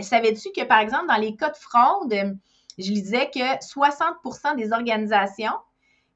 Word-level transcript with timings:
Savais-tu 0.00 0.50
que, 0.54 0.64
par 0.64 0.78
exemple, 0.78 1.06
dans 1.08 1.16
les 1.16 1.36
cas 1.36 1.50
de 1.50 1.56
fraude, 1.56 2.38
je 2.78 2.92
disais 2.92 3.30
que 3.32 3.40
60% 3.40 4.56
des 4.56 4.72
organisations 4.72 5.58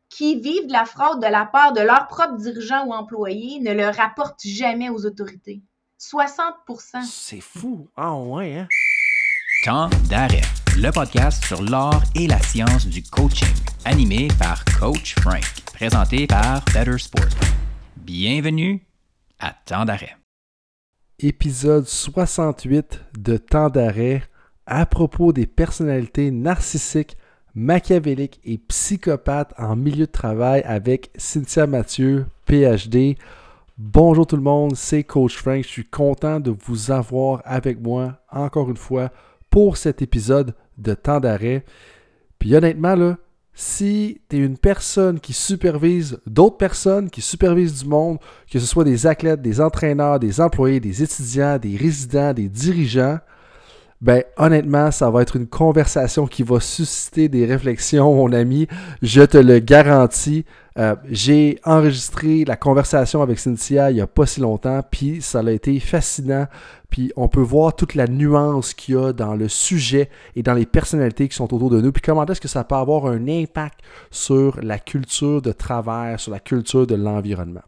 qui 0.09 0.41
vivent 0.41 0.67
de 0.67 0.73
la 0.73 0.85
fraude 0.85 1.21
de 1.21 1.27
la 1.27 1.45
part 1.45 1.73
de 1.73 1.81
leurs 1.81 2.07
propres 2.07 2.37
dirigeants 2.37 2.87
ou 2.87 2.93
employés 2.93 3.61
ne 3.61 3.73
le 3.73 3.89
rapportent 3.89 4.47
jamais 4.47 4.89
aux 4.89 5.05
autorités. 5.07 5.63
60% 6.01 7.03
C'est 7.03 7.41
fou. 7.41 7.89
Ah 7.97 8.15
ouais, 8.15 8.59
hein? 8.59 8.69
Temps 9.65 9.89
d'arrêt, 10.11 10.43
le 10.77 10.91
podcast 10.91 11.43
sur 11.45 11.63
l'art 11.63 12.03
et 12.15 12.27
la 12.27 12.39
science 12.41 12.87
du 12.87 13.03
coaching, 13.03 13.55
animé 13.87 14.29
par 14.39 14.63
Coach 14.79 15.15
Frank, 15.21 15.43
présenté 15.73 16.27
par 16.27 16.63
Better 16.67 16.99
Sport. 16.99 17.25
Bienvenue 17.97 18.87
à 19.39 19.55
Temps 19.65 19.87
d'arrêt. 19.87 20.17
Épisode 21.27 21.87
68 21.87 23.01
de 23.19 23.39
Temps 23.39 23.71
d'arrêt 23.71 24.25
à 24.67 24.85
propos 24.85 25.33
des 25.33 25.47
personnalités 25.47 26.31
narcissiques, 26.31 27.17
machiavéliques 27.55 28.43
et 28.45 28.59
psychopathes 28.59 29.55
en 29.57 29.75
milieu 29.75 30.05
de 30.05 30.13
travail 30.13 30.61
avec 30.67 31.11
Cynthia 31.17 31.67
Mathieu, 31.67 32.27
PhD. 32.45 33.17
Bonjour 33.79 34.27
tout 34.27 34.37
le 34.37 34.43
monde, 34.43 34.77
c'est 34.77 35.03
Coach 35.03 35.39
Frank. 35.39 35.63
Je 35.63 35.69
suis 35.69 35.87
content 35.87 36.41
de 36.41 36.51
vous 36.51 36.91
avoir 36.91 37.41
avec 37.47 37.81
moi 37.81 38.19
encore 38.31 38.69
une 38.69 38.77
fois 38.77 39.11
pour 39.49 39.79
cet 39.79 40.03
épisode 40.03 40.55
de 40.77 40.93
temps 40.93 41.21
d'arrêt. 41.21 41.65
Puis 42.39 42.55
honnêtement, 42.55 42.97
là, 42.97 43.17
si 43.55 44.21
tu 44.29 44.37
es 44.37 44.41
une 44.41 44.59
personne 44.59 45.21
qui 45.21 45.33
supervise 45.33 46.19
d'autres 46.27 46.57
personnes, 46.57 47.09
qui 47.09 47.21
supervise 47.21 47.83
du 47.83 47.89
monde, 47.89 48.19
que 48.51 48.59
ce 48.59 48.67
soit 48.67 48.85
des 48.85 49.07
athlètes, 49.07 49.41
des 49.41 49.61
entraîneurs, 49.61 50.19
des 50.19 50.41
employés, 50.41 50.81
des 50.81 51.03
étudiants, 51.03 51.59
des 51.59 51.77
résidents, 51.77 52.33
des 52.33 52.49
dirigeants, 52.49 53.19
ben 54.01 54.23
honnêtement, 54.37 54.91
ça 54.91 55.09
va 55.09 55.23
être 55.23 55.37
une 55.37 55.47
conversation 55.47 56.27
qui 56.27 56.43
va 56.43 56.61
susciter 56.61 57.29
des 57.29 57.47
réflexions, 57.47 58.15
mon 58.15 58.33
ami. 58.33 58.67
Je 59.01 59.23
te 59.23 59.39
le 59.39 59.61
garantis. 59.61 60.45
Euh, 60.77 60.97
j'ai 61.09 61.61
enregistré 61.65 62.45
la 62.45 62.57
conversation 62.57 63.23
avec 63.23 63.39
Cynthia 63.39 63.93
il 63.93 63.95
n'y 63.95 64.01
a 64.01 64.09
pas 64.09 64.27
si 64.27 64.41
longtemps, 64.41 64.81
puis 64.91 65.23
ça 65.23 65.39
a 65.41 65.51
été 65.51 65.79
fascinant. 65.79 66.47
Puis 66.91 67.13
on 67.17 67.29
peut 67.29 67.41
voir 67.41 67.77
toute 67.77 67.95
la 67.95 68.07
nuance 68.07 68.75
qu'il 68.75 68.95
y 68.95 68.99
a 68.99 69.13
dans 69.13 69.35
le 69.35 69.49
sujet 69.49 70.11
et 70.35 70.43
dans 70.43 70.55
les 70.55 70.67
personnalités 70.67 71.29
qui 71.29 71.37
sont 71.37 71.53
autour 71.55 71.71
de 71.71 71.81
nous, 71.81 71.93
puis 71.93 72.03
comment 72.03 72.27
est-ce 72.27 72.41
que 72.41 72.49
ça 72.49 72.65
peut 72.65 72.75
avoir 72.75 73.07
un 73.07 73.29
impact 73.29 73.81
sur 74.11 74.59
la 74.63 74.79
culture 74.79 75.43
de 75.43 75.53
travail, 75.53 76.19
sur 76.19 76.33
la 76.33 76.41
culture 76.41 76.87
de 76.87 76.97
l'environnement? 76.97 77.63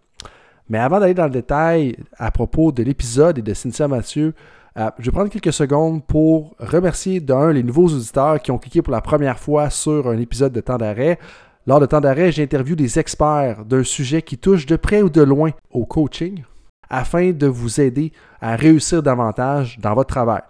Mais 0.68 0.78
avant 0.78 0.98
d'aller 0.98 1.14
dans 1.14 1.24
le 1.24 1.30
détail 1.30 1.96
à 2.18 2.32
propos 2.32 2.72
de 2.72 2.82
l'épisode 2.82 3.38
et 3.38 3.42
de 3.42 3.54
Cynthia 3.54 3.86
Mathieu, 3.86 4.34
euh, 4.76 4.90
je 4.98 5.06
vais 5.06 5.10
prendre 5.10 5.30
quelques 5.30 5.52
secondes 5.52 6.04
pour 6.04 6.54
remercier 6.58 7.20
d'un 7.20 7.52
les 7.52 7.62
nouveaux 7.62 7.86
auditeurs 7.86 8.42
qui 8.42 8.50
ont 8.50 8.58
cliqué 8.58 8.82
pour 8.82 8.92
la 8.92 9.00
première 9.00 9.38
fois 9.38 9.70
sur 9.70 10.08
un 10.08 10.18
épisode 10.18 10.52
de 10.52 10.60
temps 10.60 10.76
d'arrêt. 10.76 11.18
Lors 11.66 11.80
de 11.80 11.86
temps 11.86 12.00
d'arrêt, 12.00 12.30
j'interviewe 12.30 12.76
des 12.76 13.00
experts 13.00 13.64
d'un 13.64 13.82
sujet 13.82 14.22
qui 14.22 14.38
touche 14.38 14.66
de 14.66 14.76
près 14.76 15.02
ou 15.02 15.10
de 15.10 15.22
loin 15.22 15.50
au 15.70 15.84
coaching 15.84 16.44
afin 16.88 17.32
de 17.32 17.48
vous 17.48 17.80
aider 17.80 18.12
à 18.40 18.54
réussir 18.54 19.02
davantage 19.02 19.76
dans 19.80 19.94
votre 19.94 20.10
travail. 20.10 20.42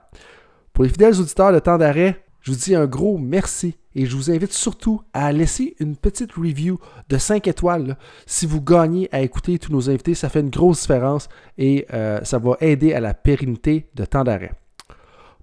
Pour 0.74 0.84
les 0.84 0.90
fidèles 0.90 1.18
auditeurs 1.18 1.54
de 1.54 1.58
temps 1.58 1.78
d'arrêt, 1.78 2.22
je 2.42 2.52
vous 2.52 2.58
dis 2.58 2.74
un 2.74 2.84
gros 2.84 3.16
merci 3.16 3.76
et 3.94 4.04
je 4.04 4.14
vous 4.14 4.30
invite 4.30 4.52
surtout 4.52 5.00
à 5.14 5.32
laisser 5.32 5.74
une 5.80 5.96
petite 5.96 6.32
review 6.34 6.78
de 7.08 7.16
5 7.16 7.48
étoiles. 7.48 7.96
Si 8.26 8.44
vous 8.44 8.60
gagnez 8.60 9.08
à 9.10 9.22
écouter 9.22 9.58
tous 9.58 9.72
nos 9.72 9.88
invités, 9.88 10.14
ça 10.14 10.28
fait 10.28 10.40
une 10.40 10.50
grosse 10.50 10.82
différence 10.82 11.30
et 11.56 11.86
euh, 11.94 12.20
ça 12.24 12.38
va 12.38 12.58
aider 12.60 12.92
à 12.92 13.00
la 13.00 13.14
pérennité 13.14 13.88
de 13.94 14.04
temps 14.04 14.22
d'arrêt. 14.22 14.52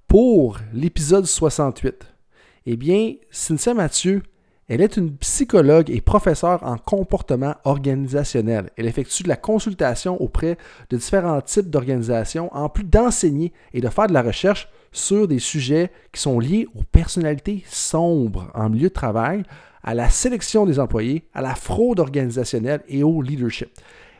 Pour 0.07 0.59
l'épisode 0.71 1.25
68, 1.25 2.05
eh 2.67 2.77
bien, 2.77 3.15
Cynthia 3.31 3.73
Mathieu, 3.73 4.21
elle 4.69 4.81
est 4.81 4.97
une 4.97 5.15
psychologue 5.17 5.89
et 5.89 5.99
professeure 5.99 6.63
en 6.63 6.77
comportement 6.77 7.55
organisationnel. 7.65 8.69
Elle 8.77 8.85
effectue 8.85 9.23
de 9.23 9.27
la 9.27 9.35
consultation 9.35 10.21
auprès 10.21 10.57
de 10.89 10.97
différents 10.97 11.41
types 11.41 11.69
d'organisations 11.69 12.53
en 12.55 12.69
plus 12.69 12.85
d'enseigner 12.85 13.51
et 13.73 13.81
de 13.81 13.89
faire 13.89 14.07
de 14.07 14.13
la 14.13 14.21
recherche 14.21 14.69
sur 14.91 15.27
des 15.27 15.39
sujets 15.39 15.91
qui 16.11 16.21
sont 16.21 16.39
liés 16.39 16.67
aux 16.75 16.83
personnalités 16.83 17.63
sombres 17.67 18.51
en 18.53 18.69
milieu 18.69 18.89
de 18.89 18.93
travail, 18.93 19.43
à 19.83 19.93
la 19.93 20.09
sélection 20.09 20.65
des 20.65 20.79
employés, 20.79 21.23
à 21.33 21.41
la 21.41 21.55
fraude 21.55 21.99
organisationnelle 21.99 22.83
et 22.87 23.03
au 23.03 23.21
leadership. 23.21 23.69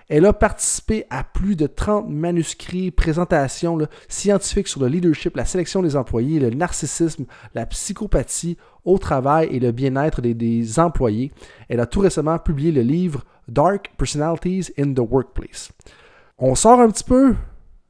Elle 0.09 0.25
a 0.25 0.33
participé 0.33 1.05
à 1.09 1.23
plus 1.23 1.55
de 1.55 1.67
30 1.67 2.09
manuscrits, 2.09 2.91
présentations 2.91 3.77
scientifiques 4.07 4.67
sur 4.67 4.81
le 4.81 4.87
leadership, 4.87 5.35
la 5.35 5.45
sélection 5.45 5.81
des 5.81 5.95
employés, 5.95 6.39
le 6.39 6.49
narcissisme, 6.49 7.25
la 7.55 7.65
psychopathie 7.65 8.57
au 8.85 8.97
travail 8.97 9.47
et 9.51 9.59
le 9.59 9.71
bien-être 9.71 10.21
des, 10.21 10.79
employés. 10.79 11.31
Elle 11.69 11.79
a 11.79 11.85
tout 11.85 12.01
récemment 12.01 12.37
publié 12.37 12.71
le 12.71 12.81
livre 12.81 13.23
Dark 13.47 13.91
Personalities 13.97 14.71
in 14.77 14.93
the 14.93 14.99
Workplace. 14.99 15.71
On 16.37 16.55
sort 16.55 16.79
un 16.79 16.89
petit 16.89 17.03
peu 17.03 17.35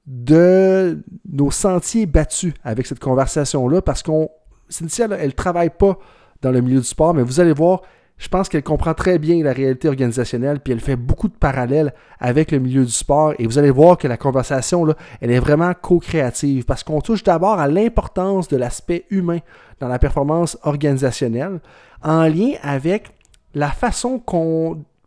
de 0.05 1.01
nos 1.29 1.51
sentiers 1.51 2.05
battus 2.05 2.53
avec 2.63 2.85
cette 2.85 2.99
conversation-là 2.99 3.81
parce 3.81 4.03
qu'on. 4.03 4.29
Cynthia, 4.69 5.07
elle 5.19 5.27
ne 5.27 5.31
travaille 5.31 5.69
pas 5.69 5.99
dans 6.41 6.51
le 6.51 6.61
milieu 6.61 6.79
du 6.79 6.85
sport, 6.85 7.13
mais 7.13 7.21
vous 7.21 7.39
allez 7.39 7.53
voir, 7.53 7.81
je 8.17 8.29
pense 8.29 8.47
qu'elle 8.47 8.63
comprend 8.63 8.93
très 8.93 9.19
bien 9.19 9.43
la 9.43 9.53
réalité 9.53 9.87
organisationnelle, 9.87 10.59
puis 10.59 10.71
elle 10.71 10.79
fait 10.79 10.95
beaucoup 10.95 11.27
de 11.27 11.35
parallèles 11.35 11.93
avec 12.19 12.51
le 12.51 12.59
milieu 12.59 12.85
du 12.85 12.91
sport. 12.91 13.33
Et 13.39 13.45
vous 13.45 13.57
allez 13.57 13.71
voir 13.71 13.97
que 13.97 14.07
la 14.07 14.17
conversation, 14.17 14.87
elle 15.19 15.31
est 15.31 15.39
vraiment 15.39 15.73
co-créative 15.73 16.63
parce 16.65 16.83
qu'on 16.83 17.01
touche 17.01 17.23
d'abord 17.23 17.59
à 17.59 17.67
l'importance 17.67 18.47
de 18.47 18.57
l'aspect 18.57 19.05
humain 19.09 19.39
dans 19.79 19.87
la 19.87 19.99
performance 19.99 20.57
organisationnelle 20.63 21.59
en 22.01 22.23
lien 22.23 22.51
avec 22.61 23.09
la 23.55 23.69
façon 23.69 24.21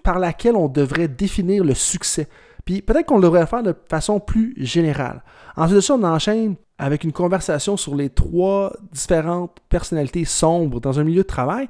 par 0.02 0.18
laquelle 0.18 0.56
on 0.56 0.68
devrait 0.68 1.08
définir 1.08 1.64
le 1.64 1.74
succès. 1.74 2.28
Puis 2.64 2.82
peut-être 2.82 3.06
qu'on 3.06 3.20
devrait 3.20 3.46
faire 3.46 3.62
de 3.62 3.74
façon 3.88 4.18
plus 4.18 4.54
générale. 4.58 5.22
Ensuite 5.56 5.76
de 5.76 5.80
ça, 5.80 5.94
on 5.94 6.02
enchaîne 6.02 6.56
avec 6.78 7.04
une 7.04 7.12
conversation 7.12 7.76
sur 7.76 7.94
les 7.94 8.10
trois 8.10 8.72
différentes 8.92 9.56
personnalités 9.68 10.24
sombres 10.24 10.80
dans 10.80 11.00
un 11.00 11.04
milieu 11.04 11.22
de 11.22 11.28
travail, 11.28 11.68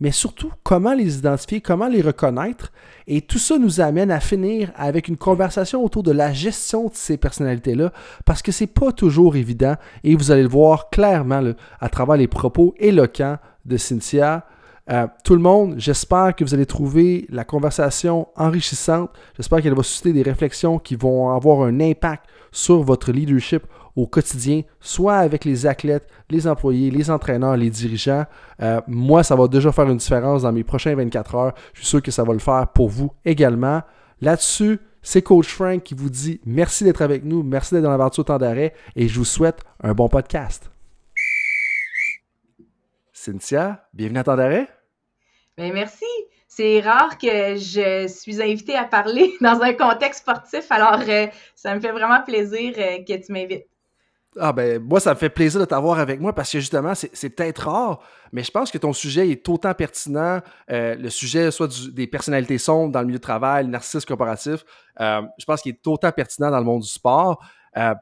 mais 0.00 0.10
surtout 0.10 0.52
comment 0.62 0.94
les 0.94 1.18
identifier, 1.18 1.60
comment 1.60 1.88
les 1.88 2.02
reconnaître. 2.02 2.72
Et 3.06 3.22
tout 3.22 3.38
ça 3.38 3.58
nous 3.58 3.80
amène 3.80 4.10
à 4.10 4.20
finir 4.20 4.72
avec 4.76 5.08
une 5.08 5.16
conversation 5.16 5.84
autour 5.84 6.02
de 6.02 6.12
la 6.12 6.32
gestion 6.32 6.88
de 6.88 6.94
ces 6.94 7.16
personnalités-là, 7.16 7.92
parce 8.24 8.42
que 8.42 8.52
c'est 8.52 8.66
pas 8.66 8.92
toujours 8.92 9.36
évident, 9.36 9.76
et 10.04 10.16
vous 10.16 10.30
allez 10.30 10.42
le 10.42 10.48
voir 10.48 10.90
clairement 10.90 11.42
à 11.80 11.88
travers 11.88 12.16
les 12.16 12.28
propos 12.28 12.74
éloquents 12.78 13.38
de 13.64 13.76
Cynthia, 13.76 14.46
euh, 14.88 15.08
tout 15.24 15.34
le 15.34 15.40
monde, 15.40 15.74
j'espère 15.78 16.34
que 16.36 16.44
vous 16.44 16.54
allez 16.54 16.66
trouver 16.66 17.26
la 17.30 17.44
conversation 17.44 18.28
enrichissante. 18.36 19.10
J'espère 19.36 19.60
qu'elle 19.60 19.74
va 19.74 19.82
susciter 19.82 20.12
des 20.12 20.22
réflexions 20.22 20.78
qui 20.78 20.94
vont 20.94 21.34
avoir 21.34 21.62
un 21.62 21.80
impact 21.80 22.24
sur 22.52 22.82
votre 22.82 23.10
leadership 23.10 23.64
au 23.96 24.06
quotidien, 24.06 24.62
soit 24.78 25.16
avec 25.16 25.44
les 25.44 25.66
athlètes, 25.66 26.06
les 26.30 26.46
employés, 26.46 26.90
les 26.90 27.10
entraîneurs, 27.10 27.56
les 27.56 27.70
dirigeants. 27.70 28.26
Euh, 28.62 28.80
moi, 28.86 29.22
ça 29.22 29.34
va 29.34 29.48
déjà 29.48 29.72
faire 29.72 29.88
une 29.88 29.96
différence 29.96 30.42
dans 30.42 30.52
mes 30.52 30.64
prochains 30.64 30.94
24 30.94 31.34
heures. 31.34 31.54
Je 31.72 31.80
suis 31.80 31.88
sûr 31.88 32.02
que 32.02 32.10
ça 32.10 32.22
va 32.22 32.34
le 32.34 32.38
faire 32.38 32.68
pour 32.68 32.90
vous 32.90 33.10
également. 33.24 33.82
Là-dessus, 34.20 34.78
c'est 35.02 35.22
Coach 35.22 35.48
Frank 35.48 35.82
qui 35.82 35.94
vous 35.94 36.10
dit 36.10 36.40
merci 36.44 36.84
d'être 36.84 37.00
avec 37.00 37.24
nous, 37.24 37.42
merci 37.42 37.74
d'être 37.74 37.84
dans 37.84 37.90
l'aventure 37.90 38.24
temps 38.24 38.38
d'arrêt 38.38 38.74
et 38.94 39.08
je 39.08 39.18
vous 39.18 39.24
souhaite 39.24 39.62
un 39.82 39.94
bon 39.94 40.08
podcast. 40.08 40.70
Cynthia, 43.12 43.88
bienvenue 43.94 44.18
à 44.18 44.24
temps 44.24 44.36
d'arrêt. 44.36 44.68
Bien, 45.56 45.72
merci. 45.72 46.04
C'est 46.48 46.80
rare 46.80 47.18
que 47.18 47.56
je 47.56 48.06
suis 48.08 48.42
invitée 48.42 48.76
à 48.76 48.84
parler 48.84 49.34
dans 49.40 49.60
un 49.60 49.74
contexte 49.74 50.20
sportif, 50.20 50.70
alors 50.70 51.02
euh, 51.06 51.26
ça 51.54 51.74
me 51.74 51.80
fait 51.80 51.92
vraiment 51.92 52.22
plaisir 52.22 52.72
euh, 52.78 52.98
que 53.06 53.24
tu 53.24 53.32
m'invites. 53.32 53.66
Ah 54.38 54.52
ben 54.52 54.82
moi 54.82 55.00
ça 55.00 55.14
me 55.14 55.18
fait 55.18 55.30
plaisir 55.30 55.60
de 55.60 55.64
t'avoir 55.64 55.98
avec 55.98 56.20
moi 56.20 56.34
parce 56.34 56.50
que 56.50 56.60
justement 56.60 56.94
c'est 56.94 57.30
peut-être 57.30 57.68
rare, 57.68 58.00
mais 58.32 58.42
je 58.42 58.50
pense 58.50 58.70
que 58.70 58.78
ton 58.78 58.92
sujet 58.92 59.30
est 59.30 59.48
autant 59.48 59.72
pertinent, 59.72 60.40
euh, 60.70 60.94
le 60.94 61.10
sujet 61.10 61.50
soit 61.50 61.70
des 61.92 62.06
personnalités 62.06 62.58
sombres 62.58 62.92
dans 62.92 63.00
le 63.00 63.06
milieu 63.06 63.18
de 63.18 63.22
travail, 63.22 63.64
le 63.64 63.70
narcissisme 63.70 64.06
corporatif, 64.06 64.64
je 64.98 65.44
pense 65.46 65.62
qu'il 65.62 65.72
est 65.72 65.86
autant 65.86 66.12
pertinent 66.12 66.50
dans 66.50 66.58
le 66.58 66.64
monde 66.64 66.82
du 66.82 66.88
sport. 66.88 67.42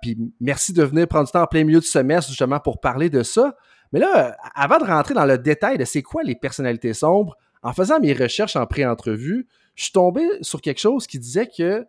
puis 0.02 0.18
merci 0.40 0.72
de 0.72 0.82
venir 0.82 1.06
prendre 1.06 1.26
du 1.26 1.32
temps 1.32 1.42
en 1.42 1.46
plein 1.46 1.64
milieu 1.64 1.80
du 1.80 1.86
semestre 1.86 2.30
justement 2.30 2.58
pour 2.58 2.80
parler 2.80 3.10
de 3.10 3.22
ça. 3.22 3.54
Mais 3.92 4.00
là, 4.00 4.36
avant 4.56 4.78
de 4.78 4.84
rentrer 4.84 5.14
dans 5.14 5.26
le 5.26 5.38
détail 5.38 5.78
de 5.78 5.84
c'est 5.84 6.02
quoi 6.02 6.24
les 6.24 6.34
personnalités 6.34 6.94
sombres, 6.94 7.36
en 7.62 7.72
faisant 7.72 8.00
mes 8.00 8.12
recherches 8.12 8.56
en 8.56 8.66
pré-entrevue, 8.66 9.46
je 9.76 9.84
suis 9.84 9.92
tombé 9.92 10.22
sur 10.42 10.60
quelque 10.60 10.80
chose 10.80 11.06
qui 11.06 11.18
disait 11.18 11.48
que 11.48 11.86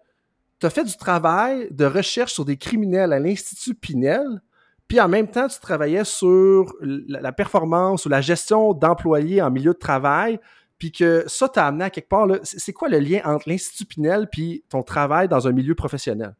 tu 0.59 0.65
as 0.65 0.69
fait 0.69 0.83
du 0.83 0.95
travail 0.97 1.67
de 1.71 1.85
recherche 1.85 2.33
sur 2.33 2.45
des 2.45 2.57
criminels 2.57 3.13
à 3.13 3.19
l'Institut 3.19 3.75
Pinel, 3.75 4.41
puis 4.87 4.99
en 4.99 5.07
même 5.07 5.27
temps, 5.27 5.47
tu 5.47 5.59
travaillais 5.59 6.03
sur 6.03 6.73
la 6.81 7.31
performance 7.31 8.05
ou 8.05 8.09
la 8.09 8.21
gestion 8.21 8.73
d'employés 8.73 9.41
en 9.41 9.49
milieu 9.49 9.73
de 9.73 9.79
travail, 9.79 10.39
puis 10.77 10.91
que 10.91 11.23
ça 11.27 11.49
t'a 11.49 11.67
amené 11.67 11.85
à 11.85 11.89
quelque 11.89 12.09
part. 12.09 12.27
C'est 12.43 12.73
quoi 12.73 12.89
le 12.89 12.99
lien 12.99 13.21
entre 13.25 13.49
l'Institut 13.49 13.85
Pinel 13.85 14.27
puis 14.31 14.63
ton 14.69 14.83
travail 14.83 15.27
dans 15.27 15.47
un 15.47 15.51
milieu 15.51 15.73
professionnel? 15.73 16.35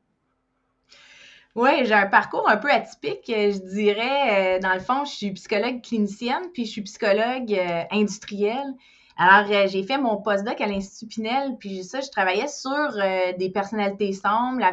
Oui, 1.56 1.86
j'ai 1.86 1.94
un 1.94 2.08
parcours 2.08 2.48
un 2.50 2.58
peu 2.58 2.70
atypique, 2.70 3.24
je 3.28 3.58
dirais. 3.74 4.60
Dans 4.60 4.74
le 4.74 4.82
fond, 4.82 5.06
je 5.06 5.12
suis 5.12 5.32
psychologue 5.32 5.82
clinicienne, 5.82 6.52
puis 6.54 6.66
je 6.66 6.72
suis 6.72 6.82
psychologue 6.82 7.58
industrielle. 7.92 8.74
Alors, 9.18 9.50
euh, 9.50 9.68
j'ai 9.68 9.84
fait 9.84 9.98
mon 9.98 10.18
postdoc 10.18 10.60
à 10.60 10.68
l'Institut 10.68 11.08
Pinel, 11.08 11.56
puis 11.58 11.86
ça, 11.86 12.02
je 12.02 12.10
travaillais 12.10 12.50
sur 12.50 12.70
euh, 12.72 13.32
des 13.40 13.50
personnalités 13.50 14.12
sombres, 14.12 14.60
la, 14.60 14.72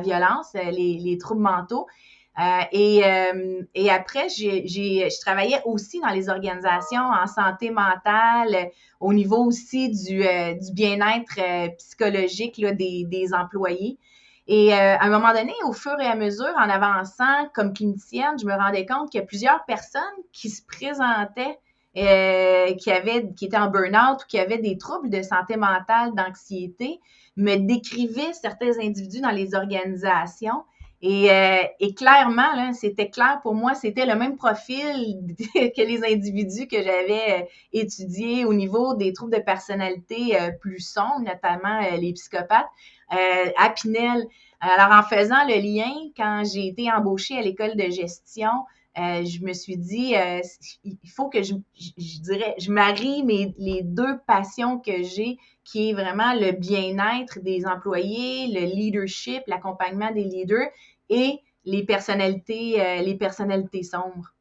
violence, 0.00 0.54
euh, 0.54 0.70
les, 0.70 0.98
les, 0.98 1.16
troubles 1.16 1.40
mentaux. 1.40 1.86
et, 2.72 3.02
après, 3.90 4.28
je 4.28 5.20
travaillais 5.20 5.62
aussi 5.64 6.00
dans 6.00 6.10
les 6.10 6.28
organisations 6.28 7.04
en 7.04 7.26
santé 7.26 7.70
mentale, 7.70 8.70
au 9.00 9.14
niveau 9.14 9.38
aussi 9.46 9.88
du, 9.88 10.22
bien-être 10.74 11.76
psychologique 11.78 12.60
des 12.60 13.28
employés. 13.32 13.98
Et 14.46 14.74
à 14.74 15.02
un 15.02 15.08
moment 15.08 15.32
donné, 15.32 15.54
au 15.64 15.72
fur 15.72 15.98
et 16.00 16.06
à 16.06 16.16
mesure, 16.16 16.52
en 16.58 16.68
avançant 16.68 17.48
comme 17.54 17.72
clinicienne, 17.72 18.38
je 18.38 18.44
me 18.44 18.52
rendais 18.52 18.84
compte 18.84 19.10
qu'il 19.10 19.20
y 19.20 19.22
a 19.22 19.26
plusieurs 19.26 19.64
personnes 19.64 20.02
qui 20.32 20.50
se 20.50 20.60
présentaient 20.66 21.58
euh, 21.96 22.74
qui, 22.74 22.90
avait, 22.90 23.30
qui 23.36 23.44
était 23.44 23.56
en 23.56 23.70
burn-out 23.70 24.22
ou 24.22 24.26
qui 24.28 24.38
avait 24.38 24.58
des 24.58 24.78
troubles 24.78 25.10
de 25.10 25.22
santé 25.22 25.56
mentale, 25.56 26.12
d'anxiété, 26.14 27.00
me 27.36 27.54
décrivait 27.56 28.32
certains 28.32 28.78
individus 28.80 29.20
dans 29.20 29.30
les 29.30 29.54
organisations. 29.54 30.64
Et, 31.02 31.30
euh, 31.30 31.62
et 31.78 31.94
clairement, 31.94 32.72
c'était 32.72 33.10
clair 33.10 33.38
pour 33.42 33.54
moi, 33.54 33.74
c'était 33.74 34.06
le 34.06 34.16
même 34.16 34.36
profil 34.36 35.34
que 35.54 35.86
les 35.86 36.02
individus 36.04 36.66
que 36.66 36.82
j'avais 36.82 37.42
euh, 37.42 37.44
étudiés 37.72 38.44
au 38.44 38.54
niveau 38.54 38.94
des 38.94 39.12
troubles 39.12 39.36
de 39.36 39.42
personnalité 39.42 40.36
plus 40.60 40.80
sombres, 40.80 41.20
notamment 41.20 41.80
les 41.96 42.12
psychopathes, 42.14 42.66
à 43.10 43.70
Pinel. 43.70 44.26
Alors, 44.60 44.98
en 44.98 45.02
faisant 45.02 45.44
le 45.46 45.60
lien, 45.60 45.92
quand 46.16 46.42
j'ai 46.50 46.66
été 46.66 46.90
embauchée 46.90 47.36
à 47.36 47.42
l'école 47.42 47.76
de 47.76 47.90
gestion, 47.90 48.50
euh, 48.96 49.24
je 49.24 49.44
me 49.44 49.52
suis 49.52 49.76
dit, 49.76 50.14
euh, 50.16 50.40
il 50.84 51.10
faut 51.10 51.28
que 51.28 51.42
je, 51.42 51.54
je, 51.76 52.20
dirais, 52.20 52.54
je 52.58 52.70
marie 52.70 53.24
mes, 53.24 53.52
les 53.58 53.82
deux 53.82 54.18
passions 54.26 54.78
que 54.78 55.02
j'ai, 55.02 55.36
qui 55.64 55.90
est 55.90 55.92
vraiment 55.94 56.34
le 56.34 56.52
bien-être 56.52 57.40
des 57.40 57.66
employés, 57.66 58.48
le 58.48 58.66
leadership, 58.66 59.42
l'accompagnement 59.48 60.12
des 60.12 60.24
leaders 60.24 60.68
et 61.08 61.40
les 61.64 61.84
personnalités, 61.84 62.80
euh, 62.80 63.02
les 63.02 63.16
personnalités 63.16 63.82
sombres. 63.82 64.34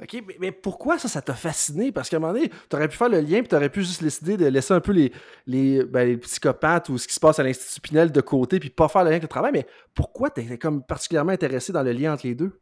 OK, 0.00 0.24
mais, 0.40 0.50
pourquoi 0.50 0.98
ça, 0.98 1.06
ça 1.06 1.22
t'a 1.22 1.34
fasciné? 1.34 1.92
Parce 1.92 2.08
qu'à 2.08 2.16
un 2.16 2.20
moment 2.20 2.32
donné, 2.32 2.48
tu 2.48 2.76
aurais 2.76 2.88
pu 2.88 2.96
faire 2.96 3.08
le 3.08 3.20
lien, 3.20 3.40
puis 3.40 3.48
tu 3.48 3.54
aurais 3.54 3.68
pu 3.68 3.80
juste 3.82 4.02
décider 4.02 4.36
de 4.36 4.46
laisser 4.46 4.74
un 4.74 4.80
peu 4.80 4.92
les, 4.92 5.12
les, 5.46 5.84
ben, 5.84 6.08
les 6.08 6.16
psychopathes 6.16 6.88
ou 6.88 6.98
ce 6.98 7.06
qui 7.06 7.14
se 7.14 7.20
passe 7.20 7.38
à 7.38 7.44
l'Institut 7.44 7.80
Pinel 7.80 8.10
de 8.10 8.20
côté, 8.20 8.58
puis 8.58 8.70
pas 8.70 8.88
faire 8.88 9.02
le 9.02 9.10
lien 9.10 9.16
avec 9.16 9.22
le 9.22 9.28
travail. 9.28 9.52
Mais 9.52 9.66
pourquoi 9.94 10.30
tu 10.30 10.58
comme 10.58 10.82
particulièrement 10.82 11.32
intéressé 11.32 11.72
dans 11.72 11.82
le 11.82 11.92
lien 11.92 12.12
entre 12.14 12.26
les 12.26 12.34
deux? 12.34 12.60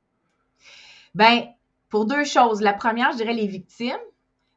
Ben, 1.14 1.46
pour 1.88 2.06
deux 2.06 2.24
choses. 2.24 2.60
La 2.62 2.72
première, 2.72 3.12
je 3.12 3.18
dirais 3.18 3.34
les 3.34 3.46
victimes, 3.46 3.92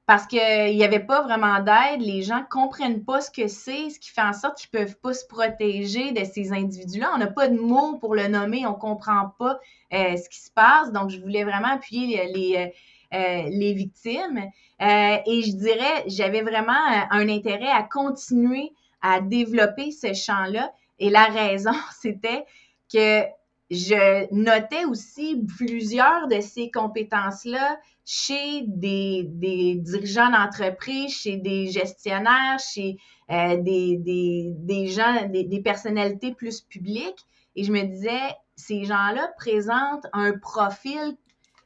parce 0.06 0.28
qu'il 0.28 0.40
n'y 0.40 0.84
avait 0.84 1.00
pas 1.00 1.22
vraiment 1.22 1.60
d'aide. 1.60 2.00
Les 2.02 2.22
gens 2.22 2.40
ne 2.40 2.50
comprennent 2.50 3.04
pas 3.04 3.22
ce 3.22 3.32
que 3.32 3.48
c'est, 3.48 3.90
ce 3.90 4.00
qui 4.00 4.12
fait 4.12 4.22
en 4.22 4.34
sorte 4.34 4.58
qu'ils 4.58 4.80
ne 4.80 4.86
peuvent 4.86 4.98
pas 4.98 5.14
se 5.14 5.26
protéger 5.26 6.12
de 6.12 6.24
ces 6.24 6.54
individus-là. 6.54 7.12
On 7.14 7.18
n'a 7.18 7.28
pas 7.28 7.48
de 7.48 7.60
mots 7.60 7.98
pour 7.98 8.16
le 8.16 8.28
nommer, 8.28 8.66
on 8.66 8.72
ne 8.72 8.76
comprend 8.76 9.34
pas 9.40 9.60
euh, 9.94 10.16
ce 10.16 10.30
qui 10.30 10.40
se 10.40 10.52
passe. 10.52 10.92
Donc, 10.92 11.10
je 11.10 11.20
voulais 11.20 11.44
vraiment 11.44 11.70
appuyer 11.70 12.26
les, 12.34 12.56
euh, 12.58 13.18
euh, 13.18 13.50
les 13.50 13.74
victimes. 13.74 14.40
et 14.80 15.42
je 15.42 15.56
dirais, 15.56 16.04
j'avais 16.08 16.42
vraiment 16.42 16.74
un 17.10 17.28
intérêt 17.28 17.72
à 17.72 17.84
continuer 17.84 18.72
à 19.02 19.22
développer 19.22 19.92
ce 19.92 20.14
champ-là. 20.14 20.72
Et 21.00 21.10
la 21.10 21.26
raison, 21.26 21.74
c'était 22.00 22.46
que 22.94 23.24
je 23.72 24.32
notais 24.34 24.86
aussi 24.86 25.44
plusieurs 25.58 26.28
de 26.28 26.40
ces 26.40 26.70
compétences-là 26.70 27.80
chez 28.06 28.62
des, 28.68 29.24
des 29.28 29.76
dirigeants 29.76 30.30
d'entreprise, 30.30 31.12
chez 31.12 31.38
des 31.38 31.68
gestionnaires, 31.72 32.60
chez 32.60 32.98
euh, 33.32 33.58
des, 33.58 33.98
des, 33.98 34.54
des, 34.56 34.88
gens, 34.88 35.28
des, 35.28 35.62
personnalités 35.62 36.34
plus 36.34 36.62
publiques. 36.62 37.26
Et 37.56 37.64
je 37.64 37.72
me 37.72 37.82
disais, 37.82 38.36
ces 38.56 38.86
gens-là 38.86 39.32
présentent 39.38 40.06
un 40.14 40.38
profil 40.38 41.18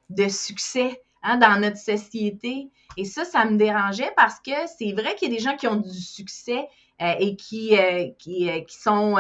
de 0.10 0.30
succès 0.30 1.02
hein, 1.22 1.38
dans 1.38 1.60
notre 1.60 1.78
société. 1.78 2.70
Et 2.96 3.04
ça, 3.04 3.26
ça 3.26 3.44
me 3.44 3.58
dérangeait 3.58 4.12
parce 4.16 4.40
que 4.40 4.52
c'est 4.78 4.94
vrai 4.94 5.16
qu'il 5.16 5.30
y 5.30 5.34
a 5.34 5.38
des 5.38 5.44
gens 5.44 5.58
qui 5.58 5.68
ont 5.68 5.76
du 5.76 5.92
succès 5.92 6.66
euh, 7.02 7.14
et 7.20 7.36
qui, 7.36 7.78
euh, 7.78 8.08
qui, 8.18 8.50
qui 8.66 8.78
sont 8.78 9.18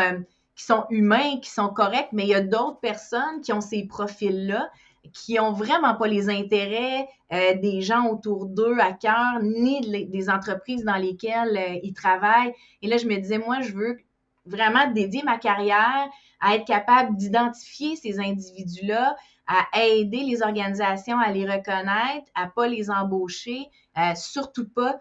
qui 0.60 0.66
sont 0.66 0.86
humains, 0.90 1.40
qui 1.42 1.50
sont 1.50 1.70
corrects, 1.70 2.10
mais 2.12 2.24
il 2.24 2.30
y 2.30 2.36
a 2.36 2.42
d'autres 2.42 2.82
personnes 2.82 3.40
qui 3.42 3.54
ont 3.54 3.62
ces 3.62 3.86
profils-là, 3.86 4.70
qui 5.14 5.40
ont 5.40 5.54
vraiment 5.54 5.96
pas 5.96 6.08
les 6.08 6.30
intérêts 6.30 7.08
euh, 7.32 7.56
des 7.56 7.82
gens 7.82 8.08
autour 8.08 8.46
d'eux 8.46 8.78
à 8.78 8.92
cœur, 8.92 9.40
ni 9.42 9.80
des 10.08 10.30
entreprises 10.30 10.84
dans 10.84 10.98
lesquelles 10.98 11.56
euh, 11.56 11.80
ils 11.82 11.94
travaillent. 11.94 12.54
Et 12.82 12.90
là, 12.90 12.98
je 12.98 13.08
me 13.08 13.16
disais, 13.16 13.38
moi, 13.38 13.62
je 13.62 13.72
veux 13.72 14.00
vraiment 14.46 14.92
dédier 14.92 15.24
ma 15.24 15.38
carrière 15.38 16.10
à 16.42 16.56
être 16.56 16.66
capable 16.66 17.16
d'identifier 17.16 17.96
ces 17.96 18.20
individus-là, 18.20 19.16
à 19.48 19.80
aider 19.82 20.24
les 20.24 20.42
organisations 20.42 21.18
à 21.18 21.32
les 21.32 21.50
reconnaître, 21.50 22.30
à 22.36 22.48
pas 22.48 22.68
les 22.68 22.92
embaucher, 22.92 23.70
euh, 23.98 24.14
surtout 24.14 24.68
pas 24.68 25.00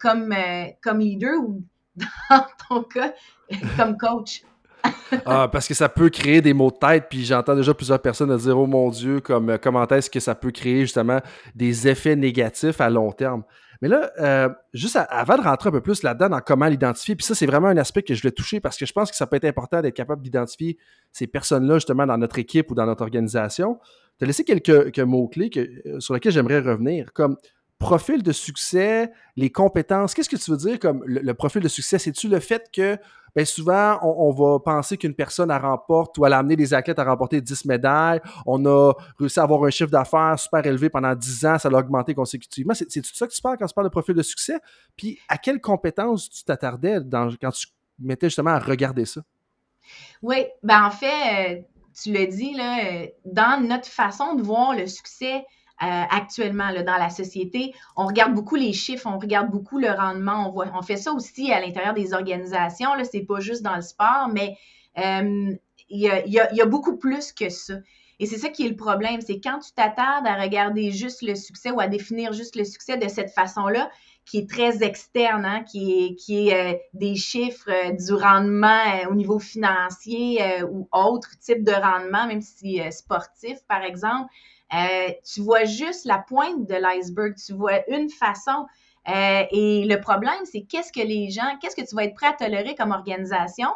comme, 0.00 0.34
comme 0.82 1.00
leader 1.00 1.40
ou 1.42 1.64
dans 2.30 2.46
ton 2.68 2.82
cas, 2.84 3.14
comme 3.76 3.96
coach. 3.96 4.42
Ah, 5.26 5.48
parce 5.50 5.68
que 5.68 5.74
ça 5.74 5.88
peut 5.88 6.10
créer 6.10 6.40
des 6.40 6.52
maux 6.52 6.70
de 6.70 6.76
tête, 6.76 7.06
puis 7.10 7.24
j'entends 7.24 7.54
déjà 7.54 7.74
plusieurs 7.74 8.00
personnes 8.00 8.36
dire 8.36 8.58
Oh 8.58 8.66
mon 8.66 8.90
Dieu, 8.90 9.20
comme 9.20 9.50
euh, 9.50 9.58
comment 9.60 9.86
est-ce 9.86 10.10
que 10.10 10.20
ça 10.20 10.34
peut 10.34 10.50
créer 10.50 10.80
justement 10.80 11.20
des 11.54 11.88
effets 11.88 12.16
négatifs 12.16 12.80
à 12.80 12.90
long 12.90 13.12
terme? 13.12 13.42
Mais 13.82 13.88
là, 13.88 14.12
euh, 14.20 14.48
juste 14.72 14.96
avant 15.08 15.36
de 15.36 15.42
rentrer 15.42 15.68
un 15.68 15.72
peu 15.72 15.80
plus 15.80 16.04
là-dedans 16.04 16.28
dans 16.28 16.40
comment 16.40 16.68
l'identifier, 16.68 17.16
puis 17.16 17.26
ça, 17.26 17.34
c'est 17.34 17.46
vraiment 17.46 17.66
un 17.66 17.76
aspect 17.76 18.02
que 18.02 18.14
je 18.14 18.22
voulais 18.22 18.32
toucher 18.32 18.60
parce 18.60 18.76
que 18.76 18.86
je 18.86 18.92
pense 18.92 19.10
que 19.10 19.16
ça 19.16 19.26
peut 19.26 19.36
être 19.36 19.44
important 19.44 19.80
d'être 19.80 19.96
capable 19.96 20.22
d'identifier 20.22 20.78
ces 21.10 21.26
personnes-là 21.26 21.74
justement 21.74 22.06
dans 22.06 22.16
notre 22.16 22.38
équipe 22.38 22.70
ou 22.70 22.76
dans 22.76 22.86
notre 22.86 23.02
organisation. 23.02 23.80
Tu 24.18 24.24
as 24.24 24.26
laissé 24.28 24.44
quelques, 24.44 25.00
mots-clés 25.00 25.50
euh, 25.56 25.98
sur 25.98 26.14
lesquels 26.14 26.30
j'aimerais 26.30 26.60
revenir, 26.60 27.12
comme 27.12 27.36
profil 27.80 28.22
de 28.22 28.30
succès, 28.30 29.10
les 29.36 29.50
compétences. 29.50 30.14
Qu'est-ce 30.14 30.28
que 30.28 30.36
tu 30.36 30.52
veux 30.52 30.56
dire 30.56 30.78
comme 30.78 31.02
le 31.04 31.34
profil 31.34 31.60
de 31.60 31.66
succès? 31.66 31.98
C'est-tu 31.98 32.28
le 32.28 32.38
fait 32.38 32.70
que 32.72 32.96
bien 33.34 33.44
souvent, 33.44 33.98
on, 34.02 34.30
va 34.32 34.58
penser 34.58 34.96
qu'une 34.96 35.14
personne 35.14 35.50
a 35.50 35.58
remporte 35.58 36.18
ou 36.18 36.24
a 36.24 36.36
amené 36.36 36.56
des 36.56 36.74
athlètes 36.74 36.98
à 36.98 37.04
remporter 37.04 37.40
10 37.40 37.64
médailles. 37.64 38.20
On 38.46 38.64
a 38.66 38.92
réussi 39.18 39.40
à 39.40 39.44
avoir 39.44 39.64
un 39.64 39.70
chiffre 39.70 39.90
d'affaires 39.90 40.38
super 40.38 40.64
élevé 40.66 40.90
pendant 40.90 41.14
10 41.14 41.46
ans, 41.46 41.58
ça 41.58 41.70
l'a 41.70 41.78
augmenté 41.78 42.14
consécutivement. 42.14 42.74
C'est 42.74 42.86
tout 42.86 43.14
ça 43.14 43.26
que 43.26 43.32
tu 43.32 43.40
parles 43.40 43.56
quand 43.58 43.66
tu 43.66 43.74
parles 43.74 43.86
de 43.86 43.92
profil 43.92 44.14
de 44.14 44.22
succès? 44.22 44.58
Puis 44.96 45.18
à 45.28 45.38
quelles 45.38 45.60
compétences 45.60 46.28
tu 46.28 46.44
t'attardais 46.44 46.98
quand 47.10 47.50
tu 47.50 47.68
mettais 47.98 48.26
justement 48.26 48.50
à 48.50 48.58
regarder 48.58 49.04
ça? 49.04 49.22
Oui, 50.22 50.44
ben 50.62 50.84
en 50.84 50.90
fait, 50.90 51.56
euh, 51.56 51.62
tu 52.00 52.12
l'as 52.12 52.26
dit, 52.26 52.56
euh, 52.58 53.06
dans 53.24 53.66
notre 53.66 53.88
façon 53.88 54.34
de 54.34 54.42
voir 54.42 54.74
le 54.74 54.86
succès, 54.86 55.44
euh, 55.82 56.04
actuellement 56.10 56.68
dans 56.72 56.96
la 56.96 57.10
société. 57.10 57.74
On 57.96 58.06
regarde 58.06 58.34
beaucoup 58.34 58.54
les 58.54 58.72
chiffres, 58.72 59.08
on 59.08 59.18
regarde 59.18 59.50
beaucoup 59.50 59.78
le 59.80 59.90
rendement. 59.90 60.46
On, 60.46 60.52
voit, 60.52 60.66
on 60.74 60.82
fait 60.82 60.96
ça 60.96 61.12
aussi 61.12 61.50
à 61.50 61.60
l'intérieur 61.60 61.92
des 61.92 62.14
organisations. 62.14 62.90
Ce 63.02 63.16
n'est 63.16 63.24
pas 63.24 63.40
juste 63.40 63.62
dans 63.62 63.74
le 63.74 63.82
sport, 63.82 64.28
mais 64.32 64.56
euh, 64.98 65.52
il 65.88 66.00
y, 66.00 66.08
a, 66.08 66.24
y, 66.24 66.60
a, 66.60 66.66
beaucoup 66.66 66.98
plus 66.98 67.32
que 67.32 67.48
ça. 67.48 67.74
Et 68.20 68.26
c'est 68.26 68.38
ça 68.38 68.50
qui 68.50 68.64
est 68.64 68.68
le 68.68 68.76
problème, 68.76 69.20
c'est 69.22 69.40
quand 69.40 69.58
tu 69.58 69.72
t'attardes 69.72 70.24
à 70.24 70.40
regarder 70.40 70.92
juste 70.92 71.20
le 71.22 71.34
succès 71.34 71.72
ou 71.72 71.80
à 71.80 71.88
définir 71.88 72.32
juste 72.32 72.54
le 72.54 72.64
succès 72.64 72.96
de 72.96 73.08
cette 73.08 73.30
façon-là, 73.30 73.90
qui 74.24 74.38
est 74.38 74.48
très 74.48 74.84
externe, 74.84 75.44
hein, 75.44 75.64
qui 75.64 76.04
est, 76.04 76.14
qui 76.14 76.48
est 76.48 76.74
euh, 76.74 76.78
des 76.94 77.16
chiffres 77.16 77.96
du 77.96 78.12
rendement 78.12 78.84
au 79.10 79.16
niveau 79.16 79.40
financier 79.40 80.62
ou 80.62 80.88
autre 80.92 81.30
type 81.40 81.64
de 81.64 81.72
rendement, 81.72 82.28
même 82.28 82.40
si 82.40 82.80
sportif, 82.92 83.58
par 83.66 83.82
exemple, 83.82 84.32
euh, 84.74 85.10
tu 85.24 85.40
vois 85.40 85.64
juste 85.64 86.04
la 86.04 86.18
pointe 86.18 86.66
de 86.66 86.74
l'iceberg, 86.74 87.34
tu 87.34 87.52
vois 87.52 87.88
une 87.88 88.10
façon. 88.10 88.66
Euh, 89.08 89.42
et 89.50 89.84
le 89.84 90.00
problème, 90.00 90.44
c'est 90.44 90.62
qu'est-ce 90.62 90.92
que 90.92 91.06
les 91.06 91.30
gens, 91.30 91.58
qu'est-ce 91.60 91.76
que 91.76 91.86
tu 91.86 91.94
vas 91.94 92.04
être 92.04 92.14
prêt 92.14 92.28
à 92.28 92.32
tolérer 92.32 92.74
comme 92.74 92.92
organisation 92.92 93.68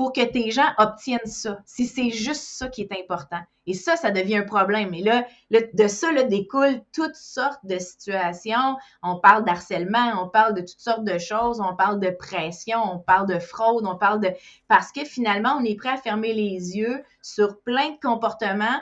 pour 0.00 0.14
que 0.14 0.24
tes 0.24 0.50
gens 0.50 0.68
obtiennent 0.78 1.26
ça, 1.26 1.58
si 1.66 1.86
c'est 1.86 2.08
juste 2.08 2.42
ça 2.42 2.68
qui 2.68 2.80
est 2.80 2.92
important. 2.98 3.40
Et 3.66 3.74
ça, 3.74 3.96
ça 3.96 4.10
devient 4.10 4.38
un 4.38 4.44
problème. 4.44 4.94
Et 4.94 5.02
là, 5.02 5.26
de 5.50 5.86
ça 5.88 6.10
là, 6.10 6.22
découlent 6.22 6.80
toutes 6.94 7.16
sortes 7.16 7.64
de 7.64 7.78
situations. 7.78 8.78
On 9.02 9.16
parle 9.16 9.44
d'harcèlement, 9.44 10.22
on 10.22 10.26
parle 10.26 10.54
de 10.54 10.62
toutes 10.62 10.80
sortes 10.80 11.04
de 11.04 11.18
choses, 11.18 11.60
on 11.60 11.76
parle 11.76 12.00
de 12.00 12.08
pression, 12.08 12.78
on 12.82 12.98
parle 12.98 13.28
de 13.28 13.38
fraude, 13.38 13.84
on 13.86 13.96
parle 13.96 14.20
de... 14.20 14.30
Parce 14.68 14.90
que 14.90 15.04
finalement, 15.04 15.58
on 15.60 15.64
est 15.64 15.76
prêt 15.76 15.90
à 15.90 15.98
fermer 15.98 16.32
les 16.32 16.78
yeux 16.78 17.04
sur 17.20 17.60
plein 17.60 17.90
de 17.90 17.98
comportements 18.02 18.80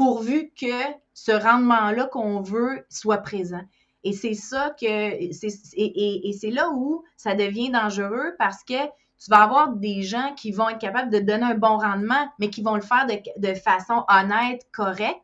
pourvu 0.00 0.50
que 0.58 0.80
ce 1.12 1.30
rendement-là 1.30 2.06
qu'on 2.06 2.40
veut 2.40 2.86
soit 2.88 3.18
présent. 3.18 3.60
Et 4.02 4.14
c'est 4.14 4.32
ça 4.32 4.74
que, 4.80 4.86
et, 4.86 6.28
et 6.28 6.32
c'est 6.32 6.50
là 6.50 6.70
où 6.70 7.04
ça 7.18 7.34
devient 7.34 7.68
dangereux 7.68 8.34
parce 8.38 8.64
que 8.64 8.82
tu 9.22 9.28
vas 9.28 9.42
avoir 9.42 9.74
des 9.74 10.00
gens 10.00 10.32
qui 10.34 10.52
vont 10.52 10.70
être 10.70 10.78
capables 10.78 11.12
de 11.12 11.18
donner 11.18 11.44
un 11.44 11.54
bon 11.54 11.76
rendement, 11.76 12.26
mais 12.38 12.48
qui 12.48 12.62
vont 12.62 12.76
le 12.76 12.80
faire 12.80 13.06
de, 13.06 13.20
de 13.46 13.52
façon 13.52 14.04
honnête, 14.08 14.66
correcte. 14.72 15.20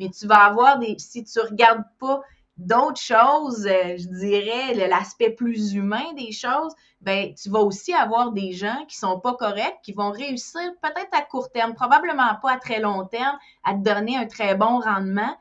Mais 0.00 0.10
tu 0.10 0.26
vas 0.26 0.44
avoir 0.46 0.80
des, 0.80 0.96
si 0.98 1.22
tu 1.22 1.38
regardes 1.38 1.84
pas 2.00 2.20
d'autres 2.56 3.00
choses, 3.00 3.66
euh, 3.66 3.96
je 3.98 4.08
dirais, 4.18 4.88
l'aspect 4.88 5.30
plus 5.30 5.74
humain 5.74 6.12
des 6.16 6.32
choses, 6.32 6.72
ben, 7.00 7.34
tu 7.34 7.50
vas 7.50 7.60
aussi 7.60 7.92
avoir 7.92 8.32
des 8.32 8.52
gens 8.52 8.84
qui 8.88 8.96
sont 8.96 9.20
pas 9.20 9.34
corrects, 9.34 9.78
qui 9.82 9.92
vont 9.92 10.10
réussir 10.10 10.62
peut-être 10.82 11.10
à 11.12 11.22
court 11.22 11.50
terme, 11.50 11.74
probablement 11.74 12.34
pas 12.40 12.52
à 12.52 12.58
très 12.58 12.80
long 12.80 13.04
terme, 13.04 13.36
à 13.64 13.74
te 13.74 13.78
donner 13.80 14.16
un 14.16 14.26
très 14.26 14.54
bon 14.54 14.80
rendement, 14.80 15.36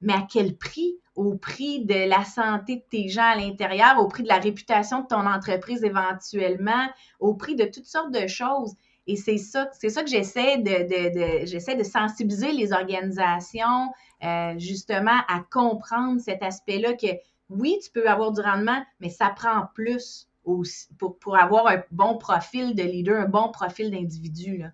mais 0.00 0.14
à 0.14 0.26
quel 0.28 0.56
prix? 0.56 0.96
Au 1.16 1.36
prix 1.36 1.84
de 1.84 2.08
la 2.08 2.24
santé 2.24 2.76
de 2.76 2.84
tes 2.90 3.08
gens 3.08 3.32
à 3.32 3.36
l'intérieur, 3.36 3.98
au 3.98 4.08
prix 4.08 4.22
de 4.22 4.28
la 4.28 4.38
réputation 4.38 5.02
de 5.02 5.06
ton 5.06 5.26
entreprise 5.26 5.84
éventuellement, 5.84 6.88
au 7.18 7.34
prix 7.34 7.56
de 7.56 7.64
toutes 7.64 7.84
sortes 7.84 8.12
de 8.12 8.26
choses. 8.26 8.74
Et 9.06 9.16
c'est 9.16 9.36
ça, 9.36 9.68
c'est 9.72 9.90
ça 9.90 10.02
que 10.02 10.08
j'essaie 10.08 10.58
de, 10.58 11.44
j'essaie 11.44 11.74
de 11.74 11.82
sensibiliser 11.82 12.52
les 12.52 12.72
organisations 12.72 13.88
euh, 14.22 14.58
justement 14.58 15.18
à 15.28 15.40
comprendre 15.50 16.20
cet 16.20 16.42
aspect-là 16.42 16.94
que 16.94 17.08
oui, 17.48 17.78
tu 17.82 17.90
peux 17.90 18.08
avoir 18.08 18.32
du 18.32 18.40
rendement, 18.40 18.82
mais 19.00 19.08
ça 19.08 19.30
prend 19.30 19.66
plus 19.74 20.28
aussi 20.44 20.88
pour, 20.98 21.18
pour 21.18 21.36
avoir 21.36 21.66
un 21.66 21.82
bon 21.90 22.16
profil 22.16 22.74
de 22.74 22.82
leader, 22.82 23.20
un 23.20 23.28
bon 23.28 23.50
profil 23.50 23.90
d'individu. 23.90 24.64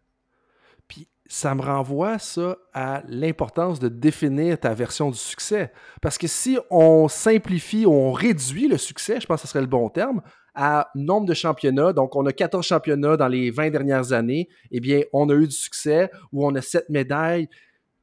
Puis 0.86 1.08
ça 1.26 1.54
me 1.54 1.62
renvoie 1.62 2.18
ça 2.18 2.56
à 2.72 3.02
l'importance 3.08 3.80
de 3.80 3.88
définir 3.88 4.60
ta 4.60 4.74
version 4.74 5.10
du 5.10 5.18
succès. 5.18 5.72
Parce 6.00 6.18
que 6.18 6.26
si 6.26 6.58
on 6.70 7.08
simplifie, 7.08 7.84
on 7.86 8.12
réduit 8.12 8.68
le 8.68 8.78
succès, 8.78 9.20
je 9.20 9.26
pense 9.26 9.42
que 9.42 9.46
ce 9.46 9.52
serait 9.52 9.62
le 9.62 9.66
bon 9.66 9.88
terme, 9.88 10.22
à 10.54 10.90
nombre 10.94 11.26
de 11.26 11.34
championnats, 11.34 11.92
donc 11.92 12.16
on 12.16 12.24
a 12.24 12.32
14 12.32 12.64
championnats 12.64 13.18
dans 13.18 13.28
les 13.28 13.50
20 13.50 13.70
dernières 13.70 14.12
années, 14.12 14.48
eh 14.70 14.80
bien, 14.80 15.02
on 15.12 15.28
a 15.28 15.34
eu 15.34 15.46
du 15.46 15.54
succès 15.54 16.10
ou 16.32 16.46
on 16.46 16.54
a 16.54 16.62
7 16.62 16.88
médailles, 16.88 17.48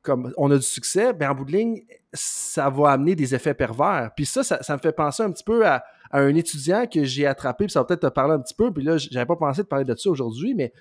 comme 0.04 0.34
on 0.38 0.52
a 0.52 0.58
du 0.58 0.64
succès, 0.64 1.14
bien 1.14 1.32
en 1.32 1.36
bout 1.36 1.46
de 1.46 1.54
ligne, 1.54 1.84
ça 2.14 2.70
va 2.70 2.92
amener 2.92 3.16
des 3.16 3.34
effets 3.34 3.54
pervers. 3.54 4.12
Puis 4.16 4.26
ça, 4.26 4.44
ça, 4.44 4.74
me 4.76 4.80
fait 4.80 4.92
penser 4.92 5.24
un 5.24 5.32
petit 5.32 5.44
peu 5.44 5.66
à, 5.66 5.84
un 6.12 6.36
étudiant 6.36 6.86
que 6.86 7.04
j'ai 7.04 7.26
attrapé, 7.26 7.66
puis 7.66 7.72
ça 7.72 7.80
va 7.80 7.86
peut-être 7.86 8.02
te 8.02 8.14
parler 8.14 8.36
un 8.36 8.40
petit 8.40 8.54
peu, 8.54 8.72
puis 8.72 8.84
là, 8.84 8.98
j'avais 8.98 9.26
pas 9.26 9.36
pensé 9.36 9.64
de 9.64 9.68
parler 9.68 9.86
de 9.86 9.96
ça 9.96 10.10
aujourd'hui, 10.10 10.54
mais 10.54 10.72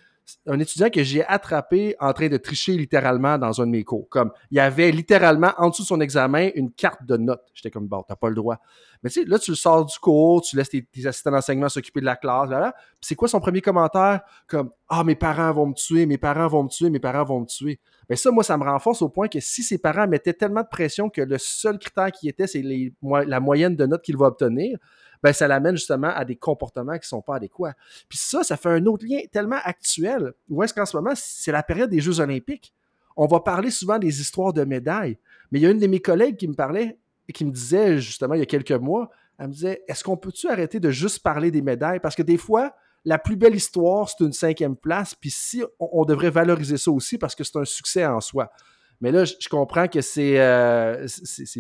un 0.47 0.59
étudiant 0.59 0.91
que 0.91 1.03
j'ai 1.03 1.25
attrapé 1.25 1.97
en 2.01 2.13
train 2.13 2.29
de 2.29 2.37
tricher 2.37 2.73
littéralement 2.73 3.39
dans 3.39 3.61
un 3.61 3.67
de 3.67 3.73
mes 3.73 3.85
cours. 3.85 4.09
Comme, 4.09 4.31
il 4.51 4.57
y 4.57 4.61
avait 4.61 4.91
littéralement 4.91 5.53
en 5.57 5.71
dessous 5.71 5.83
de 5.83 5.87
son 5.87 6.01
examen 6.01 6.51
une 6.55 6.71
carte 6.71 7.05
de 7.05 7.17
notes. 7.17 7.45
J'étais 7.55 7.71
comme, 7.71 7.87
bon, 7.87 8.05
t'as 8.07 8.17
pas 8.17 8.29
le 8.29 8.35
droit. 8.35 8.59
Mais 9.03 9.11
tu 9.11 9.21
sais, 9.21 9.27
là, 9.29 9.39
tu 9.39 9.51
le 9.51 9.57
sors 9.57 9.85
du 9.85 9.99
cours, 9.99 10.43
tu 10.43 10.57
laisses 10.57 10.69
tes, 10.69 10.87
assistants 11.05 11.31
d'enseignement 11.31 11.69
s'occuper 11.69 12.01
de 12.01 12.05
la 12.05 12.17
classe, 12.17 12.49
là, 12.49 12.73
Puis 12.77 13.09
c'est 13.09 13.15
quoi 13.15 13.29
son 13.29 13.41
premier 13.41 13.61
commentaire? 13.61 14.21
Comme, 14.47 14.71
ah, 14.89 15.03
mes 15.03 15.17
parents 15.17 15.53
vont 15.53 15.67
me 15.67 15.75
tuer, 15.75 16.07
mes 16.07 16.19
parents 16.19 16.47
vont 16.47 16.65
me 16.65 16.69
tuer, 16.69 16.89
mes 16.89 17.01
parents 17.01 17.25
vont 17.25 17.41
me 17.41 17.47
tuer. 17.47 17.81
Mais 18.09 18.17
ça, 18.17 18.31
moi, 18.31 18.45
ça 18.45 18.57
me 18.57 18.65
renforce 18.65 19.03
au 19.03 19.09
point 19.09 19.29
que 19.29 19.41
si 19.41 19.63
ses 19.63 19.79
parents 19.79 20.07
mettaient 20.07 20.35
tellement 20.35 20.63
de 20.63 20.69
pression 20.69 21.09
que 21.09 21.21
le 21.21 21.39
seul 21.39 21.79
critère 21.79 22.13
qui 22.13 22.29
était, 22.29 22.47
c'est 22.47 22.63
la 23.03 23.41
moyenne 23.41 23.75
de 23.75 23.87
notes 23.87 24.03
qu'il 24.03 24.17
va 24.17 24.27
obtenir, 24.27 24.79
ben, 25.23 25.33
ça 25.33 25.47
l'amène 25.47 25.77
justement 25.77 26.09
à 26.09 26.25
des 26.25 26.37
comportements 26.37 26.95
qui 26.95 27.05
ne 27.05 27.05
sont 27.07 27.23
pas 27.23 27.37
adéquats. 27.37 27.75
Puis 28.09 28.19
ça, 28.19 28.43
ça 28.43 28.57
fait 28.57 28.71
un 28.71 28.87
autre 28.87 29.07
lien 29.07 29.21
tellement 29.31 29.61
actuel. 29.65 30.33
Où 30.49 30.63
est-ce 30.63 30.75
qu'en 30.75 30.87
ce 30.87 30.97
moment, 30.97 31.13
c'est 31.15 31.53
la 31.53 31.63
période 31.63 31.91
des 31.91 32.01
Jeux 32.01 32.21
olympiques. 32.21 32.75
On 33.17 33.27
va 33.27 33.41
parler 33.41 33.71
souvent 33.71 33.99
des 33.99 34.21
histoires 34.21 34.53
de 34.53 34.65
médailles. 34.65 35.19
Mais 35.51 35.61
il 35.61 35.63
y 35.63 35.67
a 35.67 35.71
une 35.71 35.79
de 35.79 35.87
mes 35.87 36.01
collègues 36.01 36.37
qui 36.37 36.49
me 36.49 36.55
parlait 36.55 36.99
qui 37.33 37.45
me 37.45 37.53
disait 37.53 37.99
justement 37.99 38.35
il 38.35 38.41
y 38.41 38.43
a 38.43 38.47
quelques 38.47 38.73
mois, 38.73 39.11
elle 39.39 39.49
me 39.49 39.53
disait, 39.53 39.83
est-ce 39.89 40.05
qu'on 40.05 40.17
peut-tu 40.17 40.49
arrêter 40.49 40.81
de 40.81 40.91
juste 40.91 41.23
parler 41.23 41.51
des 41.51 41.63
médailles? 41.63 42.01
Parce 42.01 42.15
que 42.15 42.23
des 42.23 42.37
fois, 42.37 42.75
la 43.05 43.19
plus 43.19 43.37
belle 43.37 43.55
histoire, 43.55 44.09
c'est 44.09 44.25
une 44.25 44.33
cinquième 44.33 44.77
place. 44.77 45.15
Puis 45.15 45.31
si 45.31 45.65
on, 45.81 46.05
devrait 46.05 46.31
valoriser 46.31 46.77
ça 46.77 46.91
aussi 46.91 47.19
parce 47.19 47.35
que 47.35 47.43
c'est 47.45 47.59
un 47.59 47.65
succès 47.65 48.07
en 48.07 48.21
soi. 48.21 48.51
Mais 49.01 49.11
là, 49.11 49.25
je, 49.25 49.49
comprends 49.49 49.89
que 49.89 50.01
c'est 50.01 50.39
euh, 50.39 51.07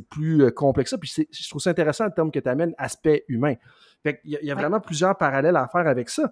plus 0.08 0.44
euh, 0.44 0.50
complexe. 0.50 0.94
Puis 1.00 1.26
je 1.28 1.48
trouve 1.48 1.60
ça 1.60 1.70
intéressant 1.70 2.04
le 2.04 2.12
terme 2.12 2.30
que 2.30 2.38
tu 2.38 2.48
amènes, 2.48 2.72
aspect 2.78 3.24
humain. 3.26 3.54
il 4.04 4.38
y, 4.42 4.50
a 4.50 4.54
vraiment 4.54 4.78
plusieurs 4.78 5.18
parallèles 5.18 5.56
à 5.56 5.66
faire 5.66 5.88
avec 5.88 6.08
ça. 6.08 6.30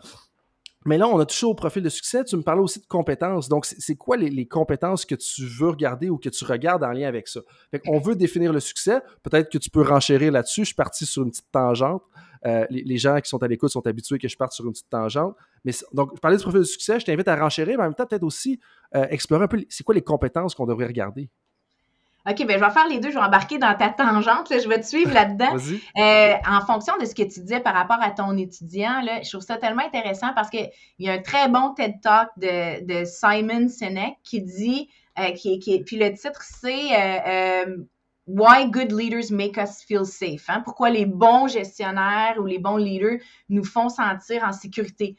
Mais 0.87 0.97
là, 0.97 1.07
on 1.09 1.19
a 1.19 1.27
touché 1.27 1.45
au 1.45 1.55
profil 1.55 1.83
de 1.83 1.91
succès. 1.91 2.25
Tu 2.25 2.37
me 2.37 2.43
parlais 2.43 2.63
aussi 2.63 2.81
de 2.81 2.87
compétences. 2.87 3.49
Donc, 3.49 3.67
c'est 3.67 3.97
quoi 3.97 4.17
les, 4.17 4.47
compétences 4.47 5.05
que 5.05 5.15
tu 5.15 5.45
veux 5.45 5.69
regarder 5.69 6.09
ou 6.09 6.17
que 6.17 6.31
tu 6.31 6.45
regardes 6.45 6.83
en 6.83 6.93
lien 6.93 7.07
avec 7.07 7.29
ça? 7.29 7.41
on 7.87 7.99
veut 7.99 8.17
définir 8.17 8.53
le 8.53 8.61
succès. 8.61 9.01
Peut-être 9.23 9.51
que 9.51 9.59
tu 9.59 9.69
peux 9.69 9.83
renchérir 9.83 10.33
là-dessus. 10.33 10.63
Je 10.63 10.67
suis 10.67 10.75
parti 10.75 11.05
sur 11.05 11.23
une 11.23 11.31
petite 11.31 11.51
tangente. 11.53 12.03
Euh, 12.47 12.65
les, 12.71 12.97
gens 12.97 13.21
qui 13.21 13.29
sont 13.29 13.43
à 13.43 13.49
l'écoute 13.49 13.71
sont 13.71 13.87
habitués 13.87 14.19
que 14.19 14.27
je 14.27 14.37
parte 14.37 14.53
sur 14.53 14.65
une 14.65 14.73
petite 14.73 14.89
tangente. 14.89 15.37
Mais 15.65 15.73
donc, 15.93 16.13
je 16.15 16.21
parlais 16.21 16.39
du 16.39 16.43
profil 16.43 16.61
de 16.61 16.65
succès. 16.65 16.99
Je 16.99 17.05
t'invite 17.05 17.29
à 17.29 17.37
renchérir, 17.37 17.77
mais 17.77 17.85
en 17.85 17.87
même 17.89 17.95
temps, 17.95 18.07
peut-être 18.07 18.23
aussi 18.23 18.59
euh, 18.95 19.07
explorer 19.11 19.45
un 19.45 19.49
peu 19.49 19.63
c'est 19.69 19.85
quoi 19.85 19.95
les 19.95 20.03
compétences 20.03 20.55
qu'on 20.55 20.67
devrait 20.67 20.87
regarder? 20.87 21.29
OK, 22.29 22.47
ben 22.47 22.59
je 22.59 22.65
vais 22.65 22.71
faire 22.71 22.87
les 22.89 22.99
deux, 22.99 23.11
je 23.11 23.15
vais 23.15 23.25
embarquer 23.25 23.59
dans 23.59 23.75
ta 23.75 23.89
tangente, 23.89 24.49
je 24.51 24.69
vais 24.69 24.79
te 24.79 24.87
suivre 24.87 25.13
là-dedans. 25.15 25.57
Euh, 25.99 26.35
en 26.47 26.61
fonction 26.67 26.95
de 26.99 27.07
ce 27.07 27.15
que 27.15 27.23
tu 27.23 27.41
disais 27.41 27.61
par 27.61 27.75
rapport 27.75 28.01
à 28.01 28.11
ton 28.11 28.37
étudiant, 28.37 29.01
là, 29.01 29.23
je 29.23 29.31
trouve 29.31 29.43
ça 29.43 29.57
tellement 29.57 29.85
intéressant 29.85 30.33
parce 30.35 30.51
qu'il 30.51 30.71
y 30.99 31.09
a 31.09 31.15
un 31.15 31.23
très 31.23 31.49
bon 31.49 31.73
TED 31.75 31.95
Talk 32.03 32.29
de, 32.37 33.05
Simon 33.05 33.69
Sinek 33.69 34.17
qui 34.23 34.43
dit, 34.43 34.91
euh, 35.19 35.31
qui, 35.33 35.59
qui, 35.59 35.83
puis 35.83 35.97
le 35.97 36.13
titre 36.13 36.43
c'est 36.43 36.89
euh, 36.93 37.77
Why 38.27 38.71
Good 38.71 38.93
Leaders 38.93 39.33
Make 39.33 39.57
Us 39.57 39.83
Feel 39.87 40.05
Safe. 40.05 40.49
Hein? 40.49 40.61
Pourquoi 40.65 40.91
les 40.91 41.07
bons 41.07 41.49
gestionnaires 41.49 42.37
ou 42.39 42.45
les 42.45 42.59
bons 42.59 42.77
leaders 42.77 43.19
nous 43.49 43.65
font 43.65 43.89
sentir 43.89 44.45
en 44.45 44.53
sécurité. 44.53 45.17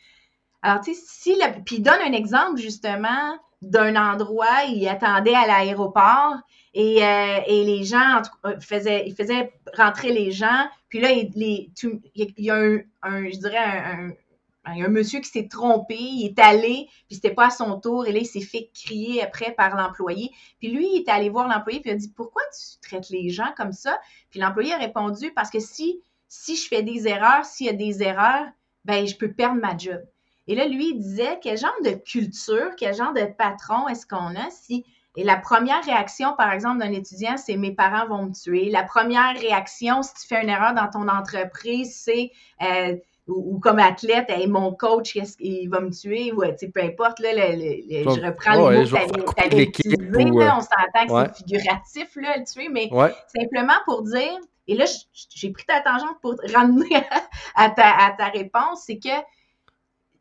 Alors, 0.62 0.82
tu 0.82 0.94
sais, 0.94 1.02
si 1.04 1.36
la, 1.36 1.50
puis 1.50 1.78
il 1.78 1.82
donne 1.82 2.00
un 2.06 2.14
exemple 2.14 2.60
justement 2.60 3.38
d'un 3.62 3.96
endroit, 3.96 4.64
il 4.68 4.88
attendait 4.88 5.36
à 5.36 5.48
l'aéroport 5.48 6.36
et, 6.74 7.04
euh, 7.04 7.40
et, 7.48 7.64
les 7.66 7.84
gens 7.84 8.22
euh, 8.46 8.60
faisaient, 8.60 9.04
il 9.06 9.14
faisait 9.14 9.54
rentrer 9.76 10.12
les 10.12 10.32
gens. 10.32 10.68
Puis 10.88 11.00
là, 11.00 11.12
il, 11.12 11.32
y 12.38 12.50
a 12.50 12.56
un, 13.04 14.88
monsieur 14.88 15.20
qui 15.20 15.30
s'est 15.30 15.48
trompé, 15.50 15.98
il 15.98 16.28
est 16.28 16.40
allé, 16.40 16.88
puis 17.08 17.16
c'était 17.16 17.34
pas 17.34 17.48
à 17.48 17.50
son 17.50 17.80
tour, 17.80 18.08
et 18.08 18.14
là, 18.14 18.20
il 18.20 18.26
s'est 18.26 18.42
fait 18.42 18.70
crier 18.74 19.22
après 19.22 19.52
par 19.52 19.76
l'employé. 19.76 20.32
Puis 20.60 20.70
lui, 20.70 20.88
il 20.94 21.02
est 21.02 21.10
allé 21.10 21.30
voir 21.30 21.48
l'employé, 21.48 21.82
puis 21.82 21.90
il 21.90 21.94
a 21.94 21.98
dit 21.98 22.12
Pourquoi 22.16 22.44
tu 22.54 22.80
traites 22.88 23.10
les 23.10 23.30
gens 23.30 23.54
comme 23.58 23.74
ça? 23.74 24.00
Puis 24.30 24.40
l'employé 24.40 24.74
a 24.74 24.78
répondu 24.78 25.32
Parce 25.34 25.50
que 25.50 25.60
si, 25.60 26.02
si 26.30 26.56
je 26.56 26.68
fais 26.68 26.84
des 26.84 27.08
erreurs, 27.08 27.44
s'il 27.44 27.68
y 27.68 27.70
a 27.70 27.74
des 27.74 28.02
erreurs, 28.02 28.48
ben 28.86 29.06
je 29.06 29.16
peux 29.16 29.32
perdre 29.32 29.60
ma 29.60 29.78
job. 29.78 30.02
Et 30.48 30.56
là, 30.56 30.68
lui, 30.68 30.90
il 30.90 31.00
disait 31.00 31.40
quel 31.42 31.58
genre 31.58 31.76
de 31.84 31.92
culture, 31.92 32.72
quel 32.78 32.96
genre 32.96 33.14
de 33.14 33.26
patron 33.26 33.88
est-ce 33.88 34.08
qu'on 34.08 34.36
a 34.36 34.50
si. 34.50 34.86
Et 35.18 35.24
la 35.24 35.36
première 35.36 35.84
réaction, 35.84 36.36
par 36.38 36.52
exemple, 36.54 36.80
d'un 36.80 36.92
étudiant, 36.92 37.36
c'est 37.38 37.58
mes 37.58 37.74
parents 37.74 38.08
vont 38.08 38.28
me 38.28 38.34
tuer. 38.34 38.70
La 38.70 38.84
première 38.84 39.38
réaction, 39.38 40.04
si 40.04 40.14
tu 40.14 40.28
fais 40.28 40.42
une 40.42 40.50
erreur 40.50 40.74
dans 40.74 40.90
ton 40.90 41.08
entreprise, 41.10 41.94
c'est 41.96 42.32
euh, 42.62 42.96
ou, 43.28 43.60
comme 43.60 43.80
athlète, 43.80 44.30
hey, 44.30 44.48
mon 44.48 44.74
coach, 44.74 45.18
il 45.40 45.68
va 45.70 45.80
me 45.80 45.92
tuer, 45.92 46.32
ou 46.32 46.42
peu 46.74 46.82
importe, 46.82 47.20
là, 47.20 47.32
je 47.32 48.26
reprends 48.26 48.70
les 48.70 48.78
mots 48.78 48.86
que 48.86 49.36
tu 49.36 49.44
avais 49.44 49.64
utilisés, 49.64 50.26
on 50.26 50.62
s'entend 50.62 51.08
que 51.08 51.32
c'est 51.34 51.38
figuratif, 51.38 52.16
là, 52.16 52.38
le 52.38 52.44
tuer, 52.44 52.70
mais 52.70 52.90
simplement 53.36 53.78
pour 53.86 54.04
dire, 54.04 54.40
et 54.68 54.76
là, 54.76 54.86
j'ai 55.14 55.52
pris 55.52 55.66
ta 55.66 55.82
tangente 55.82 56.20
pour 56.22 56.36
ramener 56.54 56.86
à 57.56 57.70
ta, 57.70 57.90
à 57.90 58.12
ta 58.12 58.28
réponse, 58.28 58.84
c'est 58.86 59.00
que 59.00 59.10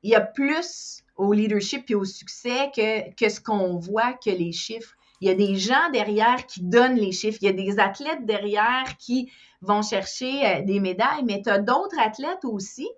il 0.02 0.10
y 0.10 0.14
a 0.14 0.20
plus 0.20 1.02
au 1.20 1.32
leadership 1.32 1.90
et 1.90 1.94
au 1.94 2.04
succès 2.04 2.70
que, 2.74 3.14
que 3.14 3.28
ce 3.28 3.40
qu'on 3.40 3.76
voit 3.76 4.14
que 4.14 4.30
les 4.30 4.52
chiffres. 4.52 4.94
Il 5.20 5.28
y 5.28 5.30
a 5.30 5.34
des 5.34 5.56
gens 5.56 5.90
derrière 5.92 6.46
qui 6.46 6.62
donnent 6.62 6.96
les 6.96 7.12
chiffres. 7.12 7.38
Il 7.42 7.46
y 7.46 7.48
a 7.48 7.52
des 7.52 7.78
athlètes 7.78 8.24
derrière 8.24 8.84
qui 8.98 9.30
vont 9.60 9.82
chercher 9.82 10.46
euh, 10.46 10.62
des 10.62 10.80
médailles, 10.80 11.24
mais 11.24 11.42
tu 11.42 11.50
as 11.50 11.58
d'autres 11.58 11.98
athlètes 11.98 12.44
aussi 12.44 12.88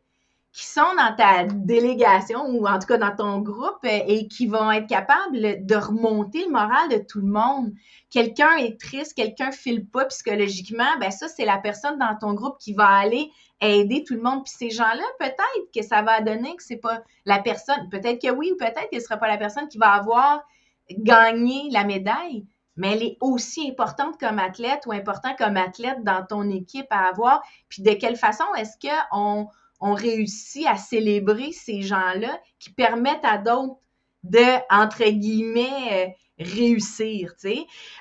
qui 0.53 0.67
sont 0.67 0.95
dans 0.99 1.17
ta 1.17 1.45
délégation 1.45 2.45
ou 2.45 2.67
en 2.67 2.79
tout 2.79 2.87
cas 2.87 2.99
dans 2.99 3.17
ton 3.17 3.39
groupe 3.39 3.79
euh, 3.85 4.01
et 4.07 4.29
qui 4.29 4.47
vont 4.47 4.71
être 4.71 4.87
capables 4.87 5.65
de 5.65 5.75
remonter 5.75 6.45
le 6.45 6.51
moral 6.51 6.91
de 6.91 6.99
tout 6.99 7.21
le 7.21 7.27
monde. 7.27 7.73
Quelqu'un 8.11 8.57
est 8.57 8.79
triste, 8.79 9.15
quelqu'un 9.15 9.51
file 9.51 9.87
pas 9.87 10.05
psychologiquement, 10.07 10.99
ben 11.01 11.11
ça 11.11 11.29
c'est 11.29 11.47
la 11.47 11.57
personne 11.59 11.99
dans 11.99 12.17
ton 12.21 12.35
groupe 12.35 12.59
qui 12.59 12.75
va 12.75 12.87
aller 12.87 13.31
aider 13.63 14.05
tout 14.05 14.15
le 14.15 14.21
monde. 14.21 14.45
Puis 14.45 14.53
ces 14.55 14.71
gens-là, 14.71 15.05
peut-être 15.19 15.73
que 15.75 15.83
ça 15.83 16.03
va 16.03 16.21
donner 16.21 16.55
que 16.55 16.63
c'est 16.63 16.77
pas 16.77 17.01
la 17.25 17.39
personne, 17.39 17.89
peut-être 17.91 18.21
que 18.21 18.31
oui 18.31 18.53
ou 18.53 18.57
peut-être 18.57 18.91
que 18.91 18.99
ce 18.99 19.07
sera 19.07 19.17
pas 19.17 19.29
la 19.29 19.39
personne 19.39 19.69
qui 19.69 19.79
va 19.79 19.93
avoir 19.93 20.43
gagné 20.91 21.71
la 21.71 21.85
médaille, 21.85 22.45
mais 22.77 22.93
elle 22.93 23.03
est 23.03 23.17
aussi 23.21 23.71
importante 23.71 24.19
comme 24.19 24.39
athlète 24.39 24.85
ou 24.87 24.93
important 24.93 25.35
comme 25.39 25.57
athlète 25.57 26.05
dans 26.05 26.27
ton 26.27 26.51
équipe 26.51 26.87
à 26.91 27.09
avoir. 27.09 27.43
Puis 27.71 27.83
de 27.83 27.93
quelle 27.93 28.17
façon 28.17 28.45
est-ce 28.57 28.77
qu'on 28.79 28.99
on 29.13 29.49
réussit 29.95 30.67
à 30.67 30.77
célébrer 30.77 31.53
ces 31.53 31.83
gens-là 31.83 32.41
qui 32.61 32.71
permettent 32.71 33.25
à 33.25 33.39
d'autres 33.39 33.79
de, 34.23 34.45
entre 34.71 35.05
guillemets, 35.11 36.07
euh, 36.07 36.07
réussir. 36.39 37.33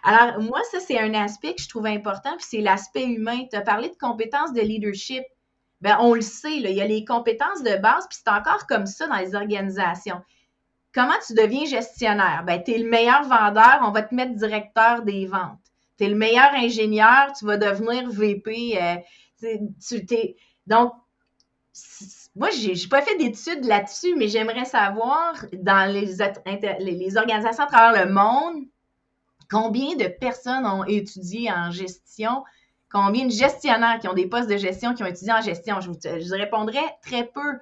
Alors, 0.04 0.40
moi, 0.42 0.60
ça, 0.72 0.80
c'est 0.80 1.00
un 1.00 1.14
aspect 1.14 1.56
que 1.56 1.62
je 1.62 1.70
trouve 1.70 1.88
important, 1.88 2.36
puis 2.38 2.46
c'est 2.48 2.62
l'aspect 2.62 3.06
humain. 3.06 3.46
Tu 3.50 3.58
as 3.58 3.62
parlé 3.62 3.90
de 3.90 3.96
compétences 3.96 4.54
de 4.54 4.62
leadership. 4.62 5.24
ben 5.82 5.98
on 6.00 6.14
le 6.14 6.22
sait, 6.22 6.58
il 6.58 6.70
y 6.70 6.82
a 6.82 6.88
les 6.88 7.04
compétences 7.06 7.64
de 7.64 7.76
base, 7.78 8.08
puis 8.08 8.20
c'est 8.24 8.32
encore 8.32 8.68
comme 8.68 8.86
ça 8.86 9.08
dans 9.08 9.18
les 9.18 9.36
organisations. 9.36 10.22
Comment 10.94 11.16
tu 11.26 11.34
deviens 11.34 11.66
gestionnaire? 11.66 12.44
Ben, 12.46 12.62
tu 12.64 12.72
es 12.72 12.78
le 12.78 12.90
meilleur 12.90 13.24
vendeur, 13.24 13.80
on 13.84 13.92
va 13.92 14.04
te 14.04 14.14
mettre 14.14 14.36
directeur 14.36 15.04
des 15.04 15.26
ventes. 15.26 15.58
Tu 15.98 16.04
es 16.04 16.10
le 16.10 16.16
meilleur 16.16 16.54
ingénieur, 16.54 17.32
tu 17.38 17.46
vas 17.46 17.58
devenir 17.58 18.10
VP. 18.10 18.78
Euh, 18.82 18.96
tu, 19.88 20.06
t'es... 20.06 20.36
Donc, 20.68 20.94
moi, 22.36 22.50
j'ai 22.50 22.74
n'ai 22.74 22.88
pas 22.90 23.02
fait 23.02 23.18
d'études 23.18 23.66
là-dessus, 23.66 24.16
mais 24.16 24.28
j'aimerais 24.28 24.66
savoir 24.66 25.34
dans 25.54 25.92
les, 25.92 27.18
organisations 27.18 27.64
à 27.64 27.68
travers 27.68 28.06
le 28.06 28.12
monde, 28.12 28.64
combien 29.50 29.96
de 29.96 30.08
personnes 30.08 30.66
ont 30.66 30.86
étudié 30.86 31.52
en 31.52 31.72
gestion, 31.72 32.44
combien 32.90 33.26
de 33.26 33.32
gestionnaires 33.32 34.00
qui 34.00 34.08
ont 34.08 34.14
des 34.14 34.28
postes 34.28 34.50
de 34.50 34.58
gestion 34.58 34.94
qui 34.94 35.04
ont 35.04 35.08
étudié 35.08 35.34
en 35.34 35.42
gestion? 35.42 35.82
Je 35.82 35.90
vous, 35.90 35.98
je 36.04 37.02
très 37.02 37.26
peu. 37.26 37.60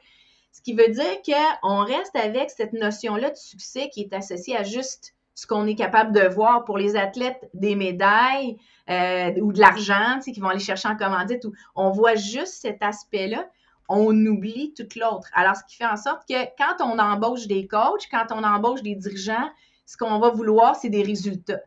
Ce 0.51 0.61
qui 0.61 0.73
veut 0.73 0.89
dire 0.89 1.55
qu'on 1.61 1.83
reste 1.83 2.15
avec 2.15 2.49
cette 2.51 2.73
notion-là 2.73 3.31
de 3.31 3.37
succès 3.37 3.89
qui 3.89 4.01
est 4.01 4.13
associée 4.13 4.55
à 4.55 4.63
juste 4.63 5.15
ce 5.33 5.47
qu'on 5.47 5.65
est 5.65 5.75
capable 5.75 6.11
de 6.11 6.27
voir 6.27 6.65
pour 6.65 6.77
les 6.77 6.95
athlètes 6.95 7.49
des 7.53 7.75
médailles 7.75 8.57
euh, 8.89 9.31
ou 9.41 9.53
de 9.53 9.59
l'argent, 9.59 10.19
qui 10.19 10.39
vont 10.39 10.49
aller 10.49 10.59
chercher 10.59 10.89
en 10.89 10.97
commandite. 10.97 11.47
On 11.75 11.91
voit 11.91 12.15
juste 12.15 12.55
cet 12.61 12.83
aspect-là 12.83 13.47
on 13.89 14.15
oublie 14.25 14.73
tout 14.75 14.87
l'autre. 14.95 15.27
Alors, 15.33 15.55
ce 15.55 15.63
qui 15.67 15.75
fait 15.75 15.85
en 15.85 15.97
sorte 15.97 16.27
que 16.27 16.45
quand 16.57 16.83
on 16.85 16.99
embauche 16.99 17.47
des 17.47 17.67
coachs, 17.67 18.07
quand 18.09 18.27
on 18.31 18.43
embauche 18.43 18.83
des 18.83 18.95
dirigeants, 18.95 19.49
ce 19.85 19.97
qu'on 19.97 20.19
va 20.19 20.29
vouloir, 20.29 20.75
c'est 20.75 20.89
des 20.89 21.01
résultats. 21.01 21.61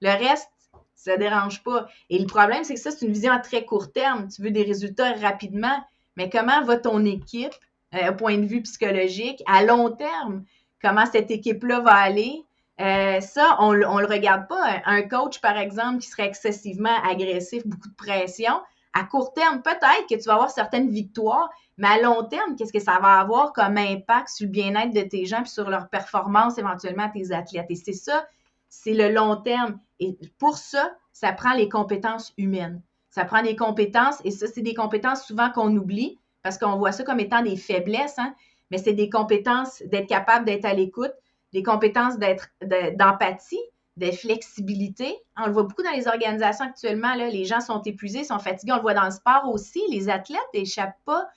Le 0.00 0.10
reste, 0.10 0.50
ça 0.94 1.12
ne 1.14 1.18
dérange 1.18 1.62
pas. 1.64 1.88
Et 2.08 2.18
le 2.18 2.26
problème, 2.26 2.62
c'est 2.62 2.74
que 2.74 2.80
ça, 2.80 2.92
c'est 2.92 3.04
une 3.04 3.12
vision 3.12 3.32
à 3.32 3.40
très 3.40 3.64
court 3.64 3.92
terme. 3.92 4.28
Tu 4.28 4.40
veux 4.42 4.52
des 4.52 4.62
résultats 4.62 5.12
rapidement, 5.14 5.84
mais 6.16 6.30
comment 6.30 6.62
va 6.62 6.76
ton 6.76 7.04
équipe, 7.04 7.54
euh, 7.94 8.12
au 8.12 8.14
point 8.14 8.38
de 8.38 8.46
vue 8.46 8.62
psychologique, 8.62 9.42
à 9.46 9.64
long 9.64 9.90
terme? 9.90 10.44
Comment 10.80 11.06
cette 11.06 11.30
équipe-là 11.30 11.80
va 11.80 11.94
aller? 11.94 12.44
Euh, 12.80 13.20
ça, 13.20 13.56
on 13.60 13.72
ne 13.72 13.78
le 13.78 14.06
regarde 14.06 14.46
pas. 14.48 14.62
Un 14.84 15.02
coach, 15.02 15.40
par 15.40 15.56
exemple, 15.56 15.98
qui 15.98 16.08
serait 16.08 16.26
excessivement 16.26 17.02
agressif, 17.02 17.66
beaucoup 17.66 17.88
de 17.88 17.94
pression, 17.94 18.60
à 18.98 19.04
court 19.04 19.34
terme, 19.34 19.60
peut-être 19.60 20.06
que 20.08 20.14
tu 20.14 20.22
vas 20.26 20.34
avoir 20.34 20.50
certaines 20.50 20.88
victoires, 20.88 21.50
mais 21.76 21.88
à 21.88 22.00
long 22.00 22.24
terme, 22.24 22.56
qu'est-ce 22.56 22.72
que 22.72 22.80
ça 22.80 22.98
va 22.98 23.20
avoir 23.20 23.52
comme 23.52 23.76
impact 23.76 24.30
sur 24.30 24.46
le 24.46 24.52
bien-être 24.52 24.94
de 24.94 25.02
tes 25.02 25.26
gens 25.26 25.42
et 25.42 25.46
sur 25.46 25.68
leur 25.68 25.90
performance 25.90 26.56
éventuellement 26.56 27.04
à 27.04 27.10
tes 27.10 27.30
athlètes? 27.30 27.66
Et 27.68 27.74
c'est 27.74 27.92
ça, 27.92 28.26
c'est 28.70 28.94
le 28.94 29.12
long 29.12 29.36
terme. 29.36 29.78
Et 30.00 30.16
pour 30.38 30.56
ça, 30.56 30.94
ça 31.12 31.32
prend 31.32 31.52
les 31.52 31.68
compétences 31.68 32.32
humaines. 32.38 32.80
Ça 33.10 33.26
prend 33.26 33.42
des 33.42 33.54
compétences, 33.54 34.20
et 34.24 34.30
ça, 34.30 34.46
c'est 34.46 34.62
des 34.62 34.74
compétences 34.74 35.24
souvent 35.26 35.50
qu'on 35.50 35.76
oublie 35.76 36.18
parce 36.42 36.56
qu'on 36.56 36.76
voit 36.76 36.92
ça 36.92 37.04
comme 37.04 37.20
étant 37.20 37.42
des 37.42 37.56
faiblesses, 37.56 38.18
hein, 38.18 38.34
mais 38.70 38.78
c'est 38.78 38.94
des 38.94 39.10
compétences 39.10 39.82
d'être 39.82 40.08
capable 40.08 40.46
d'être 40.46 40.64
à 40.64 40.72
l'écoute, 40.72 41.12
des 41.52 41.62
compétences 41.62 42.18
d'être 42.18 42.48
d'empathie, 42.62 43.60
de 43.96 44.10
flexibilité. 44.10 45.16
On 45.36 45.46
le 45.46 45.52
voit 45.52 45.62
beaucoup 45.62 45.82
dans 45.82 45.92
les 45.92 46.06
organisations 46.06 46.66
actuellement. 46.66 47.14
Là, 47.14 47.28
les 47.28 47.44
gens 47.44 47.60
sont 47.60 47.80
épuisés, 47.82 48.24
sont 48.24 48.38
fatigués. 48.38 48.72
On 48.72 48.76
le 48.76 48.82
voit 48.82 48.94
dans 48.94 49.04
le 49.04 49.10
sport 49.10 49.48
aussi. 49.50 49.80
Les 49.88 50.08
athlètes 50.08 50.40
n'échappent 50.54 51.00
pas 51.04 51.28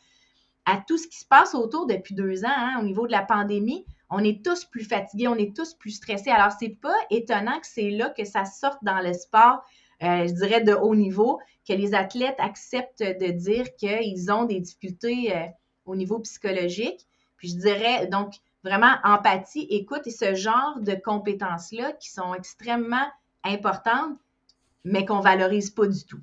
à 0.65 0.77
tout 0.87 0.97
ce 0.97 1.07
qui 1.07 1.17
se 1.17 1.25
passe 1.25 1.55
autour 1.55 1.87
depuis 1.87 2.15
deux 2.15 2.43
ans 2.45 2.53
hein, 2.55 2.77
au 2.79 2.83
niveau 2.83 3.07
de 3.07 3.11
la 3.11 3.23
pandémie. 3.23 3.85
On 4.09 4.23
est 4.23 4.43
tous 4.43 4.65
plus 4.65 4.83
fatigués, 4.83 5.27
on 5.27 5.35
est 5.35 5.55
tous 5.55 5.73
plus 5.73 5.91
stressés. 5.91 6.31
Alors, 6.31 6.51
c'est 6.59 6.75
pas 6.81 6.95
étonnant 7.09 7.59
que 7.59 7.67
c'est 7.67 7.89
là 7.91 8.09
que 8.09 8.25
ça 8.25 8.45
sorte 8.45 8.83
dans 8.83 8.99
le 8.99 9.13
sport, 9.13 9.63
euh, 10.03 10.27
je 10.27 10.33
dirais, 10.33 10.61
de 10.61 10.73
haut 10.73 10.95
niveau, 10.95 11.39
que 11.67 11.73
les 11.73 11.93
athlètes 11.93 12.39
acceptent 12.39 13.03
de 13.03 13.31
dire 13.31 13.75
qu'ils 13.75 14.31
ont 14.31 14.45
des 14.45 14.59
difficultés 14.59 15.35
euh, 15.35 15.45
au 15.85 15.95
niveau 15.95 16.19
psychologique. 16.19 17.05
Puis 17.37 17.49
je 17.49 17.57
dirais, 17.57 18.07
donc, 18.07 18.33
vraiment 18.63 18.95
empathie, 19.03 19.67
écoute 19.69 20.07
et 20.07 20.11
ce 20.11 20.35
genre 20.35 20.79
de 20.79 20.93
compétences-là 20.93 21.93
qui 21.93 22.09
sont 22.09 22.33
extrêmement 22.33 23.07
importantes, 23.43 24.17
mais 24.83 25.05
qu'on 25.05 25.21
valorise 25.21 25.69
pas 25.69 25.87
du 25.87 26.05
tout. 26.05 26.21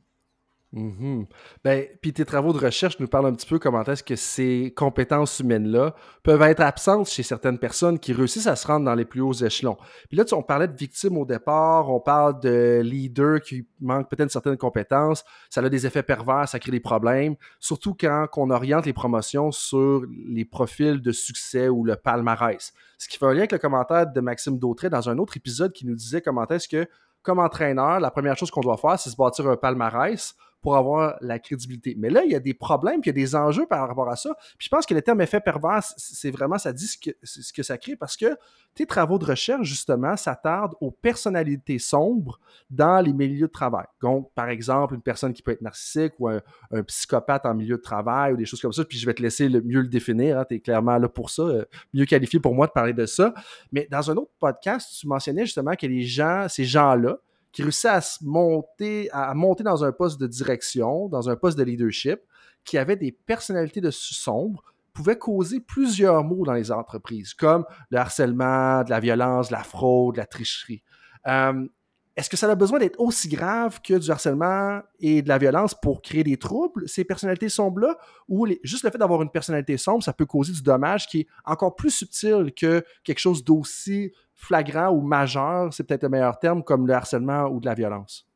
Mhm. 0.72 1.26
Ben, 1.64 1.86
puis 2.02 2.12
tes 2.12 2.24
travaux 2.24 2.52
de 2.52 2.58
recherche 2.58 2.98
nous 2.98 3.06
parlent 3.06 3.26
un 3.26 3.34
petit 3.34 3.46
peu 3.46 3.58
comment 3.58 3.84
est-ce 3.84 4.02
que 4.02 4.16
ces 4.16 4.74
compétences 4.76 5.38
humaines-là 5.38 5.94
peuvent 6.22 6.42
être 6.42 6.60
absentes 6.60 7.08
chez 7.08 7.22
certaines 7.22 7.58
personnes 7.58 7.98
qui 7.98 8.12
réussissent 8.12 8.48
à 8.48 8.56
se 8.56 8.66
rendre 8.66 8.84
dans 8.84 8.94
les 8.94 9.04
plus 9.04 9.20
hauts 9.20 9.32
échelons. 9.32 9.76
Puis 10.08 10.18
là, 10.18 10.24
tu, 10.24 10.34
on 10.34 10.42
parlait 10.42 10.66
de 10.66 10.76
victimes 10.76 11.16
au 11.18 11.24
départ, 11.24 11.88
on 11.88 12.00
parle 12.00 12.40
de 12.40 12.80
leaders 12.84 13.40
qui 13.40 13.66
manquent 13.80 14.10
peut-être 14.10 14.30
certaines 14.30 14.56
compétences, 14.56 15.24
ça 15.50 15.60
a 15.60 15.68
des 15.68 15.86
effets 15.86 16.02
pervers, 16.02 16.48
ça 16.48 16.58
crée 16.58 16.72
des 16.72 16.80
problèmes, 16.80 17.36
surtout 17.60 17.94
quand 17.98 18.26
on 18.36 18.50
oriente 18.50 18.86
les 18.86 18.92
promotions 18.92 19.52
sur 19.52 20.02
les 20.28 20.44
profils 20.44 21.00
de 21.00 21.12
succès 21.12 21.68
ou 21.68 21.84
le 21.84 21.96
palmarès. 21.96 22.72
Ce 22.98 23.08
qui 23.08 23.18
fait 23.18 23.26
un 23.26 23.32
lien 23.32 23.38
avec 23.38 23.52
le 23.52 23.58
commentaire 23.58 24.06
de 24.12 24.20
Maxime 24.20 24.58
Dautré 24.58 24.90
dans 24.90 25.08
un 25.08 25.18
autre 25.18 25.36
épisode 25.36 25.72
qui 25.72 25.86
nous 25.86 25.94
disait 25.94 26.20
comment 26.20 26.46
est-ce 26.48 26.68
que 26.68 26.88
comme 27.22 27.40
entraîneur, 27.40 27.98
la 27.98 28.12
première 28.12 28.36
chose 28.36 28.52
qu'on 28.52 28.60
doit 28.60 28.76
faire, 28.76 29.00
c'est 29.00 29.10
se 29.10 29.16
bâtir 29.16 29.48
un 29.48 29.56
palmarès 29.56 30.36
pour 30.66 30.76
avoir 30.76 31.16
la 31.20 31.38
crédibilité. 31.38 31.94
Mais 31.96 32.10
là, 32.10 32.24
il 32.24 32.32
y 32.32 32.34
a 32.34 32.40
des 32.40 32.52
problèmes, 32.52 33.00
puis 33.00 33.12
il 33.12 33.16
y 33.16 33.22
a 33.22 33.24
des 33.24 33.36
enjeux 33.36 33.66
par 33.66 33.86
rapport 33.86 34.08
à 34.08 34.16
ça. 34.16 34.34
Puis 34.58 34.64
je 34.64 34.68
pense 34.68 34.84
que 34.84 34.94
le 34.94 35.00
terme 35.00 35.20
effet 35.20 35.38
pervers, 35.38 35.80
c'est 35.96 36.32
vraiment, 36.32 36.58
ça 36.58 36.72
dit 36.72 36.88
ce 36.88 37.52
que, 37.52 37.62
ça 37.62 37.78
crée 37.78 37.94
parce 37.94 38.16
que 38.16 38.36
tes 38.74 38.84
travaux 38.84 39.16
de 39.20 39.24
recherche, 39.24 39.64
justement, 39.64 40.16
s'attardent 40.16 40.74
aux 40.80 40.90
personnalités 40.90 41.78
sombres 41.78 42.40
dans 42.68 43.00
les 43.00 43.12
milieux 43.12 43.46
de 43.46 43.52
travail. 43.52 43.86
Donc, 44.02 44.32
par 44.34 44.48
exemple, 44.48 44.96
une 44.96 45.02
personne 45.02 45.32
qui 45.32 45.40
peut 45.40 45.52
être 45.52 45.62
narcissique 45.62 46.14
ou 46.18 46.30
un, 46.30 46.42
psychopathe 46.88 47.46
en 47.46 47.54
milieu 47.54 47.76
de 47.76 47.82
travail 47.82 48.32
ou 48.32 48.36
des 48.36 48.44
choses 48.44 48.60
comme 48.60 48.72
ça. 48.72 48.84
Puis 48.84 48.98
je 48.98 49.06
vais 49.06 49.14
te 49.14 49.22
laisser 49.22 49.48
mieux 49.48 49.82
le 49.82 49.88
définir. 49.88 50.36
Hein, 50.36 50.46
tu 50.48 50.56
es 50.56 50.58
clairement 50.58 50.98
là 50.98 51.08
pour 51.08 51.30
ça, 51.30 51.42
euh, 51.42 51.64
mieux 51.94 52.06
qualifié 52.06 52.40
pour 52.40 52.56
moi 52.56 52.66
de 52.66 52.72
parler 52.72 52.92
de 52.92 53.06
ça. 53.06 53.32
Mais 53.70 53.86
dans 53.88 54.10
un 54.10 54.16
autre 54.16 54.32
podcast, 54.40 54.96
tu 54.98 55.06
mentionnais 55.06 55.46
justement 55.46 55.76
que 55.76 55.86
les 55.86 56.02
gens, 56.02 56.48
ces 56.48 56.64
gens-là, 56.64 57.18
qui 57.56 57.62
réussissaient 57.62 57.88
à 57.88 58.02
monter, 58.20 59.08
à 59.12 59.32
monter 59.32 59.64
dans 59.64 59.82
un 59.82 59.90
poste 59.90 60.20
de 60.20 60.26
direction, 60.26 61.08
dans 61.08 61.30
un 61.30 61.36
poste 61.36 61.56
de 61.56 61.62
leadership, 61.62 62.20
qui 62.66 62.76
avait 62.76 62.96
des 62.96 63.12
personnalités 63.12 63.80
de 63.80 63.90
sombres, 63.90 64.62
pouvaient 64.92 65.16
causer 65.16 65.60
plusieurs 65.60 66.22
maux 66.22 66.44
dans 66.44 66.52
les 66.52 66.70
entreprises, 66.70 67.32
comme 67.32 67.64
le 67.88 67.96
harcèlement, 67.96 68.84
de 68.84 68.90
la 68.90 69.00
violence, 69.00 69.48
de 69.48 69.54
la 69.54 69.62
fraude, 69.62 70.16
de 70.16 70.20
la 70.20 70.26
tricherie. 70.26 70.82
Est-ce 71.24 72.28
que 72.28 72.36
ça 72.36 72.50
a 72.50 72.54
besoin 72.54 72.78
d'être 72.78 73.00
aussi 73.00 73.26
grave 73.26 73.80
que 73.82 73.94
du 73.94 74.10
harcèlement 74.10 74.82
et 75.00 75.22
de 75.22 75.28
la 75.28 75.38
violence 75.38 75.74
pour 75.74 76.02
créer 76.02 76.24
des 76.24 76.36
troubles, 76.36 76.86
ces 76.86 77.04
personnalités 77.04 77.48
sombres-là? 77.48 77.96
Ou 78.28 78.46
juste 78.64 78.84
le 78.84 78.90
fait 78.90 78.98
d'avoir 78.98 79.22
une 79.22 79.30
personnalité 79.30 79.78
sombre, 79.78 80.02
ça 80.04 80.12
peut 80.12 80.26
causer 80.26 80.52
du 80.52 80.62
dommage 80.62 81.06
qui 81.06 81.20
est 81.20 81.26
encore 81.46 81.74
plus 81.74 81.90
subtil 81.90 82.52
que 82.54 82.84
quelque 83.02 83.18
chose 83.18 83.42
d'aussi 83.42 84.12
flagrant 84.36 84.90
ou 84.90 85.00
majeur, 85.00 85.72
c'est 85.72 85.82
peut-être 85.84 86.04
le 86.04 86.10
meilleur 86.10 86.38
terme, 86.38 86.62
comme 86.62 86.86
le 86.86 86.94
harcèlement 86.94 87.46
ou 87.46 87.58
de 87.58 87.66
la 87.66 87.74
violence? 87.74 88.26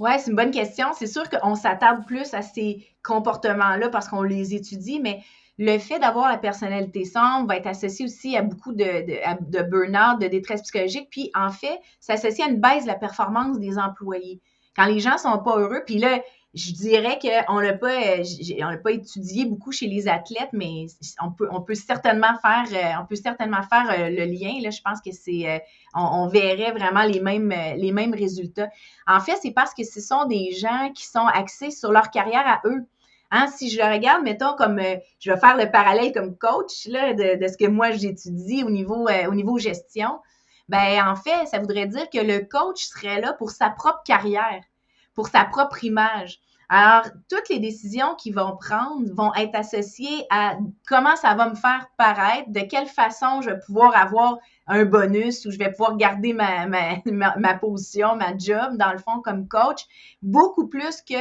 Oui, 0.00 0.10
c'est 0.18 0.30
une 0.30 0.36
bonne 0.36 0.50
question. 0.50 0.86
C'est 0.94 1.06
sûr 1.06 1.28
qu'on 1.28 1.54
s'attarde 1.54 2.06
plus 2.06 2.32
à 2.32 2.40
ces 2.40 2.86
comportements-là 3.02 3.90
parce 3.90 4.08
qu'on 4.08 4.22
les 4.22 4.54
étudie, 4.54 4.98
mais 4.98 5.22
le 5.58 5.78
fait 5.78 5.98
d'avoir 5.98 6.30
la 6.30 6.38
personnalité 6.38 7.04
sombre 7.04 7.48
va 7.48 7.56
être 7.56 7.66
associé 7.66 8.06
aussi 8.06 8.34
à 8.34 8.40
beaucoup 8.40 8.72
de, 8.72 8.82
de, 8.82 9.62
burn-out, 9.62 10.18
de 10.18 10.26
détresse 10.26 10.62
psychologique. 10.62 11.08
Puis, 11.10 11.30
en 11.34 11.50
fait, 11.50 11.78
c'est 12.00 12.14
associé 12.14 12.44
à 12.44 12.48
une 12.48 12.60
baisse 12.60 12.84
de 12.84 12.88
la 12.88 12.94
performance 12.94 13.60
des 13.60 13.78
employés. 13.78 14.40
Quand 14.74 14.86
les 14.86 15.00
gens 15.00 15.18
sont 15.18 15.38
pas 15.38 15.58
heureux, 15.58 15.82
puis 15.84 15.98
là, 15.98 16.22
je 16.54 16.72
dirais 16.72 17.18
qu'on 17.20 17.60
n'a 17.60 17.74
pas, 17.74 18.18
on 18.18 18.82
pas 18.82 18.90
étudié 18.90 19.44
beaucoup 19.44 19.72
chez 19.72 19.86
les 19.86 20.08
athlètes, 20.08 20.50
mais 20.52 20.86
on 21.22 21.30
peut, 21.30 21.48
on 21.52 21.60
peut 21.60 21.74
certainement 21.74 22.36
faire, 22.42 22.64
euh, 22.72 23.02
on 23.02 23.06
peut 23.06 23.16
certainement 23.16 23.62
faire 23.62 23.88
euh, 23.90 24.10
le 24.10 24.24
lien. 24.24 24.60
Là, 24.60 24.70
je 24.70 24.80
pense 24.82 25.00
que 25.00 25.12
c'est, 25.12 25.48
euh, 25.48 25.58
on, 25.94 26.26
verrait 26.28 26.72
vraiment 26.72 27.04
les 27.04 27.20
mêmes, 27.20 27.54
les 27.76 27.92
mêmes 27.92 28.14
résultats. 28.14 28.68
En 29.06 29.20
fait, 29.20 29.36
c'est 29.40 29.52
parce 29.52 29.74
que 29.74 29.84
ce 29.84 30.00
sont 30.00 30.26
des 30.26 30.52
gens 30.52 30.90
qui 30.94 31.06
sont 31.06 31.26
axés 31.26 31.70
sur 31.70 31.92
leur 31.92 32.10
carrière 32.10 32.46
à 32.46 32.60
eux. 32.64 32.84
Hein, 33.32 33.46
si 33.46 33.70
je 33.70 33.80
regarde, 33.80 34.24
mettons, 34.24 34.56
comme 34.56 34.80
euh, 34.80 34.96
je 35.20 35.30
vais 35.30 35.38
faire 35.38 35.56
le 35.56 35.70
parallèle 35.70 36.12
comme 36.12 36.36
coach 36.36 36.86
là, 36.88 37.14
de, 37.14 37.46
ce 37.46 37.56
que 37.56 37.68
moi 37.68 37.92
j'étudie 37.92 38.64
au 38.64 38.70
niveau, 38.70 39.08
euh, 39.08 39.28
au 39.28 39.34
niveau 39.34 39.56
gestion, 39.56 40.18
ben 40.68 41.00
en 41.06 41.14
fait, 41.14 41.46
ça 41.46 41.60
voudrait 41.60 41.86
dire 41.86 42.10
que 42.10 42.18
le 42.18 42.40
coach 42.40 42.86
serait 42.86 43.20
là 43.20 43.32
pour 43.34 43.50
sa 43.50 43.70
propre 43.70 44.02
carrière, 44.04 44.60
pour 45.14 45.28
sa 45.28 45.44
propre 45.44 45.84
image. 45.84 46.40
Alors, 46.72 47.02
toutes 47.28 47.48
les 47.48 47.58
décisions 47.58 48.14
qu'ils 48.14 48.34
vont 48.34 48.56
prendre 48.56 49.12
vont 49.12 49.34
être 49.34 49.56
associées 49.56 50.24
à 50.30 50.56
comment 50.86 51.16
ça 51.16 51.34
va 51.34 51.50
me 51.50 51.56
faire 51.56 51.88
paraître, 51.98 52.48
de 52.48 52.60
quelle 52.60 52.86
façon 52.86 53.42
je 53.42 53.50
vais 53.50 53.58
pouvoir 53.58 53.96
avoir 53.96 54.38
un 54.68 54.84
bonus 54.84 55.44
ou 55.46 55.50
je 55.50 55.58
vais 55.58 55.72
pouvoir 55.72 55.96
garder 55.96 56.32
ma, 56.32 56.66
ma 56.66 57.54
position, 57.60 58.14
ma 58.14 58.38
job, 58.38 58.76
dans 58.76 58.92
le 58.92 58.98
fond, 58.98 59.20
comme 59.20 59.48
coach, 59.48 59.84
beaucoup 60.22 60.68
plus 60.68 61.02
que 61.02 61.16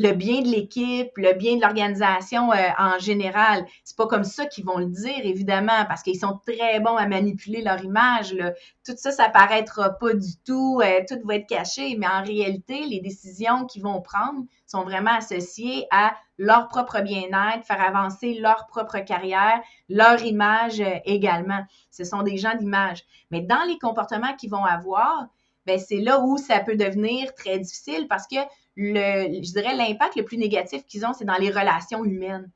le 0.00 0.12
bien 0.12 0.40
de 0.40 0.48
l'équipe, 0.48 1.10
le 1.16 1.34
bien 1.34 1.56
de 1.56 1.60
l'organisation 1.60 2.50
euh, 2.52 2.56
en 2.78 2.98
général. 2.98 3.66
C'est 3.84 3.98
pas 3.98 4.06
comme 4.06 4.24
ça 4.24 4.46
qu'ils 4.46 4.64
vont 4.64 4.78
le 4.78 4.86
dire, 4.86 5.20
évidemment, 5.24 5.84
parce 5.88 6.02
qu'ils 6.02 6.18
sont 6.18 6.40
très 6.46 6.80
bons 6.80 6.96
à 6.96 7.06
manipuler 7.06 7.60
leur 7.60 7.84
image. 7.84 8.34
Tout 8.86 8.94
ça, 8.96 9.12
ça 9.12 9.28
paraîtra 9.28 9.90
pas 9.90 10.14
du 10.14 10.36
tout, 10.46 10.80
euh, 10.82 11.00
tout 11.06 11.18
va 11.24 11.34
être 11.34 11.46
caché, 11.46 11.96
mais 11.98 12.06
en 12.06 12.22
réalité, 12.22 12.86
les 12.86 13.00
décisions 13.00 13.66
qu'ils 13.66 13.82
vont 13.82 14.00
prendre 14.00 14.40
sont 14.66 14.84
vraiment 14.84 15.14
associées 15.18 15.86
à 15.90 16.14
leur 16.38 16.68
propre 16.68 17.02
bien-être, 17.02 17.66
faire 17.66 17.82
avancer 17.82 18.38
leur 18.40 18.68
propre 18.68 19.00
carrière, 19.00 19.60
leur 19.90 20.22
image 20.22 20.80
euh, 20.80 20.96
également. 21.04 21.60
Ce 21.90 22.04
sont 22.04 22.22
des 22.22 22.38
gens 22.38 22.56
d'image. 22.56 23.02
Mais 23.30 23.42
dans 23.42 23.64
les 23.68 23.78
comportements 23.78 24.34
qu'ils 24.36 24.50
vont 24.50 24.64
avoir, 24.64 25.26
ben 25.66 25.78
c'est 25.78 26.00
là 26.00 26.20
où 26.20 26.38
ça 26.38 26.60
peut 26.60 26.76
devenir 26.76 27.34
très 27.34 27.58
difficile 27.58 28.08
parce 28.08 28.26
que 28.26 28.36
le, 28.80 29.42
je 29.42 29.52
dirais 29.52 29.74
l'impact 29.76 30.16
le 30.16 30.24
plus 30.24 30.38
négatif 30.38 30.84
qu'ils 30.86 31.04
ont, 31.04 31.12
c'est 31.12 31.24
dans 31.24 31.38
les 31.38 31.50
relations 31.50 32.04
humaines. 32.04 32.50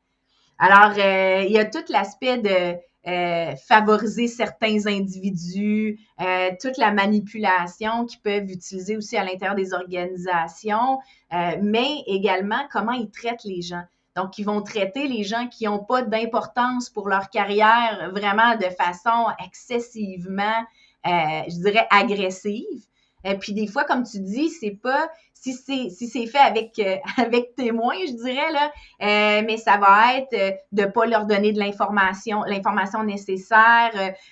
Alors, 0.58 0.96
euh, 0.98 1.42
il 1.46 1.52
y 1.52 1.58
a 1.58 1.64
tout 1.64 1.84
l'aspect 1.90 2.38
de 2.38 2.76
euh, 3.06 3.56
favoriser 3.56 4.28
certains 4.28 4.86
individus, 4.86 6.00
euh, 6.20 6.50
toute 6.60 6.78
la 6.78 6.92
manipulation 6.92 8.06
qu'ils 8.06 8.20
peuvent 8.20 8.50
utiliser 8.50 8.96
aussi 8.96 9.16
à 9.16 9.24
l'intérieur 9.24 9.56
des 9.56 9.74
organisations, 9.74 10.98
mais 11.60 12.04
également 12.06 12.62
comment 12.72 12.92
ils 12.92 13.10
traitent 13.10 13.44
les 13.44 13.60
gens. 13.60 13.82
Donc, 14.14 14.38
ils 14.38 14.44
vont 14.44 14.62
traiter 14.62 15.08
les 15.08 15.24
gens 15.24 15.48
qui 15.48 15.64
n'ont 15.64 15.84
pas 15.84 16.02
d'importance 16.02 16.88
pour 16.88 17.08
leur 17.08 17.28
carrière 17.30 18.12
vraiment 18.14 18.56
de 18.56 18.70
façon 18.78 19.26
excessivement, 19.44 20.64
je 21.04 21.60
dirais, 21.60 21.88
agressive. 21.90 22.86
Et 23.24 23.36
puis 23.36 23.52
des 23.52 23.66
fois, 23.66 23.84
comme 23.84 24.04
tu 24.04 24.20
dis, 24.20 24.50
c'est 24.50 24.78
pas 24.80 25.10
si 25.44 25.52
c'est 25.52 25.90
si 25.90 26.08
c'est 26.08 26.26
fait 26.26 26.38
avec 26.38 26.78
euh, 26.78 26.96
avec 27.18 27.54
témoin, 27.54 27.94
je 28.06 28.12
dirais 28.12 28.50
là, 28.50 28.72
euh, 29.02 29.42
mais 29.46 29.58
ça 29.58 29.76
va 29.76 30.16
être 30.16 30.32
euh, 30.32 30.52
de 30.72 30.86
pas 30.86 31.04
leur 31.04 31.26
donner 31.26 31.52
de 31.52 31.58
l'information, 31.58 32.44
l'information 32.44 33.04
nécessaire, 33.04 33.90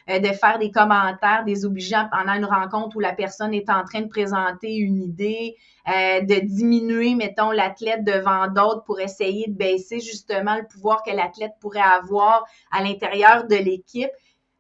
de 0.09 0.33
faire 0.33 0.59
des 0.59 0.71
commentaires 0.71 1.45
désobligeants 1.45 2.09
pendant 2.11 2.33
une 2.33 2.47
rencontre 2.47 2.97
où 2.97 3.01
la 3.01 3.13
personne 3.13 3.53
est 3.53 3.69
en 3.69 3.85
train 3.85 4.01
de 4.01 4.09
présenter 4.09 4.75
une 4.75 5.03
idée, 5.03 5.57
de 5.87 6.41
diminuer, 6.47 7.15
mettons, 7.15 7.51
l'athlète 7.51 8.05
devant 8.05 8.49
d'autres 8.49 8.85
pour 8.85 9.01
essayer 9.01 9.47
de 9.49 9.55
baisser 9.55 10.01
justement 10.01 10.57
le 10.57 10.67
pouvoir 10.67 11.03
que 11.03 11.11
l'athlète 11.11 11.53
pourrait 11.61 11.81
avoir 11.81 12.45
à 12.71 12.83
l'intérieur 12.83 13.47
de 13.47 13.57
l'équipe. 13.57 14.11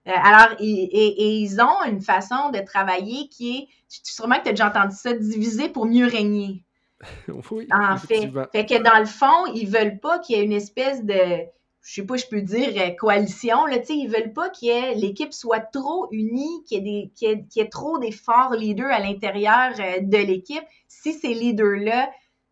alors, 0.06 0.56
et, 0.60 1.38
ils 1.40 1.60
ont 1.60 1.84
une 1.86 2.02
façon 2.02 2.50
de 2.50 2.58
travailler 2.58 3.28
qui 3.28 3.58
est 3.58 3.68
sûrement 4.02 4.36
que 4.36 4.44
tu 4.44 4.48
as 4.48 4.52
déjà 4.52 4.68
entendu 4.68 4.96
ça, 4.96 5.12
diviser 5.12 5.68
pour 5.68 5.86
mieux 5.86 6.06
régner. 6.06 6.64
oui. 7.50 7.68
En 7.72 7.96
fait. 7.96 8.30
Fait 8.52 8.66
que 8.66 8.82
dans 8.82 8.98
le 8.98 9.06
fond, 9.06 9.46
ils 9.54 9.68
veulent 9.68 9.98
pas 9.98 10.18
qu'il 10.18 10.36
y 10.36 10.40
ait 10.40 10.44
une 10.44 10.52
espèce 10.52 11.04
de, 11.04 11.46
je 11.82 11.94
sais 11.94 12.06
pas, 12.06 12.16
je 12.16 12.26
peux 12.26 12.40
dire 12.40 12.70
euh, 12.76 12.90
coalition, 12.90 13.66
là, 13.66 13.78
tu 13.78 13.86
sais, 13.86 13.96
ils 13.96 14.08
veulent 14.08 14.32
pas 14.32 14.50
que 14.50 14.98
l'équipe 14.98 15.32
soit 15.32 15.60
trop 15.60 16.08
unie, 16.12 16.64
qu'il 16.66 16.86
y 16.86 17.00
ait, 17.00 17.36
des, 17.36 17.60
ait, 17.60 17.68
trop 17.68 17.98
des 17.98 18.12
forts 18.12 18.54
leaders 18.54 18.90
à 18.90 19.00
l'intérieur 19.00 19.72
euh, 19.78 20.00
de 20.00 20.18
l'équipe. 20.18 20.64
Si 20.88 21.12
ces 21.12 21.34
leaders-là 21.34 22.08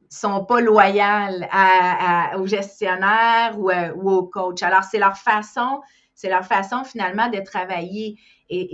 sont 0.08 0.44
pas 0.44 0.60
loyaux 0.60 1.44
à, 1.52 2.36
aux 2.38 2.46
gestionnaires 2.46 3.54
ou, 3.56 3.70
euh, 3.70 3.92
ou 3.94 4.10
aux 4.10 4.24
coachs. 4.24 4.62
Alors, 4.64 4.82
c'est 4.82 4.98
leur 4.98 5.16
façon, 5.16 5.80
c'est 6.20 6.28
leur 6.28 6.44
façon 6.44 6.84
finalement 6.84 7.28
de 7.28 7.38
travailler 7.38 8.16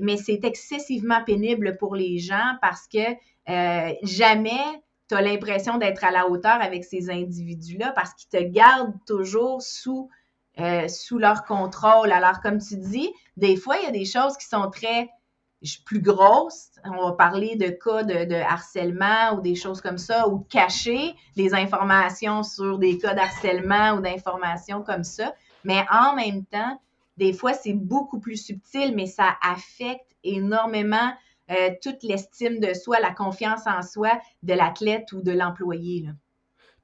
mais 0.01 0.17
c'est 0.17 0.45
excessivement 0.45 1.23
pénible 1.25 1.77
pour 1.77 1.95
les 1.95 2.19
gens 2.19 2.55
parce 2.61 2.87
que 2.89 3.13
euh, 3.49 3.95
jamais 4.03 4.61
tu 5.09 5.15
as 5.15 5.23
l'impression 5.23 5.79
d'être 5.79 6.05
à 6.05 6.11
la 6.11 6.29
hauteur 6.29 6.61
avec 6.61 6.85
ces 6.85 7.11
individus-là 7.11 7.93
parce 7.93 8.15
qu'ils 8.15 8.29
te 8.29 8.43
gardent 8.43 8.95
toujours 9.07 9.63
sous, 9.63 10.09
euh, 10.59 10.89
sous 10.89 11.19
leur 11.19 11.45
contrôle. 11.45 12.11
Alors, 12.11 12.41
comme 12.41 12.59
tu 12.59 12.77
dis, 12.77 13.13
des 13.37 13.57
fois, 13.57 13.77
il 13.79 13.85
y 13.85 13.87
a 13.87 13.93
des 13.93 14.05
choses 14.05 14.37
qui 14.37 14.47
sont 14.47 14.69
très 14.71 15.09
plus 15.85 16.01
grosses. 16.01 16.71
On 16.85 17.09
va 17.09 17.13
parler 17.13 17.57
de 17.57 17.69
cas 17.69 18.03
de, 18.03 18.35
harcèlement 18.35 19.35
ou 19.37 19.41
des 19.41 19.55
choses 19.55 19.81
comme 19.81 19.99
ça, 19.99 20.29
ou 20.29 20.41
cacher 20.41 21.15
des 21.37 21.55
informations 21.55 22.43
sur 22.43 22.79
des 22.79 22.99
cas 22.99 23.15
d'harcèlement 23.15 23.93
ou 23.93 24.01
d'informations 24.01 24.83
comme 24.83 25.05
ça. 25.05 25.35
Mais 25.65 25.85
en 25.91 26.17
même 26.17 26.45
temps, 26.47 26.81
des 27.17 27.33
fois, 27.33 27.55
c'est 27.55 27.73
beaucoup 27.73 28.21
plus 28.21 28.37
subtil, 28.37 28.95
mais 28.95 29.07
ça 29.07 29.37
affecte 29.43 30.17
énormément 30.23 31.13
euh, 31.51 31.71
toute 31.83 32.03
l'estime 32.03 32.61
de 32.61 32.75
soi, 32.75 33.01
la 33.01 33.13
confiance 33.13 33.67
en 33.67 33.83
soi 33.83 34.11
de 34.43 34.55
l'athlète 34.55 35.13
ou 35.13 35.23
de 35.23 35.33
l'employé. 35.33 36.09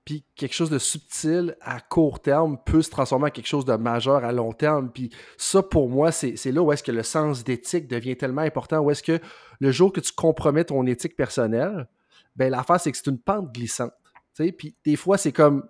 Puis 0.04 0.24
quelque 0.34 0.54
chose 0.54 0.70
de 0.70 0.78
subtil 0.78 1.56
à 1.60 1.80
court 1.80 2.20
terme 2.20 2.58
peut 2.64 2.82
se 2.82 2.90
transformer 2.90 3.26
en 3.26 3.30
quelque 3.30 3.46
chose 3.46 3.64
de 3.64 3.74
majeur 3.74 4.24
à 4.24 4.32
long 4.32 4.52
terme. 4.52 4.90
Puis 4.90 5.10
ça, 5.36 5.62
pour 5.62 5.88
moi, 5.88 6.10
c'est 6.10 6.44
là 6.46 6.62
où 6.62 6.72
est-ce 6.72 6.82
que 6.82 6.90
le 6.90 7.04
sens 7.04 7.44
d'éthique 7.44 7.86
devient 7.86 8.16
tellement 8.16 8.42
important, 8.42 8.80
où 8.80 8.90
est-ce 8.90 9.02
que 9.02 9.20
le 9.60 9.70
jour 9.70 9.92
que 9.92 10.00
tu 10.00 10.12
compromets 10.12 10.64
ton 10.64 10.86
éthique 10.86 11.16
personnelle, 11.16 11.88
ben 12.34 12.50
l'affaire, 12.50 12.80
c'est 12.80 12.90
que 12.90 12.96
c'est 12.96 13.10
une 13.10 13.20
pente 13.20 13.52
glissante. 13.52 13.92
Puis 14.36 14.74
des 14.84 14.96
fois, 14.96 15.18
c'est 15.18 15.32
comme 15.32 15.68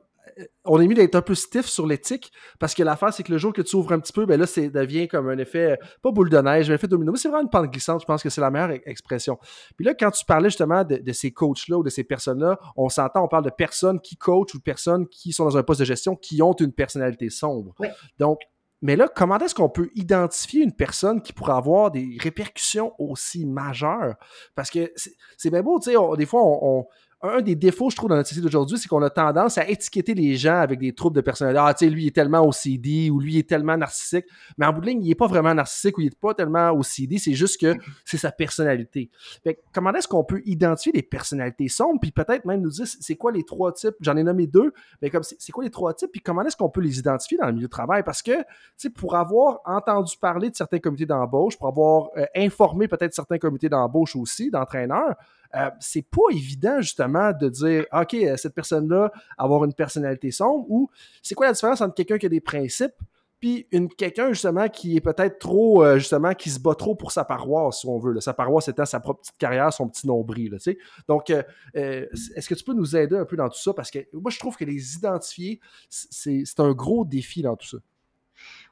on 0.65 0.81
est 0.81 0.87
mieux 0.87 0.95
d'être 0.95 1.15
un 1.15 1.23
peu 1.23 1.35
stiff 1.35 1.67
sur 1.67 1.87
l'éthique 1.87 2.33
parce 2.59 2.75
que 2.75 2.83
l'affaire, 2.83 3.13
c'est 3.13 3.23
que 3.23 3.33
le 3.33 3.39
jour 3.39 3.53
que 3.53 3.63
tu 3.63 3.77
ouvres 3.77 3.93
un 3.93 4.01
petit 4.01 4.13
peu, 4.13 4.27
ben 4.27 4.39
là, 4.39 4.47
ça 4.47 4.67
devient 4.67 5.09
comme 5.09 5.29
un 5.29 5.39
effet, 5.39 5.79
pas 6.03 6.11
boule 6.11 6.31
de 6.31 6.39
neige, 6.39 6.71
un 6.71 6.75
effet 6.75 6.89
domino, 6.89 7.13
mais 7.13 7.19
c'est 7.19 7.29
vraiment 7.29 7.43
une 7.43 7.51
pente 7.51 7.71
glissante. 7.71 8.01
Je 8.01 8.07
pense 8.07 8.23
que 8.23 8.31
c'est 8.31 8.41
la 8.41 8.51
meilleure 8.51 8.79
expression. 8.87 9.39
Puis 9.77 9.85
là, 9.85 9.95
quand 9.95 10.11
tu 10.11 10.25
parlais 10.25 10.51
justement 10.51 10.85
de, 10.85 11.13
ces 11.13 11.33
coachs-là 11.33 11.79
ou 11.79 11.83
de 11.83 11.91
ces 11.91 12.05
personnes-là, 12.05 12.59
on 12.77 12.89
s'entend, 12.89 13.25
on 13.25 13.29
parle 13.29 13.45
de 13.45 13.51
personnes 13.51 14.01
qui 14.01 14.17
coachent 14.17 14.55
ou 14.55 14.59
de 14.59 14.63
personnes 14.63 15.07
qui 15.09 15.33
sont 15.33 15.45
dans 15.45 15.57
un 15.57 15.63
poste 15.63 15.81
de 15.81 15.85
gestion 15.85 16.17
qui 16.17 16.43
ont 16.43 16.55
une 16.55 16.73
personnalité 16.73 17.29
sombre. 17.31 17.75
Donc, 18.19 18.41
mais 18.83 18.97
là, 18.97 19.09
comment 19.09 19.39
est-ce 19.39 19.55
qu'on 19.55 19.69
peut 19.69 19.91
identifier 19.95 20.63
une 20.63 20.73
personne 20.73 21.23
qui 21.23 21.33
pourrait 21.33 21.53
avoir 21.53 21.93
des 21.93 22.17
répercussions 22.21 22.93
aussi 22.99 23.47
majeures? 23.47 24.17
Parce 24.57 24.71
que 24.71 24.93
c'est 25.37 25.51
bien 25.51 25.63
beau, 25.63 25.79
tu 25.79 25.93
sais, 25.93 25.97
des 26.17 26.27
fois, 26.27 26.43
on, 26.45 26.87
un 27.23 27.41
des 27.41 27.55
défauts, 27.55 27.89
je 27.91 27.97
trouve, 27.97 28.09
dans 28.09 28.17
notre 28.17 28.29
société 28.29 28.45
d'aujourd'hui, 28.45 28.79
c'est 28.79 28.89
qu'on 28.89 29.03
a 29.03 29.11
tendance 29.11 29.57
à 29.57 29.69
étiqueter 29.69 30.15
les 30.15 30.37
gens 30.37 30.57
avec 30.59 30.81
des 30.81 30.93
troubles 30.93 31.15
de 31.15 31.21
personnalité. 31.21 31.63
Ah, 31.65 31.73
tu 31.73 31.85
sais, 31.85 31.91
lui, 31.91 32.09
est 32.09 32.15
tellement 32.15 32.41
OCD 32.41 33.11
ou 33.11 33.21
lui, 33.21 33.39
est 33.39 33.49
tellement 33.49 33.77
narcissique. 33.77 34.27
Mais 34.59 34.67
en 34.67 34.73
bout 34.73 34.81
de 34.81 34.87
ligne, 34.87 35.03
il 35.05 35.09
n'est 35.09 35.15
pas 35.15 35.29
vraiment 35.29 35.55
narcissique 35.55 35.99
ou 35.99 36.01
il 36.01 36.05
n'est 36.05 36.11
pas 36.11 36.35
tellement 36.35 36.71
OCD. 36.71 37.19
C'est 37.19 37.35
juste 37.35 37.61
que 37.61 37.77
c'est 38.05 38.17
sa 38.17 38.33
personnalité. 38.33 39.11
Fait 39.45 39.63
comment 39.73 39.93
est-ce 39.93 40.09
qu'on 40.09 40.25
peut 40.25 40.43
identifier 40.47 40.93
les 40.93 41.03
personnalités 41.03 41.69
sombres, 41.69 42.01
puis 42.01 42.11
peut-être 42.11 42.45
même 42.45 42.61
nous 42.61 42.71
dire 42.71 42.87
c'est 42.87 43.17
quoi 43.17 43.31
les 43.31 43.45
trois 43.45 43.73
types? 43.73 43.95
J'en 44.01 44.17
ai 44.17 44.25
nommé 44.25 44.47
deux, 44.47 44.73
mais 45.01 45.11
comme 45.11 45.23
c'est 45.23 45.53
quoi 45.53 45.65
les 45.65 45.71
trois 45.71 45.95
types, 45.95 46.11
puis 46.11 46.21
comment 46.21 46.43
est-ce 46.43 46.57
qu'on 46.57 46.71
peut 46.71 46.81
les 46.81 46.99
identifier 46.99 47.39
dans 47.39 47.47
le 47.47 47.53
milieu 47.53 47.67
de 47.67 47.71
travail? 47.71 48.03
Parce 48.03 48.23
que, 48.23 48.37
tu 48.37 48.45
sais, 48.77 48.91
pour 48.91 49.15
avoir 49.15 49.61
entendu 49.65 50.17
parler 50.21 50.51
de 50.51 50.57
certains 50.57 50.81
comités 50.81 51.07
d'embauche, 51.07 51.57
pour 51.57 51.69
avoir 51.69 52.11
euh, 52.17 52.25
informé 52.35 52.89
peut-être 52.89 53.15
certains 53.15 53.39
comités 53.39 53.69
d'embauche 53.69 54.17
aussi, 54.17 54.51
d'entraîneurs, 54.51 55.15
euh, 55.55 55.71
c'est 55.81 56.03
pas 56.03 56.23
évident 56.31 56.81
justement 56.81 57.33
de 57.33 57.49
dire 57.49 57.85
OK, 57.93 58.15
euh, 58.15 58.37
cette 58.37 58.55
personne-là, 58.55 59.12
avoir 59.37 59.65
une 59.65 59.75
personnalité 59.75 60.31
sombre 60.31 60.65
ou 60.69 60.91
c'est 61.23 61.35
quoi 61.35 61.47
la 61.47 61.53
différence 61.53 61.81
entre 61.81 61.95
quelqu'un 61.95 62.19
qui 62.19 62.27
a 62.27 62.29
des 62.29 62.41
principes 62.41 62.95
puis 63.38 63.67
quelqu'un 63.99 64.29
justement 64.29 64.69
qui 64.69 64.97
est 64.97 65.01
peut-être 65.01 65.41
trop 65.41 65.85
euh, 65.85 65.99
justement 65.99 66.33
qui 66.33 66.49
se 66.49 66.61
bat 66.61 66.77
trop 66.77 66.95
pour 66.95 67.11
sa 67.11 67.25
paroisse 67.25 67.81
si 67.81 67.87
on 67.87 67.99
veut 67.99 68.21
sa 68.21 68.33
paroisse 68.33 68.69
étant 68.69 68.85
sa 68.85 69.01
propre 69.01 69.21
petite 69.21 69.37
carrière 69.37 69.73
son 69.73 69.88
petit 69.88 70.07
nombril 70.07 70.57
sais. 70.61 70.79
donc 71.09 71.31
est-ce 71.75 72.49
que 72.49 72.55
tu 72.55 72.62
peux 72.62 72.73
nous 72.73 72.97
aider 72.97 73.17
un 73.17 73.25
peu 73.25 73.37
dans 73.37 73.49
tout 73.49 73.59
ça? 73.59 73.75
Parce 73.75 73.91
que 73.91 73.99
moi 74.12 74.31
je 74.31 74.38
trouve 74.38 74.57
que 74.57 74.65
les 74.65 74.95
identifier 74.95 75.61
c'est 75.91 76.61
un 76.61 76.73
gros 76.73 77.05
défi 77.05 77.43
dans 77.43 77.57
tout 77.57 77.67
ça. 77.67 77.79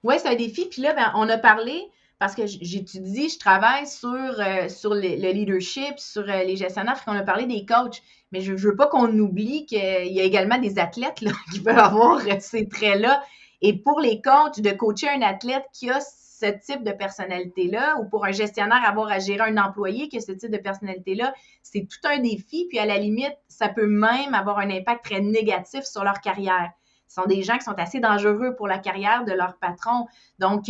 Oui 0.05 0.15
c'est 0.19 0.29
un 0.29 0.37
défi. 0.37 0.67
Puis 0.67 0.83
là 0.83 0.95
ben, 0.95 1.13
on 1.17 1.29
a 1.29 1.37
parlé 1.37 1.91
parce 2.21 2.35
que 2.35 2.47
j'étudie, 2.47 3.31
je 3.31 3.39
travaille 3.39 3.87
sur, 3.87 4.11
euh, 4.11 4.69
sur 4.69 4.93
le, 4.93 5.01
leadership, 5.33 5.99
sur 5.99 6.21
euh, 6.29 6.45
les 6.45 6.55
gestionnaires, 6.55 7.03
qu'on 7.03 7.17
a 7.17 7.23
parlé 7.23 7.47
des 7.47 7.65
coachs, 7.65 8.03
mais 8.31 8.43
je 8.43 8.53
ne 8.53 8.59
veux 8.59 8.77
pas 8.77 8.89
qu'on 8.89 9.09
oublie 9.19 9.65
qu'il 9.65 9.79
y 9.79 10.21
a 10.21 10.23
également 10.23 10.59
des 10.59 10.79
athlètes 10.79 11.23
là, 11.23 11.31
qui 11.53 11.61
peuvent 11.61 11.79
avoir 11.79 12.19
euh, 12.19 12.37
ces 12.39 12.69
traits-là. 12.69 13.23
Et 13.63 13.79
pour 13.79 14.01
les 14.01 14.21
coachs, 14.21 14.61
de 14.61 14.71
coacher 14.71 15.09
un 15.09 15.23
athlète 15.23 15.65
qui 15.73 15.89
a 15.89 15.99
ce 16.01 16.45
type 16.45 16.85
de 16.85 16.93
personnalité-là, 16.93 17.97
ou 18.01 18.05
pour 18.05 18.27
un 18.27 18.33
gestionnaire 18.33 18.85
avoir 18.87 19.09
à 19.09 19.19
gérer 19.19 19.51
un 19.51 19.57
employé 19.57 20.09
qui 20.09 20.19
a 20.19 20.21
ce 20.21 20.33
type 20.33 20.51
de 20.51 20.59
personnalité-là, 20.59 21.33
c'est 21.63 21.89
tout 21.89 22.07
un 22.07 22.19
défi. 22.19 22.67
Puis 22.69 22.79
à 22.79 22.85
la 22.85 22.99
limite, 22.99 23.37
ça 23.49 23.71
peut 23.71 23.87
même 23.87 24.35
avoir 24.35 24.59
un 24.59 24.69
impact 24.69 25.05
très 25.05 25.21
négatif 25.21 25.85
sur 25.85 26.05
leur 26.05 26.21
carrière. 26.21 26.71
Ce 27.09 27.15
sont 27.15 27.27
des 27.27 27.43
gens 27.43 27.57
qui 27.57 27.65
sont 27.65 27.79
assez 27.79 27.99
dangereux 27.99 28.55
pour 28.57 28.69
la 28.69 28.79
carrière 28.79 29.25
de 29.25 29.33
leur 29.33 29.57
patron. 29.57 30.07
Donc, 30.39 30.69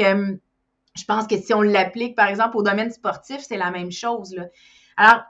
je 0.97 1.05
pense 1.05 1.27
que 1.27 1.37
si 1.37 1.55
on 1.55 1.63
l'applique, 1.63 2.17
par 2.17 2.29
exemple, 2.29 2.57
au 2.57 2.63
domaine 2.63 2.91
sportif, 2.91 3.39
c'est 3.41 3.57
la 3.57 3.71
même 3.71 3.93
chose. 3.93 4.37
Alors, 4.97 5.23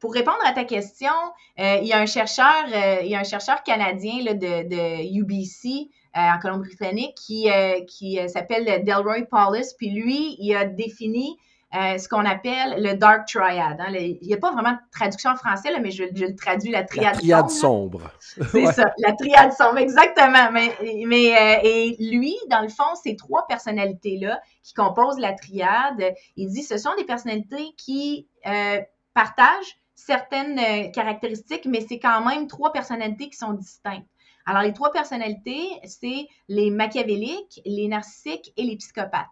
pour 0.00 0.12
répondre 0.12 0.38
à 0.44 0.52
ta 0.52 0.64
question, 0.64 1.12
euh, 1.58 1.78
il, 1.80 1.86
y 1.86 1.92
a 1.92 1.98
un 1.98 2.06
chercheur, 2.06 2.64
euh, 2.72 2.98
il 3.02 3.08
y 3.08 3.14
a 3.14 3.20
un 3.20 3.24
chercheur 3.24 3.62
canadien 3.62 4.34
de, 4.34 5.18
UBC 5.18 5.88
euh, 6.16 6.20
en 6.20 6.38
Colombie-Britannique 6.38 7.14
qui, 7.14 7.48
qui 7.88 8.18
s'appelle 8.28 8.84
Delroy 8.84 9.24
Paulus. 9.30 9.72
Puis 9.78 9.90
lui, 9.90 10.36
il 10.38 10.54
a 10.54 10.64
défini 10.64 11.38
euh, 11.74 11.98
ce 11.98 12.08
qu'on 12.08 12.24
appelle 12.24 12.82
le 12.82 12.94
dark 12.94 13.26
triad. 13.26 13.80
Hein. 13.80 13.92
il 13.92 14.18
n'y 14.22 14.34
a 14.34 14.36
pas 14.36 14.52
vraiment 14.52 14.72
de 14.72 14.78
traduction 14.92 15.30
en 15.30 15.36
français, 15.36 15.70
mais 15.80 15.90
je, 15.90 16.04
le 16.04 16.36
traduis 16.36 16.70
la 16.70 16.84
triade, 16.84 17.14
la 17.14 17.18
triade 17.18 17.50
sombre. 17.50 18.10
C'est 18.52 18.66
ça, 18.66 18.92
la 18.98 19.12
triade 19.12 19.52
sombre, 19.52 19.78
exactement. 19.78 20.52
Mais, 20.52 20.76
mais 21.06 21.34
euh, 21.34 21.60
et 21.64 21.96
lui, 21.98 22.36
dans 22.48 22.60
le 22.60 22.68
fond, 22.68 22.94
ces 23.02 23.16
trois 23.16 23.46
personnalités-là 23.48 24.40
qui 24.62 24.72
composent 24.74 25.18
la 25.18 25.32
triade, 25.32 26.14
il 26.36 26.48
dit 26.48 26.62
ce 26.62 26.78
sont 26.78 26.94
des 26.96 27.04
personnalités 27.04 27.72
qui 27.76 28.28
euh, 28.46 28.80
partagent 29.12 29.76
certaines 29.96 30.92
caractéristiques, 30.92 31.66
mais 31.66 31.80
c'est 31.88 31.98
quand 31.98 32.24
même 32.24 32.46
trois 32.46 32.72
personnalités 32.72 33.28
qui 33.30 33.36
sont 33.36 33.52
distinctes. 33.52 34.06
Alors, 34.46 34.62
les 34.62 34.72
trois 34.74 34.92
personnalités, 34.92 35.66
c'est 35.84 36.28
les 36.48 36.70
machiavéliques, 36.70 37.60
les 37.64 37.88
narcissiques 37.88 38.52
et 38.56 38.62
les 38.62 38.76
psychopathes. 38.76 39.26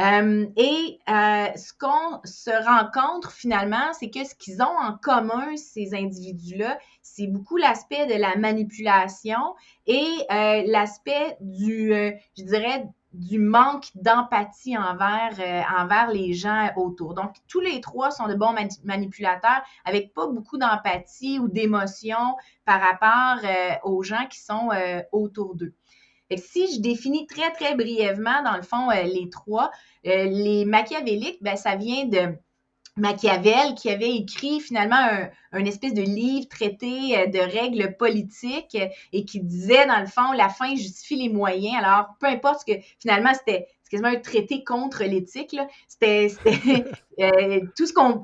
Euh, 0.00 0.46
et 0.56 0.98
euh, 1.08 1.46
ce 1.54 1.72
qu'on 1.72 2.20
se 2.24 2.50
rencontre 2.50 3.30
finalement, 3.30 3.92
c'est 3.92 4.10
que 4.10 4.24
ce 4.24 4.34
qu'ils 4.34 4.60
ont 4.60 4.78
en 4.78 4.96
commun, 4.96 5.56
ces 5.56 5.94
individus-là, 5.94 6.78
c'est 7.02 7.28
beaucoup 7.28 7.56
l'aspect 7.56 8.06
de 8.06 8.20
la 8.20 8.34
manipulation 8.36 9.54
et 9.86 10.04
euh, 10.32 10.62
l'aspect 10.66 11.36
du, 11.40 11.92
je 12.36 12.42
dirais, 12.42 12.88
du 13.12 13.38
manque 13.38 13.90
d'empathie 13.94 14.76
envers, 14.76 15.38
envers 15.78 16.10
les 16.10 16.32
gens 16.32 16.70
autour. 16.74 17.14
Donc, 17.14 17.36
tous 17.46 17.60
les 17.60 17.80
trois 17.80 18.10
sont 18.10 18.26
de 18.26 18.34
bons 18.34 18.52
manipulateurs 18.82 19.62
avec 19.84 20.12
pas 20.12 20.26
beaucoup 20.26 20.58
d'empathie 20.58 21.38
ou 21.38 21.46
d'émotion 21.48 22.34
par 22.64 22.80
rapport 22.80 23.48
aux 23.84 24.02
gens 24.02 24.26
qui 24.28 24.40
sont 24.40 24.70
autour 25.12 25.54
d'eux 25.54 25.76
si 26.36 26.74
je 26.74 26.80
définis 26.80 27.26
très, 27.26 27.52
très 27.52 27.74
brièvement, 27.74 28.42
dans 28.42 28.56
le 28.56 28.62
fond, 28.62 28.90
euh, 28.90 29.02
les 29.02 29.28
trois, 29.30 29.70
euh, 30.06 30.24
les 30.24 30.64
machiavéliques, 30.64 31.38
ben, 31.42 31.56
ça 31.56 31.76
vient 31.76 32.06
de 32.06 32.34
Machiavel 32.96 33.74
qui 33.74 33.90
avait 33.90 34.14
écrit 34.14 34.60
finalement 34.60 35.26
un, 35.52 35.64
espèce 35.64 35.94
de 35.94 36.02
livre 36.02 36.48
traité 36.48 37.18
euh, 37.18 37.26
de 37.26 37.38
règles 37.38 37.96
politiques 37.96 38.78
et 39.12 39.24
qui 39.24 39.40
disait, 39.40 39.86
dans 39.86 40.00
le 40.00 40.06
fond, 40.06 40.32
la 40.32 40.48
fin 40.48 40.76
justifie 40.76 41.16
les 41.16 41.28
moyens. 41.28 41.82
Alors, 41.82 42.06
peu 42.20 42.26
importe 42.26 42.60
ce 42.60 42.72
que 42.72 42.80
finalement, 43.00 43.32
c'était 43.34 43.66
quasiment 43.94 44.16
un 44.16 44.20
traité 44.20 44.64
contre 44.64 45.04
l'éthique. 45.04 45.56
C'était 45.86 46.28
euh, 47.20 47.60
tout 47.76 47.86
ce 47.86 47.92
qu'on. 47.92 48.22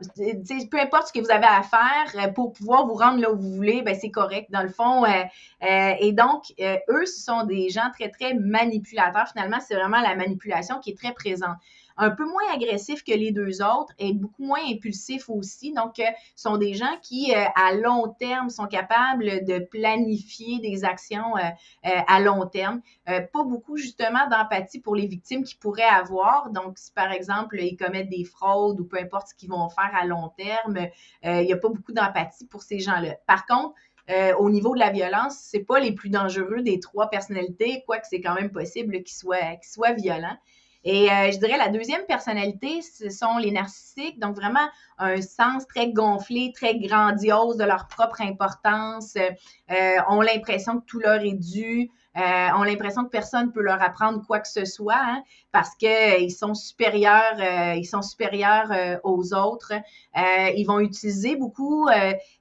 Peu 0.70 0.80
importe 0.80 1.08
ce 1.08 1.12
que 1.12 1.20
vous 1.20 1.30
avez 1.30 1.46
à 1.46 1.62
faire 1.62 2.10
euh, 2.16 2.32
pour 2.32 2.52
pouvoir 2.52 2.86
vous 2.86 2.94
rendre 2.94 3.20
là 3.20 3.30
où 3.32 3.36
vous 3.36 3.54
voulez, 3.54 3.82
ben, 3.82 3.96
c'est 3.98 4.10
correct, 4.10 4.50
dans 4.50 4.62
le 4.62 4.68
fond. 4.68 5.04
Euh, 5.04 5.94
et 6.00 6.12
donc, 6.12 6.52
eux, 6.60 7.06
ce 7.06 7.22
sont 7.22 7.44
des 7.44 7.68
gens 7.68 7.90
très, 7.92 8.08
très 8.08 8.34
manipulateurs. 8.34 9.28
Finalement, 9.28 9.58
c'est 9.60 9.74
vraiment 9.74 10.00
la 10.00 10.16
manipulation 10.16 10.80
qui 10.80 10.90
est 10.90 10.98
très 10.98 11.12
présente 11.12 11.56
un 11.96 12.10
peu 12.10 12.24
moins 12.24 12.54
agressif 12.54 13.04
que 13.04 13.12
les 13.12 13.32
deux 13.32 13.62
autres 13.62 13.92
et 13.98 14.12
beaucoup 14.12 14.44
moins 14.44 14.60
impulsif 14.70 15.28
aussi. 15.28 15.72
Donc, 15.72 15.94
ce 15.96 16.02
sont 16.34 16.56
des 16.56 16.74
gens 16.74 16.96
qui, 17.02 17.32
à 17.34 17.74
long 17.74 18.08
terme, 18.18 18.50
sont 18.50 18.66
capables 18.66 19.44
de 19.44 19.58
planifier 19.58 20.58
des 20.60 20.84
actions 20.84 21.34
à 21.82 22.20
long 22.20 22.46
terme. 22.46 22.80
pas 23.04 23.44
beaucoup, 23.44 23.76
justement, 23.76 24.28
d'empathie 24.30 24.80
pour 24.80 24.96
les 24.96 25.06
victimes 25.06 25.44
qui 25.44 25.56
pourraient 25.56 25.82
avoir. 25.82 26.50
Donc, 26.50 26.78
si 26.78 26.92
par 26.92 27.12
exemple, 27.12 27.60
ils 27.60 27.76
commettent 27.76 28.10
des 28.10 28.24
fraudes 28.24 28.80
ou 28.80 28.84
peu 28.84 28.98
importe 28.98 29.28
ce 29.28 29.34
qu'ils 29.34 29.50
vont 29.50 29.68
faire 29.68 29.90
à 29.94 30.04
long 30.06 30.30
terme, 30.36 30.76
euh, 30.76 31.40
il 31.40 31.46
n'y 31.46 31.52
a 31.52 31.56
pas 31.56 31.68
beaucoup 31.68 31.92
d'empathie 31.92 32.46
pour 32.46 32.62
ces 32.62 32.80
gens-là. 32.80 33.16
Par 33.26 33.46
contre, 33.46 33.74
euh, 34.10 34.34
au 34.36 34.50
niveau 34.50 34.74
de 34.74 34.80
la 34.80 34.90
violence, 34.90 35.36
c'est 35.38 35.64
pas 35.64 35.78
les 35.78 35.92
plus 35.92 36.10
dangereux 36.10 36.62
des 36.62 36.80
trois 36.80 37.10
personnalités, 37.10 37.84
quoique 37.86 38.06
c'est 38.08 38.20
quand 38.20 38.34
même 38.34 38.50
possible 38.50 39.02
qu'ils 39.02 39.14
qu'ils 39.14 39.70
soient 39.70 39.92
violents. 39.92 40.36
Et 40.84 41.10
euh, 41.10 41.30
je 41.30 41.38
dirais 41.38 41.58
la 41.58 41.68
deuxième 41.68 42.04
personnalité, 42.06 42.80
ce 42.80 43.10
sont 43.10 43.36
les 43.36 43.50
narcissiques, 43.50 44.18
donc 44.18 44.36
vraiment 44.36 44.66
un 44.98 45.20
sens 45.20 45.66
très 45.66 45.92
gonflé, 45.92 46.52
très 46.54 46.78
grandiose 46.78 47.56
de 47.56 47.64
leur 47.64 47.86
propre 47.86 48.22
importance, 48.22 49.16
euh, 49.16 49.96
ont 50.08 50.22
l'impression 50.22 50.80
que 50.80 50.84
tout 50.86 51.00
leur 51.00 51.20
est 51.20 51.34
dû, 51.34 51.90
euh, 52.16 52.48
ont 52.56 52.64
l'impression 52.64 53.04
que 53.04 53.10
personne 53.10 53.46
ne 53.46 53.52
peut 53.52 53.62
leur 53.62 53.80
apprendre 53.80 54.20
quoi 54.26 54.40
que 54.40 54.48
ce 54.48 54.64
soit 54.64 54.98
hein, 55.00 55.22
parce 55.52 55.76
qu'ils 55.76 56.32
sont 56.32 56.54
supérieurs, 56.54 57.38
euh, 57.38 57.74
ils 57.76 57.84
sont 57.84 58.02
supérieurs 58.02 58.72
euh, 58.72 58.96
aux 59.04 59.32
autres. 59.32 59.72
ils 60.16 60.64
vont 60.66 60.80
utiliser 60.80 61.36
beaucoup 61.36 61.88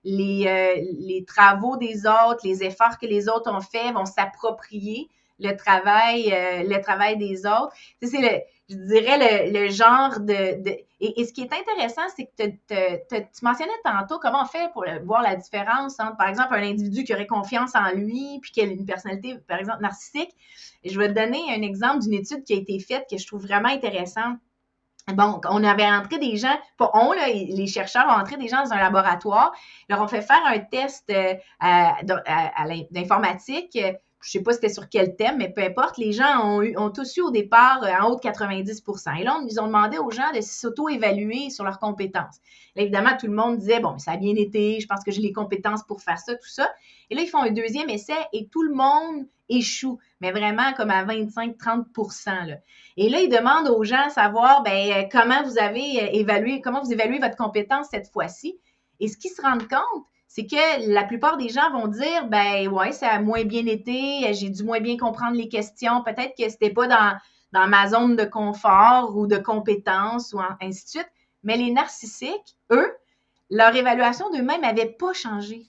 les, 0.04 0.84
les 1.00 1.24
travaux 1.28 1.78
des 1.78 2.08
autres, 2.08 2.40
les 2.44 2.64
efforts 2.64 2.98
que 2.98 3.06
les 3.06 3.30
autres 3.30 3.52
ont 3.54 3.62
faits, 3.62 3.94
vont 3.94 4.06
s'approprier 4.06 5.08
le 5.40 5.56
travail, 5.56 6.32
euh, 6.32 6.64
le 6.64 6.82
travail 6.82 7.18
des 7.18 7.46
autres. 7.46 7.74
C'est 8.02 8.22
le, 8.22 8.42
je 8.70 8.76
dirais, 8.76 9.50
le, 9.50 9.70
genre 9.70 10.20
de. 10.20 10.34
et, 11.00 11.26
ce 11.26 11.34
qui 11.34 11.42
est 11.42 11.54
intéressant, 11.54 12.02
c'est 12.16 12.26
que 12.26 13.22
tu 13.22 13.46
mentionnais 13.46 13.72
tantôt 13.84 14.20
comment 14.20 14.44
on 14.44 14.46
fait 14.46 14.72
pour 14.74 14.86
voir 15.06 15.22
la 15.24 15.36
différence 15.36 16.00
entre, 16.00 16.18
par 16.18 16.28
exemple, 16.28 16.54
un 16.54 16.64
individu 16.64 17.04
qui 17.04 17.14
aurait 17.14 17.28
confiance 17.28 17.76
en 17.76 17.92
lui, 17.96 18.40
puis 18.42 18.52
qui 18.52 18.62
a 18.62 18.66
une 18.66 18.86
personnalité, 18.86 19.38
par 19.48 19.60
exemple, 19.60 19.82
narcissique. 19.82 20.36
Et 20.84 20.90
je 20.90 21.00
vais 21.00 21.08
te 21.08 21.14
donner 21.14 21.42
un 21.50 21.62
exemple 21.62 22.00
d'une 22.00 22.14
étude 22.14 22.44
qui 22.44 22.54
a 22.54 22.58
été 22.58 22.80
faite 22.80 23.06
que 23.10 23.18
je 23.18 23.26
trouve 23.26 23.42
vraiment 23.42 23.70
intéressante. 23.70 24.38
Bon, 25.14 25.42
on 25.50 25.64
avait 25.64 25.90
entré 25.90 26.20
des 26.20 26.38
gens, 26.38 26.56
pas 26.78 26.92
on, 26.94 27.14
là, 27.14 27.28
les 27.30 27.68
chercheurs 27.68 28.06
ont 28.08 28.22
entré 28.22 28.38
des 28.38 28.48
gens 28.48 28.64
dans 28.64 28.74
un 28.74 28.78
laboratoire, 28.78 29.54
leur 29.90 30.02
ont 30.02 30.08
fait 30.08 30.22
faire 30.22 30.42
un 30.46 30.60
test 30.60 31.12
euh, 31.12 31.34
d'informatique 32.92 33.78
je 34.22 34.32
sais 34.32 34.44
pas 34.44 34.54
c'était 34.54 34.70
sur 34.70 34.90
quel 34.90 35.16
thème, 35.16 35.38
mais 35.38 35.50
peu 35.50 35.62
importe, 35.62 35.98
les 35.98 36.12
gens 36.12 36.60
ont, 36.62 36.90
tous 36.90 37.18
eu 37.18 37.22
au 37.22 37.32
départ 37.32 37.84
euh, 37.84 37.92
en 38.02 38.10
haut 38.10 38.16
de 38.16 38.22
90% 38.22 39.20
Et 39.20 39.24
là, 39.24 39.40
ils 39.50 39.60
ont 39.62 39.68
demandé 39.68 39.98
aux 39.98 40.12
gens 40.12 40.32
de 40.36 40.42
s'auto-évaluer 40.42 41.50
sur 41.50 41.64
leurs 41.64 41.80
compétences. 41.80 42.40
Là, 42.76 42.84
évidemment, 42.84 43.16
tout 43.20 43.28
le 43.28 43.34
monde 43.34 43.58
disait, 43.58 43.80
bon, 43.80 43.98
ça 43.98 44.12
a 44.12 44.18
bien 44.18 44.36
été, 44.36 44.80
je 44.80 44.88
pense 44.88 45.04
que 45.04 45.12
j'ai 45.12 45.22
les 45.22 45.32
compétences 45.32 45.84
pour 45.84 46.02
faire 46.02 46.20
ça, 46.20 46.36
tout 46.36 46.50
ça. 46.50 46.70
Et 47.10 47.16
là, 47.16 47.22
ils 47.22 47.30
font 47.30 47.42
un 47.42 47.52
deuxième 47.52 47.90
essai 47.90 48.18
et 48.34 48.48
tout 48.48 48.64
le 48.64 48.74
monde 48.74 49.26
échoue, 49.48 50.00
mais 50.22 50.32
vraiment 50.32 50.74
comme 50.74 50.92
à 50.92 51.04
25-30% 51.06 52.60
Et 52.98 53.10
là, 53.10 53.22
ils 53.22 53.30
demandent 53.30 53.70
aux 53.70 53.84
gens 53.84 54.06
à 54.06 54.10
savoir, 54.10 54.64
ben, 54.64 54.92
euh, 54.92 55.04
comment 55.12 55.44
vous 55.44 55.58
avez 55.58 56.04
euh, 56.04 56.10
évalué, 56.12 56.62
comment 56.62 56.82
vous 56.82 56.92
évaluez 56.92 57.20
votre 57.20 57.36
compétence 57.36 57.88
cette 57.92 58.10
fois-ci. 58.10 58.60
Et 59.00 59.08
ce 59.08 59.18
qu'ils 59.18 59.32
se 59.32 59.42
rendent 59.42 59.68
compte, 59.68 60.06
c'est 60.30 60.46
que 60.46 60.94
la 60.94 61.04
plupart 61.04 61.38
des 61.38 61.50
gens 61.50 61.72
vont 61.72 61.88
dire 61.88 62.28
ben 62.28 62.68
ouais, 62.68 62.92
ça 62.92 63.10
a 63.10 63.20
moins 63.20 63.44
bien 63.46 63.66
été, 63.66 64.32
j'ai 64.32 64.50
dû 64.50 64.64
moins 64.64 64.80
bien 64.80 64.96
comprendre 64.96 65.36
les 65.36 65.50
questions, 65.50 66.04
peut-être 66.04 66.36
que 66.38 66.48
c'était 66.48 66.70
pas 66.70 66.88
dans, 66.88 67.68
ma 67.68 67.88
zone 67.90 68.16
de 68.16 68.26
confort 68.26 69.18
ou 69.18 69.26
de 69.26 69.38
compétence 69.38 70.32
ou 70.34 70.40
ainsi 70.62 70.86
de 70.86 70.90
suite. 70.90 71.12
Mais 71.44 71.58
les 71.58 71.72
narcissiques, 71.72 72.56
eux, 72.72 72.94
leur 73.50 73.76
évaluation 73.76 74.30
d'eux-mêmes 74.30 74.62
n'avait 74.62 74.92
pas 74.92 75.14
changé. 75.14 75.66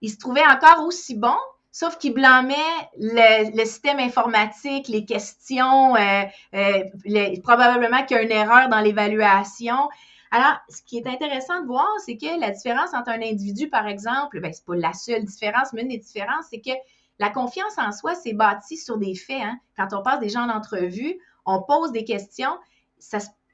Ils 0.00 0.10
se 0.10 0.18
trouvaient 0.18 0.46
encore 0.46 0.84
aussi 0.84 1.14
bons, 1.14 1.38
sauf 1.70 1.96
qu'ils 1.96 2.14
blâmaient 2.14 2.56
le, 2.98 3.64
système 3.64 4.00
informatique, 4.00 4.88
les 4.88 5.04
questions, 5.04 5.94
euh, 5.94 6.24
euh, 6.54 7.40
probablement 7.44 8.04
qu'il 8.04 8.16
y 8.16 8.20
a 8.20 8.22
une 8.24 8.32
erreur 8.32 8.68
dans 8.68 8.80
l'évaluation. 8.80 9.88
Alors, 10.34 10.56
ce 10.70 10.80
qui 10.82 10.96
est 10.96 11.06
intéressant 11.06 11.60
de 11.60 11.66
voir, 11.66 11.86
c'est 12.06 12.16
que 12.16 12.40
la 12.40 12.50
différence 12.50 12.94
entre 12.94 13.10
un 13.10 13.20
individu, 13.20 13.68
par 13.68 13.86
exemple, 13.86 14.40
ben, 14.40 14.50
c'est 14.50 14.64
pas 14.64 14.74
la 14.74 14.94
seule 14.94 15.26
différence, 15.26 15.74
mais 15.74 15.82
une 15.82 15.88
des 15.88 15.98
différences, 15.98 16.46
c'est 16.48 16.62
que 16.62 16.70
la 17.18 17.28
confiance 17.28 17.76
en 17.76 17.92
soi, 17.92 18.14
c'est 18.14 18.32
bâti 18.32 18.78
sur 18.78 18.96
des 18.96 19.14
faits. 19.14 19.42
Hein. 19.42 19.58
Quand 19.76 19.88
on 19.92 20.02
passe 20.02 20.20
des 20.20 20.30
gens 20.30 20.48
en 20.48 20.48
entrevue, 20.48 21.18
on 21.44 21.62
pose 21.62 21.92
des 21.92 22.04
questions. 22.04 22.58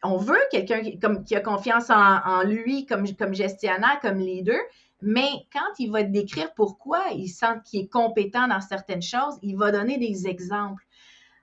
on 0.05 0.19
veut 0.19 0.39
quelqu'un 0.53 0.81
qui, 1.25 1.35
a 1.35 1.41
confiance 1.41 1.91
en, 1.91 2.45
lui 2.45 2.87
comme, 2.87 3.13
comme 3.17 3.35
gestionnaire, 3.35 3.99
comme 4.01 4.19
leader, 4.19 4.61
mais 5.03 5.31
quand 5.53 5.81
il 5.81 5.91
va 5.91 6.05
décrire 6.05 6.55
pourquoi 6.55 7.03
il 7.13 7.29
sent 7.29 7.61
qu'il 7.65 7.81
est 7.81 7.89
compétent 7.89 8.47
dans 8.47 8.61
certaines 8.61 9.03
choses, 9.03 9.37
il 9.43 9.57
va 9.57 9.73
donner 9.73 9.99
des 9.99 10.29
exemples. 10.29 10.85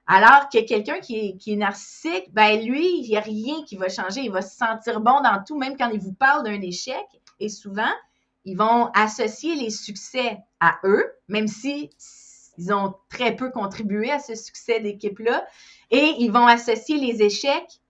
Alors 0.07 0.49
que 0.49 0.63
quelqu'un 0.65 0.99
qui 0.99 1.37
est, 1.45 1.55
narcissique, 1.55 2.31
ben 2.31 2.63
lui, 2.63 2.99
il 2.99 3.09
n'y 3.09 3.17
a 3.17 3.21
rien 3.21 3.63
qui 3.65 3.75
va 3.75 3.89
changer. 3.89 4.21
Il 4.21 4.31
va 4.31 4.41
se 4.41 4.55
sentir 4.55 5.01
bon 5.01 5.21
dans 5.21 5.43
tout, 5.45 5.57
même 5.57 5.77
quand 5.77 5.89
il 5.89 5.99
vous 5.99 6.13
parle 6.13 6.43
d'un 6.43 6.61
échec. 6.61 7.05
Et 7.39 7.49
souvent, 7.49 7.91
ils 8.43 8.55
vont 8.55 8.91
associer 8.93 9.55
les 9.55 9.71
succès 9.71 10.37
à 10.59 10.77
eux, 10.83 11.11
même 11.27 11.47
si 11.47 11.89
ils 12.57 12.71
ont 12.71 12.93
très 13.09 13.35
peu 13.35 13.49
contribué 13.49 14.11
à 14.11 14.19
ce 14.19 14.35
succès 14.35 14.79
d'équipe-là. 14.79 15.45
Et 15.89 16.13
ils 16.19 16.31
vont 16.31 16.45
associer 16.45 16.97
les 16.97 17.23
échecs 17.23 17.81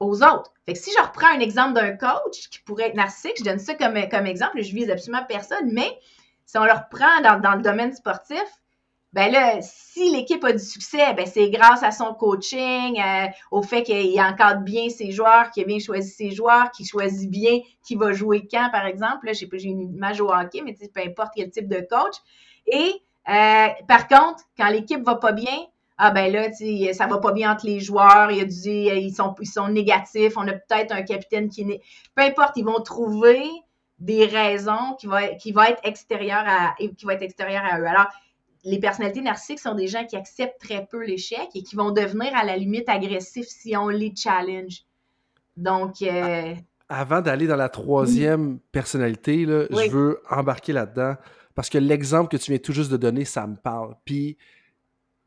aux 0.00 0.22
autres. 0.22 0.52
Fait 0.64 0.72
que 0.72 0.78
si 0.78 0.90
je 0.96 1.02
reprends 1.02 1.28
un 1.28 1.40
exemple 1.40 1.74
d'un 1.74 1.96
coach 1.96 2.48
qui 2.50 2.60
pourrait 2.60 2.88
être 2.88 2.96
narcissique, 2.96 3.38
je 3.38 3.44
donne 3.44 3.58
ça 3.58 3.74
comme, 3.74 3.96
exemple, 3.96 4.62
je 4.62 4.74
vise 4.74 4.90
absolument 4.90 5.24
personne, 5.28 5.70
mais 5.72 5.98
si 6.46 6.56
on 6.58 6.64
le 6.64 6.72
reprend 6.72 7.20
dans 7.22 7.54
le 7.54 7.62
domaine 7.62 7.92
sportif, 7.92 8.42
ben 9.12 9.32
là, 9.32 9.58
si 9.62 10.10
l'équipe 10.10 10.44
a 10.44 10.52
du 10.52 10.58
succès, 10.58 11.14
ben 11.14 11.26
c'est 11.26 11.48
grâce 11.48 11.82
à 11.82 11.90
son 11.90 12.12
coaching, 12.12 13.00
euh, 13.00 13.26
au 13.50 13.62
fait 13.62 13.82
qu'il 13.82 14.20
encadre 14.20 14.60
bien 14.60 14.90
ses 14.90 15.10
joueurs, 15.10 15.50
qu'il 15.50 15.62
a 15.62 15.66
bien 15.66 15.78
choisi 15.78 16.10
ses 16.10 16.30
joueurs, 16.32 16.70
qu'il 16.70 16.86
choisit 16.86 17.30
bien 17.30 17.60
qui 17.82 17.94
va 17.94 18.12
jouer 18.12 18.46
quand, 18.50 18.68
par 18.70 18.84
exemple. 18.84 19.26
Là, 19.26 19.32
je 19.32 19.38
sais 19.38 19.46
pas, 19.46 19.56
j'ai 19.56 19.68
une 19.68 19.94
image 19.94 20.20
au 20.20 20.30
hockey, 20.30 20.60
mais 20.62 20.74
peu 20.74 21.00
importe 21.00 21.32
quel 21.34 21.50
type 21.50 21.68
de 21.68 21.86
coach. 21.88 22.16
Et 22.66 22.92
euh, 23.28 23.68
par 23.88 24.06
contre, 24.08 24.44
quand 24.58 24.68
l'équipe 24.68 25.02
va 25.04 25.14
pas 25.14 25.32
bien, 25.32 25.66
ah 25.98 26.10
ben 26.10 26.30
là, 26.30 26.52
ça 26.92 27.06
va 27.06 27.18
pas 27.18 27.32
bien 27.32 27.52
entre 27.52 27.66
les 27.66 27.80
joueurs, 27.80 28.30
il 28.30 28.38
y 28.38 28.40
a 28.40 28.44
du, 28.44 29.00
ils 29.00 29.14
sont, 29.14 29.34
ils 29.40 29.46
sont 29.46 29.68
négatifs, 29.68 30.34
on 30.36 30.46
a 30.46 30.52
peut-être 30.52 30.92
un 30.92 31.02
capitaine 31.02 31.48
qui 31.48 31.62
est. 31.62 31.80
Peu 32.14 32.22
importe, 32.22 32.56
ils 32.56 32.64
vont 32.64 32.82
trouver 32.82 33.42
des 33.98 34.26
raisons 34.26 34.94
qui 35.00 35.06
vont, 35.06 35.16
qui 35.40 35.52
vont 35.52 35.62
être 35.62 35.80
extérieures 35.84 36.44
à, 36.46 36.74
être 36.78 37.22
extérieures 37.22 37.64
à 37.64 37.80
eux. 37.80 37.86
Alors, 37.86 38.08
les 38.66 38.80
personnalités 38.80 39.22
narcissiques 39.22 39.60
sont 39.60 39.74
des 39.74 39.86
gens 39.86 40.04
qui 40.04 40.16
acceptent 40.16 40.60
très 40.60 40.86
peu 40.86 41.04
l'échec 41.04 41.48
et 41.54 41.62
qui 41.62 41.76
vont 41.76 41.92
devenir 41.92 42.34
à 42.34 42.44
la 42.44 42.56
limite 42.56 42.88
agressifs 42.88 43.46
si 43.46 43.76
on 43.76 43.88
les 43.88 44.12
challenge. 44.14 44.82
Donc. 45.56 46.02
Euh, 46.02 46.52
Avant 46.88 47.20
d'aller 47.20 47.46
dans 47.46 47.56
la 47.56 47.68
troisième 47.68 48.58
personnalité, 48.72 49.46
là, 49.46 49.66
je 49.70 49.90
veux 49.90 50.20
embarquer 50.28 50.72
là-dedans 50.72 51.14
parce 51.54 51.70
que 51.70 51.78
l'exemple 51.78 52.28
que 52.28 52.36
tu 52.42 52.50
viens 52.50 52.58
tout 52.58 52.72
juste 52.72 52.90
de 52.90 52.96
donner, 52.96 53.24
ça 53.24 53.46
me 53.46 53.54
parle. 53.54 53.94
Puis 54.04 54.36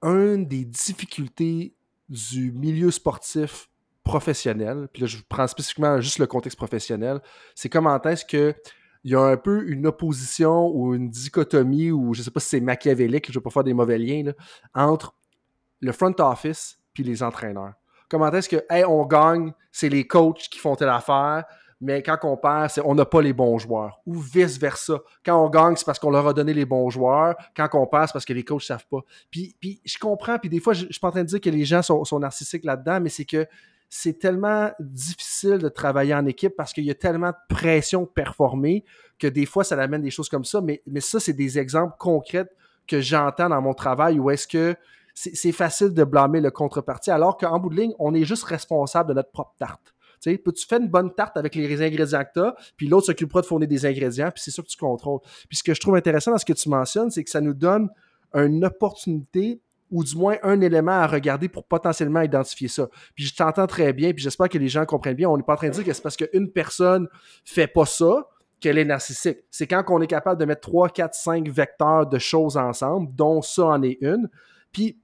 une 0.03 0.45
des 0.45 0.65
difficultés 0.65 1.73
du 2.09 2.51
milieu 2.51 2.91
sportif 2.91 3.69
professionnel, 4.03 4.89
puis 4.91 5.01
là 5.01 5.07
je 5.07 5.17
prends 5.27 5.47
spécifiquement 5.47 6.01
juste 6.01 6.19
le 6.19 6.27
contexte 6.27 6.57
professionnel, 6.57 7.21
c'est 7.55 7.69
comment 7.69 8.01
est-ce 8.01 8.25
que 8.25 8.53
il 9.03 9.11
y 9.11 9.15
a 9.15 9.21
un 9.21 9.37
peu 9.37 9.67
une 9.69 9.87
opposition 9.87 10.67
ou 10.67 10.93
une 10.93 11.09
dichotomie, 11.09 11.91
ou 11.91 12.13
je 12.13 12.21
sais 12.21 12.31
pas 12.31 12.39
si 12.39 12.49
c'est 12.49 12.61
machiavélique, 12.61 13.27
je 13.27 13.31
ne 13.31 13.35
vais 13.35 13.43
pas 13.43 13.49
faire 13.49 13.63
des 13.63 13.73
mauvais 13.73 13.97
liens, 13.97 14.31
entre 14.73 15.15
le 15.81 15.91
front 15.91 16.13
office 16.19 16.79
puis 16.93 17.03
les 17.03 17.23
entraîneurs. 17.23 17.73
Comment 18.09 18.31
est-ce 18.31 18.49
que, 18.49 18.65
hey, 18.69 18.83
on 18.85 19.05
gagne, 19.05 19.53
c'est 19.71 19.89
les 19.89 20.05
coachs 20.07 20.49
qui 20.49 20.59
font 20.59 20.75
telle 20.75 20.89
affaire, 20.89 21.45
mais 21.81 22.03
quand 22.03 22.17
on 22.23 22.35
perd, 22.35 22.71
c'est 22.71 22.81
on 22.83 22.93
n'a 22.93 23.05
pas 23.05 23.21
les 23.21 23.31
bons 23.31 23.57
joueurs. 23.57 24.01
Ou 24.05 24.19
vice-versa. 24.19 24.99
Quand 25.23 25.45
on 25.45 25.49
gagne, 25.49 25.77
c'est 25.77 25.85
parce 25.85 25.99
qu'on 25.99 26.09
leur 26.09 26.27
a 26.27 26.33
donné 26.33 26.53
les 26.53 26.65
bons 26.65 26.89
joueurs. 26.89 27.35
Quand 27.55 27.69
on 27.73 27.87
perd, 27.87 28.07
c'est 28.07 28.13
parce 28.13 28.25
que 28.25 28.33
les 28.33 28.43
coachs 28.43 28.63
ne 28.63 28.65
savent 28.65 28.87
pas. 28.89 28.99
Puis, 29.31 29.55
puis 29.61 29.81
je 29.85 29.97
comprends, 29.97 30.37
puis 30.39 30.49
des 30.49 30.59
fois, 30.59 30.73
je 30.73 30.87
ne 30.87 30.91
suis 30.91 30.99
pas 30.99 31.07
en 31.07 31.11
train 31.11 31.23
de 31.23 31.27
dire 31.27 31.39
que 31.39 31.49
les 31.49 31.63
gens 31.63 31.81
sont 31.81 32.19
narcissiques 32.19 32.65
là-dedans, 32.65 32.99
mais 32.99 33.09
c'est 33.09 33.25
que 33.25 33.47
c'est 33.89 34.19
tellement 34.19 34.71
difficile 34.79 35.57
de 35.57 35.67
travailler 35.67 36.13
en 36.13 36.25
équipe 36.27 36.55
parce 36.55 36.73
qu'il 36.73 36.85
y 36.85 36.91
a 36.91 36.95
tellement 36.95 37.31
de 37.31 37.55
pression 37.55 38.03
de 38.03 38.07
performer 38.07 38.85
que 39.17 39.27
des 39.27 39.47
fois, 39.47 39.63
ça 39.63 39.75
amène 39.81 40.01
des 40.01 40.11
choses 40.11 40.29
comme 40.29 40.45
ça. 40.45 40.61
Mais, 40.61 40.83
mais 40.85 41.01
ça, 41.01 41.19
c'est 41.19 41.33
des 41.33 41.57
exemples 41.57 41.95
concrets 41.97 42.47
que 42.87 43.01
j'entends 43.01 43.49
dans 43.49 43.61
mon 43.61 43.73
travail 43.73 44.19
où 44.19 44.29
est-ce 44.29 44.47
que 44.47 44.75
c'est 45.15 45.51
facile 45.51 45.93
de 45.93 46.03
blâmer 46.05 46.39
le 46.39 46.49
contrepartie 46.49 47.11
alors 47.11 47.35
qu'en 47.35 47.59
bout 47.59 47.69
de 47.69 47.75
ligne, 47.75 47.93
on 47.99 48.13
est 48.13 48.23
juste 48.23 48.43
responsable 48.43 49.09
de 49.09 49.15
notre 49.15 49.31
propre 49.31 49.53
tarte. 49.57 49.93
Tu 50.21 50.31
sais, 50.31 50.41
tu 50.53 50.67
fais 50.67 50.77
une 50.77 50.87
bonne 50.87 51.13
tarte 51.13 51.35
avec 51.35 51.55
les 51.55 51.81
ingrédients 51.81 52.23
que 52.23 52.31
tu 52.33 52.39
as, 52.39 52.55
puis 52.77 52.87
l'autre 52.87 53.07
s'occupera 53.07 53.41
de 53.41 53.45
fournir 53.45 53.67
des 53.67 53.85
ingrédients, 53.85 54.31
puis 54.31 54.41
c'est 54.41 54.51
ça 54.51 54.61
que 54.61 54.67
tu 54.67 54.77
contrôles. 54.77 55.19
Puis 55.47 55.57
ce 55.57 55.63
que 55.63 55.73
je 55.73 55.79
trouve 55.79 55.95
intéressant 55.95 56.31
dans 56.31 56.37
ce 56.37 56.45
que 56.45 56.53
tu 56.53 56.69
mentionnes, 56.69 57.09
c'est 57.09 57.23
que 57.23 57.29
ça 57.29 57.41
nous 57.41 57.53
donne 57.53 57.89
une 58.33 58.63
opportunité 58.63 59.61
ou 59.91 60.03
du 60.03 60.15
moins 60.15 60.37
un 60.43 60.61
élément 60.61 60.91
à 60.91 61.07
regarder 61.07 61.49
pour 61.49 61.65
potentiellement 61.65 62.21
identifier 62.21 62.67
ça. 62.67 62.87
Puis 63.15 63.25
je 63.25 63.35
t'entends 63.35 63.67
très 63.67 63.93
bien, 63.93 64.13
puis 64.13 64.23
j'espère 64.23 64.49
que 64.49 64.57
les 64.57 64.67
gens 64.67 64.85
comprennent 64.85 65.15
bien. 65.15 65.29
On 65.29 65.37
n'est 65.37 65.43
pas 65.43 65.53
en 65.53 65.57
train 65.57 65.69
de 65.69 65.73
dire 65.73 65.83
que 65.83 65.93
c'est 65.93 66.01
parce 66.01 66.17
qu'une 66.17 66.51
personne 66.51 67.07
fait 67.43 67.67
pas 67.67 67.85
ça 67.85 68.27
qu'elle 68.59 68.77
est 68.77 68.85
narcissique. 68.85 69.39
C'est 69.49 69.67
quand 69.67 69.83
on 69.87 70.01
est 70.01 70.07
capable 70.07 70.39
de 70.39 70.45
mettre 70.45 70.61
3, 70.61 70.89
4, 70.89 71.13
5 71.13 71.49
vecteurs 71.49 72.07
de 72.07 72.19
choses 72.19 72.57
ensemble, 72.57 73.13
dont 73.15 73.41
ça 73.41 73.65
en 73.65 73.81
est 73.83 73.97
une. 74.01 74.29
Puis, 74.71 74.99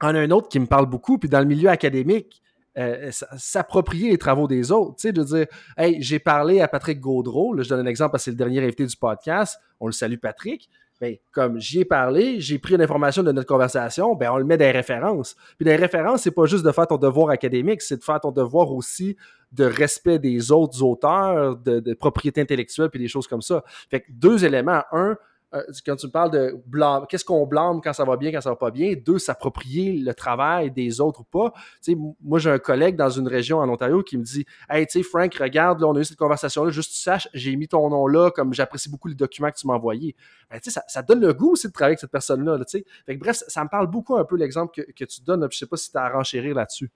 en 0.00 0.14
a 0.14 0.20
un 0.20 0.30
autre 0.30 0.48
qui 0.48 0.60
me 0.60 0.66
parle 0.66 0.86
beaucoup, 0.86 1.18
puis 1.18 1.28
dans 1.28 1.40
le 1.40 1.46
milieu 1.46 1.68
académique, 1.68 2.42
euh, 2.78 3.10
s'approprier 3.36 4.10
les 4.10 4.18
travaux 4.18 4.46
des 4.46 4.70
autres. 4.70 4.96
Tu 4.96 5.08
sais, 5.08 5.12
de 5.12 5.24
dire, 5.24 5.46
hey, 5.76 6.00
j'ai 6.00 6.20
parlé 6.20 6.60
à 6.60 6.68
Patrick 6.68 7.00
Gaudreau, 7.00 7.52
là, 7.52 7.62
je 7.62 7.68
donne 7.68 7.80
un 7.80 7.90
exemple 7.90 8.12
parce 8.12 8.24
c'est 8.24 8.30
le 8.30 8.36
dernier 8.36 8.62
invité 8.62 8.86
du 8.86 8.96
podcast, 8.96 9.58
on 9.80 9.86
le 9.86 9.92
salue 9.92 10.18
Patrick, 10.18 10.70
ben, 11.00 11.16
comme 11.32 11.58
j'y 11.58 11.80
ai 11.80 11.84
parlé, 11.84 12.40
j'ai 12.40 12.58
pris 12.58 12.74
une 12.74 12.82
information 12.82 13.22
de 13.22 13.32
notre 13.32 13.48
conversation, 13.48 14.14
ben, 14.14 14.30
on 14.32 14.36
le 14.36 14.44
met 14.44 14.58
dans 14.58 14.66
les 14.66 14.70
références. 14.70 15.34
Puis 15.56 15.64
les 15.64 15.76
références, 15.76 16.22
c'est 16.22 16.30
pas 16.30 16.44
juste 16.44 16.64
de 16.64 16.72
faire 16.72 16.86
ton 16.86 16.98
devoir 16.98 17.30
académique, 17.30 17.80
c'est 17.80 17.96
de 17.96 18.04
faire 18.04 18.20
ton 18.20 18.32
devoir 18.32 18.70
aussi 18.72 19.16
de 19.52 19.64
respect 19.64 20.18
des 20.18 20.52
autres 20.52 20.82
auteurs, 20.82 21.56
de, 21.56 21.80
de 21.80 21.94
propriété 21.94 22.40
intellectuelle, 22.40 22.90
puis 22.90 23.00
des 23.00 23.08
choses 23.08 23.26
comme 23.26 23.42
ça. 23.42 23.64
Fait 23.90 24.00
que 24.00 24.12
deux 24.12 24.44
éléments. 24.44 24.82
Un, 24.92 25.16
euh, 25.52 25.62
quand 25.84 25.96
tu 25.96 26.06
me 26.06 26.12
parles 26.12 26.30
de 26.30 26.56
blâme, 26.66 27.06
qu'est-ce 27.08 27.24
qu'on 27.24 27.44
blâme 27.46 27.80
quand 27.82 27.92
ça 27.92 28.04
va 28.04 28.16
bien, 28.16 28.30
quand 28.30 28.40
ça 28.40 28.50
va 28.50 28.56
pas 28.56 28.70
bien? 28.70 28.94
Deux, 28.94 29.18
s'approprier 29.18 29.92
le 29.98 30.14
travail 30.14 30.70
des 30.70 31.00
autres 31.00 31.20
ou 31.20 31.24
pas. 31.24 31.52
Tu 31.82 31.92
sais, 31.92 31.98
moi, 32.22 32.38
j'ai 32.38 32.50
un 32.50 32.58
collègue 32.58 32.96
dans 32.96 33.10
une 33.10 33.26
région 33.26 33.58
en 33.58 33.68
Ontario 33.68 34.02
qui 34.02 34.16
me 34.16 34.22
dit 34.22 34.44
Hey, 34.68 34.86
tu 34.86 34.98
sais, 34.98 35.02
Frank, 35.02 35.34
regarde, 35.34 35.80
là, 35.80 35.88
on 35.88 35.96
a 35.96 36.00
eu 36.00 36.04
cette 36.04 36.18
conversation-là, 36.18 36.70
juste 36.70 36.92
tu 36.92 36.98
saches, 36.98 37.28
j'ai 37.34 37.56
mis 37.56 37.66
ton 37.66 37.88
nom 37.90 38.06
là, 38.06 38.30
comme 38.30 38.54
j'apprécie 38.54 38.88
beaucoup 38.88 39.08
les 39.08 39.14
documents 39.14 39.50
que 39.50 39.56
tu 39.56 39.66
m'as 39.66 39.74
envoyés. 39.74 40.14
Ben, 40.50 40.60
sais, 40.62 40.70
ça, 40.86 41.02
donne 41.02 41.20
le 41.20 41.32
goût 41.32 41.52
aussi 41.52 41.66
de 41.66 41.72
travailler 41.72 41.92
avec 41.92 42.00
cette 42.00 42.12
personne-là. 42.12 42.58
Fait 42.68 42.82
que, 42.82 43.18
bref, 43.18 43.42
ça, 43.48 43.64
me 43.64 43.68
parle 43.68 43.88
beaucoup 43.88 44.16
un 44.16 44.24
peu 44.24 44.36
l'exemple 44.36 44.84
que, 44.94 45.04
tu 45.04 45.22
donnes. 45.22 45.46
je 45.50 45.58
sais 45.58 45.66
pas 45.66 45.76
si 45.76 45.90
tu 45.90 45.98
as 45.98 46.02
à 46.02 46.08
renchérir 46.10 46.54
là-dessus. 46.54 46.90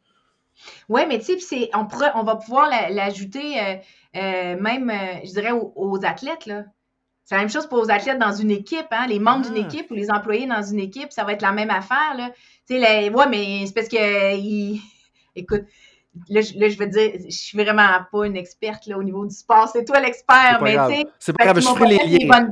Oui, 0.89 1.01
mais 1.09 1.19
tu 1.19 1.41
sais, 1.41 1.71
on, 1.75 1.89
on 2.15 2.23
va 2.23 2.37
pouvoir 2.37 2.71
l'ajouter 2.91 3.59
euh, 3.59 3.75
euh, 4.15 4.61
même, 4.61 4.93
je 5.25 5.33
dirais, 5.33 5.51
aux, 5.51 5.73
aux 5.75 6.05
athlètes. 6.05 6.47
Là. 6.47 6.65
C'est 7.25 7.37
la 7.37 7.41
même 7.41 7.51
chose 7.51 7.67
pour 7.67 7.83
les 7.83 7.91
athlètes 7.91 8.19
dans 8.19 8.33
une 8.33 8.51
équipe, 8.51 8.87
hein? 8.91 9.07
les 9.07 9.19
membres 9.19 9.47
d'une 9.47 9.65
ah. 9.65 9.67
équipe 9.67 9.91
ou 9.91 9.95
les 9.95 10.11
employés 10.11 10.47
dans 10.47 10.63
une 10.63 10.79
équipe, 10.81 11.11
ça 11.11 11.25
va 11.25 11.33
être 11.33 11.43
la 11.43 11.53
même 11.53 11.71
affaire. 11.71 12.15
Là. 12.17 12.31
Tu 12.69 12.79
sais, 12.79 13.09
ouais, 13.09 13.29
mais 13.29 13.65
c'est 13.67 13.75
parce 13.75 13.89
que, 13.89 14.75
écoute, 15.37 15.65
là, 16.29 16.41
je 16.43 16.79
veux 16.79 16.87
dire, 16.87 17.13
je 17.25 17.35
suis 17.35 17.57
vraiment 17.57 17.89
pas 18.13 18.27
une 18.27 18.37
experte 18.37 18.87
là, 18.87 18.99
au 18.99 19.03
niveau 19.03 19.25
du 19.25 19.35
sport. 19.35 19.69
C'est 19.69 19.87
toi 19.87 20.01
l'expert, 20.01 20.61
mais 20.63 20.77
tu 20.77 20.97
sais. 20.97 21.07
C'est 21.19 21.33
pas 21.33 21.45
grave, 21.45 21.61
je 21.61 21.67
ferai 21.67 21.87
les 21.87 22.19
liens. 22.27 22.49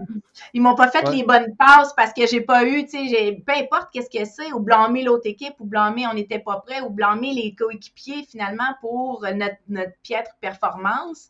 ils 0.54 0.62
m'ont 0.62 0.74
pas 0.74 0.88
fait 0.88 1.06
les 1.10 1.22
bonnes 1.22 1.54
passes 1.58 1.92
parce 1.94 2.14
que 2.14 2.26
j'ai 2.26 2.40
pas 2.40 2.64
eu, 2.64 2.86
tu 2.86 3.08
sais, 3.08 3.42
peu 3.46 3.52
importe 3.52 3.88
qu'est-ce 3.92 4.08
que 4.08 4.24
c'est, 4.24 4.52
ou 4.54 4.60
blâmer 4.60 5.02
l'autre 5.02 5.26
équipe, 5.26 5.54
ou 5.60 5.66
blâmer 5.66 6.06
on 6.06 6.14
n'était 6.14 6.38
pas 6.38 6.62
prêt, 6.66 6.80
ou 6.80 6.88
blâmer 6.88 7.34
les 7.34 7.54
coéquipiers 7.54 8.24
finalement 8.26 8.74
pour 8.80 9.26
notre, 9.34 9.56
notre 9.68 9.92
piètre 10.02 10.30
performance 10.40 11.28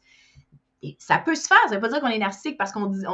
ça 0.99 1.19
peut 1.19 1.35
se 1.35 1.47
faire. 1.47 1.59
Ça 1.65 1.71
ne 1.71 1.75
veut 1.75 1.81
pas 1.81 1.89
dire 1.89 2.01
qu'on 2.01 2.09
est 2.09 2.19
narcissique 2.19 2.59
parce 2.59 2.73
qu'on 2.73 2.87
dit, 2.87 3.05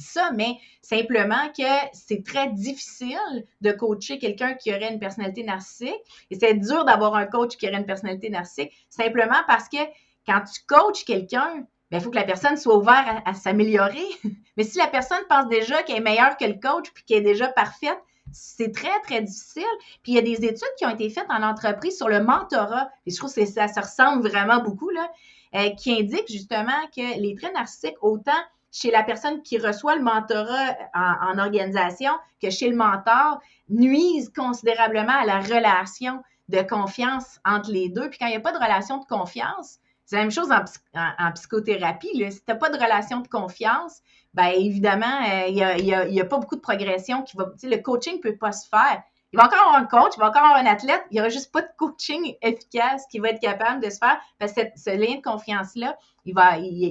ça, 0.00 0.30
mais 0.32 0.56
simplement 0.82 1.48
que 1.56 1.62
c'est 1.92 2.24
très 2.24 2.48
difficile 2.50 3.46
de 3.60 3.72
coacher 3.72 4.18
quelqu'un 4.18 4.54
qui 4.54 4.70
aurait 4.70 4.92
une 4.92 4.98
personnalité 4.98 5.44
narcissique. 5.44 6.00
Et 6.30 6.38
c'est 6.38 6.54
dur 6.54 6.84
d'avoir 6.84 7.14
un 7.14 7.26
coach 7.26 7.56
qui 7.56 7.66
aurait 7.66 7.78
une 7.78 7.86
personnalité 7.86 8.28
narcissique, 8.30 8.72
simplement 8.88 9.40
parce 9.46 9.68
que 9.68 9.78
quand 10.26 10.42
tu 10.42 10.60
coaches 10.66 11.04
quelqu'un, 11.04 11.50
il 11.56 11.66
ben, 11.90 12.00
faut 12.00 12.10
que 12.10 12.16
la 12.16 12.24
personne 12.24 12.56
soit 12.56 12.76
ouverte 12.76 13.06
à, 13.24 13.34
s'améliorer. 13.34 14.06
mais 14.56 14.64
si 14.64 14.78
la 14.78 14.86
personne 14.86 15.22
pense 15.28 15.48
déjà 15.48 15.82
qu'elle 15.82 15.98
est 15.98 16.00
meilleure 16.00 16.36
que 16.36 16.44
le 16.44 16.54
coach 16.54 16.90
puis 16.94 17.04
qu'elle 17.04 17.18
est 17.18 17.32
déjà 17.32 17.48
parfaite, 17.48 17.98
c'est 18.32 18.72
très, 18.72 18.98
très 19.00 19.20
difficile. 19.20 19.64
Puis 20.02 20.12
il 20.12 20.14
y 20.14 20.18
a 20.18 20.22
des 20.22 20.44
études 20.44 20.72
qui 20.78 20.86
ont 20.86 20.90
été 20.90 21.10
faites 21.10 21.26
en 21.28 21.42
entreprise 21.42 21.96
sur 21.96 22.08
le 22.08 22.22
mentorat. 22.22 22.88
Et 23.04 23.10
je 23.10 23.16
trouve 23.16 23.34
que 23.34 23.44
ça, 23.44 23.68
ça 23.68 23.80
ressemble 23.82 24.26
vraiment 24.26 24.62
beaucoup. 24.62 24.88
Là. 24.88 25.10
Euh, 25.54 25.68
qui 25.70 25.92
indique 25.92 26.30
justement 26.30 26.80
que 26.96 27.20
les 27.20 27.34
traits 27.34 27.52
narcissiques, 27.52 27.96
autant 28.00 28.32
chez 28.70 28.90
la 28.90 29.02
personne 29.02 29.42
qui 29.42 29.58
reçoit 29.58 29.96
le 29.96 30.02
mentorat 30.02 30.78
en, 30.94 31.38
organisation 31.38 32.12
que 32.40 32.48
chez 32.48 32.70
le 32.70 32.76
mentor, 32.76 33.38
nuisent 33.68 34.32
considérablement 34.34 35.12
à 35.12 35.26
la 35.26 35.40
relation 35.40 36.22
de 36.48 36.62
confiance 36.62 37.38
entre 37.44 37.70
les 37.70 37.90
deux. 37.90 38.08
Puis 38.08 38.18
quand 38.18 38.26
il 38.26 38.30
n'y 38.30 38.36
a 38.36 38.40
pas 38.40 38.52
de 38.52 38.56
relation 38.56 38.96
de 38.96 39.04
confiance, 39.04 39.78
c'est 40.06 40.16
la 40.16 40.22
même 40.22 40.30
chose 40.30 40.50
en, 40.50 41.32
psychothérapie. 41.32 42.08
Si 42.32 42.38
tu 42.38 42.44
n'as 42.48 42.54
pas 42.54 42.70
de 42.70 42.78
relation 42.78 43.20
de 43.20 43.28
confiance, 43.28 44.00
bien 44.32 44.52
évidemment, 44.52 45.20
euh, 45.30 45.48
il 45.48 46.12
n'y 46.12 46.20
a, 46.20 46.24
pas 46.24 46.38
beaucoup 46.38 46.56
de 46.56 46.62
progression 46.62 47.22
qui 47.24 47.36
va. 47.36 47.52
Le 47.62 47.76
coaching 47.76 48.16
ne 48.16 48.22
peut 48.22 48.36
pas 48.36 48.52
se 48.52 48.66
faire. 48.66 49.02
Il 49.32 49.38
va 49.38 49.46
encore 49.46 49.60
avoir 49.60 49.76
un 49.76 49.86
coach, 49.86 50.12
il 50.16 50.20
va 50.20 50.28
encore 50.28 50.42
avoir 50.42 50.58
un 50.58 50.66
athlète, 50.66 51.02
il 51.10 51.14
n'y 51.14 51.20
aura 51.20 51.30
juste 51.30 51.52
pas 51.52 51.62
de 51.62 51.68
coaching 51.78 52.36
efficace 52.42 53.06
qui 53.10 53.18
va 53.18 53.30
être 53.30 53.40
capable 53.40 53.82
de 53.82 53.88
se 53.88 53.98
faire 53.98 54.20
parce 54.38 54.52
que 54.52 54.60
ce 54.76 54.90
lien 54.90 55.16
de 55.16 55.22
confiance-là, 55.22 55.96
il 56.26 56.34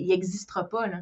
n'existera 0.08 0.62
il, 0.62 0.70
pas. 0.70 0.88
Là. 0.88 0.98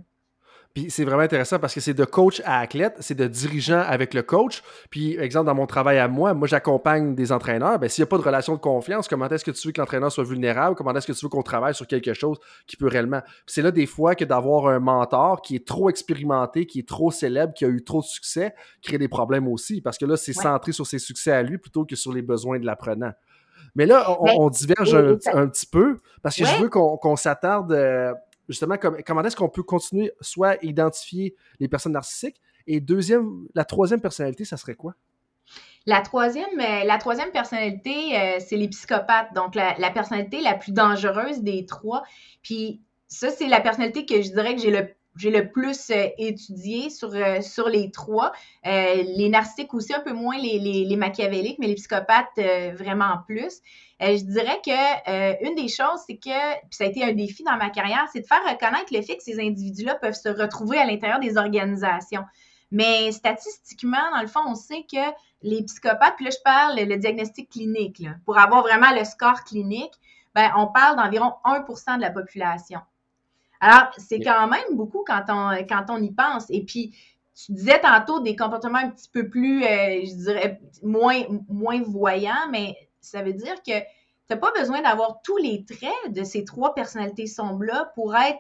Puis 0.79 0.89
c'est 0.89 1.03
vraiment 1.03 1.23
intéressant 1.23 1.59
parce 1.59 1.73
que 1.73 1.81
c'est 1.81 1.93
de 1.93 2.05
coach 2.05 2.41
à 2.45 2.59
athlète, 2.59 2.95
c'est 3.01 3.13
de 3.13 3.27
dirigeant 3.27 3.81
avec 3.81 4.13
le 4.13 4.23
coach. 4.23 4.63
Puis, 4.89 5.17
exemple, 5.17 5.47
dans 5.47 5.55
mon 5.55 5.65
travail 5.65 5.97
à 5.99 6.07
moi, 6.07 6.33
moi, 6.33 6.47
j'accompagne 6.47 7.15
des 7.15 7.33
entraîneurs. 7.33 7.79
Ben, 7.79 7.89
s'il 7.89 8.01
n'y 8.01 8.03
a 8.03 8.07
pas 8.07 8.17
de 8.17 8.23
relation 8.23 8.53
de 8.53 8.59
confiance, 8.59 9.09
comment 9.09 9.27
est-ce 9.27 9.43
que 9.43 9.51
tu 9.51 9.67
veux 9.67 9.73
que 9.73 9.81
l'entraîneur 9.81 10.09
soit 10.09 10.23
vulnérable? 10.23 10.77
Comment 10.77 10.93
est-ce 10.93 11.05
que 11.05 11.11
tu 11.11 11.25
veux 11.25 11.29
qu'on 11.29 11.43
travaille 11.43 11.75
sur 11.75 11.85
quelque 11.85 12.13
chose 12.13 12.37
qui 12.65 12.77
peut 12.77 12.87
réellement? 12.87 13.21
c'est 13.45 13.61
là, 13.61 13.71
des 13.71 13.87
fois, 13.87 14.15
que 14.15 14.23
d'avoir 14.23 14.67
un 14.67 14.79
mentor 14.79 15.41
qui 15.41 15.57
est 15.57 15.67
trop 15.67 15.89
expérimenté, 15.89 16.65
qui 16.65 16.79
est 16.79 16.87
trop 16.87 17.11
célèbre, 17.11 17.53
qui 17.53 17.65
a 17.65 17.67
eu 17.67 17.83
trop 17.83 17.99
de 17.99 18.05
succès, 18.05 18.55
crée 18.81 18.97
des 18.97 19.09
problèmes 19.09 19.49
aussi. 19.49 19.81
Parce 19.81 19.97
que 19.97 20.05
là, 20.05 20.15
c'est 20.15 20.31
centré 20.31 20.71
sur 20.71 20.87
ses 20.87 20.99
succès 20.99 21.33
à 21.33 21.43
lui 21.43 21.57
plutôt 21.57 21.83
que 21.83 21.97
sur 21.97 22.13
les 22.13 22.21
besoins 22.21 22.57
de 22.57 22.65
l'apprenant. 22.65 23.11
Mais 23.75 23.85
là, 23.85 24.15
on, 24.19 24.49
diverge 24.49 24.95
un, 24.95 25.47
petit 25.47 25.65
peu 25.65 25.97
parce 26.21 26.37
que 26.37 26.45
je 26.45 26.55
veux 26.61 26.69
qu'on 26.69 27.15
s'attarde. 27.17 27.73
Euh, 27.73 28.13
justement, 28.49 28.75
comment 29.05 29.23
est-ce 29.23 29.35
qu'on 29.35 29.47
peut 29.47 29.63
continuer 29.63 30.12
soit 30.19 30.57
identifier 30.63 31.35
les 31.59 31.69
personnes 31.69 31.93
narcissiques? 31.93 32.41
Et 32.67 32.81
deuxième, 32.81 33.47
la 33.55 33.63
troisième 33.63 34.01
personnalité, 34.01 34.43
ça 34.43 34.57
serait 34.57 34.75
quoi? 34.75 34.95
La 35.85 36.01
troisième, 36.01 36.59
euh, 36.59 36.83
la 36.83 36.97
troisième 36.97 37.31
personnalité, 37.31 38.19
euh, 38.19 38.38
c'est 38.39 38.57
les 38.57 38.67
psychopathes. 38.67 39.33
Donc, 39.33 39.55
la, 39.55 39.91
personnalité 39.91 40.41
la 40.41 40.55
plus 40.55 40.71
dangereuse 40.71 41.41
des 41.41 41.65
trois. 41.65 42.03
Puis, 42.43 42.82
ça, 43.07 43.32
c'est 43.32 43.47
la 43.47 43.61
personnalité 43.61 44.05
que 44.05 44.21
je 44.21 44.30
dirais 44.30 44.55
que 44.55 44.61
j'ai 44.61 44.71
le 44.71 44.88
j'ai 45.20 45.32
le 45.32 45.51
plus 45.51 45.89
euh, 45.89 46.07
étudié 46.17 46.89
sur, 46.89 47.13
euh, 47.13 47.41
sur 47.41 47.67
les 47.67 47.91
trois. 47.91 48.32
Euh, 48.65 49.03
les 49.03 49.30
narcissiques 49.30 49.74
aussi, 49.74 49.93
un 49.93 49.99
peu 49.99 50.13
moins 50.13 50.38
les, 50.38 50.59
les, 50.59 50.95
machiavéliques, 50.95 51.57
mais 51.59 51.67
les 51.67 51.76
psychopathes 51.76 52.39
vraiment 52.74 53.20
plus. 53.28 53.61
je 53.99 54.24
dirais 54.24 54.59
que 54.65 55.45
une 55.47 55.55
des 55.55 55.67
choses, 55.67 56.01
c'est 56.07 56.17
que, 56.17 56.53
puis 56.61 56.72
ça 56.72 56.86
a 56.86 56.88
été 56.88 57.03
un 57.03 57.13
défi 57.13 57.43
dans 57.43 57.57
ma 57.57 57.70
carrière, 57.70 58.05
c'est 58.11 58.22
de 58.22 58.26
faire 58.26 58.41
reconnaître 58.43 58.93
le 58.93 59.01
fait 59.01 59.17
que 59.17 59.24
ces 59.24 59.39
individus-là 59.39 59.95
peuvent 59.95 60.13
se 60.13 60.30
retrouver 60.30 60.78
à 60.78 60.86
l'intérieur 60.86 61.20
des 61.20 61.38
organisations. 61.38 62.24
Mais 62.72 63.11
statistiquement, 63.11 64.11
dans 64.13 64.22
le 64.22 64.28
fond, 64.28 64.41
on 64.45 64.55
sait 64.55 64.86
que 64.91 64.99
les 65.41 65.63
psychopathes, 65.63 66.15
puis 66.17 66.26
là, 66.26 66.32
je 66.32 66.43
parle 66.43 66.80
le 66.80 66.97
diagnostic 66.97 67.49
clinique, 67.49 68.03
pour 68.26 68.38
avoir 68.38 68.61
vraiment 68.61 68.91
le 68.93 69.05
score 69.05 69.43
clinique, 69.43 69.93
ben, 70.36 70.51
on 70.55 70.67
parle 70.67 70.97
d'environ 70.97 71.34
1% 71.45 71.97
de 71.97 72.01
la 72.01 72.11
population. 72.11 72.80
Alors, 73.60 73.91
c'est 73.97 74.20
quand 74.20 74.47
même 74.47 74.76
beaucoup 74.76 75.03
quand 75.05 75.24
on, 75.30 75.51
quand 75.68 75.86
on 75.89 76.01
y 76.01 76.12
pense. 76.12 76.45
Et 76.49 76.64
puis, 76.64 76.95
tu 77.45 77.53
disais 77.53 77.80
tantôt 77.80 78.20
des 78.20 78.36
comportements 78.36 78.80
un 78.80 78.89
petit 78.89 79.10
peu 79.10 79.30
plus, 79.30 79.64
euh, 79.64 80.01
je 80.03 80.24
dirais, 80.24 80.60
moins, 80.84 81.24
moins 81.47 81.82
voyants, 81.82 82.49
mais 82.51 82.76
ça 82.99 83.22
veut 83.22 83.34
dire 83.34 83.55
que 83.64 83.80
tu 83.80 83.86
n'as 84.30 84.38
pas 84.38 84.51
besoin 84.51 84.82
d'avoir 84.82 85.22
tous 85.22 85.38
les 85.38 85.66
traits 85.66 86.14
de 86.14 86.24
ces 86.24 86.43
trois 86.43 86.74
personnalités 86.74 87.28
sombres-là 87.28 87.91
pour, 87.95 88.16
être, 88.16 88.39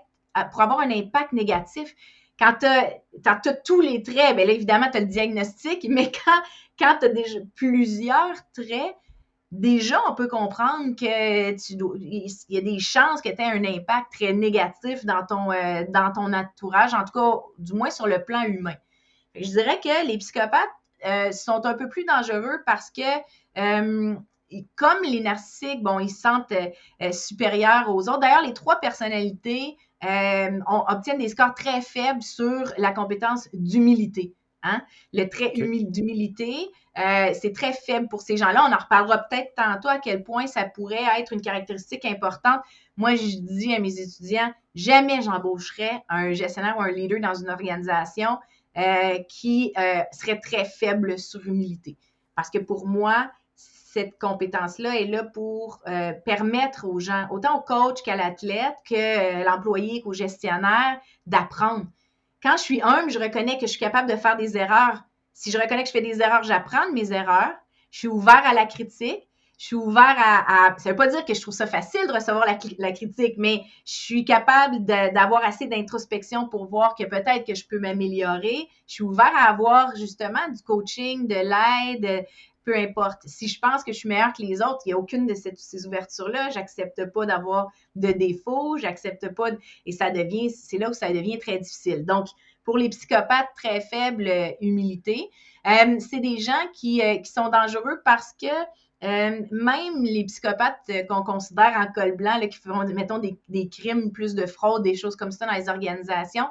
pour 0.51 0.61
avoir 0.61 0.81
un 0.81 0.91
impact 0.91 1.33
négatif. 1.33 1.95
Quand 2.37 2.55
tu 2.59 2.65
as, 2.65 3.55
tous 3.65 3.81
les 3.81 4.03
traits, 4.03 4.35
bien 4.35 4.45
là, 4.45 4.51
évidemment, 4.53 4.89
tu 4.91 4.97
as 4.97 5.01
le 5.01 5.07
diagnostic, 5.07 5.85
mais 5.89 6.11
quand, 6.11 6.41
quand 6.77 6.97
tu 6.99 7.05
as 7.05 7.09
déjà 7.09 7.39
plusieurs 7.55 8.35
traits, 8.53 8.95
déjà, 9.51 9.99
on 10.09 10.15
peut 10.15 10.27
comprendre 10.27 10.95
que 10.95 11.51
y 12.49 12.57
a 12.57 12.61
des 12.61 12.79
chances 12.79 13.21
que 13.21 13.29
tu 13.29 13.41
aies 13.41 13.45
un 13.45 13.63
impact 13.63 14.13
très 14.13 14.33
négatif 14.33 15.05
dans 15.05 15.25
ton, 15.25 15.51
euh, 15.51 15.85
entourage, 15.95 16.93
en 16.93 17.03
tout 17.03 17.13
cas, 17.13 17.39
du 17.57 17.73
moins 17.73 17.89
sur 17.89 18.07
le 18.07 18.23
plan 18.23 18.43
humain. 18.43 18.75
Je 19.35 19.49
dirais 19.49 19.79
que 19.83 20.07
les 20.07 20.17
psychopathes 20.17 20.69
euh, 21.05 21.31
sont 21.31 21.65
un 21.65 21.73
peu 21.73 21.87
plus 21.87 22.05
dangereux 22.05 22.61
parce 22.65 22.91
que, 22.91 23.01
euh, 23.57 24.15
comme 24.75 25.03
les 25.03 25.21
narcissiques, 25.21 25.83
bon, 25.83 25.99
ils 25.99 26.09
se 26.09 26.21
sentent 26.21 26.53
supérieurs 27.11 27.89
aux 27.89 28.09
autres. 28.09 28.19
D'ailleurs, 28.19 28.41
les 28.41 28.53
trois 28.53 28.79
personnalités 28.79 29.77
obtiennent 30.01 31.19
des 31.19 31.29
scores 31.29 31.53
très 31.53 31.81
faibles 31.81 32.23
sur 32.23 32.63
la 32.77 32.91
compétence 32.91 33.47
d'humilité. 33.53 34.33
Hein? 34.63 34.81
Le 35.13 35.25
trait 35.25 35.53
d'humilité, 35.55 36.53
euh, 36.97 37.31
c'est 37.33 37.53
très 37.53 37.73
faible 37.73 38.07
pour 38.09 38.21
ces 38.21 38.35
gens-là. 38.35 38.65
On 38.69 38.73
en 38.73 38.77
reparlera 38.77 39.19
peut-être 39.19 39.53
tantôt 39.55 39.87
à 39.87 39.99
quel 39.99 40.23
point 40.23 40.47
ça 40.47 40.65
pourrait 40.65 41.03
être 41.17 41.31
une 41.33 41.41
caractéristique 41.41 42.05
importante. 42.05 42.59
Moi, 42.97 43.15
je 43.15 43.37
dis 43.37 43.73
à 43.73 43.79
mes 43.79 43.99
étudiants, 43.99 44.51
jamais 44.75 45.21
j'embaucherais 45.21 46.03
un 46.09 46.33
gestionnaire 46.33 46.77
ou 46.77 46.81
un 46.81 46.91
leader 46.91 47.19
dans 47.21 47.33
une 47.33 47.49
organisation 47.49 48.37
euh, 48.77 49.19
qui 49.29 49.73
euh, 49.77 50.01
serait 50.11 50.39
très 50.39 50.65
faible 50.65 51.17
sur 51.17 51.45
humilité. 51.47 51.97
Parce 52.35 52.49
que 52.49 52.57
pour 52.57 52.85
moi, 52.85 53.31
cette 53.55 54.19
compétence-là 54.19 54.99
est 54.99 55.07
là 55.07 55.23
pour 55.23 55.81
permettre 56.25 56.87
aux 56.87 56.99
gens, 56.99 57.27
autant 57.31 57.57
au 57.57 57.61
coach 57.61 58.03
qu'à 58.03 58.15
l'athlète, 58.15 58.75
que 58.87 59.43
l'employé, 59.43 60.01
qu'au 60.01 60.13
gestionnaire, 60.13 60.99
d'apprendre. 61.25 61.87
Quand 62.41 62.57
je 62.57 62.63
suis 62.63 62.81
humble, 62.81 63.11
je 63.11 63.19
reconnais 63.19 63.55
que 63.57 63.67
je 63.67 63.71
suis 63.71 63.79
capable 63.79 64.09
de 64.09 64.15
faire 64.15 64.37
des 64.37 64.57
erreurs. 64.57 65.03
Si 65.33 65.51
je 65.51 65.57
reconnais 65.57 65.83
que 65.83 65.87
je 65.87 65.93
fais 65.93 66.01
des 66.01 66.21
erreurs, 66.21 66.43
j'apprends 66.43 66.87
de 66.87 66.93
mes 66.93 67.11
erreurs. 67.11 67.53
Je 67.91 67.99
suis 67.99 68.07
ouvert 68.07 68.45
à 68.45 68.53
la 68.53 68.65
critique. 68.65 69.29
Je 69.57 69.65
suis 69.65 69.75
ouvert 69.75 70.15
à, 70.17 70.73
Ça 70.77 70.89
ne 70.89 70.93
veut 70.93 70.95
pas 70.95 71.07
dire 71.07 71.25
que 71.25 71.33
je 71.33 71.41
trouve 71.41 71.53
ça 71.53 71.67
facile 71.67 72.07
de 72.07 72.13
recevoir 72.13 72.45
la, 72.45 72.91
critique, 72.93 73.33
mais 73.37 73.63
je 73.85 73.93
suis 73.93 74.23
capable 74.23 74.85
d'avoir 74.85 75.43
assez 75.43 75.67
d'introspection 75.67 76.47
pour 76.47 76.67
voir 76.67 76.95
que 76.95 77.03
peut-être 77.03 77.45
que 77.45 77.55
je 77.55 77.67
peux 77.67 77.77
m'améliorer. 77.77 78.69
Je 78.87 78.93
suis 78.93 79.03
ouvert 79.03 79.31
à 79.35 79.49
avoir 79.49 79.93
justement 79.97 80.47
du 80.47 80.63
coaching, 80.63 81.27
de 81.27 81.35
l'aide, 81.35 82.25
peu 82.69 82.77
importe. 82.77 83.23
Si 83.25 83.47
je 83.47 83.59
pense 83.59 83.83
que 83.83 83.91
je 83.91 83.97
suis 83.97 84.09
meilleure 84.09 84.31
que 84.31 84.43
les 84.43 84.61
autres, 84.61 84.81
il 84.85 84.89
n'y 84.89 84.93
a 84.93 84.97
aucune 84.99 85.25
de 85.25 85.33
ces 85.33 85.87
ouvertures-là. 85.87 86.51
J'accepte 86.51 87.11
pas 87.11 87.25
d'avoir 87.25 87.69
de 87.95 88.11
défauts, 88.11 88.77
j'accepte 88.77 89.33
pas, 89.33 89.49
et 89.87 89.91
ça 89.91 90.11
devient, 90.11 90.51
c'est 90.51 90.77
là 90.77 90.91
où 90.91 90.93
ça 90.93 91.11
devient 91.11 91.39
très 91.39 91.57
difficile. 91.57 92.05
Donc, 92.05 92.27
pour 92.63 92.77
les 92.77 92.89
psychopathes, 92.89 93.49
très 93.55 93.81
faible 93.81 94.27
euh, 94.27 94.51
humilité. 94.61 95.29
Euh, 95.65 95.99
c'est 95.99 96.19
des 96.19 96.37
gens 96.37 96.67
qui, 96.73 97.01
euh, 97.01 97.17
qui, 97.17 97.31
sont 97.31 97.49
dangereux 97.49 97.99
parce 98.05 98.33
que 98.39 98.47
même 99.01 100.03
les 100.03 100.25
psychopathes 100.25 100.91
qu'on 101.07 101.23
considère 101.23 101.73
en 101.77 101.91
col 101.91 102.17
blanc, 102.17 102.37
qui 102.41 102.57
font, 102.59 102.85
mettons, 102.93 103.17
des, 103.17 103.39
des, 103.47 103.69
crimes, 103.69 104.11
plus 104.11 104.35
de 104.35 104.45
fraude, 104.45 104.83
des 104.83 104.93
choses 104.93 105.15
comme 105.15 105.31
ça 105.31 105.47
dans 105.47 105.53
les 105.53 105.69
organisations, 105.69 106.47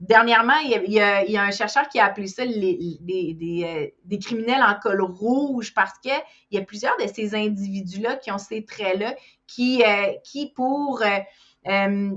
Dernièrement, 0.00 0.56
il 0.64 0.92
y, 0.92 0.98
a, 0.98 1.42
un 1.42 1.50
chercheur 1.50 1.86
qui 1.90 2.00
a 2.00 2.06
appelé 2.06 2.26
ça 2.26 2.44
euh, 2.44 2.46
des, 2.48 4.18
criminels 4.18 4.62
en 4.62 4.74
col 4.80 5.02
rouge 5.02 5.74
parce 5.74 5.98
qu'il 5.98 6.12
y 6.52 6.56
a 6.56 6.62
plusieurs 6.62 6.96
de 6.96 7.06
ces 7.06 7.34
individus-là 7.34 8.16
qui 8.16 8.32
ont 8.32 8.38
ces 8.38 8.64
traits-là 8.64 9.14
qui, 9.46 9.82
euh, 9.82 10.12
euh, 11.66 12.10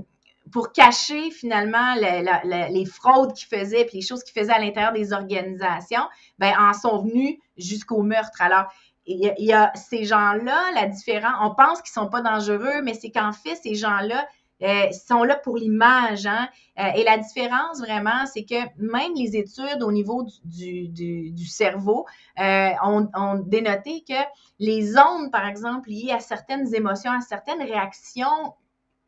pour 0.50 0.72
cacher 0.72 1.30
finalement 1.30 1.94
les 1.94 2.86
fraudes 2.86 3.34
qu'ils 3.34 3.48
faisaient 3.48 3.82
et 3.82 3.90
les 3.92 4.00
choses 4.00 4.24
qu'ils 4.24 4.40
faisaient 4.40 4.54
à 4.54 4.60
l'intérieur 4.60 4.94
des 4.94 5.12
organisations, 5.12 6.08
ben, 6.38 6.54
en 6.58 6.72
sont 6.72 7.02
venus 7.02 7.36
jusqu'au 7.58 8.00
meurtre. 8.00 8.40
Alors, 8.40 8.64
il 9.06 9.34
y, 9.36 9.52
a, 9.52 9.70
ces 9.74 10.04
gens-là, 10.04 10.72
la 10.74 10.86
différence, 10.86 11.34
on 11.42 11.54
pense 11.54 11.82
qu'ils 11.82 12.00
ne 12.00 12.04
sont 12.04 12.10
pas 12.10 12.22
dangereux, 12.22 12.80
mais 12.82 12.94
c'est 12.94 13.10
qu'en 13.10 13.32
fait, 13.32 13.56
ces 13.56 13.74
gens-là, 13.74 14.26
euh, 14.64 14.90
sont 14.92 15.24
là 15.24 15.36
pour 15.36 15.56
l'image. 15.58 16.26
Hein? 16.26 16.48
Euh, 16.78 16.88
et 16.96 17.04
la 17.04 17.18
différence 17.18 17.80
vraiment, 17.80 18.24
c'est 18.24 18.44
que 18.44 18.54
même 18.78 19.12
les 19.14 19.36
études 19.36 19.82
au 19.82 19.92
niveau 19.92 20.26
du, 20.44 21.46
cerveau 21.46 22.06
euh, 22.40 22.70
ont, 22.82 23.34
dénoté 23.44 24.04
que 24.08 24.14
les 24.58 24.96
ondes, 24.96 25.30
par 25.30 25.46
exemple, 25.46 25.90
liées 25.90 26.12
à 26.12 26.20
certaines 26.20 26.74
émotions, 26.74 27.12
à 27.12 27.20
certaines 27.20 27.62
réactions 27.62 28.54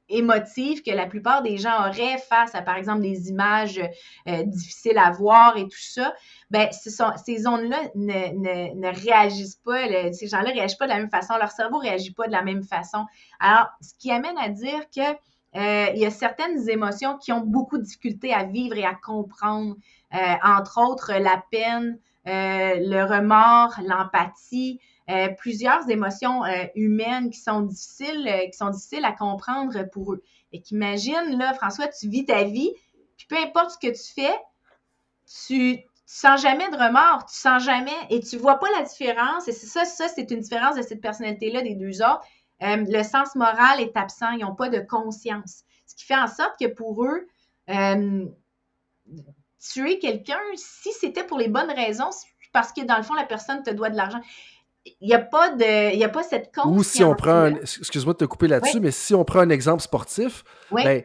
émotives 0.09 0.83
que 0.83 0.93
la 0.93 1.07
plupart 1.07 1.43
des 1.43 1.57
gens 1.57 1.89
auraient 1.89 2.19
face 2.19 2.55
à, 2.55 2.63
par 2.63 2.77
exemple, 2.77 3.01
des 3.01 3.29
images 3.29 3.81
difficiles 4.45 4.99
à 4.99 5.11
voir 5.11 5.57
et 5.57 5.65
tout 5.65 5.81
ça, 5.81 6.15
ben, 6.51 6.69
ces 6.71 7.47
ondes-là 7.49 7.79
ne, 7.97 8.75
ne, 8.75 9.05
réagissent 9.05 9.61
pas, 9.65 10.13
ces 10.13 10.29
gens-là 10.29 10.51
ne 10.51 10.55
réagissent 10.55 10.77
pas 10.77 10.87
de 10.87 10.93
la 10.93 10.99
même 10.99 11.11
façon, 11.11 11.35
leur 11.39 11.51
cerveau 11.51 11.79
ne 11.79 11.89
réagit 11.89 12.13
pas 12.13 12.29
de 12.29 12.33
la 12.33 12.43
même 12.43 12.63
façon. 12.63 13.05
Alors, 13.41 13.67
ce 13.81 13.95
qui 13.99 14.13
amène 14.13 14.39
à 14.39 14.49
dire 14.49 14.89
que 14.95 15.19
euh, 15.57 15.87
il 15.95 16.01
y 16.01 16.07
a 16.07 16.11
certaines 16.11 16.69
émotions 16.69 17.17
qui 17.17 17.33
ont 17.33 17.41
beaucoup 17.41 17.79
de 17.79 17.83
difficultés 17.83 18.33
à 18.35 18.45
vivre 18.45 18.77
et 18.77 18.85
à 18.85 18.95
comprendre, 18.95 19.77
euh, 20.15 20.35
entre 20.43 20.79
autres 20.81 21.13
la 21.15 21.43
peine, 21.51 21.99
euh, 22.27 22.75
le 22.77 23.05
remords, 23.05 23.75
l'empathie, 23.87 24.81
plusieurs 25.39 25.89
émotions 25.89 26.43
humaines 26.75 27.31
qui 27.31 27.39
sont 27.39 27.61
difficiles, 27.61 28.29
qui 28.51 28.59
sont 28.59 28.71
difficiles 28.71 29.05
à 29.05 29.13
comprendre 29.13 29.89
pour 29.93 30.15
eux. 30.15 30.25
Et 30.53 30.61
qu'imagine, 30.61 31.39
là, 31.39 31.55
François, 31.55 31.87
tu 31.87 32.09
vis 32.09 32.25
ta 32.25 32.43
vie, 32.43 32.73
puis 33.17 33.29
peu 33.29 33.37
importe 33.37 33.71
ce 33.71 33.79
que 33.79 33.93
tu 33.93 34.13
fais, 34.13 34.35
tu, 35.47 35.77
tu 35.77 36.15
sens 36.15 36.41
jamais 36.41 36.69
de 36.71 36.77
remords, 36.77 37.25
tu 37.27 37.37
sens 37.37 37.63
jamais, 37.63 37.97
et 38.11 38.19
tu 38.19 38.37
vois 38.37 38.59
pas 38.59 38.67
la 38.77 38.83
différence. 38.83 39.47
Et 39.47 39.53
c'est 39.53 39.67
ça, 39.67 39.85
ça, 39.85 40.09
c'est 40.09 40.29
une 40.31 40.41
différence 40.41 40.75
de 40.75 40.83
cette 40.83 41.01
personnalité-là 41.01 41.63
des 41.63 41.77
deux 41.77 42.03
autres. 42.03 42.23
Euh, 42.63 42.85
le 42.89 43.03
sens 43.03 43.35
moral 43.35 43.81
est 43.81 43.97
absent, 43.97 44.31
ils 44.33 44.41
n'ont 44.41 44.55
pas 44.55 44.69
de 44.69 44.81
conscience. 44.81 45.65
Ce 45.87 45.95
qui 45.95 46.05
fait 46.05 46.17
en 46.17 46.27
sorte 46.27 46.55
que 46.59 46.67
pour 46.67 47.05
eux, 47.05 47.27
euh, 47.69 48.27
tuer 49.61 49.99
quelqu'un, 49.99 50.39
si 50.55 50.91
c'était 50.93 51.25
pour 51.25 51.39
les 51.39 51.49
bonnes 51.49 51.71
raisons, 51.71 52.11
parce 52.53 52.73
que 52.73 52.83
dans 52.83 52.97
le 52.97 53.03
fond, 53.03 53.15
la 53.15 53.25
personne 53.25 53.63
te 53.63 53.71
doit 53.71 53.91
de 53.91 53.97
l'argent, 53.97 54.21
il 55.01 55.09
n'y 55.09 55.15
a, 55.15 55.19
pas 55.19 55.51
de, 55.51 55.93
il 55.93 55.99
y 55.99 56.05
a 56.05 56.09
pas 56.09 56.23
cette 56.23 56.55
conscience. 56.55 56.79
Ou 56.79 56.83
si 56.85 57.05
on 57.05 57.15
prend, 57.15 57.33
un, 57.33 57.57
excuse-moi 57.57 58.15
de 58.15 58.19
te 58.19 58.25
couper 58.25 58.49
là-dessus, 58.49 58.81
mais 58.81 58.93
si 58.93 59.15
on 59.15 59.25
prend 59.25 59.41
un 59.41 59.51
exemple 59.51 59.83
sportif, 59.83 60.45
ben, 60.71 61.03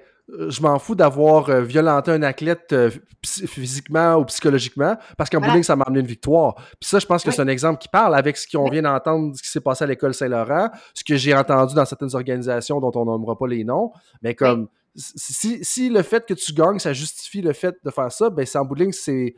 je 0.50 0.62
m'en 0.62 0.80
fous 0.80 0.96
d'avoir 0.96 1.50
euh, 1.50 1.62
violenté 1.62 2.12
un 2.12 2.24
athlète 2.24 2.72
euh, 2.74 2.90
physiquement 3.24 4.16
ou 4.16 4.26
psychologiquement, 4.26 4.98
parce 5.18 5.30
qu'en 5.30 5.40
voilà. 5.40 5.62
ça 5.64 5.76
m'a 5.76 5.84
amené 5.86 6.02
une 6.02 6.08
victoire. 6.08 6.56
Puis 6.80 6.90
ça, 6.90 7.00
je 7.00 7.06
pense 7.06 7.24
que 7.24 7.32
c'est 7.32 7.42
un 7.42 7.48
exemple 7.48 7.80
qui 7.80 7.88
parle 7.88 8.16
avec 8.16 8.38
ce 8.38 8.48
qu'on 8.50 8.70
vient 8.70 8.82
d'entendre, 8.82 9.36
ce 9.36 9.44
qui 9.44 9.50
s'est 9.50 9.62
passé 9.62 9.84
à 9.84 9.88
l'école 9.88 10.14
Saint-Laurent, 10.14 10.70
ce 10.94 11.04
que 11.04 11.16
j'ai 11.16 11.36
entendu 11.36 11.76
dans 11.76 11.86
certaines 11.86 12.16
organisations 12.16 12.80
dont 12.80 12.92
on 12.96 13.06
nommera 13.06 13.38
pas 13.38 13.48
les 13.48 13.64
noms, 13.64 13.92
mais 14.22 14.36
comme 14.36 14.68
si, 14.96 15.64
si, 15.64 15.90
le 15.90 16.02
fait 16.02 16.26
que 16.26 16.34
tu 16.34 16.54
gagnes, 16.54 16.80
ça 16.80 16.94
justifie 16.94 17.42
le 17.42 17.54
fait 17.54 17.78
de 17.84 17.92
faire 17.92 18.12
ça, 18.12 18.30
ben 18.30 18.46
c'est 18.46 18.58
en 18.58 18.66
bout 18.66 18.76
de 18.76 18.84
ligne, 18.84 18.92
c'est 18.92 19.36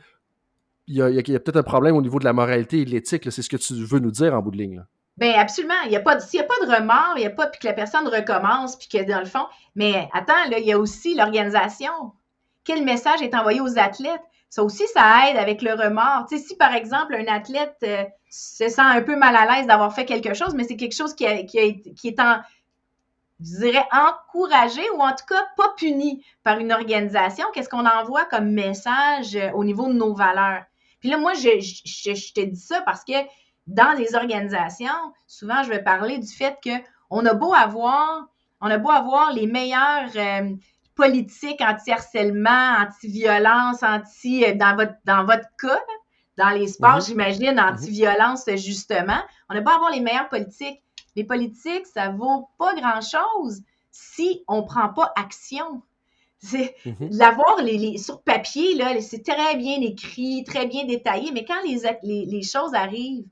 il 0.87 0.95
y 0.95 1.01
a, 1.01 1.39
peut-être 1.39 1.57
un 1.57 1.63
problème 1.63 1.95
au 1.95 2.01
niveau 2.01 2.19
de 2.19 2.25
la 2.25 2.33
moralité 2.33 2.81
et 2.81 2.85
de 2.85 2.89
l'éthique. 2.89 3.31
C'est 3.31 3.41
ce 3.41 3.49
que 3.49 3.55
tu 3.55 3.73
veux 3.73 3.99
nous 3.99 4.11
dire 4.11 4.33
en 4.33 4.41
bout 4.41 4.51
de 4.51 4.57
ligne. 4.57 4.75
Là. 4.77 4.87
Bien, 5.17 5.39
absolument. 5.39 5.75
A 5.75 6.19
s'il 6.19 6.39
n'y 6.39 6.45
a 6.45 6.47
pas 6.47 6.65
de 6.65 6.71
remords, 6.71 7.13
il 7.17 7.21
n'y 7.21 7.27
a 7.27 7.29
pas, 7.29 7.47
puis 7.47 7.59
que 7.59 7.67
la 7.67 7.73
personne 7.73 8.07
recommence, 8.07 8.75
puis 8.75 8.87
que 8.87 9.03
dans 9.03 9.19
le 9.19 9.25
fond, 9.25 9.45
mais 9.75 10.09
attends, 10.13 10.49
là, 10.49 10.59
il 10.59 10.65
y 10.65 10.71
a 10.71 10.79
aussi 10.79 11.15
l'organisation. 11.15 11.91
Quel 12.63 12.83
message 12.83 13.21
est 13.21 13.35
envoyé 13.35 13.61
aux 13.61 13.77
athlètes? 13.77 14.21
Ça 14.49 14.63
aussi, 14.63 14.87
ça 14.93 15.29
aide 15.29 15.37
avec 15.37 15.61
le 15.61 15.73
remords. 15.73 16.27
Tu 16.29 16.37
sais, 16.37 16.43
si 16.43 16.55
par 16.55 16.73
exemple, 16.73 17.15
un 17.15 17.27
athlète 17.31 17.77
euh, 17.83 18.03
se 18.29 18.69
sent 18.69 18.81
un 18.81 19.01
peu 19.01 19.15
mal 19.15 19.35
à 19.35 19.45
l'aise 19.45 19.67
d'avoir 19.67 19.93
fait 19.93 20.05
quelque 20.05 20.33
chose, 20.33 20.53
mais 20.55 20.63
c'est 20.63 20.77
quelque 20.77 20.95
chose 20.95 21.15
qui, 21.15 21.25
qui, 21.45 22.07
est 22.07 22.19
en, 22.19 22.39
je 23.39 23.57
dirais, 23.57 23.85
encouragé 23.91 24.81
ou 24.91 25.01
en 25.01 25.09
tout 25.09 25.25
cas 25.27 25.43
pas 25.57 25.73
puni 25.77 26.23
par 26.43 26.59
une 26.59 26.71
organisation. 26.71 27.45
Qu'est-ce 27.53 27.69
qu'on 27.69 27.85
envoie 27.85 28.25
comme 28.25 28.51
message 28.51 29.35
euh, 29.35 29.51
au 29.53 29.63
niveau 29.63 29.87
de 29.87 29.93
nos 29.93 30.13
valeurs? 30.13 30.63
Puis 30.99 31.09
là, 31.09 31.17
moi, 31.17 31.33
je, 31.33 31.59
je, 31.59 32.33
te 32.33 32.41
dis 32.41 32.59
ça 32.59 32.81
parce 32.81 33.03
que 33.03 33.13
dans 33.67 33.97
les 33.97 34.15
organisations, 34.15 35.13
souvent, 35.27 35.63
je 35.63 35.69
vais 35.69 35.83
parler 35.83 36.17
du 36.17 36.27
fait 36.27 36.57
qu'on 36.63 37.25
a 37.25 37.33
beau 37.33 37.53
avoir, 37.53 38.27
on 38.61 38.67
a 38.67 38.77
beau 38.77 38.89
avoir 38.89 39.33
les 39.33 39.47
meilleures 39.47 40.09
euh, 40.15 40.49
politiques 40.95 41.61
anti-harcèlement, 41.61 42.75
anti-violence, 42.79 43.83
anti, 43.83 44.45
euh, 44.45 44.55
dans 44.55 44.75
votre, 44.75 44.93
dans 45.05 45.25
votre 45.25 45.47
cas, 45.59 45.81
dans 46.37 46.49
les 46.49 46.67
sports, 46.67 46.97
mhm. 46.97 47.01
j'imagine, 47.01 47.53
mhm. 47.53 47.59
anti-violence, 47.59 48.49
justement. 48.55 49.21
On 49.49 49.55
a 49.55 49.61
beau 49.61 49.71
avoir 49.71 49.91
les 49.91 50.01
meilleures 50.01 50.29
politiques. 50.29 50.81
Les 51.15 51.23
politiques, 51.23 51.85
ça 51.85 52.09
vaut 52.09 52.49
pas 52.57 52.73
grand-chose 52.75 53.61
si 53.91 54.43
on 54.47 54.63
prend 54.63 54.89
pas 54.89 55.13
action. 55.15 55.83
C'est 56.39 56.75
mhm. 56.85 57.09
l'avoir 57.11 57.61
les, 57.61 57.97
sur 57.97 58.21
papier, 58.21 58.75
là, 58.75 58.99
c'est 58.99 59.23
très 59.23 59.55
bien 59.55 59.79
écrit, 59.79 60.43
très 60.43 60.65
bien 60.65 60.85
détaillé, 60.85 61.31
mais 61.31 61.45
quand 61.45 61.61
les, 61.63 62.25
les, 62.25 62.43
choses 62.43 62.73
arrivent, 62.73 63.25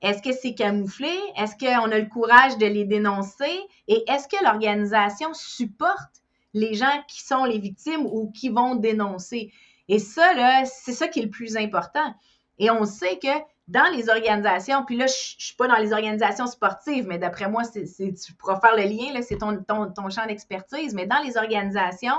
est-ce 0.00 0.22
que 0.22 0.32
c'est 0.32 0.54
camouflé? 0.54 1.12
Est-ce 1.36 1.56
qu'on 1.56 1.90
a 1.90 1.98
le 1.98 2.06
courage 2.06 2.56
de 2.58 2.66
les 2.66 2.84
dénoncer? 2.84 3.58
Et 3.88 4.04
est-ce 4.08 4.28
que 4.28 4.42
l'organisation 4.44 5.34
supporte 5.34 6.22
les 6.54 6.74
gens 6.74 7.02
qui 7.08 7.22
sont 7.22 7.44
les 7.44 7.58
victimes 7.58 8.06
ou 8.06 8.30
qui 8.30 8.48
vont 8.48 8.76
dénoncer? 8.76 9.52
Et 9.88 9.98
ça, 9.98 10.34
là, 10.34 10.64
c'est 10.64 10.92
ça 10.92 11.08
qui 11.08 11.20
est 11.20 11.24
le 11.24 11.30
plus 11.30 11.56
important. 11.56 12.14
Et 12.58 12.70
on 12.70 12.84
sait 12.84 13.18
que 13.18 13.28
dans 13.66 13.90
les 13.94 14.08
organisations, 14.08 14.84
puis 14.84 14.96
là, 14.96 15.06
je 15.06 15.12
ne 15.12 15.40
suis 15.40 15.56
pas 15.56 15.66
dans 15.66 15.76
les 15.76 15.92
organisations 15.92 16.46
sportives, 16.46 17.06
mais 17.06 17.18
d'après 17.18 17.48
moi, 17.48 17.64
c'est, 17.64 17.84
tu 18.14 18.32
pourras 18.34 18.60
faire 18.60 18.76
le 18.76 18.84
lien, 18.84 19.20
c'est 19.22 19.38
ton, 19.38 19.62
ton, 19.62 19.90
ton 19.92 20.08
champ 20.10 20.26
d'expertise, 20.26 20.94
mais 20.94 21.06
dans 21.06 21.22
les 21.22 21.36
organisations, 21.36 22.16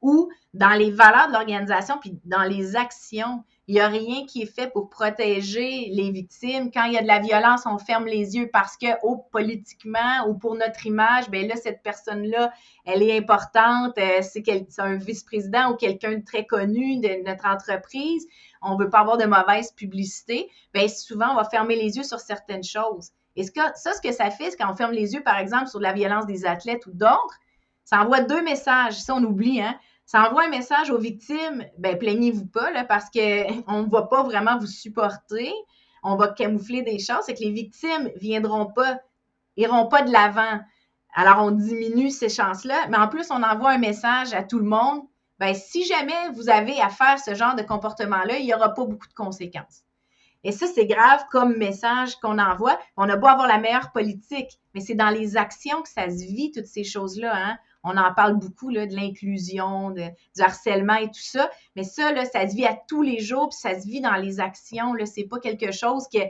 ou 0.00 0.28
dans 0.54 0.70
les 0.70 0.90
valeurs 0.90 1.28
de 1.28 1.32
l'organisation, 1.32 1.98
puis 2.00 2.18
dans 2.24 2.42
les 2.42 2.76
actions. 2.76 3.44
Il 3.66 3.74
n'y 3.74 3.80
a 3.80 3.88
rien 3.88 4.24
qui 4.24 4.40
est 4.42 4.46
fait 4.54 4.72
pour 4.72 4.88
protéger 4.88 5.90
les 5.92 6.10
victimes. 6.10 6.70
Quand 6.72 6.84
il 6.84 6.94
y 6.94 6.98
a 6.98 7.02
de 7.02 7.06
la 7.06 7.18
violence, 7.18 7.66
on 7.66 7.76
ferme 7.76 8.06
les 8.06 8.34
yeux 8.34 8.48
parce 8.50 8.78
que, 8.78 8.86
oh, 9.02 9.26
politiquement 9.30 10.26
ou 10.26 10.34
pour 10.34 10.54
notre 10.54 10.86
image, 10.86 11.28
ben 11.28 11.46
là, 11.46 11.54
cette 11.54 11.82
personne-là, 11.82 12.50
elle 12.86 13.02
est 13.02 13.14
importante, 13.18 13.98
euh, 13.98 14.22
c'est, 14.22 14.42
un 14.78 14.94
vice-président 14.96 15.72
ou 15.72 15.76
quelqu'un 15.76 16.12
de 16.12 16.24
très 16.24 16.46
connu 16.46 16.98
de 17.00 17.28
notre 17.28 17.46
entreprise. 17.46 18.26
On 18.62 18.78
ne 18.78 18.82
veut 18.82 18.88
pas 18.88 19.00
avoir 19.00 19.18
de 19.18 19.26
mauvaise 19.26 19.70
publicité. 19.72 20.48
Bien, 20.72 20.88
souvent, 20.88 21.32
on 21.32 21.36
va 21.36 21.44
fermer 21.44 21.76
les 21.76 21.98
yeux 21.98 22.04
sur 22.04 22.20
certaines 22.20 22.64
choses. 22.64 23.10
Et 23.36 23.44
ce 23.44 23.50
que, 23.52 23.60
ça, 23.74 23.92
ce 23.92 24.00
que 24.00 24.12
ça 24.12 24.30
fait, 24.30 24.50
c'est 24.50 24.56
quand 24.56 24.72
on 24.72 24.76
ferme 24.76 24.92
les 24.92 25.12
yeux, 25.12 25.22
par 25.22 25.36
exemple, 25.36 25.68
sur 25.68 25.78
la 25.78 25.92
violence 25.92 26.24
des 26.24 26.46
athlètes 26.46 26.86
ou 26.86 26.90
d'autres, 26.92 27.38
ça 27.84 28.00
envoie 28.00 28.20
deux 28.20 28.42
messages. 28.42 28.94
Ça, 29.00 29.14
on 29.14 29.22
oublie, 29.22 29.60
hein? 29.60 29.78
Ça 30.08 30.26
envoie 30.26 30.44
un 30.44 30.48
message 30.48 30.88
aux 30.90 30.96
victimes, 30.96 31.66
ben 31.76 31.98
plaignez-vous 31.98 32.46
pas, 32.46 32.70
là, 32.70 32.82
parce 32.82 33.10
qu'on 33.10 33.18
ne 33.82 33.90
va 33.90 34.04
pas 34.04 34.22
vraiment 34.22 34.58
vous 34.58 34.66
supporter. 34.66 35.52
On 36.02 36.16
va 36.16 36.28
camoufler 36.28 36.80
des 36.80 36.98
choses. 36.98 37.24
C'est 37.26 37.34
que 37.34 37.44
les 37.44 37.50
victimes 37.50 38.10
viendront 38.16 38.64
pas, 38.64 39.00
iront 39.58 39.86
pas 39.86 40.00
de 40.00 40.10
l'avant. 40.10 40.60
Alors, 41.14 41.44
on 41.44 41.50
diminue 41.50 42.08
ces 42.08 42.30
chances-là. 42.30 42.86
Mais 42.88 42.96
en 42.96 43.08
plus, 43.08 43.30
on 43.30 43.42
envoie 43.42 43.72
un 43.72 43.78
message 43.78 44.32
à 44.32 44.42
tout 44.42 44.58
le 44.58 44.64
monde. 44.64 45.02
Ben, 45.40 45.54
si 45.54 45.84
jamais 45.84 46.30
vous 46.32 46.48
avez 46.48 46.80
à 46.80 46.88
faire 46.88 47.18
ce 47.18 47.34
genre 47.34 47.54
de 47.54 47.62
comportement-là, 47.62 48.38
il 48.38 48.46
n'y 48.46 48.54
aura 48.54 48.72
pas 48.72 48.86
beaucoup 48.86 49.08
de 49.08 49.14
conséquences. 49.14 49.82
Et 50.42 50.52
ça, 50.52 50.66
c'est 50.68 50.86
grave 50.86 51.22
comme 51.30 51.58
message 51.58 52.16
qu'on 52.16 52.38
envoie. 52.38 52.78
On 52.96 53.10
a 53.10 53.16
beau 53.16 53.26
avoir 53.26 53.46
la 53.46 53.58
meilleure 53.58 53.92
politique, 53.92 54.58
mais 54.72 54.80
c'est 54.80 54.94
dans 54.94 55.10
les 55.10 55.36
actions 55.36 55.82
que 55.82 55.88
ça 55.90 56.08
se 56.08 56.24
vit, 56.24 56.50
toutes 56.50 56.64
ces 56.64 56.84
choses-là. 56.84 57.32
Hein? 57.34 57.58
On 57.88 57.96
en 57.96 58.12
parle 58.14 58.38
beaucoup 58.38 58.68
là, 58.70 58.86
de 58.86 58.94
l'inclusion, 58.94 59.90
du 59.90 60.02
harcèlement 60.38 60.96
et 60.96 61.06
tout 61.06 61.14
ça. 61.14 61.50
Mais 61.76 61.84
ça, 61.84 62.12
là, 62.12 62.24
ça 62.24 62.48
se 62.48 62.54
vit 62.54 62.66
à 62.66 62.78
tous 62.88 63.02
les 63.02 63.20
jours, 63.20 63.48
puis 63.48 63.58
ça 63.58 63.80
se 63.80 63.86
vit 63.86 64.00
dans 64.00 64.16
les 64.16 64.40
actions. 64.40 64.94
Ce 64.98 65.20
n'est 65.20 65.26
pas 65.26 65.38
quelque 65.38 65.72
chose 65.72 66.06
que, 66.12 66.20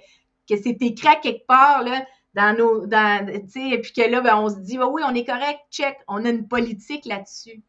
que 0.49 0.61
c'est 0.63 0.77
écrit 0.81 1.09
à 1.09 1.17
quelque 1.17 1.47
part 1.47 1.83
là, 1.83 2.05
dans 2.35 2.57
nos. 2.57 2.87
Dans, 2.87 3.29
et 3.29 3.81
puis 3.81 3.93
que 3.93 4.09
là, 4.09 4.21
ben, 4.21 4.37
on 4.37 4.49
se 4.49 4.61
dit 4.61 4.79
oui, 4.79 5.03
on 5.05 5.15
est 5.15 5.25
correct, 5.25 5.59
check, 5.71 5.97
on 6.07 6.25
a 6.25 6.29
une 6.29 6.47
politique 6.47 7.05
là-dessus. 7.05 7.63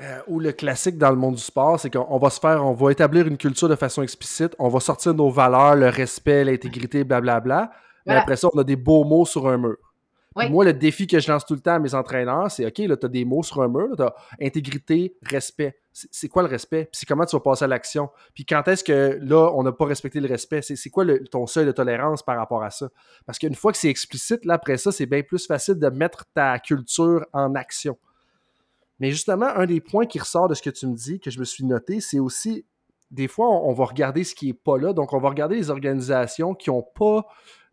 Euh, 0.00 0.20
ou 0.26 0.40
le 0.40 0.50
classique 0.52 0.98
dans 0.98 1.10
le 1.10 1.16
monde 1.16 1.36
du 1.36 1.42
sport, 1.42 1.78
c'est 1.78 1.90
qu'on 1.90 2.18
va 2.18 2.28
se 2.28 2.40
faire, 2.40 2.64
on 2.66 2.72
va 2.72 2.90
établir 2.90 3.28
une 3.28 3.36
culture 3.36 3.68
de 3.68 3.76
façon 3.76 4.02
explicite, 4.02 4.54
on 4.58 4.68
va 4.68 4.80
sortir 4.80 5.14
nos 5.14 5.30
valeurs, 5.30 5.76
le 5.76 5.88
respect, 5.88 6.44
l'intégrité, 6.44 7.04
blablabla. 7.04 7.70
Mais 8.06 8.16
après 8.16 8.36
ça, 8.36 8.48
on 8.52 8.58
a 8.58 8.64
des 8.64 8.76
beaux 8.76 9.04
mots 9.04 9.24
sur 9.24 9.48
un 9.48 9.56
mur. 9.56 9.76
Moi, 10.36 10.64
le 10.64 10.72
défi 10.72 11.06
que 11.06 11.20
je 11.20 11.30
lance 11.30 11.46
tout 11.46 11.54
le 11.54 11.60
temps 11.60 11.74
à 11.74 11.78
mes 11.78 11.94
entraîneurs, 11.94 12.50
c'est 12.50 12.66
OK, 12.66 12.78
là, 12.78 12.96
tu 12.96 13.06
as 13.06 13.08
des 13.08 13.24
mots 13.24 13.42
sur 13.42 13.62
un 13.62 13.68
mur, 13.68 13.90
tu 13.96 14.02
as 14.02 14.14
intégrité, 14.40 15.16
respect. 15.22 15.78
C'est 15.92 16.28
quoi 16.28 16.42
le 16.42 16.48
respect? 16.48 16.86
Puis 16.86 17.00
c'est 17.00 17.06
comment 17.06 17.24
tu 17.24 17.36
vas 17.36 17.40
passer 17.40 17.64
à 17.64 17.68
l'action? 17.68 18.10
Puis 18.34 18.44
quand 18.44 18.66
est-ce 18.66 18.82
que 18.82 19.18
là, 19.22 19.52
on 19.54 19.62
n'a 19.62 19.70
pas 19.70 19.84
respecté 19.84 20.18
le 20.18 20.26
respect? 20.26 20.60
C'est 20.62 20.90
quoi 20.90 21.04
ton 21.30 21.46
seuil 21.46 21.66
de 21.66 21.72
tolérance 21.72 22.22
par 22.22 22.36
rapport 22.36 22.64
à 22.64 22.70
ça? 22.70 22.88
Parce 23.26 23.38
qu'une 23.38 23.54
fois 23.54 23.70
que 23.70 23.78
c'est 23.78 23.90
explicite, 23.90 24.44
là, 24.44 24.54
après 24.54 24.76
ça, 24.76 24.90
c'est 24.90 25.06
bien 25.06 25.22
plus 25.22 25.46
facile 25.46 25.78
de 25.78 25.88
mettre 25.88 26.24
ta 26.34 26.58
culture 26.58 27.24
en 27.32 27.54
action. 27.54 27.96
Mais 29.00 29.10
justement, 29.10 29.46
un 29.46 29.66
des 29.66 29.80
points 29.80 30.06
qui 30.06 30.18
ressort 30.18 30.48
de 30.48 30.54
ce 30.54 30.62
que 30.62 30.70
tu 30.70 30.86
me 30.86 30.94
dis, 30.94 31.20
que 31.20 31.30
je 31.30 31.38
me 31.38 31.44
suis 31.44 31.64
noté, 31.64 32.00
c'est 32.00 32.18
aussi, 32.18 32.64
des 33.10 33.28
fois, 33.28 33.48
on, 33.48 33.72
va 33.72 33.84
regarder 33.84 34.24
ce 34.24 34.34
qui 34.34 34.48
n'est 34.48 34.52
pas 34.52 34.78
là. 34.78 34.92
Donc, 34.92 35.12
on 35.12 35.18
va 35.18 35.28
regarder 35.28 35.56
les 35.56 35.70
organisations 35.70 36.54
qui 36.54 36.70
n'ont 36.70 36.82
pas 36.82 37.26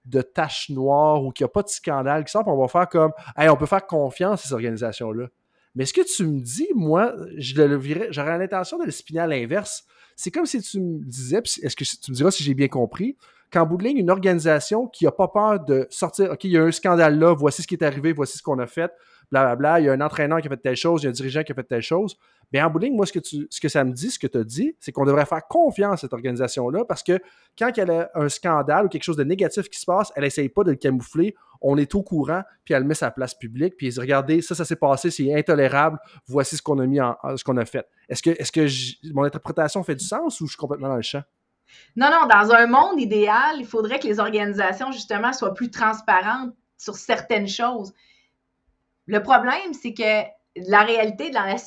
de 0.05 0.21
taches 0.21 0.69
noires 0.69 1.23
ou 1.23 1.31
qu'il 1.31 1.43
n'y 1.43 1.49
a 1.49 1.53
pas 1.53 1.63
de 1.63 1.69
scandale 1.69 2.23
qui 2.25 2.31
sort, 2.31 2.47
on 2.47 2.59
va 2.59 2.67
faire 2.67 2.89
comme 2.89 3.11
hey, 3.37 3.49
on 3.49 3.55
peut 3.55 3.65
faire 3.65 3.85
confiance 3.85 4.45
à 4.45 4.47
ces 4.47 4.53
organisations-là. 4.53 5.27
Mais 5.75 5.85
ce 5.85 5.93
que 5.93 6.01
tu 6.01 6.25
me 6.25 6.39
dis, 6.41 6.67
moi, 6.75 7.15
j'aurais 7.37 8.37
l'intention 8.37 8.77
de 8.77 8.85
le 8.85 8.91
spinner 8.91 9.21
à 9.21 9.27
l'inverse. 9.27 9.85
C'est 10.15 10.31
comme 10.31 10.45
si 10.45 10.61
tu 10.61 10.81
me 10.81 11.03
disais, 11.03 11.41
est-ce 11.63 11.75
que 11.75 11.83
tu 11.83 12.11
me 12.11 12.15
diras 12.15 12.31
si 12.31 12.43
j'ai 12.43 12.53
bien 12.53 12.67
compris, 12.67 13.15
qu'en 13.51 13.65
bout 13.65 13.77
de 13.77 13.87
une 13.87 14.09
organisation 14.09 14.87
qui 14.87 15.05
n'a 15.05 15.11
pas 15.11 15.27
peur 15.27 15.63
de 15.63 15.87
sortir, 15.89 16.31
OK, 16.31 16.43
il 16.45 16.51
y 16.51 16.57
a 16.57 16.63
un 16.63 16.71
scandale 16.71 17.19
là, 17.19 17.33
voici 17.33 17.61
ce 17.61 17.67
qui 17.67 17.75
est 17.75 17.83
arrivé, 17.83 18.13
voici 18.13 18.37
ce 18.37 18.43
qu'on 18.43 18.59
a 18.59 18.67
fait, 18.67 18.91
blablabla, 19.31 19.79
il 19.79 19.85
y 19.85 19.89
a 19.89 19.93
un 19.93 20.01
entraîneur 20.01 20.41
qui 20.41 20.47
a 20.47 20.49
fait 20.49 20.57
telle 20.57 20.75
chose, 20.75 21.01
il 21.01 21.05
y 21.05 21.07
a 21.07 21.09
un 21.09 21.13
dirigeant 21.13 21.43
qui 21.43 21.51
a 21.51 21.55
fait 21.55 21.63
telle 21.63 21.81
chose. 21.81 22.17
Bien, 22.51 22.67
en 22.67 22.69
bout 22.69 22.85
moi, 22.91 23.05
ce 23.05 23.13
que, 23.13 23.19
tu, 23.19 23.47
ce 23.49 23.61
que 23.61 23.69
ça 23.69 23.83
me 23.85 23.93
dit, 23.93 24.11
ce 24.11 24.19
que 24.19 24.27
tu 24.27 24.37
as 24.37 24.43
dit, 24.43 24.75
c'est 24.79 24.91
qu'on 24.91 25.05
devrait 25.05 25.25
faire 25.25 25.47
confiance 25.47 25.93
à 25.93 25.97
cette 25.97 26.13
organisation-là 26.13 26.83
parce 26.83 27.01
que 27.01 27.17
quand 27.57 27.71
elle 27.77 27.91
a 27.91 28.11
un 28.13 28.27
scandale 28.27 28.85
ou 28.85 28.89
quelque 28.89 29.03
chose 29.03 29.15
de 29.15 29.23
négatif 29.23 29.69
qui 29.69 29.79
se 29.79 29.85
passe, 29.85 30.11
elle 30.15 30.23
n'essaye 30.23 30.49
pas 30.49 30.63
de 30.63 30.71
le 30.71 30.75
camoufler. 30.75 31.33
On 31.61 31.77
est 31.77 31.95
au 31.95 32.03
courant, 32.03 32.41
puis 32.65 32.73
elle 32.73 32.83
met 32.83 32.95
sa 32.95 33.11
place 33.11 33.35
publique, 33.35 33.77
puis 33.77 33.87
elle 33.87 33.93
dit 33.93 33.99
Regardez, 33.99 34.41
ça, 34.41 34.55
ça 34.55 34.65
s'est 34.65 34.75
passé, 34.75 35.11
c'est 35.11 35.33
intolérable, 35.33 35.99
voici 36.25 36.57
ce 36.57 36.61
qu'on 36.61 36.79
a 36.79 36.87
mis 36.87 36.99
en, 36.99 37.15
ce 37.35 37.43
qu'on 37.43 37.57
a 37.57 37.65
fait. 37.65 37.87
Est-ce 38.09 38.21
que, 38.21 38.31
est-ce 38.31 38.51
que 38.51 39.13
mon 39.13 39.23
interprétation 39.23 39.81
fait 39.83 39.95
du 39.95 40.03
sens 40.03 40.41
ou 40.41 40.47
je 40.47 40.51
suis 40.51 40.57
complètement 40.57 40.89
dans 40.89 40.95
le 40.95 41.03
champ? 41.03 41.21
Non, 41.95 42.09
non, 42.09 42.27
dans 42.27 42.51
un 42.51 42.67
monde 42.67 42.99
idéal, 42.99 43.57
il 43.59 43.65
faudrait 43.65 43.99
que 43.99 44.07
les 44.07 44.19
organisations, 44.19 44.91
justement, 44.91 45.31
soient 45.31 45.53
plus 45.53 45.69
transparentes 45.69 46.53
sur 46.77 46.95
certaines 46.95 47.47
choses. 47.47 47.93
Le 49.07 49.21
problème, 49.21 49.73
c'est 49.73 49.93
que 49.93 50.27
la 50.55 50.83
réalité 50.83 51.29
de 51.29 51.33
la, 51.33 51.57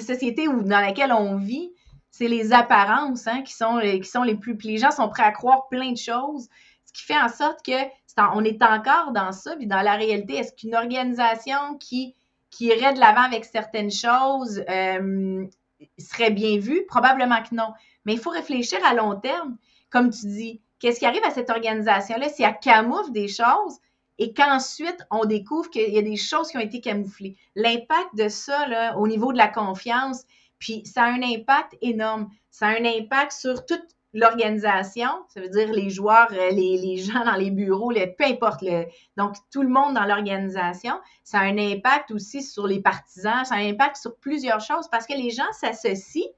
société 0.00 0.48
où, 0.48 0.62
dans 0.62 0.80
laquelle 0.80 1.12
on 1.12 1.36
vit, 1.36 1.70
c'est 2.10 2.28
les 2.28 2.52
apparences 2.52 3.26
hein, 3.26 3.42
qui, 3.42 3.52
sont, 3.52 3.80
qui 3.80 4.04
sont 4.04 4.22
les 4.22 4.36
plus. 4.36 4.56
Les 4.62 4.78
gens 4.78 4.90
sont 4.90 5.08
prêts 5.08 5.24
à 5.24 5.32
croire 5.32 5.68
plein 5.68 5.92
de 5.92 5.96
choses, 5.96 6.48
ce 6.84 6.92
qui 6.92 7.02
fait 7.02 7.18
en 7.18 7.28
sorte 7.28 7.64
que 7.64 7.72
on 8.34 8.44
est 8.44 8.62
encore 8.62 9.12
dans 9.12 9.32
ça. 9.32 9.56
Puis 9.56 9.66
dans 9.66 9.80
la 9.80 9.94
réalité, 9.94 10.36
est-ce 10.36 10.52
qu'une 10.54 10.74
organisation 10.74 11.76
qui, 11.80 12.14
qui 12.50 12.66
irait 12.66 12.94
de 12.94 13.00
l'avant 13.00 13.22
avec 13.22 13.44
certaines 13.44 13.90
choses 13.90 14.62
euh, 14.68 15.44
serait 15.98 16.30
bien 16.30 16.58
vue? 16.58 16.84
Probablement 16.86 17.42
que 17.42 17.54
non. 17.54 17.72
Mais 18.04 18.14
il 18.14 18.18
faut 18.18 18.30
réfléchir 18.30 18.78
à 18.84 18.94
long 18.94 19.18
terme. 19.18 19.56
Comme 19.90 20.10
tu 20.10 20.26
dis, 20.26 20.60
qu'est-ce 20.78 21.00
qui 21.00 21.06
arrive 21.06 21.24
à 21.24 21.30
cette 21.30 21.50
organisation-là? 21.50 22.28
Si 22.28 22.42
elle 22.42 22.58
camoufle 22.60 23.12
des 23.12 23.28
choses? 23.28 23.78
Et 24.18 24.32
qu'ensuite, 24.32 25.04
on 25.10 25.24
découvre 25.24 25.70
qu'il 25.70 25.92
y 25.92 25.98
a 25.98 26.02
des 26.02 26.16
choses 26.16 26.48
qui 26.48 26.56
ont 26.56 26.60
été 26.60 26.80
camouflées. 26.80 27.36
L'impact 27.56 28.14
de 28.14 28.28
ça, 28.28 28.66
là, 28.68 28.96
au 28.96 29.08
niveau 29.08 29.32
de 29.32 29.38
la 29.38 29.48
confiance, 29.48 30.24
puis 30.58 30.84
ça 30.86 31.04
a 31.04 31.06
un 31.08 31.22
impact 31.22 31.76
énorme. 31.82 32.30
Ça 32.50 32.68
a 32.68 32.70
un 32.70 32.84
impact 32.84 33.32
sur 33.32 33.66
toute 33.66 33.84
l'organisation, 34.14 35.08
ça 35.28 35.40
veut 35.40 35.48
dire 35.48 35.72
les 35.72 35.90
joueurs, 35.90 36.28
euh, 36.30 36.50
les, 36.50 36.96
gens 36.98 37.24
dans 37.24 37.34
les 37.34 37.50
bureaux, 37.50 37.92
peu 37.92 38.24
importe, 38.24 38.62
le, 38.62 38.86
donc 39.16 39.34
tout 39.50 39.62
le 39.62 39.68
monde 39.68 39.94
dans 39.94 40.04
l'organisation. 40.04 40.94
Ça 41.24 41.40
a 41.40 41.42
un 41.42 41.58
impact 41.58 42.12
aussi 42.12 42.40
sur 42.40 42.66
les 42.68 42.80
partisans, 42.80 43.44
ça 43.44 43.56
a 43.56 43.58
un 43.58 43.70
impact 43.70 43.96
sur 43.96 44.16
plusieurs 44.16 44.60
choses 44.60 44.88
parce 44.88 45.06
que 45.06 45.14
les 45.14 45.30
gens 45.30 45.50
s'associent 45.52 46.30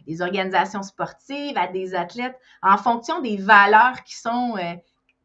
à 0.00 0.02
des 0.04 0.20
organisations 0.20 0.82
sportives, 0.82 1.56
à 1.56 1.68
des 1.68 1.94
athlètes, 1.94 2.36
en 2.60 2.76
fonction 2.76 3.20
des 3.20 3.36
valeurs 3.36 4.02
qui 4.02 4.16
sont, 4.16 4.56
euh, 4.56 4.74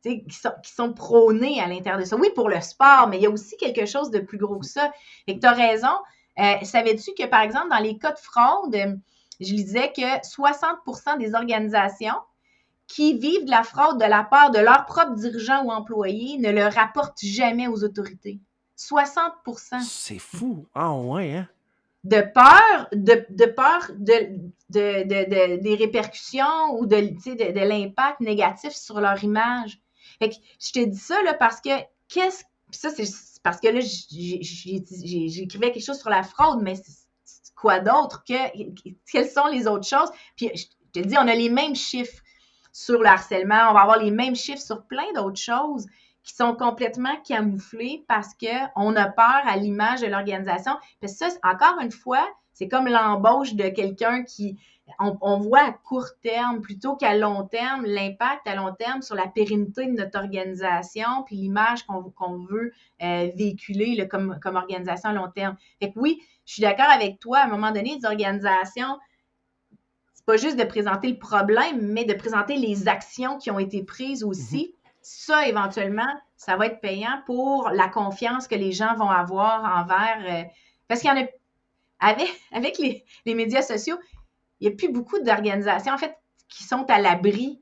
qui 0.04 0.26
sont, 0.32 0.52
qui 0.64 0.72
sont 0.72 0.94
prônés 0.94 1.62
à 1.62 1.68
l'intérieur 1.68 2.00
de 2.00 2.06
ça. 2.06 2.16
Oui, 2.16 2.30
pour 2.36 2.50
le 2.50 2.62
sport, 2.62 3.08
mais 3.08 3.18
il 3.18 3.24
y 3.24 3.26
a 3.26 3.30
aussi 3.30 3.58
quelque 3.58 3.86
chose 3.86 4.12
de 4.12 4.20
plus 4.20 4.38
gros 4.38 4.60
que 4.60 4.66
ça. 4.66 4.92
Et 5.28 5.40
tu 5.40 5.46
as 5.46 5.54
raison. 5.54 5.94
Euh, 6.40 6.56
savais-tu 6.64 7.12
que, 7.14 7.28
par 7.28 7.42
exemple, 7.42 7.70
dans 7.70 7.80
les 7.80 7.98
cas 7.98 8.12
de 8.12 8.20
fraude, 8.20 8.76
je 9.40 9.54
disais 9.54 9.92
que 9.96 10.02
60% 10.02 11.18
des 11.18 11.34
organisations 11.36 12.20
qui 12.88 13.18
vivent 13.18 13.46
de 13.46 13.52
la 13.52 13.64
fraude 13.64 14.00
de 14.00 14.06
la 14.06 14.24
part 14.24 14.52
de 14.52 14.60
leurs 14.60 14.86
propres 14.86 15.16
dirigeants 15.16 15.64
ou 15.64 15.72
employés 15.72 16.38
ne 16.38 16.52
le 16.52 16.68
rapportent 16.68 17.24
jamais 17.24 17.68
aux 17.68 17.84
autorités. 17.84 18.40
60% 18.78 19.82
C'est 19.82 20.20
fou. 20.20 20.68
Ah 20.74 20.94
ouais, 20.94 21.38
hein? 21.38 21.48
De 22.04 22.20
peur, 22.20 22.90
de, 22.92 23.26
de 23.30 23.46
peur 23.46 23.90
de, 23.98 24.52
de, 24.70 25.04
de, 25.08 25.62
des 25.62 25.76
répercussions 25.76 26.78
ou 26.78 26.86
de, 26.86 26.98
de, 26.98 27.60
l'impact 27.66 28.20
négatif 28.20 28.74
sur 28.74 29.00
leur 29.00 29.24
image. 29.24 29.80
Fait 30.24 30.30
que 30.30 30.36
je 30.60 30.72
te 30.72 30.86
dis 30.86 30.98
ça 30.98 31.22
là, 31.24 31.34
parce 31.34 31.60
que 31.60 31.70
qu'est-ce 32.08 32.44
ça, 32.72 32.90
c'est 32.90 33.06
parce 33.44 33.60
que 33.60 33.68
là, 33.68 33.82
j'écrivais 33.82 35.72
quelque 35.72 35.86
chose 35.86 36.00
sur 36.00 36.10
la 36.10 36.24
fraude, 36.24 36.62
mais 36.62 36.76
quoi 37.56 37.80
d'autre 37.80 38.24
que 38.28 38.34
quelles 39.12 39.30
sont 39.30 39.48
les 39.48 39.68
autres 39.68 39.88
choses? 39.88 40.10
Puis 40.36 40.50
je 40.56 40.66
te 40.94 41.06
dis, 41.06 41.16
on 41.18 41.28
a 41.28 41.36
les 41.36 41.50
mêmes 41.50 41.76
chiffres 41.76 42.22
sur 42.72 43.02
le 43.02 43.08
harcèlement, 43.08 43.70
on 43.70 43.74
va 43.74 43.82
avoir 43.82 44.00
les 44.00 44.12
mêmes 44.12 44.36
chiffres 44.36 44.62
sur 44.62 44.86
plein 44.86 45.12
d'autres 45.14 45.40
choses 45.40 45.86
qui 46.24 46.34
sont 46.34 46.56
complètement 46.56 47.16
camouflés 47.28 48.06
parce 48.08 48.30
qu'on 48.34 48.96
a 48.96 49.10
peur 49.10 49.42
à 49.46 49.58
l'image 49.58 50.02
de 50.02 50.08
l'organisation. 50.08 50.74
Puis 51.02 51.10
ça, 51.10 51.28
encore 51.44 51.80
une 51.82 51.92
fois, 51.92 52.26
c'est 52.54 52.68
comme 52.68 52.88
l'embauche 52.88 53.54
de 53.56 53.70
quelqu'un 53.70 54.24
qui, 54.24 54.58
on, 55.00 55.40
voit 55.40 55.66
à 55.66 55.72
court 55.72 56.10
terme 56.22 56.62
plutôt 56.62 56.96
qu'à 56.96 57.16
long 57.16 57.44
terme, 57.44 57.86
l'impact 57.86 58.48
à 58.48 58.56
long 58.56 58.74
terme 58.74 59.02
sur 59.02 59.16
la 59.16 59.28
pérennité 59.28 59.86
de 59.88 59.92
notre 59.92 60.20
organisation, 60.20 61.24
puis 61.26 61.36
l'image 61.36 61.84
qu'on 61.84 62.38
veut 62.38 62.72
euh, 63.02 63.30
véhiculer 63.36 64.08
comme, 64.08 64.38
comme 64.42 64.56
organisation 64.56 65.10
à 65.10 65.14
long 65.14 65.30
terme. 65.30 65.56
Fait 65.82 65.92
que 65.92 66.00
oui, 66.00 66.22
je 66.46 66.54
suis 66.54 66.62
d'accord 66.62 66.90
avec 66.90 67.20
toi, 67.20 67.40
à 67.40 67.46
un 67.46 67.50
moment 67.50 67.72
donné, 67.72 67.98
les 68.00 68.06
organisations, 68.06 69.00
c'est 70.14 70.26
pas 70.26 70.38
juste 70.38 70.58
de 70.58 70.64
présenter 70.64 71.08
le 71.10 71.18
problème, 71.18 71.82
mais 71.82 72.06
de 72.06 72.14
présenter 72.14 72.58
les 72.58 72.88
actions 72.88 73.38
qui 73.38 73.52
ont 73.52 73.60
été 73.60 73.84
prises 73.84 74.24
aussi. 74.24 74.74
Mm-hmm 74.74 74.84
ça, 75.04 75.48
éventuellement, 75.48 76.08
ça 76.38 76.56
va 76.56 76.68
être 76.68 76.80
payant 76.80 77.22
pour 77.26 77.70
la 77.70 77.88
confiance 77.88 78.48
que 78.48 78.56
les 78.56 78.72
gens 78.72 78.96
vont 78.96 79.10
avoir 79.10 79.84
envers. 79.84 80.24
Euh, 80.26 80.44
parce 80.88 81.02
qu'il 81.02 81.10
y 81.10 81.14
en 81.14 81.22
a. 81.22 81.28
Avec, 82.04 82.28
avec 82.52 82.78
les, 82.78 83.34
médias 83.34 83.62
sociaux, 83.62 83.98
il 84.60 84.68
n'y 84.68 84.74
a 84.74 84.76
plus 84.76 84.92
beaucoup 84.92 85.20
d'organisations, 85.20 85.94
en 85.94 85.98
fait, 85.98 86.16
qui 86.50 86.64
sont 86.64 86.86
à 86.90 87.00
l'abri 87.00 87.60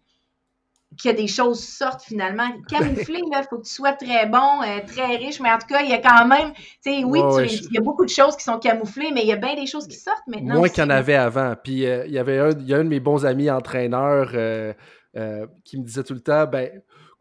que 1.01 1.09
des 1.09 1.27
choses 1.27 1.63
sortent 1.63 2.03
finalement. 2.03 2.49
Camouflé, 2.67 3.21
il 3.25 3.43
faut 3.49 3.57
que 3.59 3.63
tu 3.63 3.73
sois 3.73 3.93
très 3.93 4.25
bon, 4.25 4.61
euh, 4.61 4.79
très 4.85 5.15
riche, 5.15 5.39
mais 5.39 5.49
en 5.49 5.57
tout 5.57 5.67
cas, 5.67 5.81
il 5.81 5.89
y 5.89 5.93
a 5.93 5.99
quand 5.99 6.27
même, 6.27 6.51
tu 6.83 6.91
sais, 6.91 7.03
oui, 7.05 7.21
il 7.45 7.73
y 7.73 7.77
a 7.77 7.81
beaucoup 7.81 8.03
de 8.03 8.09
choses 8.09 8.35
qui 8.35 8.43
sont 8.43 8.59
camouflées, 8.59 9.11
mais 9.13 9.21
il 9.21 9.27
y 9.27 9.31
a 9.31 9.37
bien 9.37 9.55
des 9.55 9.67
choses 9.67 9.87
qui 9.87 9.95
sortent 9.95 10.27
maintenant. 10.27 10.57
Moins 10.57 10.67
qu'il 10.67 10.83
y 10.83 10.85
en 10.85 10.89
avait 10.89 11.15
avant. 11.15 11.55
Puis 11.63 11.85
euh, 11.85 12.05
il 12.07 12.11
y 12.11 12.19
avait 12.19 12.39
un, 12.39 12.49
il 12.51 12.67
y 12.67 12.73
a 12.73 12.77
un 12.77 12.83
de 12.83 12.89
mes 12.89 12.99
bons 12.99 13.25
amis 13.25 13.49
entraîneurs 13.49 14.31
qui 15.63 15.79
me 15.79 15.83
disait 15.85 16.03
tout 16.03 16.13
le 16.13 16.21
temps, 16.21 16.45
ben, 16.45 16.69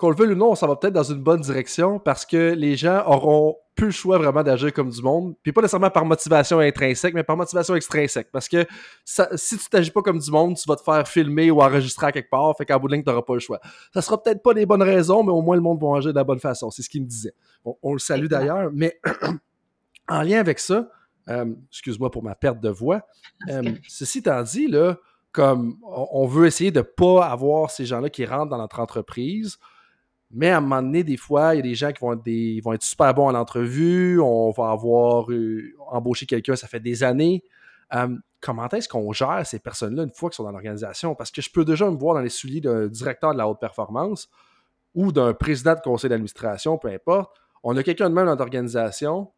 qu'on 0.00 0.10
le 0.10 0.16
veuille 0.16 0.32
ou 0.32 0.36
non, 0.36 0.54
ça 0.54 0.66
va 0.66 0.76
peut-être 0.76 0.94
dans 0.94 1.02
une 1.02 1.22
bonne 1.22 1.40
direction 1.40 1.98
parce 1.98 2.24
que 2.24 2.54
les 2.54 2.76
gens 2.76 3.04
auront 3.06 3.56
plus 3.76 3.86
le 3.86 3.92
choix 3.92 4.18
vraiment 4.18 4.42
d'agir 4.42 4.72
comme 4.72 4.90
du 4.90 5.02
monde. 5.02 5.34
Puis 5.42 5.52
pas 5.52 5.60
nécessairement 5.60 5.90
par 5.90 6.04
motivation 6.04 6.58
intrinsèque, 6.58 7.14
mais 7.14 7.22
par 7.22 7.36
motivation 7.36 7.74
extrinsèque. 7.74 8.28
Parce 8.32 8.48
que 8.48 8.66
si 9.04 9.58
tu 9.58 9.68
t'agis 9.68 9.90
pas 9.90 10.02
comme 10.02 10.18
du 10.18 10.30
monde, 10.30 10.56
tu 10.56 10.68
vas 10.68 10.76
te 10.76 10.82
faire 10.82 11.06
filmer 11.06 11.50
ou 11.50 11.60
enregistrer 11.60 12.06
à 12.06 12.12
quelque 12.12 12.30
part. 12.30 12.56
Fait 12.56 12.64
qu'à 12.64 12.78
bout 12.78 12.88
de 12.88 12.94
ligne, 12.94 13.04
t'auras 13.04 13.22
pas 13.22 13.34
le 13.34 13.40
choix. 13.40 13.60
Ça 13.94 14.02
sera 14.02 14.22
peut-être 14.22 14.42
pas 14.42 14.52
les 14.52 14.66
bonnes 14.66 14.82
raisons, 14.82 15.22
mais 15.22 15.32
au 15.32 15.42
moins 15.42 15.56
le 15.56 15.62
monde 15.62 15.80
va 15.80 15.98
agir 15.98 16.12
de 16.12 16.18
la 16.18 16.24
bonne 16.24 16.40
façon. 16.40 16.70
C'est 16.70 16.82
ce 16.82 16.90
qu'il 16.90 17.02
me 17.02 17.06
disait. 17.06 17.34
on 17.64 17.92
le 17.92 17.98
salue 17.98 18.26
d'ailleurs. 18.26 18.70
Mais 18.72 19.00
en 20.08 20.22
lien 20.22 20.40
avec 20.40 20.58
ça, 20.58 20.88
euh, 21.28 21.46
excuse-moi 21.70 22.10
pour 22.10 22.22
ma 22.22 22.34
perte 22.34 22.60
de 22.60 22.70
voix. 22.70 23.02
Euh, 23.48 23.62
ceci 23.86 24.18
étant 24.18 24.42
dit, 24.42 24.66
là, 24.66 24.96
comme 25.32 25.76
on 25.84 26.26
veut 26.26 26.46
essayer 26.46 26.70
de 26.70 26.80
ne 26.80 26.84
pas 26.84 27.26
avoir 27.26 27.70
ces 27.70 27.86
gens-là 27.86 28.10
qui 28.10 28.24
rentrent 28.24 28.50
dans 28.50 28.58
notre 28.58 28.80
entreprise, 28.80 29.58
mais 30.32 30.50
à 30.50 30.58
un 30.58 30.60
moment 30.60 30.82
donné, 30.82 31.02
des 31.02 31.16
fois, 31.16 31.54
il 31.54 31.58
y 31.58 31.60
a 31.60 31.62
des 31.62 31.74
gens 31.74 31.92
qui 31.92 32.60
vont 32.60 32.72
être, 32.72 32.82
super 32.82 33.12
bons 33.14 33.28
à 33.28 33.32
l'entrevue. 33.32 34.20
On 34.20 34.50
va 34.52 34.70
avoir 34.70 35.30
euh, 35.32 35.74
embauché 35.88 36.24
quelqu'un, 36.26 36.54
ça 36.54 36.68
fait 36.68 36.80
des 36.80 37.02
années. 37.02 37.42
Euh, 37.94 38.16
comment 38.40 38.68
est-ce 38.68 38.88
qu'on 38.88 39.12
gère 39.12 39.44
ces 39.44 39.58
personnes-là 39.58 40.04
une 40.04 40.12
fois 40.12 40.30
qu'ils 40.30 40.36
sont 40.36 40.44
dans 40.44 40.52
l'organisation? 40.52 41.16
Parce 41.16 41.32
que 41.32 41.42
je 41.42 41.50
peux 41.50 41.64
déjà 41.64 41.90
me 41.90 41.96
voir 41.96 42.14
dans 42.14 42.20
les 42.20 42.28
souliers 42.28 42.60
d'un 42.60 42.86
directeur 42.86 43.32
de 43.32 43.38
la 43.38 43.48
haute 43.48 43.58
performance 43.58 44.28
ou 44.94 45.10
d'un 45.10 45.34
président 45.34 45.74
de 45.74 45.80
conseil 45.80 46.10
d'administration, 46.10 46.78
peu 46.78 46.88
importe. 46.88 47.36
On 47.64 47.76
a 47.76 47.82
quelqu'un 47.82 48.08
de 48.08 48.14
même 48.14 48.26
dans 48.26 48.32
notre 48.32 48.42
organisation. 48.42 49.32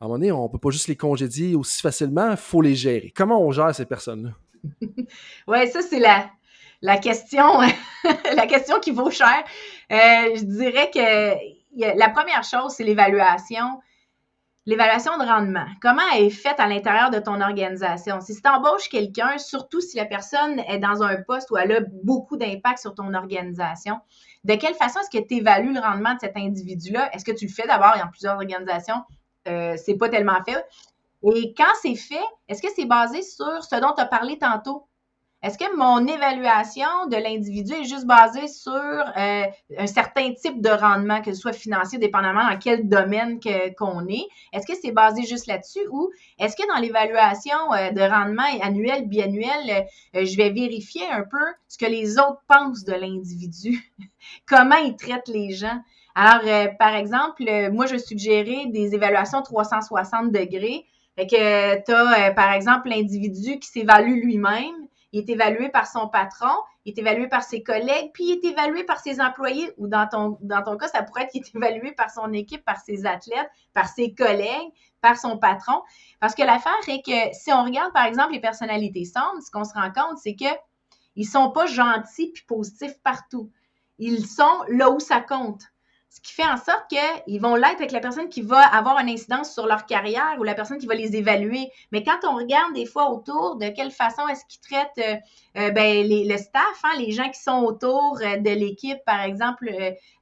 À 0.00 0.04
un 0.04 0.08
moment 0.08 0.18
donné, 0.18 0.32
on 0.32 0.42
ne 0.42 0.48
peut 0.48 0.58
pas 0.58 0.70
juste 0.70 0.88
les 0.88 0.96
congédier 0.96 1.54
aussi 1.54 1.80
facilement, 1.80 2.32
il 2.32 2.36
faut 2.36 2.60
les 2.60 2.74
gérer. 2.74 3.12
Comment 3.16 3.40
on 3.40 3.52
gère 3.52 3.72
ces 3.72 3.86
personnes-là? 3.86 4.30
oui, 5.46 5.68
ça, 5.68 5.82
c'est 5.82 6.00
la, 6.00 6.30
la 6.84 6.98
question, 6.98 7.60
la 8.36 8.46
question 8.46 8.78
qui 8.78 8.90
vaut 8.90 9.10
cher. 9.10 9.42
Euh, 9.90 10.36
je 10.36 10.44
dirais 10.44 10.90
que 10.92 11.96
la 11.98 12.10
première 12.10 12.44
chose, 12.44 12.74
c'est 12.76 12.84
l'évaluation. 12.84 13.80
L'évaluation 14.66 15.16
de 15.16 15.24
rendement. 15.24 15.66
Comment 15.80 16.02
elle 16.14 16.24
est 16.24 16.30
faite 16.30 16.60
à 16.60 16.66
l'intérieur 16.66 17.10
de 17.10 17.18
ton 17.18 17.40
organisation? 17.40 18.20
Si 18.20 18.40
tu 18.40 18.48
embauches 18.48 18.90
quelqu'un, 18.90 19.38
surtout 19.38 19.80
si 19.80 19.96
la 19.96 20.04
personne 20.04 20.58
est 20.60 20.78
dans 20.78 21.02
un 21.02 21.16
poste 21.22 21.50
où 21.50 21.56
elle 21.56 21.72
a 21.72 21.80
beaucoup 22.02 22.36
d'impact 22.36 22.78
sur 22.78 22.94
ton 22.94 23.14
organisation, 23.14 23.98
de 24.44 24.54
quelle 24.54 24.74
façon 24.74 25.00
est-ce 25.00 25.18
que 25.18 25.26
tu 25.26 25.36
évalues 25.36 25.72
le 25.72 25.80
rendement 25.80 26.14
de 26.14 26.20
cet 26.20 26.36
individu-là? 26.36 27.14
Est-ce 27.14 27.24
que 27.24 27.32
tu 27.32 27.46
le 27.46 27.52
fais 27.52 27.66
d'abord 27.66 27.94
dans 27.98 28.08
plusieurs 28.08 28.34
organisations? 28.34 29.02
Euh, 29.48 29.74
c'est 29.82 29.96
pas 29.96 30.10
tellement 30.10 30.42
fait. 30.46 30.62
Et 31.34 31.54
quand 31.54 31.72
c'est 31.80 31.96
fait, 31.96 32.24
est-ce 32.48 32.60
que 32.60 32.68
c'est 32.76 32.84
basé 32.84 33.22
sur 33.22 33.64
ce 33.64 33.80
dont 33.80 33.92
tu 33.94 34.02
as 34.02 34.06
parlé 34.06 34.38
tantôt? 34.38 34.86
Est-ce 35.44 35.58
que 35.58 35.76
mon 35.76 36.06
évaluation 36.06 37.06
de 37.10 37.16
l'individu 37.16 37.74
est 37.74 37.84
juste 37.84 38.06
basée 38.06 38.48
sur 38.48 38.72
euh, 38.72 39.44
un 39.76 39.86
certain 39.86 40.32
type 40.32 40.62
de 40.62 40.70
rendement, 40.70 41.20
que 41.20 41.34
ce 41.34 41.38
soit 41.38 41.52
financier, 41.52 41.98
dépendamment 41.98 42.48
dans 42.48 42.58
quel 42.58 42.88
domaine 42.88 43.38
qu'on 43.76 44.08
est? 44.08 44.26
Est-ce 44.54 44.66
que 44.66 44.72
c'est 44.80 44.92
basé 44.92 45.24
juste 45.24 45.46
là-dessus 45.46 45.86
ou 45.90 46.10
est-ce 46.38 46.56
que 46.56 46.66
dans 46.66 46.80
l'évaluation 46.80 47.74
euh, 47.74 47.90
de 47.90 48.00
rendement 48.00 48.42
annuel, 48.62 49.06
biannuel, 49.06 49.86
euh, 50.16 50.24
je 50.24 50.34
vais 50.38 50.48
vérifier 50.48 51.06
un 51.10 51.24
peu 51.24 51.44
ce 51.68 51.76
que 51.76 51.84
les 51.84 52.18
autres 52.18 52.42
pensent 52.48 52.84
de 52.84 52.94
l'individu? 52.94 53.92
Comment 54.48 54.76
ils 54.76 54.96
traitent 54.96 55.28
les 55.28 55.50
gens? 55.50 55.78
Alors, 56.14 56.70
par 56.78 56.94
exemple, 56.94 57.44
moi, 57.70 57.84
je 57.84 57.98
suggérais 57.98 58.64
des 58.68 58.94
évaluations 58.94 59.42
360 59.42 60.32
degrés. 60.32 60.86
Fait 61.16 61.26
que 61.26 61.84
tu 61.84 61.92
as, 61.92 62.30
par 62.30 62.52
exemple, 62.52 62.88
l'individu 62.88 63.58
qui 63.58 63.68
s'évalue 63.68 64.22
lui-même, 64.22 64.83
il 65.14 65.20
est 65.20 65.32
évalué 65.32 65.68
par 65.68 65.86
son 65.86 66.08
patron, 66.08 66.52
il 66.84 66.92
est 66.92 66.98
évalué 66.98 67.28
par 67.28 67.44
ses 67.44 67.62
collègues, 67.62 68.10
puis 68.12 68.24
il 68.24 68.32
est 68.32 68.44
évalué 68.50 68.82
par 68.82 68.98
ses 68.98 69.20
employés, 69.20 69.72
ou 69.76 69.86
dans 69.86 70.08
ton, 70.08 70.76
cas, 70.76 70.88
ça 70.88 71.04
pourrait 71.04 71.22
être 71.22 71.30
qu'il 71.30 71.42
est 71.42 71.54
évalué 71.54 71.92
par 71.92 72.10
son 72.10 72.32
équipe, 72.32 72.64
par 72.64 72.80
ses 72.80 73.06
athlètes, 73.06 73.48
par 73.72 73.86
ses 73.86 74.12
collègues, 74.12 74.72
par 75.00 75.16
son 75.16 75.38
patron. 75.38 75.82
Parce 76.18 76.34
que 76.34 76.42
l'affaire 76.42 76.72
est 76.88 77.00
que 77.06 77.32
si 77.32 77.52
on 77.52 77.62
regarde, 77.62 77.92
par 77.92 78.06
exemple, 78.06 78.32
les 78.32 78.40
personnalités 78.40 79.04
sombres, 79.04 79.40
ce 79.40 79.52
qu'on 79.52 79.62
se 79.62 79.74
rend 79.74 79.92
compte, 79.92 80.18
c'est 80.18 80.34
qu'ils 80.34 80.50
ne 81.16 81.22
sont 81.22 81.52
pas 81.52 81.66
gentils 81.66 82.32
puis 82.32 82.42
positifs 82.48 83.00
partout. 83.04 83.52
Ils 83.98 84.26
sont 84.26 84.64
là 84.66 84.90
où 84.90 84.98
ça 84.98 85.20
compte 85.20 85.62
ce 86.14 86.20
qui 86.20 86.32
fait 86.32 86.46
en 86.46 86.56
sorte 86.56 86.86
qu'ils 86.88 87.40
vont 87.40 87.56
l'être 87.56 87.80
avec 87.80 87.90
la 87.90 87.98
personne 87.98 88.28
qui 88.28 88.40
va 88.40 88.60
avoir 88.60 89.00
une 89.00 89.08
incidence 89.08 89.52
sur 89.52 89.66
leur 89.66 89.84
carrière 89.84 90.36
ou 90.38 90.44
la 90.44 90.54
personne 90.54 90.78
qui 90.78 90.86
va 90.86 90.94
les 90.94 91.16
évaluer. 91.16 91.72
Mais 91.90 92.04
quand 92.04 92.20
on 92.22 92.36
regarde 92.36 92.72
des 92.72 92.86
fois 92.86 93.10
autour 93.10 93.56
de 93.56 93.66
quelle 93.70 93.90
façon 93.90 94.28
est-ce 94.28 94.44
qu'ils 94.46 94.60
traitent 94.60 94.90
euh, 94.98 95.16
euh, 95.60 95.70
ben, 95.72 96.06
le 96.06 96.36
staff, 96.36 96.80
hein, 96.84 96.92
les 96.98 97.10
gens 97.10 97.28
qui 97.30 97.40
sont 97.40 97.64
autour 97.64 98.20
euh, 98.20 98.36
de 98.36 98.50
l'équipe, 98.50 98.98
par 99.04 99.22
exemple, 99.22 99.68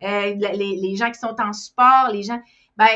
les, 0.01 0.97
gens 0.97 1.11
qui 1.11 1.19
sont 1.19 1.37
en 1.39 1.53
support, 1.53 2.09
les 2.11 2.23
gens, 2.23 2.41
ben, 2.79 2.89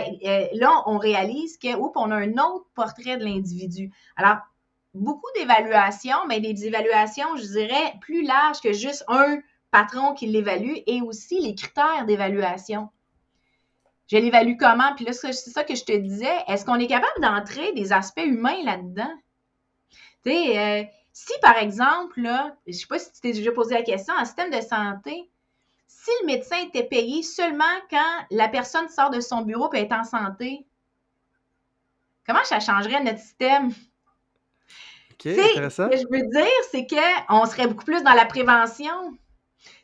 là, 0.54 0.82
on 0.86 0.96
réalise 0.96 1.58
que, 1.58 1.76
oups, 1.76 1.92
on 1.96 2.10
a 2.10 2.16
un 2.16 2.32
autre 2.38 2.64
portrait 2.74 3.18
de 3.18 3.24
l'individu. 3.26 3.92
Alors, 4.16 4.38
beaucoup 4.94 5.28
d'évaluations, 5.36 6.26
mais 6.28 6.40
des 6.40 6.64
évaluations, 6.64 7.36
je 7.36 7.44
dirais, 7.44 7.94
plus 8.00 8.22
larges 8.22 8.62
que 8.62 8.72
juste 8.72 9.04
un 9.08 9.36
patron 9.70 10.14
qui 10.14 10.26
l'évalue 10.26 10.76
et 10.86 11.02
aussi 11.02 11.40
les 11.40 11.54
critères 11.54 12.06
d'évaluation. 12.06 12.88
Je 14.08 14.16
l'évalue 14.16 14.56
comment? 14.58 14.94
Puis 14.94 15.04
là, 15.04 15.12
c'est 15.12 15.32
ça 15.32 15.64
que 15.64 15.74
je 15.74 15.84
te 15.84 15.96
disais. 15.96 16.36
Est-ce 16.46 16.64
qu'on 16.64 16.78
est 16.78 16.86
capable 16.86 17.20
d'entrer 17.20 17.72
des 17.72 17.92
aspects 17.92 18.24
humains 18.24 18.62
là-dedans? 18.64 19.12
Tu 20.24 20.30
sais, 20.30 20.58
euh, 20.58 20.84
si 21.12 21.32
par 21.42 21.56
exemple, 21.56 22.20
là, 22.20 22.56
je 22.66 22.72
ne 22.72 22.76
sais 22.76 22.86
pas 22.86 22.98
si 22.98 23.12
tu 23.12 23.20
t'es 23.20 23.32
déjà 23.32 23.50
posé 23.50 23.74
la 23.74 23.82
question, 23.82 24.14
en 24.14 24.24
système 24.24 24.50
de 24.50 24.60
santé, 24.60 25.28
si 25.86 26.10
le 26.20 26.26
médecin 26.26 26.56
était 26.66 26.84
payé 26.84 27.22
seulement 27.22 27.64
quand 27.90 28.26
la 28.30 28.48
personne 28.48 28.88
sort 28.88 29.10
de 29.10 29.20
son 29.20 29.42
bureau 29.42 29.72
et 29.74 29.78
est 29.78 29.92
en 29.92 30.04
santé, 30.04 30.66
comment 32.26 32.44
ça 32.44 32.60
changerait 32.60 33.02
notre 33.02 33.18
système? 33.18 33.72
OK, 35.12 35.26
intéressant. 35.26 35.90
Ce 35.90 35.96
que 35.96 35.96
je 35.96 36.06
veux 36.10 36.28
dire, 36.28 36.62
c'est 36.70 36.86
qu'on 36.86 37.46
serait 37.46 37.66
beaucoup 37.66 37.84
plus 37.84 38.02
dans 38.02 38.12
la 38.12 38.26
prévention. 38.26 39.16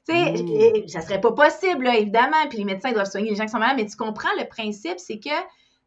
Tu 0.09 0.15
sais, 0.15 0.33
mmh. 0.33 0.89
ça 0.89 1.01
serait 1.01 1.21
pas 1.21 1.33
possible, 1.33 1.87
évidemment, 1.87 2.49
puis 2.49 2.59
les 2.59 2.65
médecins 2.65 2.93
doivent 2.93 3.11
soigner 3.11 3.31
les 3.31 3.37
gens 3.37 3.45
qui 3.45 3.51
sont 3.51 3.59
malades, 3.59 3.77
mais 3.77 3.87
tu 3.87 3.97
comprends 3.97 4.33
le 4.39 4.49
principe, 4.49 4.99
c'est 4.99 5.21
que 5.21 5.31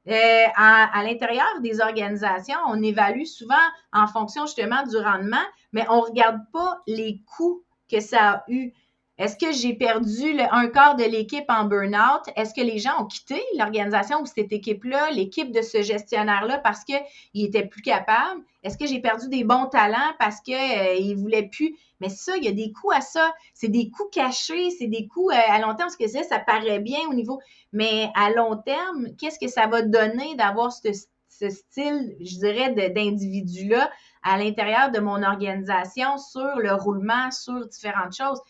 euh, 0.08 0.46
à, 0.56 1.04
l'intérieur 1.04 1.48
des 1.62 1.82
organisations, 1.82 2.58
on 2.68 2.82
évalue 2.82 3.24
souvent 3.24 3.56
en 3.92 4.06
fonction 4.08 4.46
justement 4.46 4.84
du 4.84 4.98
rendement, 4.98 5.44
mais 5.74 5.86
on 5.90 5.98
ne 5.98 6.02
regarde 6.02 6.40
pas 6.54 6.82
les 6.86 7.22
coûts 7.36 7.64
que 7.92 8.00
ça 8.00 8.30
a 8.30 8.44
eu. 8.48 8.72
Est-ce 9.18 9.38
que 9.38 9.54
j'ai 9.54 9.74
perdu 9.74 10.38
un 10.52 10.68
quart 10.68 10.98
de 10.98 11.06
l'équipe 11.06 11.46
en 11.48 11.64
burn-out? 11.64 12.24
Est-ce 12.36 12.54
que 12.54 12.60
les 12.60 12.80
gens 12.80 13.02
ont 13.02 13.06
quitté 13.06 13.42
l'organisation 13.58 14.22
ou 14.22 14.26
cette 14.26 14.52
équipe-là, 14.52 15.10
l'équipe 15.12 15.54
de 15.54 15.62
ce 15.62 15.82
gestionnaire-là 15.82 16.58
parce 16.58 16.84
qu'il 16.84 17.02
était 17.34 17.66
plus 17.66 17.82
capable? 17.82 18.42
Est-ce 18.64 18.78
que 18.78 18.86
j'ai 18.86 19.00
perdu 19.00 19.30
des 19.30 19.46
bons 19.46 19.68
talents 19.68 20.14
parce 20.20 20.42
qu'il 20.42 20.56
euh, 20.56 21.00
ne 21.00 21.16
voulait 21.16 21.48
plus? 21.48 21.78
Mais 22.02 22.10
ça, 22.10 22.36
il 22.36 22.44
y 22.44 22.50
a 22.50 22.52
des 22.52 22.74
coûts 22.74 22.92
à 22.92 23.00
ça. 23.00 23.34
C'est 23.54 23.70
des 23.70 23.90
coûts 23.90 24.10
cachés, 24.12 24.70
c'est 24.72 24.88
des 24.88 25.08
coûts 25.08 25.30
euh, 25.30 25.36
à 25.48 25.60
long 25.60 25.76
terme, 25.76 25.88
parce 25.88 25.96
que 25.96 26.08
ça, 26.08 26.24
ça 26.24 26.40
paraît 26.40 26.80
bien 26.80 27.00
au 27.10 27.14
niveau. 27.14 27.40
Mais 27.72 28.10
à 28.16 28.32
long 28.32 28.58
terme, 28.58 29.16
qu'est-ce 29.18 29.40
que 29.40 29.48
ça 29.48 29.68
va 29.68 29.82
donner 29.82 30.36
d'avoir 30.36 30.74
ce, 30.74 30.90
ce 31.30 31.50
style, 31.50 32.18
je 32.20 32.38
dirais, 32.40 32.72
d'individu-là 32.90 33.90
à 34.24 34.38
l'intérieur 34.38 34.92
de 34.92 35.00
mon 35.00 35.24
organisation 35.24 36.18
sur 36.18 36.58
le 36.58 36.74
roulement, 36.74 37.32
sur 37.32 37.66
différentes 37.68 38.16
choses? 38.16 38.42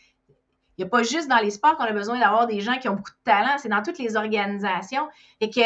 Il 0.77 0.83
n'y 0.83 0.87
a 0.87 0.89
pas 0.89 1.03
juste 1.03 1.29
dans 1.29 1.37
les 1.37 1.51
sports 1.51 1.77
qu'on 1.77 1.83
a 1.85 1.93
besoin 1.93 2.19
d'avoir 2.19 2.47
des 2.47 2.59
gens 2.59 2.77
qui 2.77 2.89
ont 2.89 2.95
beaucoup 2.95 3.11
de 3.11 3.23
talent, 3.23 3.57
c'est 3.57 3.69
dans 3.69 3.81
toutes 3.81 3.99
les 3.99 4.17
organisations. 4.17 5.07
Et 5.39 5.49
que 5.49 5.61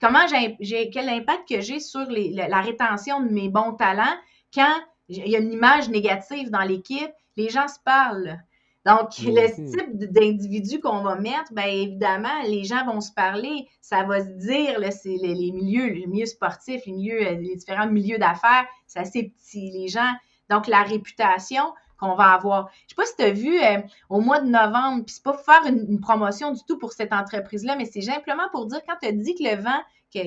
comment 0.00 0.26
j'ai, 0.60 0.90
quel 0.90 1.08
impact 1.08 1.48
que 1.48 1.60
j'ai 1.60 1.80
sur 1.80 2.06
la, 2.08 2.60
rétention 2.60 3.20
de 3.20 3.28
mes 3.28 3.48
bons 3.48 3.72
talents 3.72 4.16
quand 4.54 4.74
il 5.08 5.28
y 5.28 5.36
a 5.36 5.38
une 5.38 5.52
image 5.52 5.88
négative 5.88 6.50
dans 6.50 6.62
l'équipe, 6.62 7.10
les 7.36 7.48
gens 7.48 7.68
se 7.68 7.78
parlent. 7.84 8.38
Donc, 8.86 9.10
le 9.18 9.46
type 9.70 9.98
d'individu 10.12 10.80
qu'on 10.80 11.02
va 11.02 11.16
mettre, 11.16 11.52
bien 11.52 11.66
évidemment, 11.66 12.42
les 12.44 12.64
gens 12.64 12.84
vont 12.86 13.00
se 13.00 13.12
parler, 13.12 13.68
ça 13.82 14.04
va 14.04 14.20
se 14.20 14.30
dire, 14.30 14.78
là, 14.78 14.90
c'est 14.90 15.16
les, 15.20 15.52
milieux, 15.52 15.88
les 15.88 16.06
milieux 16.06 16.26
sportifs, 16.26 16.86
les 16.86 16.92
milieux, 16.92 17.18
les 17.18 17.56
différents 17.56 17.88
milieux 17.88 18.18
d'affaires, 18.18 18.66
c'est 18.86 19.00
assez 19.00 19.24
petit, 19.24 19.70
les 19.70 19.88
gens. 19.88 20.12
Donc, 20.48 20.66
la 20.66 20.82
réputation, 20.82 21.74
qu'on 22.00 22.14
va 22.14 22.32
avoir. 22.32 22.70
Je 22.86 22.90
sais 22.90 22.94
pas 22.96 23.06
si 23.06 23.16
tu 23.16 23.22
as 23.22 23.30
vu 23.30 23.62
euh, 23.62 23.80
au 24.08 24.20
mois 24.20 24.40
de 24.40 24.48
novembre, 24.48 25.04
puis 25.04 25.14
c'est 25.14 25.22
pas 25.22 25.32
pour 25.32 25.44
faire 25.44 25.64
une, 25.66 26.00
promotion 26.00 26.52
du 26.52 26.60
tout 26.66 26.78
pour 26.78 26.92
cette 26.92 27.12
entreprise-là, 27.12 27.76
mais 27.76 27.84
c'est 27.84 28.00
simplement 28.00 28.48
pour 28.52 28.66
dire 28.66 28.80
quand 28.88 28.96
tu 29.00 29.08
as 29.08 29.12
dit 29.12 29.34
que 29.34 29.44
le 29.44 29.62
vent, 29.62 29.80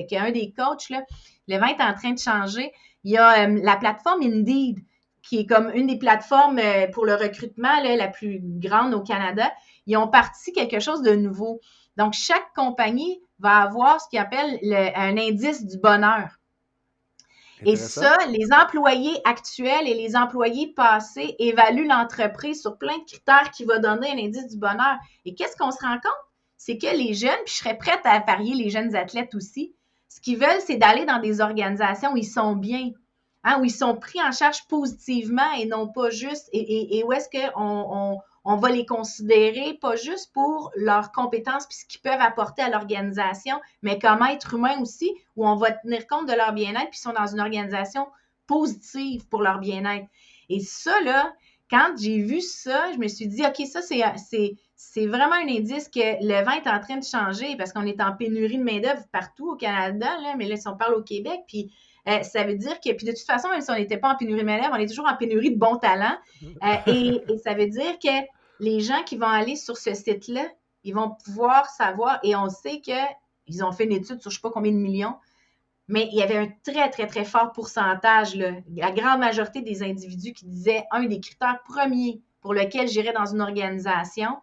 qu'un 0.08 0.30
des 0.30 0.52
coachs, 0.56 0.88
le 1.48 1.58
vent 1.58 1.66
est 1.66 1.82
en 1.82 1.94
train 1.94 2.12
de 2.12 2.18
changer, 2.18 2.72
il 3.02 3.12
y 3.12 3.18
a 3.18 3.46
euh, 3.46 3.60
la 3.62 3.76
plateforme 3.76 4.22
Indeed, 4.22 4.78
qui 5.22 5.40
est 5.40 5.46
comme 5.46 5.70
une 5.74 5.86
des 5.86 5.98
plateformes 5.98 6.58
euh, 6.58 6.86
pour 6.88 7.04
le 7.06 7.14
recrutement 7.14 7.80
la 7.82 8.08
plus 8.08 8.40
grande 8.42 8.94
au 8.94 9.00
Canada. 9.00 9.50
Ils 9.86 9.96
ont 9.96 10.08
parti 10.08 10.52
quelque 10.52 10.80
chose 10.80 11.02
de 11.02 11.14
nouveau. 11.14 11.60
Donc, 11.96 12.14
chaque 12.14 12.52
compagnie 12.54 13.20
va 13.38 13.62
avoir 13.62 14.00
ce 14.00 14.08
qu'ils 14.08 14.18
appelle 14.18 14.58
un 14.94 15.16
indice 15.16 15.64
du 15.66 15.78
bonheur. 15.78 16.38
Et 17.64 17.76
ça, 17.76 18.16
les 18.28 18.52
employés 18.52 19.20
actuels 19.24 19.88
et 19.88 19.94
les 19.94 20.16
employés 20.16 20.72
passés 20.74 21.34
évaluent 21.38 21.88
l'entreprise 21.88 22.60
sur 22.60 22.78
plein 22.78 22.98
de 22.98 23.04
critères 23.04 23.50
qui 23.50 23.64
vont 23.64 23.80
donner 23.80 24.10
un 24.10 24.18
indice 24.18 24.48
du 24.48 24.58
bonheur. 24.58 24.96
Et 25.24 25.34
qu'est-ce 25.34 25.56
qu'on 25.56 25.70
se 25.70 25.82
rend 25.82 25.94
compte? 25.94 26.12
C'est 26.56 26.78
que 26.78 26.86
les 26.86 27.14
jeunes, 27.14 27.30
puis 27.44 27.54
je 27.54 27.58
serais 27.58 27.76
prête 27.76 28.00
à 28.04 28.20
parier 28.20 28.54
les 28.54 28.70
jeunes 28.70 28.94
athlètes 28.94 29.34
aussi, 29.34 29.74
ce 30.08 30.20
qu'ils 30.20 30.38
veulent, 30.38 30.60
c'est 30.64 30.76
d'aller 30.76 31.04
dans 31.04 31.18
des 31.18 31.40
organisations 31.40 32.12
où 32.12 32.16
ils 32.16 32.24
sont 32.24 32.54
bien, 32.54 32.90
hein, 33.42 33.58
où 33.60 33.64
ils 33.64 33.70
sont 33.70 33.96
pris 33.96 34.22
en 34.22 34.30
charge 34.30 34.66
positivement 34.68 35.52
et 35.58 35.66
non 35.66 35.88
pas 35.88 36.10
juste, 36.10 36.48
et, 36.52 37.02
où 37.04 37.12
est-ce 37.12 37.28
qu'on 37.28 37.50
on 37.56 38.20
va 38.56 38.70
les 38.70 38.84
considérer 38.84 39.78
pas 39.80 39.96
juste 39.96 40.32
pour 40.32 40.70
leurs 40.76 41.12
compétences 41.12 41.66
puis 41.66 41.78
ce 41.78 41.86
qu'ils 41.86 42.02
peuvent 42.02 42.20
apporter 42.20 42.62
à 42.62 42.68
l'organisation, 42.68 43.58
mais 43.82 43.98
comme 43.98 44.22
être 44.22 44.54
humain 44.54 44.78
aussi, 44.80 45.10
où 45.36 45.46
on 45.48 45.56
va 45.56 45.72
tenir 45.72 46.06
compte 46.06 46.28
de 46.28 46.34
leur 46.34 46.52
bien-être 46.52 46.90
puis 46.90 46.98
ils 46.98 47.02
sont 47.02 47.12
dans 47.12 47.26
une 47.26 47.40
organisation 47.40 48.06
positive 48.46 49.26
pour 49.28 49.42
leur 49.42 49.58
bien-être. 49.58 50.06
Et 50.50 50.60
ça, 50.60 51.00
là, 51.00 51.32
quand 51.70 51.94
j'ai 51.98 52.20
vu 52.20 52.40
ça, 52.40 52.92
je 52.92 52.98
me 52.98 53.08
suis 53.08 53.26
dit, 53.26 53.42
OK, 53.44 53.66
ça, 53.66 53.80
c'est, 53.80 54.56
c'est, 54.76 55.06
vraiment 55.06 55.34
un 55.34 55.48
indice 55.48 55.88
que 55.88 56.22
le 56.22 56.44
vent 56.44 56.52
est 56.52 56.68
en 56.68 56.80
train 56.80 56.98
de 56.98 57.04
changer 57.04 57.56
parce 57.56 57.72
qu'on 57.72 57.86
est 57.86 58.00
en 58.00 58.14
pénurie 58.14 58.58
de 58.58 58.62
main-d'œuvre 58.62 59.02
partout 59.12 59.50
au 59.50 59.56
Canada, 59.56 60.18
là, 60.22 60.34
mais 60.36 60.46
là, 60.46 60.56
si 60.56 60.68
on 60.68 60.76
parle 60.76 60.94
au 60.94 61.02
Québec, 61.02 61.40
puis 61.48 61.72
euh, 62.08 62.22
ça 62.22 62.44
veut 62.44 62.56
dire 62.56 62.80
que, 62.80 62.92
puis 62.92 63.06
de 63.06 63.12
toute 63.12 63.26
façon, 63.26 63.48
même 63.48 63.62
si 63.62 63.70
on 63.70 63.76
n'était 63.76 63.96
pas 63.96 64.12
en 64.12 64.16
pénurie 64.16 64.40
de 64.40 64.46
main 64.46 64.60
on 64.72 64.76
est 64.76 64.88
toujours 64.88 65.06
en 65.06 65.16
pénurie 65.16 65.50
de 65.50 65.58
bons 65.58 65.76
talents. 65.76 66.16
Euh, 66.42 66.76
et, 66.86 67.38
ça 67.38 67.54
veut 67.54 67.66
dire 67.66 67.98
que 67.98 68.26
les 68.60 68.80
gens 68.80 69.02
qui 69.04 69.16
vont 69.16 69.26
aller 69.26 69.56
sur 69.56 69.76
ce 69.76 69.94
site-là, 69.94 70.46
ils 70.84 70.94
vont 70.94 71.16
pouvoir 71.24 71.66
savoir, 71.70 72.20
et 72.22 72.36
on 72.36 72.50
sait 72.50 72.80
qu'ils 72.80 73.64
ont 73.64 73.72
fait 73.72 73.84
une 73.84 73.92
étude 73.92 74.20
sur 74.20 74.30
je 74.30 74.36
ne 74.36 74.38
sais 74.38 74.40
pas 74.42 74.50
combien 74.50 74.72
de 74.72 74.76
millions, 74.76 75.14
mais 75.88 76.08
il 76.12 76.18
y 76.18 76.22
avait 76.22 76.36
un 76.36 76.48
très, 76.62 76.90
très, 76.90 77.06
très 77.06 77.24
fort 77.24 77.52
pourcentage, 77.52 78.36
la 78.36 78.90
grande 78.90 79.20
majorité 79.20 79.62
des 79.62 79.82
individus 79.82 80.32
qui 80.32 80.46
disaient 80.46 80.84
un 80.90 81.04
des 81.04 81.20
critères 81.20 81.60
premiers 81.66 82.22
pour 82.40 82.54
lequel 82.54 82.88
j'irais 82.88 83.12
dans 83.12 83.26
une 83.26 83.40
organisation, 83.40 84.38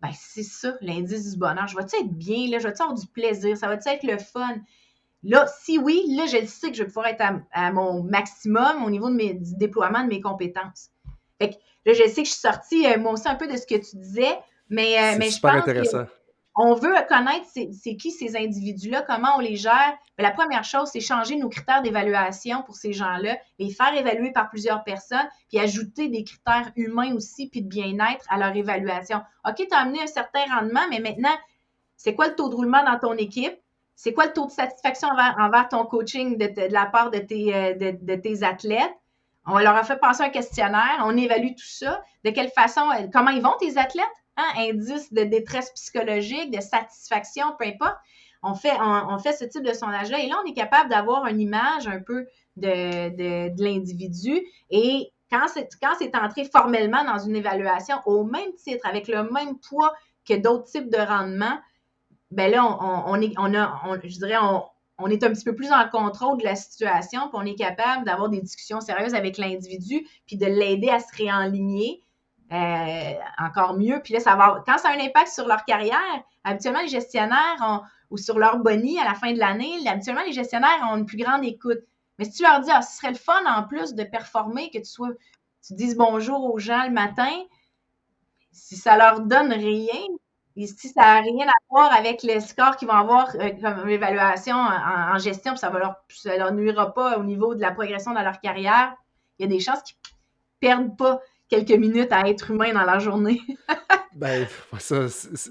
ben 0.00 0.10
c'est 0.12 0.42
ça, 0.42 0.74
l'indice 0.80 1.32
du 1.32 1.38
bonheur. 1.38 1.66
Je 1.68 1.76
vais-tu 1.76 1.96
être 1.96 2.12
bien, 2.12 2.48
là? 2.50 2.58
je 2.58 2.66
vais-tu 2.66 2.82
avoir 2.82 2.98
du 2.98 3.06
plaisir, 3.06 3.56
ça 3.56 3.68
va-tu 3.68 3.88
être 3.88 4.02
le 4.02 4.18
fun? 4.18 4.56
Là, 5.24 5.46
si 5.46 5.78
oui, 5.78 6.04
là, 6.10 6.26
je 6.26 6.44
sais 6.46 6.70
que 6.70 6.76
je 6.76 6.82
vais 6.82 6.88
pouvoir 6.88 7.06
être 7.06 7.24
à, 7.52 7.72
mon 7.72 8.02
maximum 8.02 8.84
au 8.84 8.90
niveau 8.90 9.08
de 9.08 9.14
mes, 9.14 9.32
du 9.34 9.56
déploiement 9.56 10.02
de 10.02 10.08
mes 10.08 10.20
compétences. 10.20 10.90
Fait 11.40 11.50
que 11.50 11.54
là, 11.86 11.94
je 11.94 12.08
sais 12.08 12.22
que 12.22 12.28
je 12.28 12.32
suis 12.32 12.40
sortie, 12.40 12.86
euh, 12.86 12.98
moi 12.98 13.12
aussi, 13.12 13.28
un 13.28 13.34
peu 13.34 13.48
de 13.48 13.56
ce 13.56 13.66
que 13.66 13.76
tu 13.76 13.96
disais, 13.96 14.38
mais, 14.68 14.98
euh, 14.98 15.16
mais 15.18 15.30
je 15.30 15.40
pense 15.40 15.54
intéressant. 15.54 16.04
on 16.56 16.74
veut 16.74 16.94
connaître 17.08 17.46
c'est 17.48 17.96
qui 17.96 18.10
ces 18.10 18.36
individus-là, 18.36 19.02
comment 19.02 19.36
on 19.36 19.40
les 19.40 19.56
gère. 19.56 19.96
la 20.18 20.30
première 20.30 20.64
chose, 20.64 20.90
c'est 20.92 21.00
changer 21.00 21.36
nos 21.36 21.48
critères 21.48 21.80
d'évaluation 21.80 22.62
pour 22.62 22.76
ces 22.76 22.92
gens-là, 22.92 23.38
les 23.58 23.70
faire 23.70 23.94
évaluer 23.96 24.30
par 24.30 24.50
plusieurs 24.50 24.84
personnes, 24.84 25.28
puis 25.48 25.58
ajouter 25.58 26.08
des 26.08 26.22
critères 26.24 26.70
humains 26.76 27.14
aussi, 27.14 27.48
puis 27.48 27.62
de 27.62 27.68
bien-être 27.68 28.26
à 28.28 28.36
leur 28.36 28.54
évaluation. 28.54 29.22
OK, 29.48 29.56
tu 29.56 29.74
as 29.74 29.78
amené 29.78 30.02
un 30.02 30.06
certain 30.06 30.44
rendement, 30.54 30.86
mais 30.90 31.00
maintenant, 31.00 31.34
c'est 31.96 32.14
quoi 32.14 32.28
le 32.28 32.34
taux 32.34 32.50
de 32.50 32.54
roulement 32.54 32.84
dans 32.84 32.98
ton 32.98 33.14
équipe? 33.14 33.54
C'est 33.96 34.12
quoi 34.12 34.26
le 34.26 34.32
taux 34.32 34.46
de 34.46 34.50
satisfaction 34.50 35.08
envers, 35.08 35.68
ton 35.68 35.84
coaching 35.84 36.36
de, 36.36 36.72
la 36.72 36.86
part 36.86 37.10
de 37.10 37.18
tes, 37.18 37.54
euh, 37.54 37.74
de, 37.74 38.14
tes 38.16 38.42
athlètes? 38.42 38.94
On 39.46 39.58
leur 39.58 39.76
a 39.76 39.84
fait 39.84 39.98
passer 39.98 40.22
un 40.22 40.30
questionnaire, 40.30 41.02
on 41.04 41.16
évalue 41.16 41.50
tout 41.50 41.66
ça. 41.66 42.02
De 42.24 42.30
quelle 42.30 42.50
façon, 42.50 42.88
euh, 42.90 43.06
comment 43.12 43.30
ils 43.30 43.42
vont 43.42 43.54
tes 43.60 43.76
athlètes? 43.78 44.06
Hein? 44.36 44.46
Indice 44.56 45.12
de 45.12 45.22
détresse 45.24 45.70
psychologique, 45.72 46.50
de 46.50 46.60
satisfaction, 46.60 47.44
peu 47.58 47.66
importe. 47.66 47.96
On 48.42 48.54
fait, 48.54 48.76
ce 49.32 49.44
type 49.44 49.62
de 49.62 49.72
sondage-là 49.72 50.18
et 50.18 50.28
là, 50.28 50.36
on 50.44 50.50
est 50.50 50.54
capable 50.54 50.90
d'avoir 50.90 51.26
une 51.28 51.40
image 51.40 51.88
un 51.88 52.00
peu 52.00 52.26
de 52.56 53.62
l'individu 53.62 54.38
et 54.68 55.10
quand 55.34 55.48
c'est, 55.48 55.68
quand 55.80 55.94
c'est 55.98 56.14
entré 56.14 56.44
formellement 56.44 57.04
dans 57.04 57.18
une 57.18 57.36
évaluation 57.36 57.96
au 58.06 58.24
même 58.24 58.52
titre, 58.54 58.86
avec 58.86 59.08
le 59.08 59.24
même 59.30 59.58
poids 59.58 59.92
que 60.28 60.34
d'autres 60.34 60.64
types 60.64 60.90
de 60.90 60.98
rendements, 60.98 61.58
ben 62.34 62.50
là, 62.50 62.64
on, 63.06 63.20
est, 63.20 63.32
on 63.38 63.54
a, 63.54 63.98
je 64.02 64.18
dirais, 64.18 64.36
on, 64.98 65.06
est 65.08 65.22
un 65.22 65.30
petit 65.30 65.44
peu 65.44 65.54
plus 65.54 65.72
en 65.72 65.88
contrôle 65.88 66.38
de 66.38 66.44
la 66.44 66.56
situation, 66.56 67.28
puis 67.28 67.34
on 67.34 67.44
est 67.44 67.54
capable 67.54 68.04
d'avoir 68.04 68.28
des 68.28 68.40
discussions 68.40 68.80
sérieuses 68.80 69.14
avec 69.14 69.38
l'individu, 69.38 70.06
puis 70.26 70.36
de 70.36 70.46
l'aider 70.46 70.90
à 70.90 70.98
se 71.00 71.14
réaligner 71.16 72.02
euh, 72.52 73.12
encore 73.38 73.74
mieux. 73.78 74.00
Puis 74.02 74.14
là, 74.14 74.20
ça 74.20 74.36
va, 74.36 74.62
quand 74.66 74.78
ça 74.78 74.88
a 74.88 74.92
un 74.92 75.00
impact 75.00 75.28
sur 75.28 75.46
leur 75.46 75.64
carrière, 75.64 76.24
habituellement, 76.42 76.82
les 76.82 76.88
gestionnaires 76.88 77.82
ou 78.10 78.16
sur 78.16 78.38
leur 78.38 78.58
boni 78.58 78.98
à 78.98 79.04
la 79.04 79.14
fin 79.14 79.32
de 79.32 79.38
l'année, 79.38 79.76
habituellement, 79.86 80.24
les 80.26 80.32
gestionnaires 80.32 80.88
ont 80.90 80.96
une 80.96 81.06
plus 81.06 81.18
grande 81.18 81.44
écoute. 81.44 81.80
Mais 82.18 82.24
si 82.24 82.32
tu 82.32 82.42
leur 82.42 82.60
dis, 82.60 82.70
ah, 82.72 82.82
ce 82.82 82.96
serait 82.96 83.10
le 83.10 83.18
fun 83.18 83.42
en 83.46 83.64
plus 83.64 83.94
de 83.94 84.04
performer, 84.04 84.70
que 84.70 84.78
tu 84.78 84.84
sois, 84.84 85.10
tu 85.66 85.74
dises 85.74 85.96
bonjour 85.96 86.44
aux 86.52 86.58
gens 86.58 86.84
le 86.84 86.92
matin, 86.92 87.32
si 88.52 88.76
ça 88.76 88.96
leur 88.96 89.20
donne 89.20 89.52
rien, 89.52 90.00
si 90.56 90.88
ça 90.88 91.00
n'a 91.00 91.20
rien 91.20 91.46
à 91.48 91.52
voir 91.68 91.92
avec 91.92 92.22
les 92.22 92.40
scores 92.40 92.76
qu'ils 92.76 92.88
vont 92.88 92.94
avoir 92.94 93.34
euh, 93.36 93.50
comme 93.60 93.88
évaluation 93.88 94.56
en, 94.56 95.18
gestion, 95.18 95.52
puis 95.52 95.58
ça 95.58 95.70
ne 95.70 95.78
leur, 95.78 95.96
leur 96.38 96.52
nuira 96.52 96.94
pas 96.94 97.18
au 97.18 97.24
niveau 97.24 97.54
de 97.54 97.60
la 97.60 97.72
progression 97.72 98.12
dans 98.12 98.22
leur 98.22 98.40
carrière, 98.40 98.94
il 99.38 99.42
y 99.42 99.44
a 99.46 99.48
des 99.48 99.60
chances 99.60 99.82
qu'ils 99.82 99.96
ne 99.96 100.68
perdent 100.68 100.96
pas 100.96 101.20
quelques 101.48 101.78
minutes 101.78 102.12
à 102.12 102.28
être 102.28 102.50
humain 102.50 102.72
dans 102.72 102.84
leur 102.84 103.00
journée. 103.00 103.40
ben, 104.14 104.46
ça, 104.78 105.06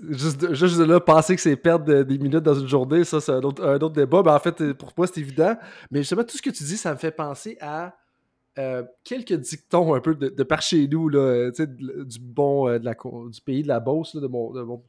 juste, 0.09 0.53
juste 0.53 0.77
de 0.77 0.85
là, 0.85 0.99
penser 0.99 1.35
que 1.35 1.41
c'est 1.41 1.55
perdre 1.55 2.03
des 2.03 2.17
minutes 2.17 2.43
dans 2.43 2.55
une 2.55 2.67
journée, 2.67 3.03
ça, 3.03 3.19
c'est 3.19 3.31
un 3.31 3.41
autre, 3.41 3.89
débat. 3.89 4.23
Ben, 4.23 4.35
en 4.35 4.39
fait, 4.39 4.73
pour 4.73 4.93
moi, 4.97 5.07
c'est 5.07 5.19
évident. 5.19 5.55
Mais 5.91 5.99
justement, 5.99 6.23
tout 6.23 6.37
ce 6.37 6.41
que 6.41 6.49
tu 6.49 6.63
dis, 6.63 6.77
ça 6.77 6.93
me 6.93 6.97
fait 6.97 7.11
penser 7.11 7.57
à 7.59 7.93
euh, 8.59 8.83
quelques 9.03 9.33
dictons 9.33 9.95
un 9.95 9.99
peu 9.99 10.15
de, 10.15 10.43
par 10.43 10.61
chez 10.61 10.87
nous, 10.87 11.09
là, 11.09 11.49
du 11.51 12.19
bon 12.19 12.69
euh, 12.69 12.79
de 12.79 12.85
la, 12.85 12.93
du 12.93 13.41
pays 13.41 13.63
de 13.63 13.67
la 13.67 13.79
Beauce, 13.79 14.15
de, 14.15 14.27
mon, 14.27 14.51
de 14.51 14.61
mon 14.61 14.83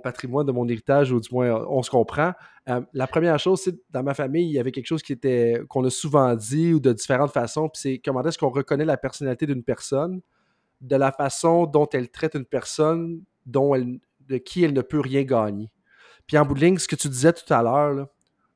patrimoine, 0.00 0.46
de 0.46 0.52
mon 0.52 0.66
héritage, 0.68 1.12
ou 1.12 1.20
du 1.20 1.28
moins 1.32 1.64
on 1.68 1.82
se 1.82 1.90
comprend. 1.90 2.32
Euh, 2.68 2.80
la 2.92 3.06
première 3.06 3.38
chose, 3.38 3.60
c'est 3.62 3.76
dans 3.90 4.02
ma 4.02 4.14
famille, 4.14 4.46
il 4.46 4.52
y 4.52 4.58
avait 4.58 4.72
quelque 4.72 4.86
chose 4.86 5.02
qui 5.02 5.12
était 5.12 5.60
qu'on 5.68 5.84
a 5.84 5.90
souvent 5.90 6.34
dit 6.34 6.74
ou 6.74 6.80
de 6.80 6.92
différentes 6.92 7.32
façons, 7.32 7.68
puis 7.68 7.80
c'est 7.80 8.00
comment 8.04 8.22
est-ce 8.22 8.38
qu'on 8.38 8.50
reconnaît 8.50 8.84
la 8.84 8.96
personnalité 8.96 9.46
d'une 9.46 9.62
personne 9.62 10.20
de 10.80 10.96
la 10.96 11.12
façon 11.12 11.66
dont 11.66 11.88
elle 11.92 12.08
traite 12.08 12.34
une 12.34 12.44
personne 12.44 13.22
de 13.46 14.36
qui 14.38 14.64
elle 14.64 14.72
ne 14.72 14.82
peut 14.82 15.00
rien 15.00 15.22
gagner. 15.22 15.70
Puis 16.26 16.36
en 16.38 16.44
bout 16.44 16.54
de 16.54 16.60
ligne, 16.60 16.78
ce 16.78 16.88
que 16.88 16.96
tu 16.96 17.08
disais 17.08 17.32
tout 17.32 17.52
à 17.52 17.62
l'heure, 17.62 18.06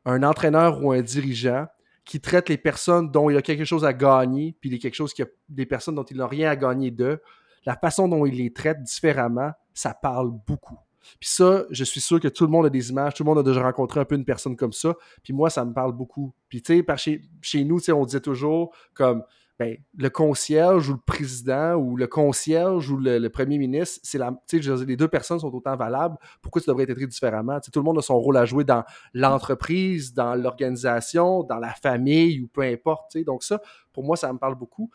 un 0.05 0.23
entraîneur 0.23 0.83
ou 0.85 0.93
un 0.93 1.01
dirigeant 1.01 1.67
qui 2.05 2.21
traite 2.21 2.49
les 2.49 2.59
personnes 2.59 3.11
dont 3.11 3.31
il 3.31 3.37
a 3.37 3.43
quelque 3.43 3.65
chose 3.65 3.85
à 3.85 3.93
gagner, 3.93 4.57
puis 4.61 4.71
les 4.71 4.79
quelque 4.79 4.95
chose 4.95 5.15
qui 5.15 5.23
a, 5.23 5.27
des 5.49 5.67
personnes 5.67 5.95
dont 5.95 6.05
il 6.05 6.17
n'a 6.17 6.27
rien 6.27 6.51
à 6.51 6.57
gagner 6.57 6.91
d'eux, 6.91 7.21
la 7.65 7.77
façon 7.77 8.09
dont 8.09 8.27
il 8.27 8.37
les 8.37 8.53
traite 8.53 8.83
différemment, 8.83 9.53
ça 9.73 9.95
parle 9.95 10.31
beaucoup. 10.47 10.79
Puis 11.21 11.31
ça, 11.31 11.65
je 11.71 11.85
suis 11.85 12.01
sûr 12.01 12.21
que 12.21 12.29
tout 12.29 12.45
le 12.45 12.51
monde 12.51 12.67
a 12.67 12.71
des 12.71 12.91
images, 12.91 13.15
tout 13.15 13.25
le 13.25 13.29
monde 13.29 13.39
a 13.39 13.43
déjà 13.43 13.63
rencontré 13.63 14.01
un 14.01 14.05
peu 14.05 14.15
une 14.15 14.25
personne 14.25 14.57
comme 14.57 14.73
ça. 14.73 14.95
Puis 15.23 15.33
moi, 15.33 15.51
ça 15.51 15.65
me 15.65 15.73
parle 15.73 15.93
beaucoup. 15.93 16.35
Puis 16.49 16.63
tu 16.63 16.79
sais, 16.79 16.97
chez, 16.97 17.21
chez 17.41 17.65
nous, 17.65 17.79
on 17.91 18.05
disait 18.05 18.21
toujours 18.21 18.75
comme 18.95 19.23
ben, 19.59 19.77
le 19.97 20.11
concierge 20.11 20.89
ou 20.89 20.95
le 20.95 21.01
président 21.05 21.75
ou 21.75 21.97
le 21.97 22.07
concierge 22.07 22.91
ou 22.91 22.97
le, 22.97 23.29
premier 23.29 23.59
ministre, 23.59 24.01
c'est 24.03 24.19
la, 24.19 24.35
les 24.53 24.97
deux 24.97 25.09
personnes 25.09 25.39
sont 25.39 25.55
autant 25.55 25.77
valables. 25.77 26.17
Pourquoi 26.41 26.61
ça 26.61 26.73
devrait 26.73 26.85
être 26.85 26.95
traité 26.95 27.07
différemment? 27.07 27.61
tout 27.61 27.79
le 27.79 27.85
monde 27.85 27.99
a 27.99 28.03
son 28.03 28.19
rôle 28.19 28.37
à 28.39 28.45
jouer 28.45 28.65
dans 28.65 28.83
l'entreprise, 29.15 30.15
dans 30.15 30.35
l'organisation, 30.35 31.45
dans 31.45 31.59
la 31.59 31.75
famille 31.75 32.41
ou 32.41 32.49
peu 32.49 32.63
importe. 32.63 33.17
Donc 33.19 33.45
ça, 33.45 33.61
pour 33.93 34.05
moi, 34.05 34.17
ça 34.17 34.33
me 34.33 34.39
parle 34.39 34.57
beaucoup. 34.57 34.91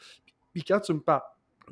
Puis 0.53 0.63
quand 0.63 0.79
tu 0.79 0.93
me 0.93 0.99
parles, 0.99 1.21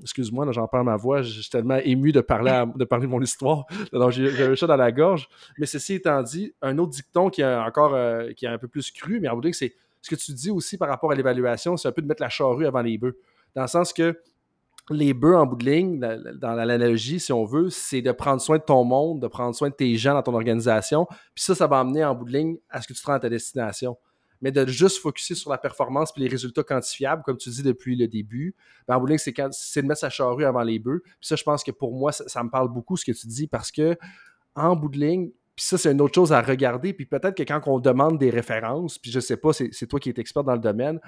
excuse-moi, 0.02 0.52
j'en 0.52 0.68
parle 0.68 0.86
ma 0.86 0.96
voix, 0.96 1.22
je 1.22 1.42
suis 1.42 1.50
tellement 1.50 1.78
ému 1.78 2.12
de 2.12 2.22
parler, 2.22 2.64
de 2.76 3.06
mon 3.08 3.22
histoire. 3.22 3.66
Alors, 3.94 4.12
j'ai 4.12 4.44
un 4.44 4.56
chat 4.56 4.68
dans 4.68 4.76
la 4.76 4.92
gorge. 4.92 5.28
Mais 5.58 5.66
ceci 5.66 5.96
étant 5.96 6.22
dit, 6.22 6.54
un 6.62 6.78
autre 6.78 6.92
dicton 6.92 7.30
qui 7.30 7.42
est 7.42 7.56
encore 7.56 7.94
euh, 7.94 8.32
qui 8.34 8.46
est 8.46 8.50
un 8.50 8.58
peu 8.58 8.68
plus 8.68 8.92
cru, 8.92 9.20
mais 9.20 9.28
en 9.28 9.38
bout 9.38 9.54
c'est 9.54 9.74
ce 10.02 10.10
que 10.10 10.16
tu 10.16 10.34
dis 10.34 10.52
aussi 10.52 10.78
par 10.78 10.88
rapport 10.88 11.12
à 11.12 11.16
l'évaluation, 11.16 11.78
c'est 11.78 11.88
un 11.88 11.92
peu 11.92 12.02
de 12.02 12.08
mettre 12.08 12.22
la 12.22 12.30
charrue 12.30 12.68
avant 12.68 12.82
les 12.82 12.98
bœufs. 12.98 13.18
Dans 13.56 13.64
le 13.64 13.68
sens 13.68 13.92
que 13.92 14.20
les 14.92 15.14
bœufs 15.16 15.36
en 15.36 15.48
bout 15.48 15.56
de 15.56 15.66
ligne, 15.66 16.00
dans 16.00 16.54
l'analogie, 16.54 17.20
si 17.20 17.34
on 17.34 17.44
veut, 17.44 17.72
c'est 17.72 18.04
de 18.04 18.12
prendre 18.12 18.40
soin 18.40 18.58
de 18.58 18.64
ton 18.64 18.84
monde, 18.84 19.20
de 19.20 19.28
prendre 19.28 19.56
soin 19.56 19.70
de 19.70 19.74
tes 19.74 19.96
gens 19.96 20.14
dans 20.14 20.22
ton 20.22 20.36
organisation. 20.36 21.08
Puis 21.34 21.44
ça, 21.44 21.56
ça 21.56 21.66
va 21.66 21.80
amener 21.80 22.06
en 22.06 22.14
bout 22.14 22.26
de 22.26 22.32
ligne 22.32 22.58
à 22.70 22.82
ce 22.82 22.88
que 22.88 22.94
tu 22.94 23.02
te 23.02 23.08
rends 23.08 23.14
à 23.14 23.20
ta 23.20 23.30
destination. 23.30 23.98
Mais 24.46 24.52
de 24.52 24.64
juste 24.68 25.00
focuser 25.00 25.34
sur 25.34 25.50
la 25.50 25.58
performance 25.58 26.14
et 26.16 26.20
les 26.20 26.28
résultats 26.28 26.62
quantifiables, 26.62 27.24
comme 27.24 27.38
tu 27.38 27.50
dis 27.50 27.64
depuis 27.64 27.96
le 27.96 28.08
début, 28.08 28.54
ben 28.88 28.96
en 28.96 29.00
bout 29.00 29.08
ligne, 29.08 29.18
c'est, 29.18 29.32
de 29.34 29.88
mettre 29.88 30.02
sa 30.02 30.12
charrue 30.12 30.46
avant 30.46 30.62
les 30.62 30.78
bœufs. 30.78 31.02
Puis 31.04 31.16
ça, 31.22 31.36
je 31.36 31.44
pense 31.44 31.64
que 31.64 31.72
pour 31.72 31.96
moi, 31.96 32.12
ça, 32.12 32.24
ça, 32.28 32.44
me 32.44 32.52
parle 32.52 32.72
beaucoup 32.72 32.96
ce 32.96 33.04
que 33.04 33.12
tu 33.12 33.26
dis 33.26 33.48
parce 33.48 33.72
que 33.72 33.98
en 34.54 34.76
bout 34.76 34.90
de 34.90 35.00
ligne, 35.00 35.32
puis 35.56 35.66
ça, 35.66 35.80
c'est 35.80 35.92
une 35.92 36.00
autre 36.00 36.14
chose 36.14 36.32
à 36.32 36.44
regarder. 36.44 36.94
Puis 36.94 37.08
peut-être 37.08 37.36
que 37.36 37.42
quand 37.42 37.60
on 37.66 37.80
demande 37.80 38.20
des 38.20 38.30
références, 38.30 39.00
puis 39.00 39.10
je 39.10 39.20
sais 39.20 39.38
pas, 39.38 39.52
c'est 39.52 39.88
toi 39.88 40.00
qui 40.00 40.10
es 40.10 40.14
expert 40.18 40.44
dans 40.44 40.54
le 40.54 40.60
domaine, 40.60 41.00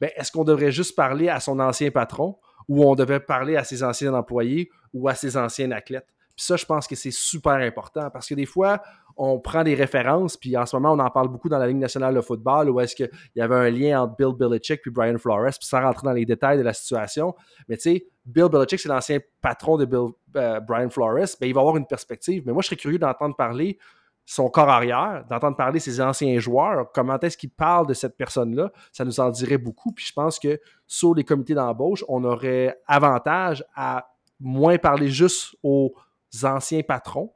ben, 0.00 0.10
est-ce 0.14 0.30
qu'on 0.30 0.44
devrait 0.44 0.70
juste 0.70 0.94
parler 0.94 1.28
à 1.28 1.40
son 1.40 1.58
ancien 1.58 1.90
patron 1.90 2.38
ou 2.68 2.84
on 2.84 2.94
devrait 2.94 3.24
parler 3.24 3.56
à 3.56 3.64
ses 3.64 3.82
anciens 3.82 4.14
employés 4.14 4.70
ou 4.92 5.08
à 5.08 5.16
ses 5.16 5.36
anciens 5.36 5.72
athlètes? 5.72 6.13
Puis 6.36 6.44
ça, 6.44 6.56
je 6.56 6.64
pense 6.64 6.86
que 6.86 6.96
c'est 6.96 7.12
super 7.12 7.54
important 7.54 8.10
parce 8.10 8.28
que 8.28 8.34
des 8.34 8.46
fois, 8.46 8.82
on 9.16 9.38
prend 9.38 9.62
des 9.62 9.74
références, 9.74 10.36
puis 10.36 10.56
en 10.56 10.66
ce 10.66 10.74
moment, 10.76 10.92
on 10.92 10.98
en 10.98 11.10
parle 11.10 11.28
beaucoup 11.28 11.48
dans 11.48 11.58
la 11.58 11.68
Ligue 11.68 11.78
nationale 11.78 12.14
de 12.14 12.20
football, 12.20 12.70
où 12.70 12.80
est-ce 12.80 12.96
qu'il 12.96 13.10
y 13.36 13.40
avait 13.40 13.54
un 13.54 13.70
lien 13.70 14.02
entre 14.02 14.16
Bill 14.16 14.34
Belichick 14.36 14.82
puis 14.82 14.90
Brian 14.90 15.18
Flores, 15.18 15.52
puis 15.58 15.68
sans 15.68 15.80
rentrer 15.80 16.04
dans 16.04 16.12
les 16.12 16.24
détails 16.24 16.58
de 16.58 16.62
la 16.62 16.72
situation. 16.72 17.34
Mais 17.68 17.76
tu 17.76 17.82
sais, 17.82 18.06
Bill 18.24 18.48
Belichick, 18.48 18.80
c'est 18.80 18.88
l'ancien 18.88 19.18
patron 19.40 19.76
de 19.76 19.84
Bill, 19.84 20.08
euh, 20.36 20.60
Brian 20.60 20.90
Flores, 20.90 21.36
ben, 21.40 21.46
il 21.46 21.54
va 21.54 21.60
avoir 21.60 21.76
une 21.76 21.86
perspective. 21.86 22.42
Mais 22.46 22.52
moi, 22.52 22.62
je 22.62 22.66
serais 22.66 22.76
curieux 22.76 22.98
d'entendre 22.98 23.36
parler 23.36 23.78
son 24.26 24.48
corps 24.48 24.70
arrière, 24.70 25.24
d'entendre 25.28 25.56
parler 25.56 25.78
ses 25.78 26.00
anciens 26.00 26.38
joueurs, 26.38 26.90
comment 26.92 27.18
est-ce 27.20 27.36
qu'ils 27.36 27.50
parlent 27.50 27.86
de 27.86 27.94
cette 27.94 28.16
personne-là, 28.16 28.72
ça 28.90 29.04
nous 29.04 29.20
en 29.20 29.30
dirait 29.30 29.58
beaucoup. 29.58 29.92
Puis 29.92 30.06
je 30.06 30.12
pense 30.12 30.38
que 30.38 30.58
sur 30.86 31.14
les 31.14 31.24
comités 31.24 31.54
d'embauche, 31.54 32.02
on 32.08 32.24
aurait 32.24 32.80
avantage 32.86 33.64
à 33.74 34.08
moins 34.40 34.78
parler 34.78 35.08
juste 35.08 35.54
aux 35.62 35.94
anciens 36.42 36.82
patrons, 36.82 37.32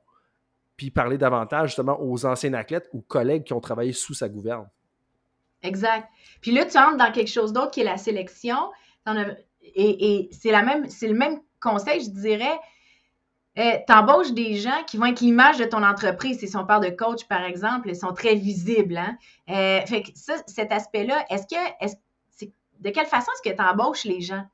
puis 0.77 0.91
parler 0.91 1.19
davantage 1.19 1.71
justement 1.71 1.99
aux 2.01 2.25
anciens 2.25 2.55
athlètes 2.55 2.89
ou 2.93 3.01
collègues 3.01 3.45
qui 3.45 3.53
ont 3.53 3.61
travaillé 3.61 3.93
sous 3.93 4.15
sa 4.15 4.29
gouverne. 4.29 4.69
Exact. 5.63 6.09
Puis 6.41 6.53
là, 6.53 6.65
tu 6.65 6.79
entres 6.79 6.97
dans 6.97 7.13
quelque 7.13 7.31
chose 7.31 7.53
d'autre 7.53 7.73
qui 7.73 7.81
est 7.81 7.85
la 7.85 7.97
sélection. 7.97 8.57
Et, 9.75 10.29
c'est 10.33 10.51
le 10.53 11.15
même 11.15 11.41
conseil, 11.61 12.03
je 12.03 12.11
dirais. 12.11 12.59
Euh, 13.59 13.73
tu 13.85 13.93
embauches 13.93 14.33
des 14.33 14.55
gens 14.55 14.85
qui 14.87 14.99
vont 14.99 15.07
être 15.07 15.21
l'image 15.21 15.59
de 15.59 15.65
ton 15.65 15.83
entreprise. 15.83 16.39
Si 16.39 16.57
on 16.57 16.65
parle 16.65 16.85
de 16.85 16.91
coach, 16.91 17.27
par 17.27 17.43
exemple, 17.43 17.89
ils 17.89 17.97
sont 17.97 18.13
très 18.13 18.37
visibles. 18.37 18.97
Hein? 18.97 19.19
Euh, 19.49 19.85
fait 19.87 20.03
que 20.03 20.11
ça, 20.15 20.35
cet 20.47 20.71
aspect-là, 20.71 21.25
est-ce 21.29 21.47
que, 21.47 22.47
de 22.79 22.91
quelle 22.91 23.07
façon 23.07 23.31
est-ce 23.33 23.51
que 23.51 24.01
tu 24.01 24.09
les 24.09 24.21
gens? 24.21 24.45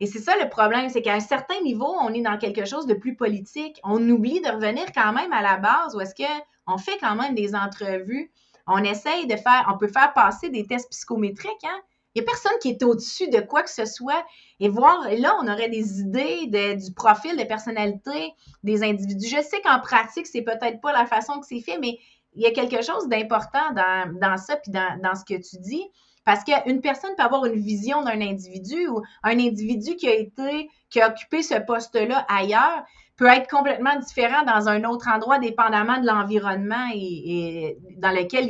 Et 0.00 0.06
c'est 0.06 0.18
ça 0.18 0.32
le 0.42 0.48
problème, 0.48 0.88
c'est 0.88 1.02
qu'à 1.02 1.14
un 1.14 1.20
certain 1.20 1.60
niveau, 1.60 1.94
on 2.00 2.12
est 2.14 2.22
dans 2.22 2.38
quelque 2.38 2.64
chose 2.64 2.86
de 2.86 2.94
plus 2.94 3.14
politique. 3.14 3.78
On 3.84 4.08
oublie 4.08 4.40
de 4.40 4.48
revenir 4.48 4.86
quand 4.94 5.12
même 5.12 5.32
à 5.32 5.42
la 5.42 5.58
base 5.58 5.94
où 5.94 6.00
est-ce 6.00 6.14
qu'on 6.14 6.78
fait 6.78 6.98
quand 7.00 7.14
même 7.16 7.34
des 7.34 7.54
entrevues. 7.54 8.30
On 8.66 8.78
essaye 8.78 9.26
de 9.26 9.36
faire, 9.36 9.70
on 9.72 9.76
peut 9.76 9.88
faire 9.88 10.12
passer 10.14 10.48
des 10.48 10.66
tests 10.66 10.90
psychométriques, 10.90 11.64
hein? 11.64 11.80
Il 12.14 12.22
n'y 12.22 12.26
a 12.26 12.30
personne 12.30 12.58
qui 12.60 12.70
est 12.70 12.82
au-dessus 12.82 13.28
de 13.28 13.40
quoi 13.40 13.62
que 13.62 13.70
ce 13.70 13.84
soit. 13.84 14.24
Et 14.58 14.68
voir, 14.68 15.08
là, 15.16 15.36
on 15.42 15.46
aurait 15.46 15.68
des 15.68 16.00
idées 16.00 16.46
du 16.46 16.92
profil 16.92 17.36
de 17.36 17.44
personnalité 17.44 18.34
des 18.64 18.82
individus. 18.82 19.28
Je 19.28 19.40
sais 19.42 19.60
qu'en 19.60 19.78
pratique, 19.80 20.26
c'est 20.26 20.42
peut-être 20.42 20.80
pas 20.80 20.92
la 20.92 21.06
façon 21.06 21.38
que 21.38 21.46
c'est 21.46 21.60
fait, 21.60 21.78
mais 21.78 21.98
il 22.34 22.42
y 22.42 22.46
a 22.46 22.50
quelque 22.50 22.82
chose 22.82 23.08
d'important 23.08 23.72
dans, 23.74 24.36
ça, 24.36 24.56
puis 24.56 24.72
dans, 24.72 25.14
ce 25.14 25.24
que 25.24 25.40
tu 25.40 25.58
dis. 25.60 25.84
Parce 26.24 26.44
qu'une 26.44 26.80
personne 26.80 27.10
peut 27.16 27.22
avoir 27.22 27.46
une 27.46 27.60
vision 27.60 28.02
d'un 28.02 28.20
individu 28.20 28.88
ou 28.88 29.02
un 29.22 29.38
individu 29.38 29.96
qui 29.96 30.08
a 30.08 30.14
été, 30.14 30.68
qui 30.90 31.00
a 31.00 31.08
occupé 31.08 31.42
ce 31.42 31.54
poste-là 31.54 32.26
ailleurs 32.28 32.84
peut 33.16 33.26
être 33.26 33.50
complètement 33.50 33.98
différent 33.98 34.44
dans 34.44 34.68
un 34.68 34.84
autre 34.84 35.08
endroit, 35.08 35.38
dépendamment 35.38 36.00
de 36.00 36.06
l'environnement 36.06 36.88
et, 36.94 37.76
dans 37.98 38.10
lequel 38.10 38.46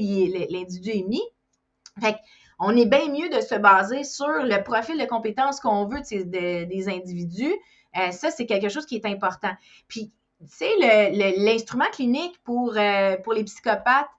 l'individu 0.51 0.91
est 0.91 1.09
mis. 1.09 1.23
Fait 2.01 2.17
on 2.61 2.77
est 2.77 2.87
bien 2.87 3.09
mieux 3.09 3.29
de 3.31 3.41
se 3.41 3.55
baser 3.55 4.05
sur 4.05 4.29
le 4.29 4.63
profil 4.63 4.99
de 4.99 5.07
compétences 5.07 5.61
qu'on 5.61 5.87
veut 5.87 6.03
des 6.03 6.89
individus. 6.89 7.55
Euh, 7.99 8.11
ça, 8.13 8.31
c'est 8.31 8.47
quelque 8.47 8.69
chose 8.69 8.87
qui 8.87 8.97
est 8.97 9.07
important. 9.07 9.51
Puis, 9.89 10.13
tu 10.41 10.47
sais, 10.47 11.13
l'instrument 11.37 11.89
clinique 11.93 12.39
pour, 12.45 12.75
euh, 12.77 13.17
pour 13.17 13.33
les 13.33 13.45
psychopathes, 13.45 14.11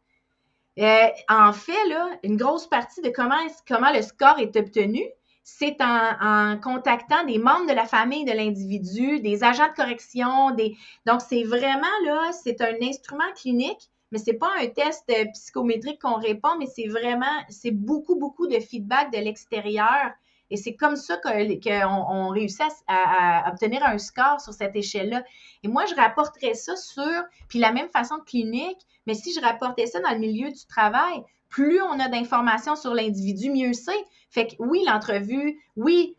euh, 0.79 1.07
en 1.29 1.53
fait, 1.53 1.87
là, 1.89 2.09
une 2.23 2.37
grosse 2.37 2.67
partie 2.67 3.01
de 3.01 3.09
comment, 3.09 3.93
le 3.93 4.01
score 4.01 4.39
est 4.39 4.55
obtenu, 4.55 5.03
c'est 5.43 5.77
en, 5.81 6.57
contactant 6.63 7.25
des 7.25 7.37
membres 7.37 7.67
de 7.67 7.73
la 7.73 7.85
famille 7.85 8.25
de 8.25 8.31
l'individu, 8.31 9.19
des 9.19 9.43
agents 9.43 9.67
de 9.67 9.73
correction, 9.73 10.51
donc 11.05 11.21
c'est 11.21 11.43
vraiment 11.43 11.87
là, 12.05 12.31
c'est 12.31 12.61
un 12.61 12.75
instrument 12.81 13.31
clinique 13.35 13.89
mais 14.11 14.19
c'est 14.19 14.33
pas 14.33 14.51
un 14.59 14.67
test 14.67 15.09
euh, 15.09 15.25
psychométrique 15.33 16.01
qu'on 16.01 16.15
répond, 16.15 16.57
mais 16.59 16.67
c'est 16.67 16.87
vraiment, 16.87 17.25
c'est 17.49 17.71
beaucoup, 17.71 18.15
beaucoup 18.15 18.47
de 18.47 18.59
feedback 18.59 19.11
de 19.11 19.19
l'extérieur. 19.19 20.11
Et 20.51 20.57
c'est 20.57 20.75
comme 20.75 20.95
ça 20.95 21.17
qu'on 21.17 22.29
réussit 22.29 22.61
à, 22.87 23.49
obtenir 23.49 23.83
un 23.83 23.97
score 23.97 24.39
sur 24.39 24.53
cette 24.53 24.75
échelle-là. 24.75 25.23
Et 25.63 25.67
moi, 25.67 25.85
je 25.85 25.95
rapporterais 25.95 26.53
ça 26.53 26.75
sur, 26.75 27.23
puis 27.47 27.57
la 27.57 27.71
même 27.71 27.89
façon 27.89 28.17
clinique, 28.25 28.77
mais 29.07 29.15
si 29.15 29.33
je 29.33 29.41
rapportais 29.41 29.87
ça 29.87 29.99
dans 29.99 30.11
le 30.11 30.19
milieu 30.19 30.51
du 30.51 30.65
travail, 30.67 31.23
plus 31.49 31.81
on 31.81 31.99
a 31.99 32.07
d'informations 32.07 32.75
sur 32.75 32.93
l'individu, 32.93 33.49
mieux 33.49 33.73
c'est. 33.73 34.05
Fait 34.29 34.47
que 34.47 34.55
oui, 34.59 34.83
l'entrevue, 34.85 35.59
oui, 35.75 36.15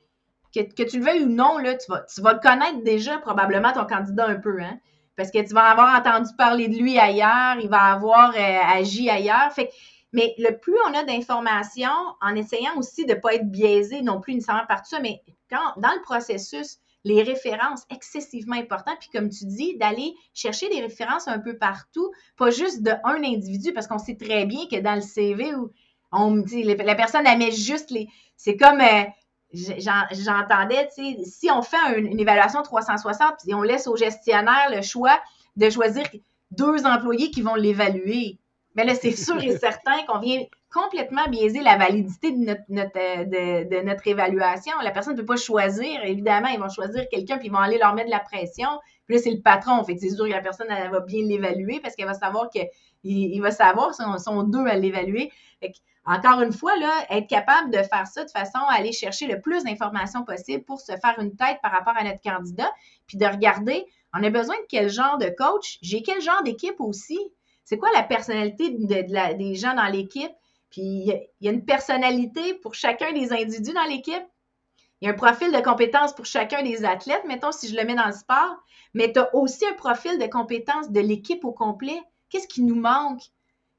que, 0.54 0.60
que, 0.60 0.82
tu 0.82 0.98
le 0.98 1.04
veuilles 1.04 1.22
ou 1.22 1.28
non, 1.28 1.58
là, 1.58 1.76
tu 1.76 1.90
vas, 1.90 2.02
tu 2.02 2.20
vas 2.20 2.32
le 2.32 2.40
connaître 2.40 2.82
déjà, 2.82 3.18
probablement, 3.18 3.72
ton 3.72 3.86
candidat 3.86 4.26
un 4.26 4.36
peu. 4.36 4.60
Hein? 4.60 4.78
parce 5.16 5.30
que 5.30 5.46
tu 5.46 5.54
vas 5.54 5.66
avoir 5.66 5.98
entendu 5.98 6.30
parler 6.36 6.68
de 6.68 6.76
lui 6.76 6.98
ailleurs, 6.98 7.56
il 7.60 7.68
va 7.68 7.92
avoir 7.92 8.30
euh, 8.30 8.58
agi 8.74 9.10
ailleurs. 9.10 9.52
Fait 9.52 9.70
mais 10.12 10.34
le 10.38 10.58
plus 10.58 10.76
on 10.88 10.94
a 10.94 11.04
d'informations, 11.04 11.90
en 12.20 12.34
essayant 12.34 12.76
aussi 12.76 13.06
de 13.06 13.14
ne 13.14 13.18
pas 13.18 13.34
être 13.34 13.50
biaisé 13.50 14.02
non 14.02 14.20
plus 14.20 14.34
nécessairement 14.34 14.66
par 14.66 14.82
tout 14.82 14.90
ça, 14.90 15.00
mais 15.00 15.22
quand, 15.50 15.80
dans 15.80 15.92
le 15.92 16.02
processus, 16.02 16.78
les 17.04 17.22
références 17.22 17.84
excessivement 17.90 18.56
importantes, 18.56 18.98
puis 19.00 19.10
comme 19.12 19.28
tu 19.28 19.44
dis, 19.46 19.76
d'aller 19.76 20.14
chercher 20.34 20.68
des 20.68 20.80
références 20.80 21.28
un 21.28 21.38
peu 21.38 21.56
partout, 21.56 22.12
pas 22.36 22.50
juste 22.50 22.82
d'un 22.82 23.00
individu, 23.04 23.72
parce 23.72 23.86
qu'on 23.86 23.98
sait 23.98 24.16
très 24.16 24.46
bien 24.46 24.66
que 24.70 24.80
dans 24.80 24.94
le 24.94 25.00
CV, 25.00 25.54
où 25.54 25.72
on 26.12 26.30
me 26.30 26.42
dit, 26.42 26.62
la 26.62 26.94
personne, 26.94 27.26
elle 27.26 27.52
juste 27.52 27.90
les... 27.90 28.08
C'est 28.36 28.56
comme... 28.56 28.80
Euh, 28.80 29.04
j'entendais, 29.52 30.88
tu 30.96 31.04
sais, 31.04 31.24
si 31.24 31.50
on 31.50 31.60
fait 31.60 31.98
une 31.98 32.18
évaluation 32.18 32.62
360 32.62 33.34
et 33.46 33.54
on 33.54 33.60
laisse 33.60 33.86
au 33.86 33.96
gestionnaire 33.96 34.70
le 34.74 34.80
choix 34.80 35.20
de 35.56 35.68
choisir 35.68 36.04
deux 36.50 36.86
employés 36.86 37.30
qui 37.30 37.42
vont 37.42 37.54
l'évaluer, 37.54 38.38
mais 38.74 38.84
là, 38.84 38.94
c'est 38.94 39.12
sûr 39.12 39.42
et 39.42 39.56
certain 39.58 40.02
qu'on 40.06 40.18
vient 40.18 40.42
complètement 40.72 41.28
biaiser 41.28 41.60
la 41.60 41.76
validité 41.76 42.32
de 42.32 42.38
notre, 42.38 42.62
euh, 42.96 43.64
de, 43.64 43.82
notre 43.82 44.06
évaluation. 44.06 44.72
La 44.82 44.90
personne 44.90 45.14
ne 45.14 45.20
peut 45.20 45.26
pas 45.26 45.36
choisir. 45.36 46.02
Évidemment, 46.04 46.48
ils 46.48 46.58
vont 46.58 46.70
choisir 46.70 47.06
quelqu'un, 47.10 47.36
puis 47.36 47.48
ils 47.48 47.52
vont 47.52 47.58
aller 47.58 47.78
leur 47.78 47.94
mettre 47.94 48.06
de 48.06 48.14
la 48.14 48.20
pression. 48.20 48.68
Puis 49.06 49.16
là, 49.16 49.22
c'est 49.22 49.30
le 49.30 49.40
patron. 49.42 49.84
Fait 49.84 49.94
que 49.94 50.00
c'est 50.00 50.10
sûr 50.10 50.24
que 50.24 50.30
la 50.30 50.40
personne, 50.40 50.68
elle 50.70 50.90
va 50.90 51.00
bien 51.00 51.22
l'évaluer 51.22 51.80
parce 51.80 51.94
qu'elle 51.94 52.06
va 52.06 52.14
savoir 52.14 52.48
qu'il 52.48 52.68
il 53.04 53.40
va 53.40 53.50
savoir, 53.50 53.94
son, 53.94 54.16
sont 54.18 54.42
deux 54.44 54.66
à 54.66 54.76
l'évaluer. 54.76 55.30
Encore 56.04 56.40
une 56.40 56.52
fois, 56.52 56.76
là, 56.78 56.90
être 57.10 57.28
capable 57.28 57.70
de 57.70 57.78
faire 57.78 58.06
ça 58.08 58.24
de 58.24 58.30
façon 58.30 58.58
à 58.68 58.74
aller 58.74 58.90
chercher 58.92 59.26
le 59.26 59.40
plus 59.40 59.62
d'informations 59.62 60.24
possible 60.24 60.64
pour 60.64 60.80
se 60.80 60.92
faire 60.92 61.14
une 61.18 61.36
tête 61.36 61.58
par 61.62 61.70
rapport 61.70 61.96
à 61.96 62.02
notre 62.02 62.20
candidat, 62.20 62.68
puis 63.06 63.18
de 63.18 63.26
regarder, 63.26 63.86
on 64.12 64.22
a 64.24 64.30
besoin 64.30 64.56
de 64.56 64.66
quel 64.68 64.90
genre 64.90 65.18
de 65.18 65.28
coach, 65.28 65.78
j'ai 65.80 66.02
quel 66.02 66.20
genre 66.20 66.42
d'équipe 66.42 66.80
aussi, 66.80 67.20
c'est 67.64 67.78
quoi 67.78 67.88
la 67.94 68.02
personnalité 68.02 68.70
de, 68.70 69.36
des 69.36 69.54
gens 69.54 69.74
dans 69.74 69.86
l'équipe, 69.86 70.32
puis 70.70 70.80
il 70.80 71.28
y, 71.40 71.48
a 71.48 71.52
une 71.52 71.64
personnalité 71.64 72.54
pour 72.54 72.74
chacun 72.74 73.12
des 73.12 73.32
individus 73.32 73.74
dans 73.74 73.84
l'équipe. 73.84 74.24
Il 75.00 75.06
y 75.06 75.08
a 75.08 75.10
un 75.10 75.16
profil 75.16 75.52
de 75.52 75.60
compétences 75.60 76.14
pour 76.14 76.24
chacun 76.24 76.62
des 76.62 76.84
athlètes, 76.84 77.24
mettons, 77.26 77.52
si 77.52 77.68
je 77.68 77.76
le 77.76 77.84
mets 77.84 77.94
dans 77.94 78.06
le 78.06 78.12
sport, 78.12 78.56
mais 78.94 79.12
tu 79.12 79.18
as 79.18 79.34
aussi 79.34 79.66
un 79.66 79.74
profil 79.74 80.18
de 80.18 80.26
compétences 80.26 80.90
de 80.90 81.00
l'équipe 81.00 81.44
au 81.44 81.52
complet. 81.52 82.00
Qu'est-ce 82.30 82.48
qui 82.48 82.62
nous 82.62 82.74
manque? 82.74 83.22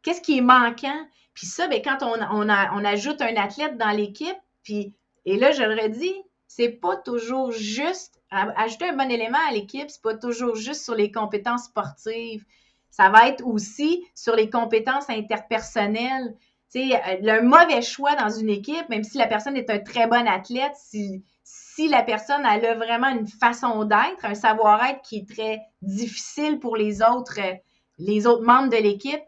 Qu'est-ce 0.04 0.22
qui 0.22 0.38
est 0.38 0.42
manquant? 0.42 1.08
Puis 1.34 1.48
ça, 1.48 1.68
bien, 1.68 1.82
quand 1.82 2.04
on, 2.04 2.22
on, 2.32 2.50
on 2.50 2.86
ajoute 2.86 3.22
un 3.22 3.36
athlète 3.38 3.78
dans 3.78 3.90
l'équipe, 3.90 4.38
puis, 4.64 4.94
et 5.26 5.38
là, 5.38 5.52
je 5.52 5.64
le 5.64 5.82
redis, 5.82 6.16
c'est 6.48 6.70
pas 6.70 6.98
toujours 6.98 7.52
juste, 7.52 8.22
ajouter 8.30 8.90
un 8.90 8.96
bon 8.96 9.10
élément 9.10 9.40
à 9.50 9.54
l'équipe, 9.54 9.90
c'est 9.90 10.02
pas 10.04 10.16
toujours 10.16 10.56
juste 10.56 10.84
sur 10.84 10.94
les 10.94 11.12
compétences 11.12 11.66
sportives. 11.66 12.46
Ça 12.94 13.10
va 13.10 13.28
être 13.28 13.44
aussi 13.44 14.06
sur 14.14 14.36
les 14.36 14.52
compétences 14.52 15.10
interpersonnelles. 15.10 16.36
Tu 16.72 16.94
euh, 16.94 16.98
le 17.22 17.42
mauvais 17.42 17.82
choix 17.82 18.16
dans 18.16 18.30
une 18.30 18.50
équipe, 18.50 18.88
même 18.88 19.04
si 19.04 19.18
la 19.18 19.26
personne 19.26 19.58
est 19.58 19.72
un 19.72 19.80
très 19.80 20.06
bon 20.06 20.28
athlète, 20.28 20.74
si, 20.76 21.24
si 21.44 21.88
la 21.88 22.04
personne 22.04 22.46
elle 22.46 22.64
a 22.64 22.76
vraiment 22.76 23.08
une 23.08 23.26
façon 23.26 23.84
d'être, 23.86 24.24
un 24.24 24.36
savoir-être 24.36 25.02
qui 25.02 25.18
est 25.18 25.28
très 25.28 25.62
difficile 25.82 26.60
pour 26.60 26.78
les 26.78 27.02
autres, 27.02 27.40
euh, 27.40 27.56
les 27.98 28.28
autres 28.28 28.44
membres 28.44 28.70
de 28.70 28.78
l'équipe, 28.78 29.24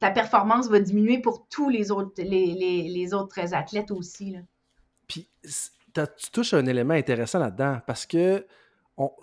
ta 0.00 0.10
performance 0.10 0.68
va 0.68 0.80
diminuer 0.80 1.20
pour 1.20 1.46
tous 1.46 1.68
les 1.68 1.92
autres, 1.92 2.20
les, 2.20 3.14
autres 3.14 3.54
athlètes 3.54 3.92
aussi. 3.92 4.32
Là. 4.32 4.40
Puis, 5.06 5.28
tu 5.44 6.30
touches 6.32 6.54
un 6.54 6.66
élément 6.66 6.94
intéressant 6.94 7.38
là-dedans 7.38 7.78
parce 7.86 8.04
que 8.04 8.44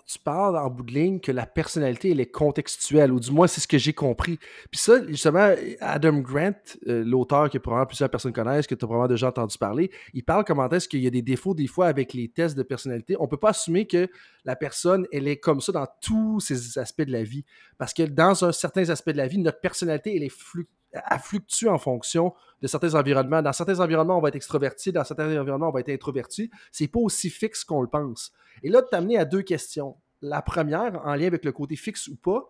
tu 0.05 0.19
parles 0.19 0.57
en 0.57 0.69
bout 0.69 0.83
de 0.83 0.91
ligne 0.91 1.19
que 1.19 1.31
la 1.31 1.45
personnalité, 1.45 2.11
elle 2.11 2.19
est 2.19 2.31
contextuelle, 2.31 3.11
ou 3.11 3.19
du 3.19 3.31
moins, 3.31 3.47
c'est 3.47 3.61
ce 3.61 3.67
que 3.67 3.77
j'ai 3.77 3.93
compris. 3.93 4.37
Puis 4.69 4.81
ça, 4.81 5.05
justement, 5.07 5.53
Adam 5.79 6.19
Grant, 6.19 6.53
euh, 6.87 7.03
l'auteur 7.05 7.49
que 7.49 7.57
probablement 7.57 7.87
plusieurs 7.87 8.09
personnes 8.09 8.33
connaissent, 8.33 8.67
que 8.67 8.75
tu 8.75 8.83
as 8.83 8.87
probablement 8.87 9.13
déjà 9.13 9.29
entendu 9.29 9.57
parler, 9.57 9.89
il 10.13 10.23
parle 10.23 10.43
comment 10.43 10.67
est-ce 10.69 10.89
qu'il 10.89 10.99
y 10.99 11.07
a 11.07 11.09
des 11.09 11.21
défauts 11.21 11.53
des 11.53 11.67
fois 11.67 11.87
avec 11.87 12.13
les 12.13 12.27
tests 12.27 12.57
de 12.57 12.63
personnalité. 12.63 13.15
On 13.19 13.27
peut 13.27 13.37
pas 13.37 13.49
assumer 13.51 13.87
que 13.87 14.09
la 14.43 14.57
personne, 14.57 15.07
elle 15.13 15.27
est 15.27 15.37
comme 15.37 15.61
ça 15.61 15.71
dans 15.71 15.87
tous 16.01 16.41
ces 16.41 16.77
aspects 16.77 17.03
de 17.03 17.11
la 17.11 17.23
vie. 17.23 17.45
Parce 17.77 17.93
que 17.93 18.03
dans 18.03 18.43
un 18.43 18.51
certain 18.51 18.89
aspect 18.89 19.13
de 19.13 19.17
la 19.17 19.27
vie, 19.27 19.37
notre 19.37 19.61
personnalité, 19.61 20.15
elle 20.15 20.23
est 20.23 20.29
fluctuante 20.29 20.80
elle 20.93 21.19
fluctue 21.19 21.67
en 21.67 21.77
fonction 21.77 22.33
de 22.61 22.67
certains 22.67 22.95
environnements. 22.95 23.41
Dans 23.41 23.53
certains 23.53 23.79
environnements, 23.79 24.17
on 24.17 24.21
va 24.21 24.29
être 24.29 24.35
extroverti, 24.35 24.91
dans 24.91 25.03
certains 25.03 25.25
environnements, 25.25 25.69
on 25.69 25.71
va 25.71 25.79
être 25.79 25.89
introverti. 25.89 26.51
C'est 26.71 26.87
pas 26.87 26.99
aussi 26.99 27.29
fixe 27.29 27.63
qu'on 27.63 27.81
le 27.81 27.87
pense. 27.87 28.31
Et 28.63 28.69
là, 28.69 28.81
tu 28.81 28.95
amené 28.95 29.17
à 29.17 29.25
deux 29.25 29.41
questions. 29.41 29.95
La 30.21 30.41
première, 30.41 31.01
en 31.05 31.15
lien 31.15 31.27
avec 31.27 31.45
le 31.45 31.51
côté 31.51 31.75
fixe 31.75 32.07
ou 32.07 32.15
pas, 32.15 32.47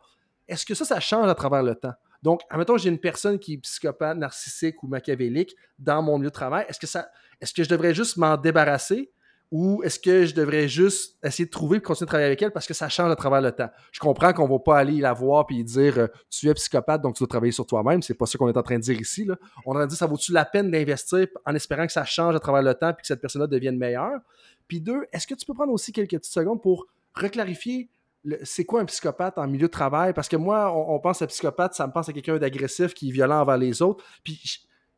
est-ce 0.48 0.66
que 0.66 0.74
ça, 0.74 0.86
ça 0.86 1.00
change 1.00 1.30
à 1.30 1.36
travers 1.36 1.64
le 1.64 1.76
temps? 1.76 1.94
Donc, 2.24 2.42
admettons, 2.50 2.78
j'ai 2.78 2.90
une 2.90 3.00
personne 3.00 3.40
qui 3.40 3.54
est 3.54 3.58
psychopathe, 3.58 4.18
narcissique 4.18 4.84
ou 4.84 4.88
machiavélique 4.88 5.56
dans 5.80 6.02
mon 6.02 6.20
lieu 6.20 6.26
de 6.26 6.30
travail. 6.30 6.66
Est-ce 6.68 6.80
que, 6.80 6.88
ça, 6.88 7.10
est-ce 7.40 7.54
que 7.54 7.64
je 7.64 7.70
devrais 7.70 7.94
juste 7.94 8.18
m'en 8.18 8.38
débarrasser? 8.38 9.12
Ou 9.52 9.84
est-ce 9.84 10.00
que 10.00 10.26
je 10.26 10.34
devrais 10.34 10.70
juste 10.70 11.18
essayer 11.24 11.46
de 11.46 11.50
trouver 11.50 11.78
et 11.78 11.82
continuer 11.82 12.06
de 12.06 12.10
travailler 12.10 12.28
avec 12.28 12.42
elle 12.42 12.52
parce 12.52 12.66
que 12.66 12.74
ça 12.74 12.88
change 12.88 13.12
à 13.12 13.16
travers 13.18 13.42
le 13.42 13.52
temps? 13.52 13.70
Je 13.92 14.00
comprends 14.00 14.32
qu'on 14.32 14.48
ne 14.48 14.52
va 14.54 14.60
pas 14.60 14.78
aller 14.78 15.00
la 15.02 15.12
voir 15.12 15.46
et 15.50 15.62
dire 15.62 16.00
euh, 16.00 16.08
tu 16.30 16.50
es 16.50 16.54
psychopathe, 16.54 17.02
donc 17.02 17.16
tu 17.16 17.20
dois 17.20 17.28
travailler 17.28 17.52
sur 17.52 17.66
toi-même. 17.66 18.02
C'est 18.02 18.14
pas 18.14 18.26
ça 18.26 18.38
qu'on 18.38 18.48
est 18.48 18.58
en 18.58 18.64
train 18.64 18.78
de 18.78 18.82
dire 18.82 19.00
ici. 19.00 19.28
On 19.66 19.76
a 19.76 19.86
dit 19.86 19.96
ça 19.96 20.08
vaut-tu 20.08 20.32
la 20.32 20.46
peine 20.46 20.72
d'investir 20.72 21.28
en 21.46 21.54
espérant 21.54 21.86
que 21.86 21.92
ça 21.92 22.06
change 22.06 22.34
à 22.34 22.40
travers 22.40 22.64
le 22.64 22.74
temps 22.74 22.92
et 22.92 22.94
que 22.94 23.06
cette 23.06 23.20
personne-là 23.20 23.48
devienne 23.48 23.78
meilleure? 23.78 24.22
Puis 24.70 24.80
deux, 24.80 25.06
est-ce 25.12 25.28
que 25.28 25.36
tu 25.36 25.46
peux 25.46 25.54
prendre 25.54 25.74
aussi 25.74 25.92
quelques 25.92 26.12
petites 26.12 26.34
secondes 26.34 26.62
pour 26.62 26.88
reclarifier 27.14 27.90
c'est 28.44 28.66
quoi 28.66 28.82
un 28.82 28.86
psychopathe 28.86 29.38
en 29.38 29.48
milieu 29.48 29.68
de 29.68 29.72
travail? 29.72 30.14
Parce 30.14 30.30
que 30.30 30.36
moi, 30.36 30.72
on, 30.76 31.00
pense 31.00 31.22
à 31.22 31.28
psychopathe, 31.28 31.74
ça 31.74 31.88
me 31.88 31.92
pense 31.92 32.08
à 32.08 32.14
quelqu'un 32.14 32.38
d'agressif 32.38 32.94
qui 32.94 33.10
est 33.10 33.12
violent 33.12 33.42
envers 33.42 33.58
les 33.58 33.82
autres. 33.82 34.04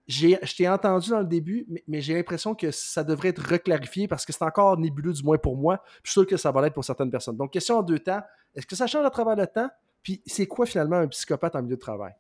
Je 0.08 0.56
t'ai 0.56 0.68
entendu 0.68 1.10
dans 1.10 1.20
le 1.20 1.26
début, 1.26 1.66
mais, 1.88 2.02
j'ai 2.02 2.14
l'impression 2.14 2.56
que 2.56 2.72
ça 2.72 3.04
devrait 3.04 3.30
être 3.30 3.42
reclarifié 3.48 4.08
parce 4.08 4.26
que 4.26 4.34
c'est 4.34 4.44
encore 4.44 4.78
nébuleux, 4.78 5.14
du 5.14 5.24
moins 5.24 5.38
pour 5.38 5.58
moi. 5.58 5.82
Je 6.04 6.12
suis 6.12 6.20
sûr 6.20 6.28
que 6.28 6.38
ça 6.38 6.52
va 6.52 6.62
l'être 6.62 6.74
pour 6.74 6.84
certaines 6.84 7.12
personnes. 7.12 7.38
Donc, 7.38 7.52
question 7.52 7.78
en 7.78 7.84
deux 7.84 8.00
temps. 8.00 8.22
Est-ce 8.56 8.68
que 8.68 8.76
ça 8.76 8.88
change 8.88 9.06
à 9.06 9.10
travers 9.10 9.36
le 9.36 9.48
temps? 9.48 9.70
Puis, 10.02 10.22
c'est 10.26 10.48
quoi 10.48 10.66
finalement 10.66 10.98
un 10.98 11.08
psychopathe 11.08 11.56
en 11.56 11.62
milieu 11.62 11.76
de 11.76 11.82
travail? 11.82 12.14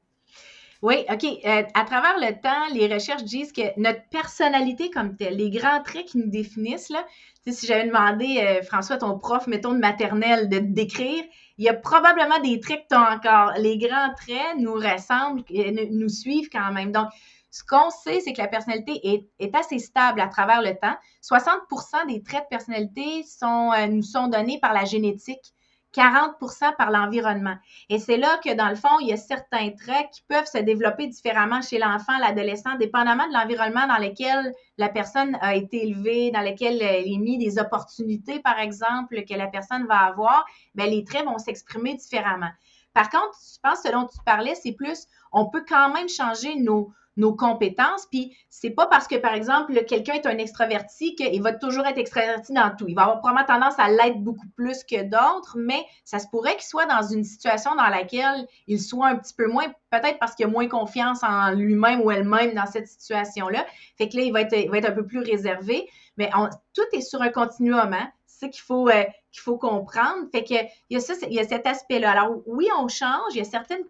Oui, 0.81 1.05
OK. 1.09 1.23
Euh, 1.23 1.63
à 1.73 1.85
travers 1.85 2.17
le 2.19 2.41
temps, 2.41 2.73
les 2.73 2.93
recherches 2.93 3.23
disent 3.23 3.53
que 3.53 3.79
notre 3.79 4.01
personnalité 4.09 4.89
comme 4.89 5.15
telle, 5.15 5.37
les 5.37 5.49
grands 5.49 5.81
traits 5.81 6.07
qui 6.07 6.17
nous 6.17 6.29
définissent, 6.29 6.89
là, 6.89 7.05
si 7.47 7.65
j'avais 7.65 7.87
demandé, 7.87 8.39
euh, 8.39 8.61
François, 8.63 8.97
ton 8.97 9.17
prof, 9.17 9.47
mettons, 9.47 9.71
de 9.71 9.79
maternelle, 9.79 10.49
de 10.49 10.57
te 10.59 10.73
décrire, 10.73 11.23
il 11.57 11.63
y 11.63 11.69
a 11.69 11.73
probablement 11.73 12.37
des 12.41 12.59
traits 12.59 12.81
que 12.83 12.87
tu 12.89 12.95
as 12.95 13.15
encore. 13.15 13.53
Les 13.59 13.77
grands 13.77 14.13
traits 14.13 14.57
nous 14.57 14.73
ressemblent, 14.73 15.43
euh, 15.55 15.87
nous 15.91 16.09
suivent 16.09 16.49
quand 16.51 16.73
même. 16.73 16.91
Donc, 16.91 17.07
ce 17.53 17.63
qu'on 17.63 17.91
sait, 17.91 18.19
c'est 18.19 18.33
que 18.33 18.41
la 18.41 18.47
personnalité 18.47 18.99
est, 19.39 19.55
assez 19.55 19.77
stable 19.77 20.19
à 20.19 20.27
travers 20.27 20.63
le 20.63 20.73
temps. 20.73 20.95
60% 21.21 22.07
des 22.07 22.23
traits 22.23 22.45
de 22.45 22.47
personnalité 22.49 23.21
sont, 23.21 23.71
euh, 23.71 23.85
nous 23.85 24.01
sont 24.01 24.27
donnés 24.27 24.59
par 24.59 24.73
la 24.73 24.85
génétique. 24.85 25.53
40% 25.93 26.75
par 26.75 26.89
l'environnement. 26.89 27.53
Et 27.87 27.99
c'est 27.99 28.17
là 28.17 28.39
que, 28.43 28.51
dans 28.55 28.69
le 28.69 28.75
fond, 28.75 28.99
il 29.01 29.09
y 29.09 29.13
a 29.13 29.17
certains 29.17 29.69
traits 29.69 30.07
qui 30.11 30.23
peuvent 30.27 30.47
se 30.47 30.57
développer 30.57 31.05
différemment 31.05 31.61
chez 31.61 31.77
l'enfant, 31.77 32.17
l'adolescent, 32.17 32.73
dépendamment 32.79 33.27
de 33.27 33.33
l'environnement 33.33 33.85
dans 33.85 33.99
lequel 33.99 34.51
la 34.79 34.89
personne 34.89 35.37
a 35.39 35.53
été 35.53 35.83
élevée, 35.83 36.31
dans 36.31 36.41
lequel 36.41 36.81
elle 36.81 37.07
est 37.07 37.19
mis 37.19 37.37
des 37.37 37.59
opportunités, 37.59 38.39
par 38.39 38.57
exemple, 38.57 39.23
que 39.29 39.35
la 39.35 39.45
personne 39.45 39.85
va 39.85 39.99
avoir, 39.99 40.43
bien, 40.73 40.87
les 40.87 41.03
traits 41.03 41.25
vont 41.25 41.37
s'exprimer 41.37 41.93
différemment. 41.93 42.49
Par 42.95 43.11
contre, 43.11 43.37
je 43.53 43.59
pense 43.61 43.81
que 43.81 43.89
ce 43.89 43.93
dont 43.93 44.07
tu 44.07 44.17
parlais, 44.25 44.55
c'est 44.55 44.71
plus, 44.71 45.05
on 45.31 45.51
peut 45.51 45.63
quand 45.67 45.93
même 45.93 46.09
changer 46.09 46.55
nos, 46.55 46.91
nos 47.17 47.33
compétences. 47.33 48.07
Puis 48.11 48.35
c'est 48.49 48.69
pas 48.69 48.87
parce 48.87 49.07
que, 49.07 49.15
par 49.15 49.33
exemple, 49.33 49.73
quelqu'un 49.85 50.13
est 50.13 50.25
un 50.25 50.37
extraverti 50.37 51.15
qu'il 51.15 51.41
va 51.41 51.53
toujours 51.53 51.85
être 51.85 51.97
extraverti 51.97 52.53
dans 52.53 52.75
tout. 52.75 52.85
Il 52.87 52.95
va 52.95 53.03
avoir 53.03 53.19
probablement 53.19 53.45
tendance 53.45 53.77
à 53.77 53.89
l'être 53.89 54.19
beaucoup 54.19 54.47
plus 54.55 54.83
que 54.83 55.03
d'autres, 55.03 55.57
mais 55.57 55.85
ça 56.05 56.19
se 56.19 56.27
pourrait 56.27 56.55
qu'il 56.55 56.63
soit 56.63 56.85
dans 56.85 57.03
une 57.03 57.23
situation 57.23 57.75
dans 57.75 57.89
laquelle 57.89 58.47
il 58.67 58.81
soit 58.81 59.07
un 59.07 59.15
petit 59.15 59.33
peu 59.33 59.47
moins, 59.47 59.65
peut-être 59.91 60.19
parce 60.19 60.35
qu'il 60.35 60.45
a 60.45 60.49
moins 60.49 60.67
confiance 60.67 61.23
en 61.23 61.51
lui-même 61.51 62.01
ou 62.01 62.11
elle-même 62.11 62.53
dans 62.53 62.65
cette 62.65 62.87
situation-là. 62.87 63.65
Fait 63.97 64.09
que 64.09 64.17
là, 64.17 64.23
il 64.23 64.33
va 64.33 64.41
être, 64.41 64.69
va 64.69 64.77
être 64.77 64.89
un 64.89 64.93
peu 64.93 65.05
plus 65.05 65.19
réservé. 65.19 65.89
Mais 66.17 66.29
tout 66.73 66.83
est 66.93 67.01
sur 67.01 67.21
un 67.21 67.29
continuum, 67.29 67.91
hein? 67.93 68.11
C'est 68.27 68.49
qu'il 68.49 68.61
faut, 68.61 68.89
euh, 68.89 69.03
qu'il 69.31 69.41
faut 69.41 69.57
comprendre. 69.57 70.27
Fait 70.31 70.43
que 70.43 70.53
il 70.89 70.91
y 70.91 70.95
a, 70.97 70.99
ça, 70.99 71.13
il 71.27 71.33
y 71.33 71.39
a 71.39 71.47
cet 71.47 71.65
aspect-là. 71.65 72.11
Alors, 72.11 72.41
oui, 72.45 72.67
on 72.77 72.87
change. 72.87 73.31
Il 73.31 73.37
y 73.37 73.41
a 73.41 73.45
certaines 73.45 73.83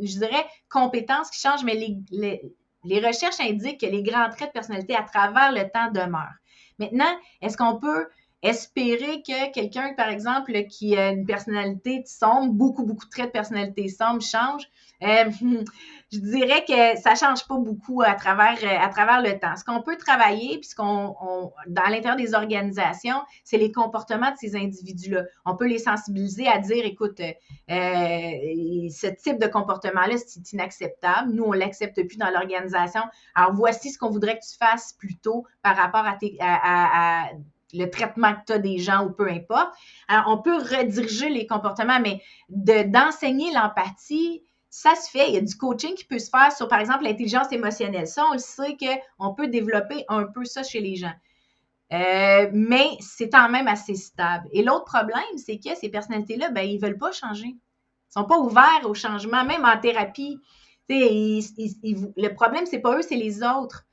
je 0.00 0.18
dirais, 0.18 0.44
compétences 0.68 1.30
qui 1.30 1.40
changent, 1.40 1.64
mais 1.64 1.74
les 1.74 2.42
recherches 2.84 3.40
indiquent 3.40 3.80
que 3.80 3.86
les 3.86 4.02
grands 4.02 4.28
traits 4.30 4.48
de 4.48 4.52
personnalité 4.52 4.94
à 4.94 5.02
travers 5.02 5.52
le 5.52 5.68
temps 5.70 5.90
demeurent. 5.90 6.36
Maintenant, 6.78 7.18
est-ce 7.40 7.56
qu'on 7.56 7.78
peut 7.78 8.08
espérer 8.44 9.22
que 9.22 9.52
quelqu'un, 9.52 9.94
par 9.94 10.08
exemple, 10.08 10.52
qui 10.66 10.96
a 10.96 11.10
une 11.10 11.24
personnalité 11.24 12.04
sombre, 12.06 12.52
beaucoup, 12.52 12.84
beaucoup 12.84 13.06
de 13.06 13.10
traits 13.10 13.26
de 13.26 13.32
personnalité 13.32 13.88
sombre 13.88 14.20
change? 14.20 14.68
Euh, 15.02 15.30
je 16.12 16.18
dirais 16.18 16.64
que 16.66 17.00
ça 17.00 17.14
change 17.14 17.46
pas 17.48 17.56
beaucoup 17.56 18.02
à 18.02 18.14
travers, 18.14 18.56
euh, 18.62 18.78
à 18.78 18.88
travers 18.88 19.22
le 19.22 19.38
temps. 19.38 19.56
Ce 19.56 19.64
qu'on 19.64 19.82
peut 19.82 19.96
travailler, 19.96 20.58
puisqu'on 20.58 21.16
on, 21.20 21.52
dans 21.66 21.84
l'intérieur 21.84 22.16
des 22.16 22.34
organisations, 22.34 23.20
c'est 23.44 23.56
les 23.56 23.72
comportements 23.72 24.30
de 24.30 24.36
ces 24.36 24.56
individus-là. 24.56 25.24
On 25.46 25.56
peut 25.56 25.66
les 25.66 25.78
sensibiliser 25.78 26.46
à 26.46 26.58
dire, 26.58 26.84
écoute, 26.84 27.20
euh, 27.20 27.32
ce 27.68 29.06
type 29.22 29.38
de 29.40 29.46
comportement-là, 29.46 30.16
c'est 30.18 30.52
inacceptable. 30.52 31.32
Nous, 31.32 31.44
on 31.44 31.52
l'accepte 31.52 32.06
plus 32.06 32.18
dans 32.18 32.30
l'organisation. 32.30 33.02
Alors, 33.34 33.54
voici 33.54 33.90
ce 33.90 33.98
qu'on 33.98 34.10
voudrait 34.10 34.38
que 34.38 34.44
tu 34.44 34.56
fasses 34.58 34.92
plutôt 34.92 35.46
par 35.62 35.76
rapport 35.76 36.06
à, 36.06 36.16
tes, 36.16 36.36
à, 36.40 37.30
le 37.74 37.90
traitement 37.90 38.34
que 38.34 38.40
tu 38.46 38.52
as 38.52 38.58
des 38.58 38.78
gens 38.78 39.04
ou 39.04 39.10
peu 39.10 39.28
importe. 39.28 39.72
Alors, 40.08 40.26
on 40.28 40.38
peut 40.38 40.56
rediriger 40.56 41.28
les 41.28 41.46
comportements, 41.46 42.00
mais 42.00 42.22
d'enseigner 42.48 43.52
l'empathie, 43.52 44.42
ça 44.70 44.94
se 44.94 45.10
fait. 45.10 45.28
Il 45.28 45.34
y 45.34 45.36
a 45.36 45.40
du 45.40 45.56
coaching 45.56 45.94
qui 45.94 46.04
peut 46.04 46.18
se 46.18 46.30
faire 46.30 46.50
sur, 46.52 46.68
par 46.68 46.80
exemple, 46.80 47.04
l'intelligence 47.04 47.52
émotionnelle. 47.52 48.08
Ça, 48.08 48.24
on 48.30 48.32
le 48.32 48.38
sait 48.38 48.76
qu'on 48.76 49.34
peut 49.34 49.48
développer 49.48 50.04
un 50.08 50.24
peu 50.24 50.44
ça 50.44 50.62
chez 50.62 50.80
les 50.80 50.96
gens. 50.96 51.14
Euh, 51.92 52.50
mais 52.52 52.88
c'est 52.98 53.28
quand 53.28 53.48
même 53.48 53.68
assez 53.68 53.94
stable. 53.94 54.48
Et 54.52 54.62
l'autre 54.62 54.84
problème, 54.84 55.22
c'est 55.36 55.58
que 55.58 55.76
ces 55.76 55.88
personnalités-là, 55.88 56.50
ben, 56.50 56.62
ils 56.62 56.76
ne 56.76 56.80
veulent 56.80 56.98
pas 56.98 57.12
changer. 57.12 57.46
Ils 57.46 58.18
ne 58.18 58.22
sont 58.22 58.24
pas 58.24 58.38
ouverts 58.38 58.82
au 58.84 58.94
changement, 58.94 59.44
même 59.44 59.64
en 59.64 59.78
thérapie. 59.78 60.40
le 60.88 62.28
problème, 62.34 62.66
c'est 62.66 62.80
pas 62.80 62.96
eux, 62.96 63.02
c'est 63.02 63.16
les 63.16 63.42
autres. 63.42 63.84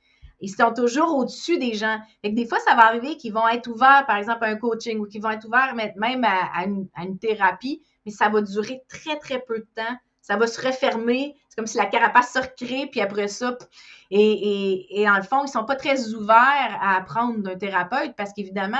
Ils 0.42 0.50
sont 0.50 0.74
toujours 0.74 1.16
au-dessus 1.16 1.58
des 1.58 1.72
gens. 1.74 1.98
Fait 2.22 2.30
des 2.30 2.46
fois, 2.46 2.58
ça 2.60 2.74
va 2.74 2.86
arriver 2.86 3.16
qu'ils 3.16 3.32
vont 3.32 3.48
être 3.48 3.68
ouverts, 3.68 4.04
par 4.06 4.16
exemple, 4.16 4.44
à 4.44 4.48
un 4.48 4.56
coaching 4.56 4.98
ou 4.98 5.06
qu'ils 5.06 5.22
vont 5.22 5.30
être 5.30 5.46
ouverts 5.46 5.74
même 5.74 6.24
à, 6.24 6.64
une, 6.64 7.18
thérapie, 7.18 7.82
mais 8.04 8.12
ça 8.12 8.28
va 8.28 8.42
durer 8.42 8.82
très, 8.88 9.18
très 9.18 9.40
peu 9.40 9.60
de 9.60 9.66
temps 9.74 9.96
ça 10.22 10.36
va 10.36 10.46
se 10.46 10.64
refermer. 10.64 11.34
C'est 11.48 11.56
comme 11.56 11.66
si 11.66 11.76
la 11.76 11.86
carapace 11.86 12.32
se 12.32 12.38
recrée, 12.38 12.88
puis 12.90 13.00
après 13.00 13.26
ça. 13.26 13.58
Et, 14.10 14.20
et, 14.20 15.00
et 15.00 15.04
dans 15.04 15.16
le 15.16 15.22
fond, 15.22 15.40
ils 15.40 15.46
ne 15.46 15.50
sont 15.50 15.64
pas 15.64 15.74
très 15.74 16.14
ouverts 16.14 16.78
à 16.80 16.96
apprendre 16.96 17.40
d'un 17.40 17.58
thérapeute 17.58 18.14
parce 18.16 18.32
qu'évidemment, 18.32 18.78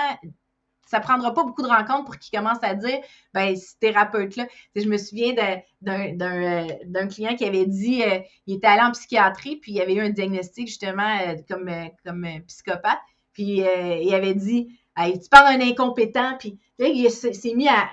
ça 0.92 1.00
prendra 1.00 1.32
pas 1.32 1.42
beaucoup 1.42 1.62
de 1.62 1.68
rencontres 1.68 2.04
pour 2.04 2.18
qu'ils 2.18 2.38
commencent 2.38 2.62
à 2.62 2.74
dire 2.74 3.00
ben 3.32 3.56
ce 3.56 3.78
thérapeute-là. 3.80 4.46
Je 4.76 4.84
me 4.84 4.98
souviens 4.98 5.34
euh, 5.38 6.76
d'un 6.84 7.08
client 7.08 7.34
qui 7.34 7.46
avait 7.46 7.64
dit 7.64 8.02
euh, 8.02 8.18
il 8.46 8.56
était 8.56 8.66
allé 8.66 8.82
en 8.82 8.90
psychiatrie, 8.90 9.56
puis 9.56 9.72
il 9.72 9.80
avait 9.80 9.94
eu 9.94 10.00
un 10.00 10.10
diagnostic 10.10 10.68
justement 10.68 11.18
euh, 11.26 11.36
comme, 11.48 11.70
comme 12.04 12.26
psychopathe. 12.46 12.98
Puis 13.32 13.62
il 13.62 14.14
avait 14.14 14.34
dit 14.34 14.78
tu 14.98 15.28
parles 15.30 15.58
d'un 15.58 15.66
incompétent, 15.66 16.36
puis 16.38 16.58
là, 16.78 16.88
il 16.88 17.10
s'est 17.10 17.54
mis 17.54 17.68
à. 17.68 17.88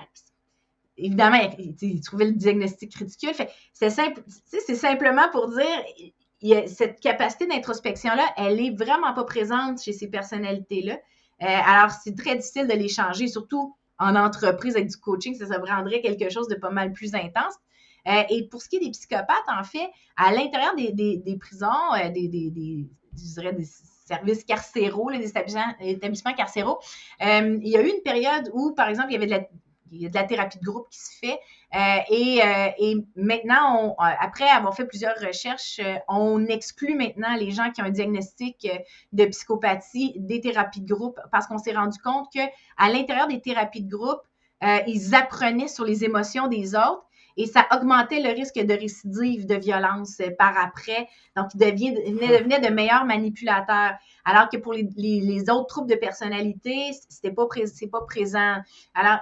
Évidemment, 0.98 1.38
il, 1.58 2.02
trouvait 2.02 2.26
le 2.26 2.32
diagnostic 2.32 2.94
ridicule. 2.94 3.32
c'est 3.72 3.88
simple, 3.88 4.22
simplement 4.74 5.30
pour 5.32 5.48
dire, 5.48 6.66
cette 6.66 7.00
capacité 7.00 7.46
d'introspection-là, 7.46 8.34
elle 8.36 8.60
est 8.60 8.76
vraiment 8.76 9.14
pas 9.14 9.24
présente 9.24 9.80
chez 9.80 9.94
ces 9.94 10.08
personnalités-là. 10.08 10.98
Euh, 11.42 11.46
alors, 11.46 11.90
c'est 11.90 12.16
très 12.16 12.36
difficile 12.36 12.66
de 12.66 12.74
les 12.74 12.88
changer, 12.88 13.28
surtout 13.28 13.74
en 13.98 14.16
entreprise 14.16 14.76
avec 14.76 14.88
du 14.88 14.96
coaching, 14.96 15.34
ça, 15.34 15.46
rendrait 15.68 16.00
quelque 16.00 16.30
chose 16.30 16.48
de 16.48 16.54
pas 16.54 16.70
mal 16.70 16.92
plus 16.92 17.14
intense. 17.14 17.54
Euh, 18.08 18.22
et 18.30 18.48
pour 18.48 18.62
ce 18.62 18.68
qui 18.68 18.76
est 18.76 18.80
des 18.80 18.90
psychopathes, 18.90 19.48
en 19.48 19.62
fait, 19.62 19.90
à 20.16 20.32
l'intérieur 20.32 20.74
des, 20.74 21.36
prisons, 21.38 21.66
euh, 21.94 22.08
des, 22.08 22.28
des, 22.28 22.88
je 23.14 23.34
dirais 23.34 23.52
des 23.52 23.66
services 24.06 24.44
carcéraux, 24.44 25.10
les 25.10 25.26
établissements, 25.28 26.34
carcéraux, 26.34 26.78
euh, 27.22 27.58
il 27.62 27.68
y 27.68 27.76
a 27.76 27.82
eu 27.82 27.88
une 27.88 28.02
période 28.02 28.50
où, 28.54 28.72
par 28.72 28.88
exemple, 28.88 29.08
il 29.10 29.12
y 29.12 29.16
avait 29.16 29.26
de 29.26 29.30
la, 29.32 29.40
de 29.90 30.14
la 30.14 30.24
thérapie 30.24 30.58
de 30.58 30.64
groupe 30.64 30.88
qui 30.90 30.98
se 30.98 31.18
fait. 31.18 31.38
et, 32.10 32.40
et, 32.78 32.96
maintenant, 33.16 33.94
après 33.98 34.48
avoir 34.48 34.74
fait 34.74 34.86
plusieurs 34.86 35.16
recherches, 35.16 35.80
on 36.08 36.44
exclut 36.46 36.94
maintenant 36.94 37.34
les 37.36 37.50
gens 37.50 37.70
qui 37.70 37.82
ont 37.82 37.86
un 37.86 37.90
diagnostic 37.90 38.68
de 39.12 39.24
psychopathie 39.26 40.14
des 40.16 40.40
thérapies 40.40 40.80
de 40.80 40.92
groupe 40.92 41.18
parce 41.32 41.46
qu'on 41.46 41.58
s'est 41.58 41.74
rendu 41.74 41.98
compte 41.98 42.26
que 42.34 42.40
à 42.76 42.90
l'intérieur 42.90 43.28
des 43.28 43.40
thérapies 43.40 43.82
de 43.82 43.90
groupe, 43.90 44.22
ils 44.86 45.14
apprenaient 45.14 45.68
sur 45.68 45.84
les 45.84 46.04
émotions 46.04 46.48
des 46.48 46.74
autres 46.74 47.06
et 47.36 47.46
ça 47.46 47.66
augmentait 47.72 48.20
le 48.20 48.30
risque 48.30 48.58
de 48.58 48.74
récidive 48.74 49.46
de 49.46 49.54
violence 49.54 50.20
euh, 50.20 50.30
par 50.38 50.58
après. 50.58 51.08
Donc, 51.36 51.46
ils 51.54 51.58
devenaient, 51.58 52.60
de 52.60 52.72
meilleurs 52.72 53.04
manipulateurs. 53.04 53.94
Alors 54.24 54.48
que 54.48 54.56
pour 54.56 54.74
les, 54.74 55.42
autres 55.50 55.66
troubles 55.66 55.90
de 55.90 55.96
personnalité, 55.96 56.90
c'était 57.08 57.32
pas, 57.32 57.46
pas 57.46 58.00
présent. 58.06 58.56
Alors, 58.94 59.18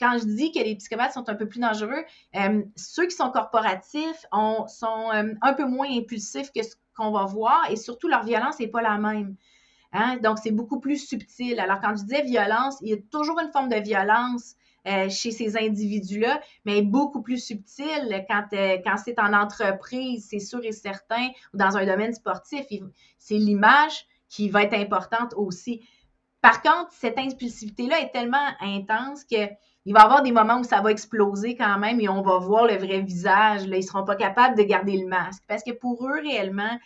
quand 0.00 0.18
je 0.18 0.24
dis 0.24 0.52
que 0.52 0.58
les 0.60 0.76
psychopathes 0.76 1.12
sont 1.12 1.28
un 1.28 1.34
peu 1.34 1.48
plus 1.48 1.60
dangereux, 1.60 2.04
euh, 2.36 2.62
ceux 2.76 3.06
qui 3.06 3.16
sont 3.16 3.30
corporatifs 3.30 4.26
sont 4.32 5.10
euh, 5.12 5.34
un 5.42 5.52
peu 5.54 5.64
moins 5.64 5.88
impulsifs 5.90 6.52
que 6.52 6.62
ce 6.62 6.76
qu'on 6.96 7.10
va 7.10 7.24
voir 7.24 7.70
et 7.70 7.76
surtout 7.76 8.08
leur 8.08 8.24
violence 8.24 8.58
n'est 8.58 8.68
pas 8.68 8.82
la 8.82 8.98
même. 8.98 9.36
Hein? 9.92 10.18
Donc, 10.22 10.38
c'est 10.42 10.50
beaucoup 10.50 10.80
plus 10.80 10.98
subtil. 10.98 11.58
Alors, 11.60 11.80
quand 11.80 11.96
je 11.96 12.02
disais 12.02 12.22
violence, 12.22 12.76
il 12.82 12.90
y 12.90 12.92
a 12.92 12.98
toujours 13.10 13.40
une 13.40 13.50
forme 13.50 13.68
de 13.68 13.76
violence 13.76 14.54
euh, 14.86 15.08
chez 15.08 15.30
ces 15.30 15.56
individus-là, 15.56 16.40
mais 16.64 16.82
beaucoup 16.82 17.22
plus 17.22 17.44
subtil 17.44 18.24
quand, 18.28 18.44
quand 18.50 18.96
c'est 18.96 19.18
en 19.18 19.32
entreprise, 19.32 20.26
c'est 20.30 20.38
sûr 20.38 20.60
et 20.64 20.72
certain, 20.72 21.28
ou 21.52 21.56
dans 21.56 21.76
un 21.76 21.86
domaine 21.86 22.12
sportif. 22.12 22.66
C'est 23.18 23.34
l'image 23.34 24.06
qui 24.28 24.48
va 24.48 24.62
être 24.62 24.74
importante 24.74 25.34
aussi. 25.36 25.82
Par 26.48 26.62
contre, 26.62 26.90
cette 26.92 27.18
impulsivité-là 27.18 28.00
est 28.00 28.10
tellement 28.10 28.48
intense 28.62 29.22
qu'il 29.24 29.50
va 29.88 30.00
y 30.00 30.02
avoir 30.02 30.22
des 30.22 30.32
moments 30.32 30.60
où 30.60 30.64
ça 30.64 30.80
va 30.80 30.90
exploser 30.90 31.54
quand 31.56 31.78
même 31.78 32.00
et 32.00 32.08
on 32.08 32.22
va 32.22 32.38
voir 32.38 32.64
le 32.64 32.78
vrai 32.78 33.02
visage. 33.02 33.64
Ils 33.64 33.70
ne 33.70 33.80
seront 33.82 34.06
pas 34.06 34.16
capables 34.16 34.56
de 34.56 34.62
garder 34.62 34.96
le 34.96 35.06
masque. 35.06 35.42
Parce 35.46 35.62
que 35.62 35.72
pour 35.72 36.08
eux, 36.08 36.22
réellement, 36.22 36.78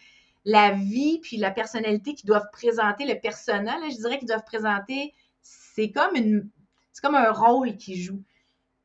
la 0.44 0.72
vie 0.72 1.20
puis 1.20 1.36
la 1.36 1.52
personnalité 1.52 2.14
qu'ils 2.14 2.26
doivent 2.26 2.50
présenter, 2.50 3.06
le 3.06 3.20
personnel, 3.20 3.76
je 3.88 3.98
dirais 3.98 4.18
qu'ils 4.18 4.26
doivent 4.26 4.42
présenter, 4.44 5.14
c'est 5.42 5.92
comme 5.92 6.16
une, 6.16 6.50
c'est 6.92 7.00
comme 7.00 7.14
un 7.14 7.30
rôle 7.30 7.76
qu'ils 7.76 8.02
jouent 8.02 8.24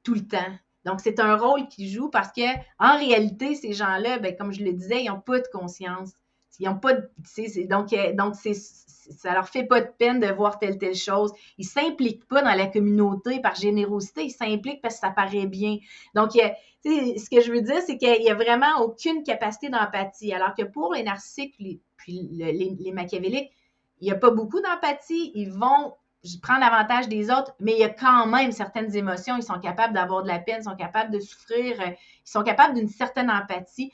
tout 0.03 0.13
le 0.13 0.27
temps. 0.27 0.53
Donc, 0.85 1.01
c'est 1.01 1.19
un 1.19 1.37
rôle 1.37 1.67
qu'ils 1.69 1.89
jouent 1.89 2.11
parce 2.11 2.31
que, 2.31 2.55
en 2.77 2.99
réalité, 2.99 3.55
ces 3.55 3.73
gens-là, 3.73 4.19
ben, 4.19 4.37
comme 4.37 4.53
je 4.53 4.63
le 4.63 4.73
disais, 4.73 5.03
ils 5.03 5.07
n'ont 5.07 5.21
pas 5.21 5.39
de 5.39 5.47
conscience. 5.51 6.11
Ils 6.59 6.67
n'ont 6.67 6.77
pas 6.77 6.93
de. 6.93 7.67
Donc, 7.67 7.93
euh, 7.93 8.13
donc 8.13 8.35
c'est, 8.35 8.53
ça 8.53 9.33
leur 9.33 9.47
fait 9.47 9.63
pas 9.63 9.81
de 9.81 9.89
peine 9.97 10.19
de 10.19 10.27
voir 10.27 10.59
telle, 10.59 10.77
telle 10.77 10.95
chose. 10.95 11.31
Ils 11.57 11.65
s'impliquent 11.65 12.27
pas 12.27 12.41
dans 12.41 12.53
la 12.53 12.67
communauté 12.67 13.39
par 13.39 13.55
générosité, 13.55 14.25
ils 14.25 14.31
s'impliquent 14.31 14.81
parce 14.81 14.95
que 14.95 15.01
ça 15.01 15.09
paraît 15.11 15.47
bien. 15.47 15.77
Donc, 16.13 16.31
ce 16.33 17.29
que 17.29 17.41
je 17.41 17.51
veux 17.51 17.61
dire, 17.61 17.81
c'est 17.85 17.97
qu'il 17.97 18.21
n'y 18.21 18.29
a 18.29 18.35
vraiment 18.35 18.81
aucune 18.81 19.23
capacité 19.23 19.69
d'empathie. 19.69 20.33
Alors 20.33 20.55
que 20.55 20.63
pour 20.63 20.93
les 20.93 21.03
narcissiques 21.03 21.55
puis 21.97 22.29
les, 22.31 22.51
les 22.53 22.91
machiavéliques, 22.91 23.51
il 23.99 24.05
n'y 24.05 24.11
a 24.11 24.15
pas 24.15 24.31
beaucoup 24.31 24.61
d'empathie. 24.61 25.31
Ils 25.35 25.51
vont 25.51 25.93
je 26.23 26.37
prends 26.39 26.57
l'avantage 26.57 27.07
des 27.07 27.29
autres, 27.29 27.53
mais 27.59 27.73
il 27.73 27.79
y 27.79 27.83
a 27.83 27.89
quand 27.89 28.27
même 28.27 28.51
certaines 28.51 28.95
émotions. 28.95 29.37
Ils 29.37 29.43
sont 29.43 29.59
capables 29.59 29.93
d'avoir 29.93 30.23
de 30.23 30.27
la 30.27 30.39
peine, 30.39 30.57
ils 30.61 30.63
sont 30.63 30.75
capables 30.75 31.11
de 31.11 31.19
souffrir, 31.19 31.79
euh, 31.79 31.89
ils 31.89 32.29
sont 32.29 32.43
capables 32.43 32.73
d'une 32.73 32.89
certaine 32.89 33.29
empathie. 33.29 33.91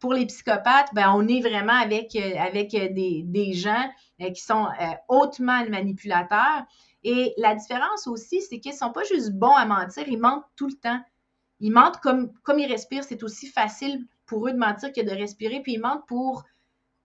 Pour 0.00 0.12
les 0.12 0.26
psychopathes, 0.26 0.94
ben, 0.94 1.12
on 1.14 1.26
est 1.26 1.40
vraiment 1.40 1.72
avec, 1.74 2.14
euh, 2.14 2.36
avec 2.38 2.74
euh, 2.74 2.88
des, 2.90 3.52
gens 3.52 3.90
qui 4.18 4.40
sont 4.40 4.66
hautement 5.08 5.64
manipulateurs. 5.68 6.64
Et 7.04 7.34
la 7.36 7.54
différence 7.54 8.06
aussi, 8.06 8.42
c'est 8.42 8.58
qu'ils 8.58 8.72
ne 8.72 8.76
sont 8.76 8.92
pas 8.92 9.04
juste 9.04 9.32
bons 9.32 9.54
à 9.54 9.64
mentir, 9.64 10.08
ils 10.08 10.18
mentent 10.18 10.44
tout 10.56 10.66
le 10.66 10.74
temps. 10.74 11.00
Ils 11.60 11.72
mentent 11.72 11.98
comme, 12.00 12.32
comme 12.42 12.58
ils 12.58 12.70
respirent. 12.70 13.04
C'est 13.04 13.22
aussi 13.22 13.46
facile 13.46 14.06
pour 14.26 14.46
eux 14.48 14.52
de 14.52 14.58
mentir 14.58 14.92
que 14.92 15.00
de 15.00 15.10
respirer. 15.10 15.60
Puis 15.60 15.74
ils 15.74 15.80
mentent 15.80 16.06
pour 16.06 16.44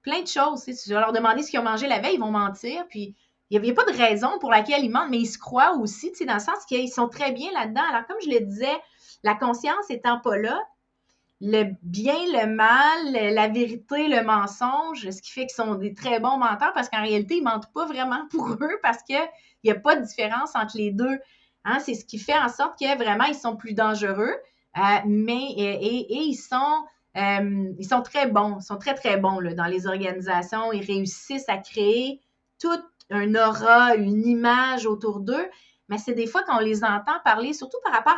plein 0.01 0.21
de 0.21 0.27
choses. 0.27 0.61
Si 0.61 0.73
je 0.87 0.93
leur 0.93 1.13
demander 1.13 1.43
ce 1.43 1.51
qu'ils 1.51 1.59
ont 1.59 1.63
mangé 1.63 1.87
la 1.87 1.99
veille, 1.99 2.15
ils 2.15 2.19
vont 2.19 2.31
mentir. 2.31 2.85
Puis 2.89 3.15
il 3.49 3.61
n'y 3.61 3.69
a, 3.69 3.73
pas 3.73 3.85
de 3.85 3.95
raison 3.95 4.39
pour 4.39 4.49
laquelle 4.49 4.83
ils 4.83 4.89
mentent, 4.89 5.09
mais 5.09 5.19
ils 5.19 5.27
se 5.27 5.37
croient 5.37 5.77
aussi, 5.77 6.11
dans 6.25 6.33
le 6.33 6.39
sens 6.39 6.65
qu'ils 6.67 6.91
sont 6.91 7.07
très 7.07 7.31
bien 7.31 7.51
là-dedans. 7.51 7.83
Alors, 7.87 8.05
comme 8.07 8.17
je 8.23 8.29
le 8.29 8.39
disais, 8.39 8.75
la 9.23 9.35
conscience 9.35 9.89
étant 9.89 10.19
pas 10.19 10.37
là, 10.37 10.59
le 11.45 11.75
bien, 11.81 12.15
le 12.31 12.47
mal, 12.47 13.33
la 13.33 13.49
vérité, 13.49 14.07
le 14.07 14.23
mensonge, 14.23 15.09
ce 15.09 15.21
qui 15.21 15.29
fait 15.29 15.41
qu'ils 15.41 15.55
sont 15.55 15.75
des 15.75 15.93
très 15.93 16.21
bons 16.21 16.37
menteurs 16.37 16.71
parce 16.73 16.87
qu'en 16.87 17.01
réalité, 17.01 17.35
ils 17.35 17.43
mentent 17.43 17.71
pas 17.73 17.85
vraiment 17.85 18.25
pour 18.31 18.51
eux 18.51 18.79
parce 18.81 19.03
qu'il 19.03 19.19
n'y 19.65 19.71
a 19.71 19.75
pas 19.75 19.97
de 19.97 20.05
différence 20.05 20.55
entre 20.55 20.77
les 20.77 20.91
deux. 20.91 21.19
Hein. 21.65 21.79
C'est 21.79 21.95
ce 21.95 22.05
qui 22.05 22.17
fait 22.17 22.37
en 22.37 22.47
sorte 22.47 22.79
que 22.79 22.97
vraiment, 22.97 23.25
ils 23.25 23.35
sont 23.35 23.57
plus 23.57 23.73
dangereux, 23.73 24.33
euh, 24.77 24.81
mais 25.05 25.51
et, 25.57 26.13
ils 26.13 26.35
sont. 26.35 26.85
Euh, 27.15 27.71
ils 27.77 27.87
sont 27.87 28.01
très 28.01 28.25
bons, 28.25 28.57
ils 28.59 28.63
sont 28.63 28.77
très, 28.77 28.95
très 28.95 29.17
bons 29.17 29.39
dans 29.55 29.65
les 29.65 29.85
organisations. 29.85 30.71
Ils 30.71 30.83
réussissent 30.83 31.47
à 31.47 31.57
créer 31.57 32.21
tout 32.59 32.81
un 33.11 33.35
aura, 33.35 33.95
une 33.95 34.25
image 34.25 34.87
autour 34.87 35.19
d'eux, 35.19 35.47
mais 35.89 35.99
c'est 35.99 36.15
des 36.15 36.25
fois 36.25 36.41
quand 36.43 36.55
on 36.55 36.61
les 36.61 36.83
entend 36.83 37.19
parler, 37.23 37.53
surtout 37.53 37.77
par 37.83 37.93
rapport 37.93 38.17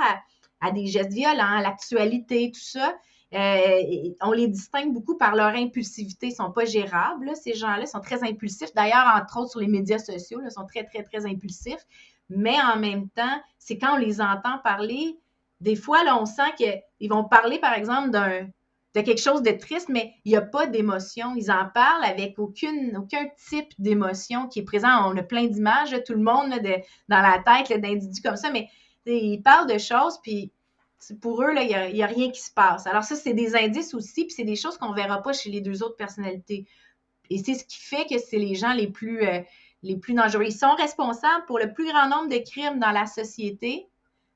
à, 0.61 0.71
des 0.71 0.85
gestes 0.85 1.11
violents, 1.11 1.57
à 1.57 1.61
l'actualité, 1.61 2.51
tout 2.53 2.61
ça, 2.61 2.95
euh, 3.35 4.13
on 4.21 4.31
les 4.31 4.47
distingue 4.47 4.93
beaucoup 4.93 5.17
par 5.17 5.35
leur 5.35 5.55
impulsivité. 5.55 6.27
Ils 6.27 6.31
ne 6.31 6.35
sont 6.35 6.51
pas 6.51 6.65
gérables, 6.65 7.31
ces 7.35 7.53
gens-là 7.53 7.85
sont 7.85 7.99
très 7.99 8.23
impulsifs. 8.23 8.73
D'ailleurs, 8.73 9.05
entre 9.15 9.39
autres, 9.39 9.51
sur 9.51 9.59
les 9.59 9.67
médias 9.67 9.99
sociaux, 9.99 10.39
ils 10.43 10.51
sont 10.51 10.65
très, 10.65 10.85
très, 10.85 11.03
très 11.03 11.25
impulsifs. 11.25 11.85
Mais 12.29 12.55
en 12.61 12.77
même 12.77 13.09
temps, 13.09 13.41
c'est 13.59 13.77
quand 13.77 13.95
on 13.95 13.97
les 13.97 14.21
entend 14.21 14.59
parler, 14.63 15.19
des 15.59 15.75
fois, 15.75 16.03
là, 16.03 16.19
on 16.19 16.25
sent 16.25 16.53
qu'ils 16.57 17.09
vont 17.09 17.25
parler, 17.25 17.59
par 17.59 17.73
exemple, 17.73 18.09
d'un 18.09 18.47
de 18.95 19.01
quelque 19.01 19.21
chose 19.21 19.41
de 19.41 19.51
triste, 19.51 19.89
mais 19.89 20.13
il 20.23 20.31
n'y 20.31 20.37
a 20.37 20.41
pas 20.41 20.67
d'émotion. 20.67 21.35
Ils 21.35 21.51
en 21.51 21.67
parlent 21.67 22.05
avec 22.05 22.39
aucune, 22.39 22.95
aucun 22.95 23.25
type 23.49 23.73
d'émotion 23.77 24.47
qui 24.47 24.59
est 24.59 24.63
présent. 24.63 25.11
On 25.11 25.17
a 25.17 25.23
plein 25.23 25.47
d'images, 25.47 25.93
tout 26.07 26.13
le 26.13 26.21
monde 26.21 26.51
de, 26.51 26.75
dans 27.09 27.21
la 27.21 27.43
tête 27.43 27.81
d'individus 27.81 28.21
comme 28.21 28.37
ça, 28.37 28.51
mais 28.51 28.69
ils 29.05 29.41
parlent 29.41 29.69
de 29.69 29.77
choses, 29.77 30.17
puis 30.23 30.51
pour 31.21 31.43
eux, 31.43 31.53
il 31.55 31.93
n'y 31.93 32.03
a, 32.03 32.07
rien 32.07 32.31
qui 32.31 32.41
se 32.41 32.51
passe. 32.51 32.87
Alors 32.87 33.03
ça, 33.03 33.15
c'est 33.15 33.33
des 33.33 33.55
indices 33.55 33.93
aussi, 33.93 34.25
puis 34.25 34.33
c'est 34.33 34.43
des 34.43 34.55
choses 34.55 34.77
qu'on 34.77 34.89
ne 34.89 34.95
verra 34.95 35.21
pas 35.21 35.33
chez 35.33 35.49
les 35.49 35.61
deux 35.61 35.83
autres 35.83 35.97
personnalités. 35.97 36.65
Et 37.29 37.37
c'est 37.37 37.53
ce 37.53 37.65
qui 37.65 37.77
fait 37.77 38.05
que 38.05 38.17
c'est 38.19 38.37
les 38.37 38.55
gens 38.55 38.73
les 38.73 38.87
plus, 38.87 39.23
euh, 39.25 39.41
les 39.83 39.97
plus 39.97 40.13
dangereux. 40.13 40.45
Ils 40.45 40.53
sont 40.53 40.73
responsables 40.75 41.45
pour 41.47 41.59
le 41.59 41.73
plus 41.73 41.85
grand 41.85 42.07
nombre 42.07 42.29
de 42.29 42.37
crimes 42.37 42.79
dans 42.79 42.91
la 42.91 43.05
société, 43.05 43.87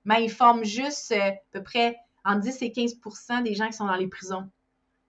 mais 0.06 0.24
ils 0.24 0.32
forment 0.32 0.64
juste 0.64 1.12
euh, 1.12 1.30
à 1.30 1.34
peu 1.52 1.64
près 1.64 1.98
entre 2.26 2.42
10 2.42 2.62
et 2.62 2.70
15% 2.70 3.44
des 3.44 3.56
gens 3.56 3.68
qui 3.68 3.74
sont 3.74 3.88
dans 3.88 3.96
les 3.96 4.08
prisons. 4.08 4.50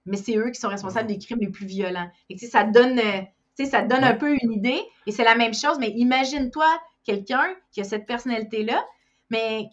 Mais 0.06 0.16
c'est 0.16 0.36
eux 0.36 0.50
qui 0.50 0.60
sont 0.60 0.68
responsables 0.68 1.08
des 1.08 1.18
crimes 1.18 1.40
les 1.40 1.48
plus 1.48 1.66
violents. 1.66 2.10
Et 2.28 2.38
ça 2.38 2.64
donne, 2.64 2.98
euh, 2.98 3.66
ça 3.66 3.82
donne 3.82 4.04
un 4.04 4.14
peu 4.14 4.34
une 4.42 4.52
idée. 4.52 4.80
Et 5.06 5.12
c'est 5.12 5.24
la 5.24 5.34
même 5.34 5.54
chose, 5.54 5.78
mais 5.78 5.90
imagine-toi 5.90 6.66
quelqu'un 7.04 7.46
qui 7.72 7.80
a 7.80 7.84
cette 7.84 8.06
personnalité-là, 8.06 8.82
mais 9.30 9.68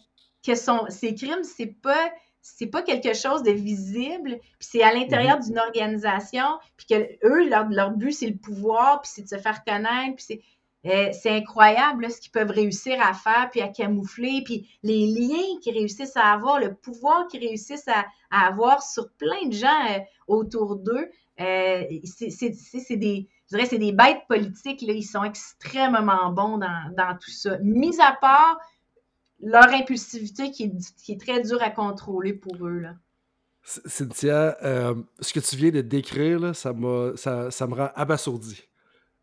que 0.48 0.58
son, 0.58 0.86
ses 0.88 1.14
crimes, 1.14 1.44
c'est 1.44 1.66
pas 1.66 2.10
c'est 2.40 2.68
pas 2.68 2.82
quelque 2.82 3.14
chose 3.14 3.42
de 3.42 3.50
visible, 3.50 4.38
puis 4.40 4.68
c'est 4.70 4.82
à 4.82 4.94
l'intérieur 4.94 5.38
mhm. 5.38 5.44
d'une 5.44 5.58
organisation, 5.58 6.46
puis 6.76 6.86
que 6.86 7.26
eux, 7.26 7.48
leur, 7.48 7.68
leur 7.68 7.90
but, 7.90 8.12
c'est 8.12 8.28
le 8.28 8.36
pouvoir, 8.36 9.02
puis 9.02 9.10
c'est 9.12 9.22
de 9.22 9.28
se 9.28 9.36
faire 9.36 9.64
connaître, 9.64 10.16
puis 10.16 10.24
c'est 10.26 10.42
euh, 10.86 11.10
c'est 11.12 11.30
incroyable 11.30 12.10
ce 12.10 12.20
qu'ils 12.20 12.30
peuvent 12.30 12.50
réussir 12.50 12.96
à 13.04 13.12
faire, 13.12 13.48
puis 13.50 13.60
à 13.60 13.68
camoufler, 13.68 14.42
puis 14.44 14.68
les 14.82 15.06
liens 15.06 15.58
qu'ils 15.60 15.76
réussissent 15.76 16.16
à 16.16 16.32
avoir, 16.32 16.60
le 16.60 16.74
pouvoir 16.74 17.26
qu'ils 17.26 17.40
réussissent 17.40 17.88
à, 17.88 18.06
avoir 18.30 18.82
sur 18.82 19.10
plein 19.14 19.46
de 19.46 19.52
gens 19.52 19.84
euh, 19.90 19.98
autour 20.28 20.76
d'eux. 20.76 21.10
Euh, 21.40 21.84
c'est 22.04 22.96
des, 22.96 23.28
je 23.50 23.56
dirais, 23.56 23.66
c'est 23.66 23.78
des 23.78 23.92
bêtes 23.92 24.22
politiques. 24.28 24.82
Là, 24.82 24.92
ils 24.92 25.02
sont 25.02 25.24
extrêmement 25.24 26.30
bons 26.30 26.58
dans, 26.58 27.18
tout 27.20 27.30
ça. 27.30 27.58
Mis 27.58 28.00
à 28.00 28.12
part 28.12 28.58
leur 29.40 29.68
impulsivité 29.68 30.50
qui 30.50 30.72
est, 31.08 31.20
très 31.20 31.40
dure 31.42 31.62
à 31.62 31.70
contrôler 31.70 32.32
pour 32.32 32.66
eux. 32.66 32.78
Là. 32.78 32.94
Cynthia, 33.62 34.56
ce 35.20 35.32
que 35.32 35.40
tu 35.40 35.56
viens 35.56 35.70
de 35.70 35.80
décrire, 35.80 36.54
ça, 36.56 36.74
ça, 37.16 37.50
ça 37.50 37.66
me 37.66 37.74
rend 37.74 37.90
abasourdi. 37.94 38.68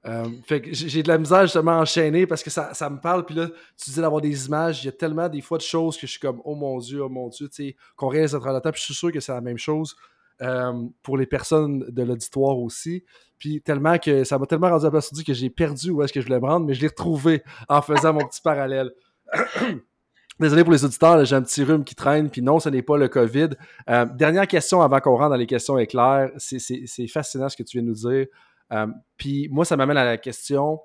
Euh, 0.08 0.26
fait 0.46 0.62
que 0.62 0.72
j'ai 0.72 1.02
de 1.02 1.08
la 1.08 1.18
misère 1.18 1.42
justement 1.44 1.82
à 1.82 2.28
parce 2.28 2.44
que 2.44 2.52
ça, 2.52 2.74
ça 2.74 2.90
me 2.90 3.00
parle. 3.00 3.26
Puis 3.26 3.34
là, 3.34 3.48
tu 3.48 3.90
disais 3.90 4.02
d'avoir 4.02 4.22
des 4.22 4.46
images. 4.46 4.84
Il 4.84 4.86
y 4.86 4.90
a 4.90 4.92
tellement 4.92 5.28
des 5.28 5.42
fois 5.42 5.58
de 5.58 5.64
choses 5.64 5.98
que 5.98 6.06
je 6.06 6.12
suis 6.12 6.20
comme, 6.20 6.42
oh 6.46 6.54
mon 6.54 6.78
Dieu, 6.78 7.04
oh 7.04 7.10
mon 7.10 7.30
Dieu, 7.30 7.50
tu 7.50 7.70
sais, 7.70 7.76
qu'on 7.96 8.08
réalise 8.08 8.36
à 8.36 8.40
travers 8.40 8.56
le 8.56 8.62
temps. 8.62 8.72
Puis 8.72 8.82
je 8.82 8.86
suis 8.86 8.94
sûr 8.94 9.12
que 9.12 9.20
c'est 9.20 9.32
la 9.32 9.42
même 9.42 9.58
chose 9.58 9.96
euh, 10.42 10.84
pour 11.02 11.18
les 11.18 11.26
personnes 11.26 11.86
de 11.90 12.04
l'auditoire 12.04 12.58
aussi. 12.60 13.04
Puis 13.40 13.62
tellement 13.62 13.98
que 13.98 14.24
ça 14.24 14.38
m'a 14.38 14.46
tellement 14.46 14.70
rendu 14.70 14.88
place 14.90 15.10
que 15.10 15.34
j'ai 15.34 15.50
perdu 15.50 15.90
où 15.90 16.04
est-ce 16.04 16.14
que 16.14 16.22
je 16.22 16.28
voulais 16.28 16.40
me 16.40 16.46
rendre, 16.46 16.68
mais 16.68 16.76
je 16.76 16.82
l'ai 16.82 16.88
retrouvé 16.88 17.44
en 17.68 17.82
faisant 17.82 18.14
mon 18.14 18.28
petit 18.28 18.42
parallèle. 18.42 18.92
Désolé 20.40 20.64
pour 20.64 20.74
les 20.74 20.84
auditeurs, 20.84 21.24
j'ai 21.24 21.36
un 21.36 21.42
petit 21.42 21.64
rhume 21.64 21.84
qui 21.84 21.96
traîne, 21.96 22.30
puis 22.30 22.42
non, 22.42 22.60
ce 22.60 22.68
n'est 22.70 22.82
pas 22.82 22.98
le 22.98 23.08
COVID. 23.08 23.50
Euh, 23.90 24.06
dernière 24.06 24.48
question 24.48 24.82
avant 24.82 25.00
qu'on 25.00 25.16
rentre 25.16 25.30
dans 25.30 25.36
les 25.36 25.48
questions 25.48 25.78
éclairs. 25.78 26.32
C'est 26.38 27.08
fascinant 27.08 27.48
ce 27.48 27.56
que 27.56 27.64
tu 27.64 27.78
viens 27.78 27.84
de 27.84 27.88
nous 27.88 28.10
dire. 28.10 28.28
Euh, 28.74 28.88
puis 29.18 29.48
moi, 29.50 29.64
ça 29.64 29.78
m'amène 29.78 29.98
à 29.98 30.04
la 30.04 30.18
question 30.18 30.80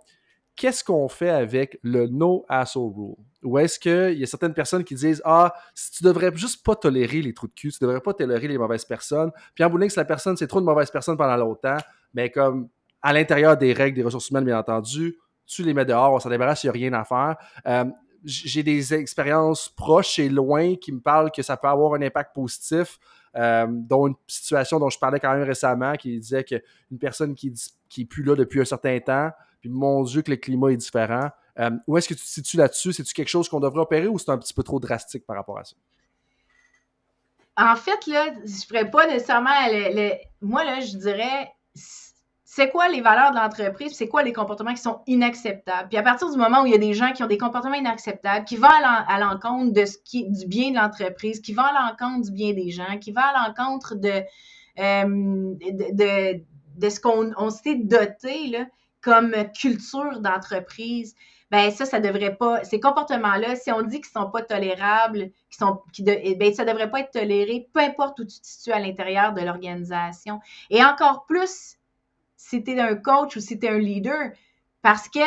qu'est-ce 0.60 0.84
qu'on 0.84 1.08
fait 1.08 1.30
avec 1.30 1.78
le 1.82 2.06
no 2.06 2.44
asshole 2.46 2.92
rule? 2.94 3.16
Ou 3.42 3.58
est-ce 3.58 3.78
qu'il 3.78 4.18
y 4.18 4.22
a 4.22 4.26
certaines 4.26 4.52
personnes 4.52 4.84
qui 4.84 4.94
disent 4.94 5.22
Ah, 5.24 5.54
tu 5.96 6.04
devrais 6.04 6.36
juste 6.36 6.62
pas 6.62 6.76
tolérer 6.76 7.22
les 7.22 7.32
trous 7.32 7.46
de 7.46 7.54
cul, 7.54 7.72
tu 7.72 7.78
devrais 7.80 8.02
pas 8.02 8.12
tolérer 8.12 8.46
les 8.46 8.58
mauvaises 8.58 8.84
personnes. 8.84 9.30
Puis 9.54 9.64
en 9.64 9.70
bout 9.70 9.88
si 9.88 9.96
la 9.96 10.04
personne, 10.04 10.36
c'est 10.36 10.46
trop 10.46 10.60
de 10.60 10.66
mauvaises 10.66 10.90
personnes 10.90 11.16
pendant 11.16 11.36
longtemps, 11.36 11.78
mais 12.12 12.30
comme 12.30 12.68
à 13.00 13.14
l'intérieur 13.14 13.56
des 13.56 13.72
règles 13.72 13.96
des 13.96 14.02
ressources 14.02 14.28
humaines, 14.28 14.44
bien 14.44 14.58
entendu, 14.58 15.16
tu 15.46 15.62
les 15.62 15.72
mets 15.72 15.86
dehors, 15.86 16.12
on 16.12 16.20
s'en 16.20 16.28
débarrasse, 16.28 16.62
il 16.62 16.66
n'y 16.66 16.70
a 16.70 16.72
rien 16.72 16.92
à 16.92 17.04
faire. 17.04 17.36
Euh, 17.66 17.84
j'ai 18.24 18.62
des 18.62 18.94
expériences 18.94 19.68
proches 19.68 20.18
et 20.18 20.28
loin 20.28 20.76
qui 20.76 20.92
me 20.92 21.00
parlent 21.00 21.30
que 21.30 21.42
ça 21.42 21.56
peut 21.56 21.68
avoir 21.68 21.94
un 21.94 22.02
impact 22.02 22.34
positif, 22.34 22.98
euh, 23.36 23.66
dont 23.68 24.08
une 24.08 24.14
situation 24.26 24.78
dont 24.78 24.90
je 24.90 24.98
parlais 24.98 25.20
quand 25.20 25.32
même 25.32 25.46
récemment, 25.46 25.94
qui 25.94 26.18
disait 26.18 26.44
qu'une 26.44 26.98
personne 26.98 27.34
qui, 27.34 27.52
qui 27.88 28.02
est 28.02 28.04
plus 28.04 28.22
là 28.22 28.34
depuis 28.34 28.60
un 28.60 28.64
certain 28.64 28.98
temps, 29.00 29.30
puis 29.60 29.68
mon 29.68 30.02
Dieu 30.02 30.22
que 30.22 30.30
le 30.30 30.36
climat 30.36 30.70
est 30.70 30.76
différent. 30.76 31.30
Euh, 31.58 31.70
où 31.86 31.96
est-ce 31.98 32.08
que 32.08 32.14
tu 32.14 32.22
te 32.22 32.26
situes 32.26 32.56
là-dessus? 32.56 32.92
C'est-tu 32.92 33.12
quelque 33.12 33.28
chose 33.28 33.48
qu'on 33.48 33.60
devrait 33.60 33.80
opérer 33.80 34.06
ou 34.06 34.18
c'est 34.18 34.30
un 34.30 34.38
petit 34.38 34.54
peu 34.54 34.62
trop 34.62 34.80
drastique 34.80 35.26
par 35.26 35.36
rapport 35.36 35.58
à 35.58 35.64
ça? 35.64 35.76
En 37.56 37.76
fait, 37.76 38.06
là, 38.06 38.28
je 38.44 38.52
ne 38.52 38.66
ferais 38.66 38.90
pas 38.90 39.06
nécessairement 39.06 39.50
Moi, 40.40 40.64
là, 40.64 40.80
je 40.80 40.96
dirais 40.96 41.52
c'est 42.52 42.68
quoi 42.68 42.88
les 42.88 43.00
valeurs 43.00 43.30
de 43.30 43.36
l'entreprise, 43.36 43.92
c'est 43.94 44.08
quoi 44.08 44.24
les 44.24 44.32
comportements 44.32 44.74
qui 44.74 44.82
sont 44.82 45.02
inacceptables? 45.06 45.88
Puis 45.88 45.96
à 45.96 46.02
partir 46.02 46.28
du 46.32 46.36
moment 46.36 46.62
où 46.62 46.66
il 46.66 46.72
y 46.72 46.74
a 46.74 46.78
des 46.78 46.94
gens 46.94 47.12
qui 47.12 47.22
ont 47.22 47.28
des 47.28 47.38
comportements 47.38 47.76
inacceptables, 47.76 48.44
qui 48.44 48.56
vont 48.56 48.66
à 48.66 49.20
l'encontre 49.20 49.72
de 49.72 49.84
ce 49.84 49.96
qui 50.04 50.28
du 50.28 50.46
bien 50.46 50.72
de 50.72 50.74
l'entreprise, 50.74 51.40
qui 51.40 51.52
vont 51.54 51.62
à 51.62 51.72
l'encontre 51.72 52.26
du 52.26 52.32
bien 52.32 52.52
des 52.52 52.70
gens, 52.70 52.98
qui 52.98 53.12
vont 53.12 53.22
à 53.22 53.46
l'encontre 53.46 53.94
de, 53.94 54.24
euh, 54.80 55.54
de, 55.60 56.42
de, 56.76 56.88
ce 56.88 56.98
qu'on 56.98 57.50
s'est 57.50 57.76
doté 57.76 58.48
là, 58.48 58.66
comme 59.00 59.32
culture 59.56 60.18
d'entreprise, 60.18 61.14
ben 61.52 61.70
ça, 61.70 61.84
ça 61.84 62.00
devrait 62.00 62.34
pas, 62.34 62.64
ces 62.64 62.80
comportements-là, 62.80 63.54
si 63.54 63.70
on 63.70 63.82
dit 63.82 64.00
qu'ils 64.00 64.10
sont 64.10 64.28
pas 64.28 64.42
tolérables, 64.42 65.30
qu'ils 65.50 65.58
sont, 65.60 65.82
qui 65.92 66.02
de, 66.02 66.16
eh 66.20 66.34
ben 66.34 66.52
ça 66.52 66.64
devrait 66.64 66.90
pas 66.90 66.98
être 66.98 67.12
toléré, 67.12 67.68
peu 67.72 67.78
importe 67.78 68.18
où 68.18 68.24
tu 68.24 68.40
te 68.40 68.46
situes 68.46 68.72
à 68.72 68.80
l'intérieur 68.80 69.34
de 69.34 69.40
l'organisation. 69.40 70.40
Et 70.68 70.82
encore 70.84 71.26
plus 71.26 71.76
si 72.40 72.64
tu 72.64 72.72
es 72.72 72.80
un 72.80 72.96
coach 72.96 73.36
ou 73.36 73.40
si 73.40 73.58
tu 73.58 73.66
es 73.66 73.68
un 73.68 73.78
leader, 73.78 74.30
parce 74.82 75.08
que 75.08 75.20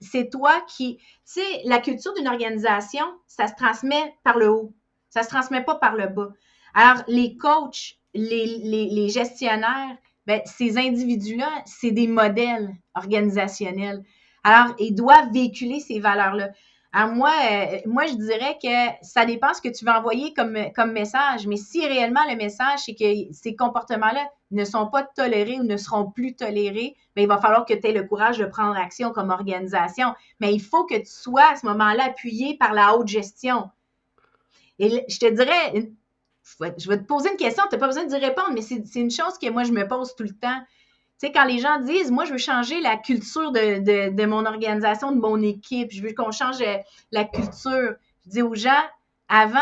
c'est 0.00 0.30
toi 0.30 0.52
qui. 0.68 0.98
Tu 0.98 1.04
sais, 1.24 1.62
la 1.64 1.78
culture 1.78 2.12
d'une 2.14 2.28
organisation, 2.28 3.04
ça 3.26 3.48
se 3.48 3.54
transmet 3.54 4.14
par 4.24 4.38
le 4.38 4.50
haut. 4.50 4.74
Ça 5.08 5.22
se 5.22 5.28
transmet 5.28 5.64
pas 5.64 5.76
par 5.76 5.96
le 5.96 6.06
bas. 6.06 6.28
Alors, 6.74 7.02
les 7.08 7.36
coachs, 7.36 7.96
les, 8.14 9.08
gestionnaires, 9.08 9.96
ben, 10.26 10.40
ces 10.44 10.78
individus-là, 10.78 11.50
c'est 11.64 11.90
des 11.90 12.06
modèles 12.06 12.70
organisationnels. 12.94 14.04
Alors, 14.44 14.74
ils 14.78 14.94
doivent 14.94 15.32
véhiculer 15.32 15.80
ces 15.80 15.98
valeurs-là. 15.98 16.50
Alors 16.92 17.14
moi, 17.14 17.32
euh, 17.50 17.78
moi, 17.86 18.06
je 18.06 18.14
dirais 18.14 18.58
que 18.60 19.06
ça 19.06 19.24
dépend 19.24 19.54
ce 19.54 19.62
que 19.62 19.68
tu 19.68 19.84
veux 19.84 19.92
envoyer 19.92 20.34
comme, 20.34 20.58
comme 20.74 20.92
message, 20.92 21.46
mais 21.46 21.56
si 21.56 21.86
réellement 21.86 22.24
le 22.28 22.36
message, 22.36 22.80
c'est 22.86 22.94
que 22.94 23.32
ces 23.32 23.54
comportements-là 23.54 24.28
ne 24.50 24.64
sont 24.64 24.86
pas 24.88 25.02
tolérés 25.02 25.60
ou 25.60 25.62
ne 25.62 25.76
seront 25.76 26.10
plus 26.10 26.34
tolérés, 26.34 26.96
bien, 27.14 27.24
il 27.24 27.28
va 27.28 27.38
falloir 27.38 27.64
que 27.64 27.74
tu 27.74 27.86
aies 27.86 27.92
le 27.92 28.04
courage 28.04 28.38
de 28.38 28.44
prendre 28.44 28.76
action 28.76 29.12
comme 29.12 29.30
organisation. 29.30 30.14
Mais 30.40 30.52
il 30.52 30.60
faut 30.60 30.84
que 30.84 30.96
tu 30.96 31.06
sois 31.06 31.52
à 31.52 31.56
ce 31.56 31.66
moment-là 31.66 32.04
appuyé 32.04 32.56
par 32.56 32.72
la 32.72 32.96
haute 32.96 33.08
gestion. 33.08 33.70
Et 34.78 35.04
je 35.08 35.18
te 35.18 35.30
dirais, 35.30 35.90
je 36.78 36.88
vais 36.88 36.98
te 36.98 37.04
poser 37.04 37.30
une 37.30 37.36
question, 37.36 37.64
tu 37.68 37.76
n'as 37.76 37.80
pas 37.80 37.86
besoin 37.86 38.04
d'y 38.04 38.16
répondre, 38.16 38.50
mais 38.52 38.62
c'est 38.62 39.00
une 39.00 39.10
chose 39.10 39.38
que 39.38 39.48
moi, 39.50 39.64
je 39.64 39.72
me 39.72 39.86
pose 39.86 40.14
tout 40.16 40.22
le 40.22 40.30
temps. 40.30 40.60
Tu 41.20 41.26
sais, 41.26 41.32
quand 41.32 41.44
les 41.44 41.58
gens 41.58 41.78
disent, 41.80 42.10
moi, 42.10 42.24
je 42.24 42.32
veux 42.32 42.38
changer 42.38 42.80
la 42.80 42.96
culture 42.96 43.52
de, 43.52 44.24
mon 44.24 44.46
organisation, 44.46 45.12
de 45.12 45.20
mon 45.20 45.42
équipe, 45.42 45.90
je 45.92 46.02
veux 46.02 46.14
qu'on 46.14 46.32
change 46.32 46.62
euh, 46.62 46.78
la 47.12 47.24
culture, 47.24 47.94
je 48.24 48.30
dis 48.30 48.42
aux 48.42 48.54
gens, 48.54 48.82
avant, 49.28 49.60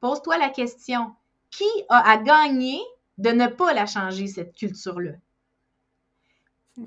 pose-toi 0.00 0.36
la 0.36 0.48
question, 0.48 1.14
qui 1.50 1.64
a 1.88 2.10
à 2.10 2.16
gagner 2.16 2.80
de 3.18 3.30
ne 3.30 3.46
pas 3.46 3.72
la 3.72 3.86
changer, 3.86 4.26
cette 4.26 4.54
culture-là? 4.54 5.12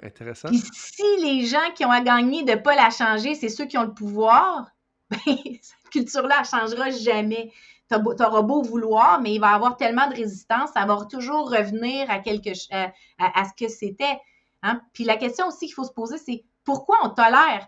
Intéressant. 0.04 0.50
Puis 0.50 0.62
si 0.74 1.04
les 1.22 1.46
gens 1.46 1.72
qui 1.76 1.84
ont 1.84 1.92
à 1.92 2.02
gagner 2.02 2.44
de 2.44 2.52
ne 2.52 2.58
pas 2.58 2.76
la 2.76 2.92
changer, 2.92 3.34
c'est 3.34 3.50
ceux 3.50 3.66
qui 3.66 3.78
ont 3.78 3.84
le 3.84 3.94
pouvoir, 3.94 4.70
ben, 5.10 5.20
cette 5.26 5.90
culture-là, 5.92 6.36
elle 6.38 6.42
ne 6.42 6.60
changera 6.60 6.92
jamais 6.92 7.52
tu 7.90 8.24
auras 8.24 8.42
beau 8.42 8.62
vouloir, 8.62 9.22
mais 9.22 9.34
il 9.34 9.40
va 9.40 9.52
y 9.52 9.56
avoir 9.56 9.78
tellement 9.78 10.08
de 10.08 10.16
résistance, 10.16 10.72
ça 10.74 10.86
va 10.86 11.06
toujours 11.06 11.50
revenir 11.50 12.10
à, 12.10 12.20
quelque, 12.20 12.52
à, 12.72 12.92
à, 13.18 13.46
ce 13.46 13.54
que 13.54 13.70
c'était. 13.70 14.20
Hein. 14.62 14.82
Puis 14.94 15.04
la 15.04 15.18
question 15.18 15.48
aussi 15.48 15.66
qu'il 15.66 15.74
faut 15.74 15.84
se 15.84 15.92
poser, 15.92 16.18
c'est 16.18 16.44
pourquoi 16.64 16.98
on 17.04 17.10
tolère? 17.10 17.68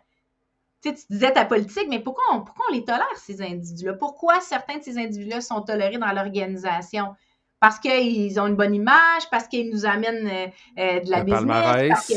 Tu, 0.82 0.90
sais, 0.90 0.96
tu 0.96 1.04
disais 1.10 1.32
ta 1.32 1.46
politique, 1.46 1.88
mais 1.90 2.00
pourquoi 2.00 2.24
on, 2.32 2.42
pourquoi 2.42 2.66
on 2.70 2.74
les 2.74 2.84
tolère, 2.84 3.06
ces 3.18 3.42
individus-là? 3.42 3.94
Pourquoi 3.94 4.42
certains 4.42 4.78
de 4.78 4.84
ces 4.84 4.98
individus-là 4.98 5.42
sont 5.42 5.62
tolérés 5.62 5.98
dans 5.98 6.12
l'organisation? 6.12 7.16
Parce 7.62 7.80
qu'ils 7.80 8.38
ont 8.40 8.48
une 8.48 8.56
bonne 8.56 8.76
image, 8.76 9.30
parce 9.30 9.48
qu'ils 9.48 9.70
nous 9.70 9.86
amènent 9.86 10.28
euh, 10.28 10.48
euh, 10.80 11.00
de 11.00 11.10
la 11.10 11.24
business. 11.24 11.90
Parce 11.90 12.08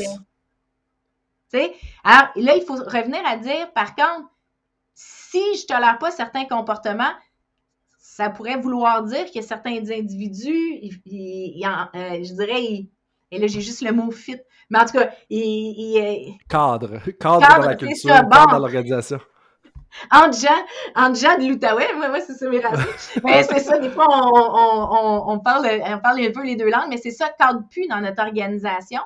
que, 1.52 1.58
alors 2.02 2.30
là, 2.34 2.56
il 2.56 2.64
faut 2.66 2.74
revenir 2.74 3.20
à 3.24 3.36
dire, 3.36 3.70
par 3.72 3.94
contre, 3.94 4.30
si 4.94 5.38
je 5.56 5.62
ne 5.62 5.66
tolère 5.66 5.98
pas 5.98 6.10
certains 6.10 6.46
comportements, 6.46 7.12
ça 7.98 8.30
pourrait 8.30 8.56
vouloir 8.56 9.02
dire 9.02 9.30
que 9.32 9.42
certains 9.42 9.90
individus, 9.90 10.80
euh, 10.84 10.90
je 11.08 12.32
dirais, 12.32 12.86
et 13.30 13.38
là 13.38 13.46
j'ai 13.48 13.60
juste 13.60 13.82
le 13.82 13.92
mot 13.92 14.10
fit, 14.12 14.40
mais 14.70 14.78
en 14.78 14.84
tout 14.84 14.92
cas, 14.92 15.10
il, 15.28 15.98
euh, 15.98 16.32
cadre, 16.48 16.98
cadre, 17.18 17.40
dans 17.40 17.66
la 17.66 17.74
culture, 17.74 18.10
cadre 18.10 18.46
dans 18.50 18.58
l'organisation. 18.58 19.18
Entre 20.10 20.38
gens, 20.38 20.64
entre 20.96 21.18
gens 21.18 21.38
de 21.38 21.48
l'Outaouais, 21.48 21.94
moi, 21.94 22.20
c'est 22.20 22.34
ça 22.34 22.48
mes 22.48 22.60
racines. 22.60 23.20
mais 23.24 23.42
c'est 23.42 23.60
ça, 23.60 23.78
des 23.78 23.90
fois, 23.90 24.06
on, 24.08 25.38
parle, 25.40 25.66
on 25.66 25.98
parle 25.98 26.20
un 26.20 26.30
peu 26.32 26.44
les 26.44 26.56
deux 26.56 26.70
langues, 26.70 26.88
mais 26.88 26.98
c'est 26.98 27.10
ça, 27.10 27.30
cadre 27.38 27.62
plus 27.70 27.86
dans 27.88 28.00
notre 28.00 28.22
organisation. 28.22 29.00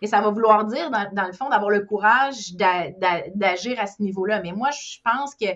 Et 0.00 0.06
ça 0.06 0.20
va 0.20 0.30
vouloir 0.30 0.64
dire, 0.66 0.90
dans, 0.90 1.08
dans 1.12 1.26
le 1.26 1.32
fond, 1.32 1.48
d'avoir 1.48 1.70
le 1.70 1.84
courage 1.84 2.54
d'agir 2.54 3.80
à 3.80 3.86
ce 3.86 4.02
niveau-là. 4.02 4.40
Mais 4.42 4.52
moi, 4.52 4.70
je 4.70 4.98
pense 5.04 5.34
que 5.34 5.46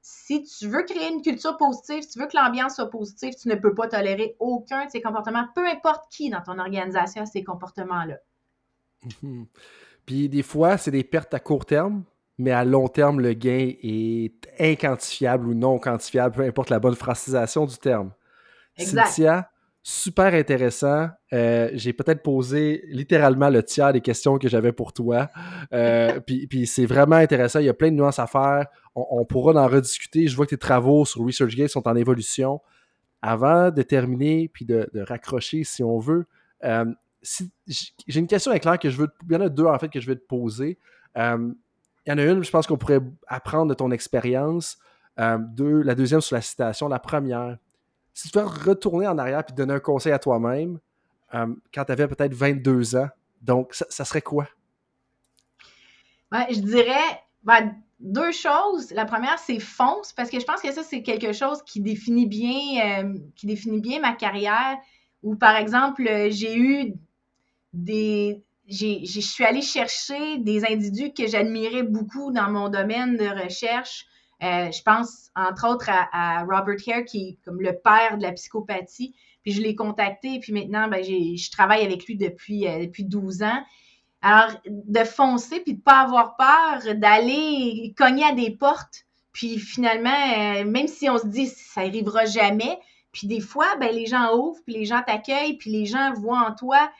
si 0.00 0.42
tu 0.44 0.68
veux 0.68 0.84
créer 0.84 1.08
une 1.12 1.20
culture 1.20 1.56
positive, 1.56 2.02
si 2.02 2.08
tu 2.08 2.18
veux 2.18 2.26
que 2.26 2.36
l'ambiance 2.36 2.76
soit 2.76 2.88
positive, 2.88 3.34
tu 3.34 3.48
ne 3.48 3.56
peux 3.56 3.74
pas 3.74 3.88
tolérer 3.88 4.36
aucun 4.38 4.86
de 4.86 4.90
ces 4.90 5.02
comportements, 5.02 5.46
peu 5.54 5.66
importe 5.66 6.10
qui 6.10 6.30
dans 6.30 6.40
ton 6.40 6.58
organisation 6.58 7.22
a 7.22 7.26
ces 7.26 7.44
comportements-là. 7.44 8.16
Puis 10.06 10.28
des 10.28 10.42
fois, 10.42 10.78
c'est 10.78 10.90
des 10.90 11.04
pertes 11.04 11.34
à 11.34 11.40
court 11.40 11.66
terme, 11.66 12.04
mais 12.38 12.52
à 12.52 12.64
long 12.64 12.88
terme, 12.88 13.20
le 13.20 13.32
gain 13.34 13.72
est 13.82 14.48
inquantifiable 14.60 15.48
ou 15.48 15.54
non 15.54 15.78
quantifiable, 15.78 16.36
peu 16.36 16.42
importe 16.42 16.70
la 16.70 16.78
bonne 16.78 16.94
francisation 16.94 17.66
du 17.66 17.76
terme. 17.78 18.12
Exact 18.76 19.48
super 19.90 20.34
intéressant. 20.34 21.08
Euh, 21.32 21.70
j'ai 21.72 21.94
peut-être 21.94 22.22
posé 22.22 22.84
littéralement 22.88 23.48
le 23.48 23.62
tiers 23.62 23.94
des 23.94 24.02
questions 24.02 24.36
que 24.36 24.46
j'avais 24.46 24.72
pour 24.72 24.92
toi. 24.92 25.30
Euh, 25.72 26.20
puis, 26.26 26.66
c'est 26.66 26.84
vraiment 26.84 27.16
intéressant. 27.16 27.60
Il 27.60 27.64
y 27.64 27.70
a 27.70 27.74
plein 27.74 27.90
de 27.90 27.96
nuances 27.96 28.18
à 28.18 28.26
faire. 28.26 28.66
On, 28.94 29.24
pourra 29.24 29.54
en 29.54 29.66
rediscuter. 29.66 30.28
Je 30.28 30.36
vois 30.36 30.44
que 30.44 30.50
tes 30.50 30.58
travaux 30.58 31.06
sur 31.06 31.24
ResearchGate 31.24 31.70
sont 31.70 31.88
en 31.88 31.96
évolution. 31.96 32.60
Avant 33.22 33.70
de 33.70 33.80
terminer 33.80 34.48
puis 34.48 34.66
de, 34.66 34.88
raccrocher, 35.08 35.64
si 35.64 35.82
on 35.82 35.98
veut, 35.98 36.26
euh, 36.64 36.84
j'ai 37.66 38.20
une 38.20 38.26
question 38.26 38.52
éclair 38.52 38.78
que 38.78 38.90
je 38.90 38.98
veux. 38.98 39.08
Il 39.26 39.32
y 39.32 39.36
en 39.36 39.40
a 39.40 39.48
deux 39.48 39.64
en 39.64 39.78
fait 39.78 39.88
que 39.88 40.00
je 40.00 40.06
vais 40.06 40.16
te 40.16 40.26
poser. 40.26 40.78
Y 42.10 42.12
en 42.12 42.18
a 42.18 42.24
une, 42.24 42.42
je 42.42 42.50
pense 42.50 42.66
qu'on 42.66 42.76
pourrait 42.76 43.00
apprendre 43.26 43.68
de 43.68 43.74
ton 43.74 43.90
expérience. 43.90 44.78
deux, 45.18 45.82
la 45.82 45.94
deuxième 45.94 46.20
sur 46.20 46.36
la 46.36 46.42
citation. 46.42 46.88
La 46.88 46.98
première, 46.98 47.58
si 48.18 48.30
tu 48.30 48.38
veux 48.38 48.44
retourner 48.44 49.06
en 49.06 49.16
arrière 49.16 49.44
et 49.48 49.52
donner 49.52 49.74
un 49.74 49.80
conseil 49.80 50.12
à 50.12 50.18
toi-même 50.18 50.80
euh, 51.34 51.46
quand 51.72 51.84
tu 51.84 51.92
avais 51.92 52.08
peut-être 52.08 52.34
22 52.34 52.96
ans, 52.96 53.08
donc 53.42 53.74
ça, 53.74 54.04
serait 54.04 54.22
quoi? 54.22 54.48
je 56.32 56.58
dirais 56.58 57.22
ben, 57.44 57.76
deux 58.00 58.32
choses. 58.32 58.90
La 58.90 59.04
première, 59.04 59.38
c'est 59.38 59.60
fonce, 59.60 60.12
parce 60.12 60.30
que 60.30 60.40
je 60.40 60.44
pense 60.44 60.60
que 60.60 60.72
ça, 60.72 60.82
c'est 60.82 61.02
quelque 61.02 61.32
chose 61.32 61.62
qui 61.62 61.80
définit 61.80 62.26
bien, 62.26 63.04
euh, 63.04 63.18
qui 63.36 63.46
définit 63.46 63.80
bien 63.80 64.00
ma 64.00 64.14
carrière. 64.14 64.78
Où, 65.22 65.36
par 65.36 65.54
exemple, 65.54 66.02
j'ai 66.30 66.58
eu 66.58 66.94
des. 67.72 68.42
Je 68.68 69.20
suis 69.20 69.44
allée 69.44 69.62
chercher 69.62 70.38
des 70.38 70.64
individus 70.64 71.12
que 71.12 71.26
j'admirais 71.26 71.82
beaucoup 71.82 72.32
dans 72.32 72.50
mon 72.50 72.68
domaine 72.68 73.16
de 73.16 73.44
recherche. 73.44 74.04
Euh, 74.42 74.70
je 74.70 74.82
pense, 74.82 75.30
entre 75.34 75.68
autres, 75.68 75.88
à, 75.90 76.42
Robert 76.42 76.76
Hare, 76.86 77.04
qui 77.04 77.28
est 77.28 77.38
comme 77.44 77.60
le 77.60 77.72
père 77.72 78.18
de 78.18 78.22
la 78.22 78.32
psychopathie. 78.32 79.14
Puis 79.42 79.52
je 79.52 79.62
l'ai 79.62 79.74
contacté, 79.74 80.38
puis 80.40 80.52
maintenant, 80.52 80.88
ben, 80.88 81.02
je 81.02 81.50
travaille 81.50 81.84
avec 81.84 82.04
lui 82.06 82.16
depuis, 82.16 82.68
euh, 82.68 82.84
depuis 82.84 83.04
12 83.04 83.42
ans. 83.42 83.62
Alors, 84.20 84.50
de 84.66 85.04
foncer, 85.04 85.60
puis 85.60 85.74
de 85.74 85.78
ne 85.78 85.82
pas 85.82 86.00
avoir 86.00 86.36
peur, 86.36 86.94
d'aller 86.96 87.94
cogner 87.96 88.24
à 88.24 88.32
des 88.32 88.50
portes, 88.50 89.06
puis 89.32 89.58
finalement, 89.58 90.10
euh, 90.10 90.64
même 90.64 90.88
si 90.88 91.08
on 91.08 91.18
se 91.18 91.26
dit 91.26 91.46
ça 91.46 91.84
n'arrivera 91.84 92.26
jamais, 92.26 92.78
puis 93.12 93.26
des 93.26 93.40
fois, 93.40 93.76
ben, 93.80 93.94
les 93.94 94.06
gens 94.06 94.36
ouvrent, 94.36 94.60
puis 94.66 94.74
les 94.74 94.84
gens 94.84 95.02
t'accueillent, 95.06 95.56
puis 95.56 95.70
les 95.70 95.86
gens 95.86 96.12
voient 96.14 96.46
en 96.48 96.54
toi 96.54 96.90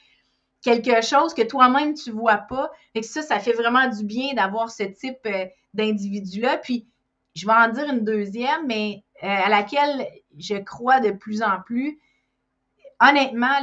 quelque 0.62 1.02
chose 1.02 1.34
que 1.34 1.42
toi-même 1.42 1.94
tu 1.94 2.10
vois 2.10 2.38
pas. 2.38 2.70
Et 2.94 3.02
ça, 3.02 3.22
ça 3.22 3.38
fait 3.38 3.52
vraiment 3.52 3.88
du 3.88 4.04
bien 4.04 4.34
d'avoir 4.34 4.70
ce 4.70 4.82
type 4.84 5.18
euh, 5.26 5.46
d'individu-là. 5.74 6.58
Puis, 6.58 6.86
je 7.34 7.46
vais 7.46 7.52
en 7.52 7.68
dire 7.68 7.88
une 7.92 8.04
deuxième, 8.04 8.66
mais 8.66 9.04
euh, 9.22 9.26
à 9.26 9.48
laquelle 9.48 10.06
je 10.36 10.56
crois 10.56 11.00
de 11.00 11.10
plus 11.10 11.42
en 11.42 11.60
plus. 11.64 11.98
Honnêtement, 13.00 13.60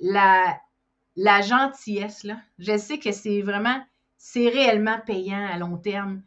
la, 0.00 1.40
gentillesse, 1.42 2.26
je 2.58 2.76
sais 2.76 2.98
que 2.98 3.12
c'est 3.12 3.42
vraiment, 3.42 3.80
c'est 4.16 4.48
réellement 4.48 4.98
payant 5.06 5.46
à 5.46 5.56
long 5.56 5.76
terme 5.76 6.22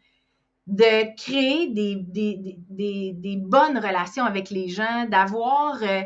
de 0.68 1.16
créer 1.16 1.68
des, 1.68 1.96
des, 1.96 3.36
bonnes 3.38 3.78
relations 3.78 4.24
avec 4.24 4.50
les 4.50 4.70
gens, 4.70 5.06
d'avoir 5.06 5.84
euh, 5.84 6.02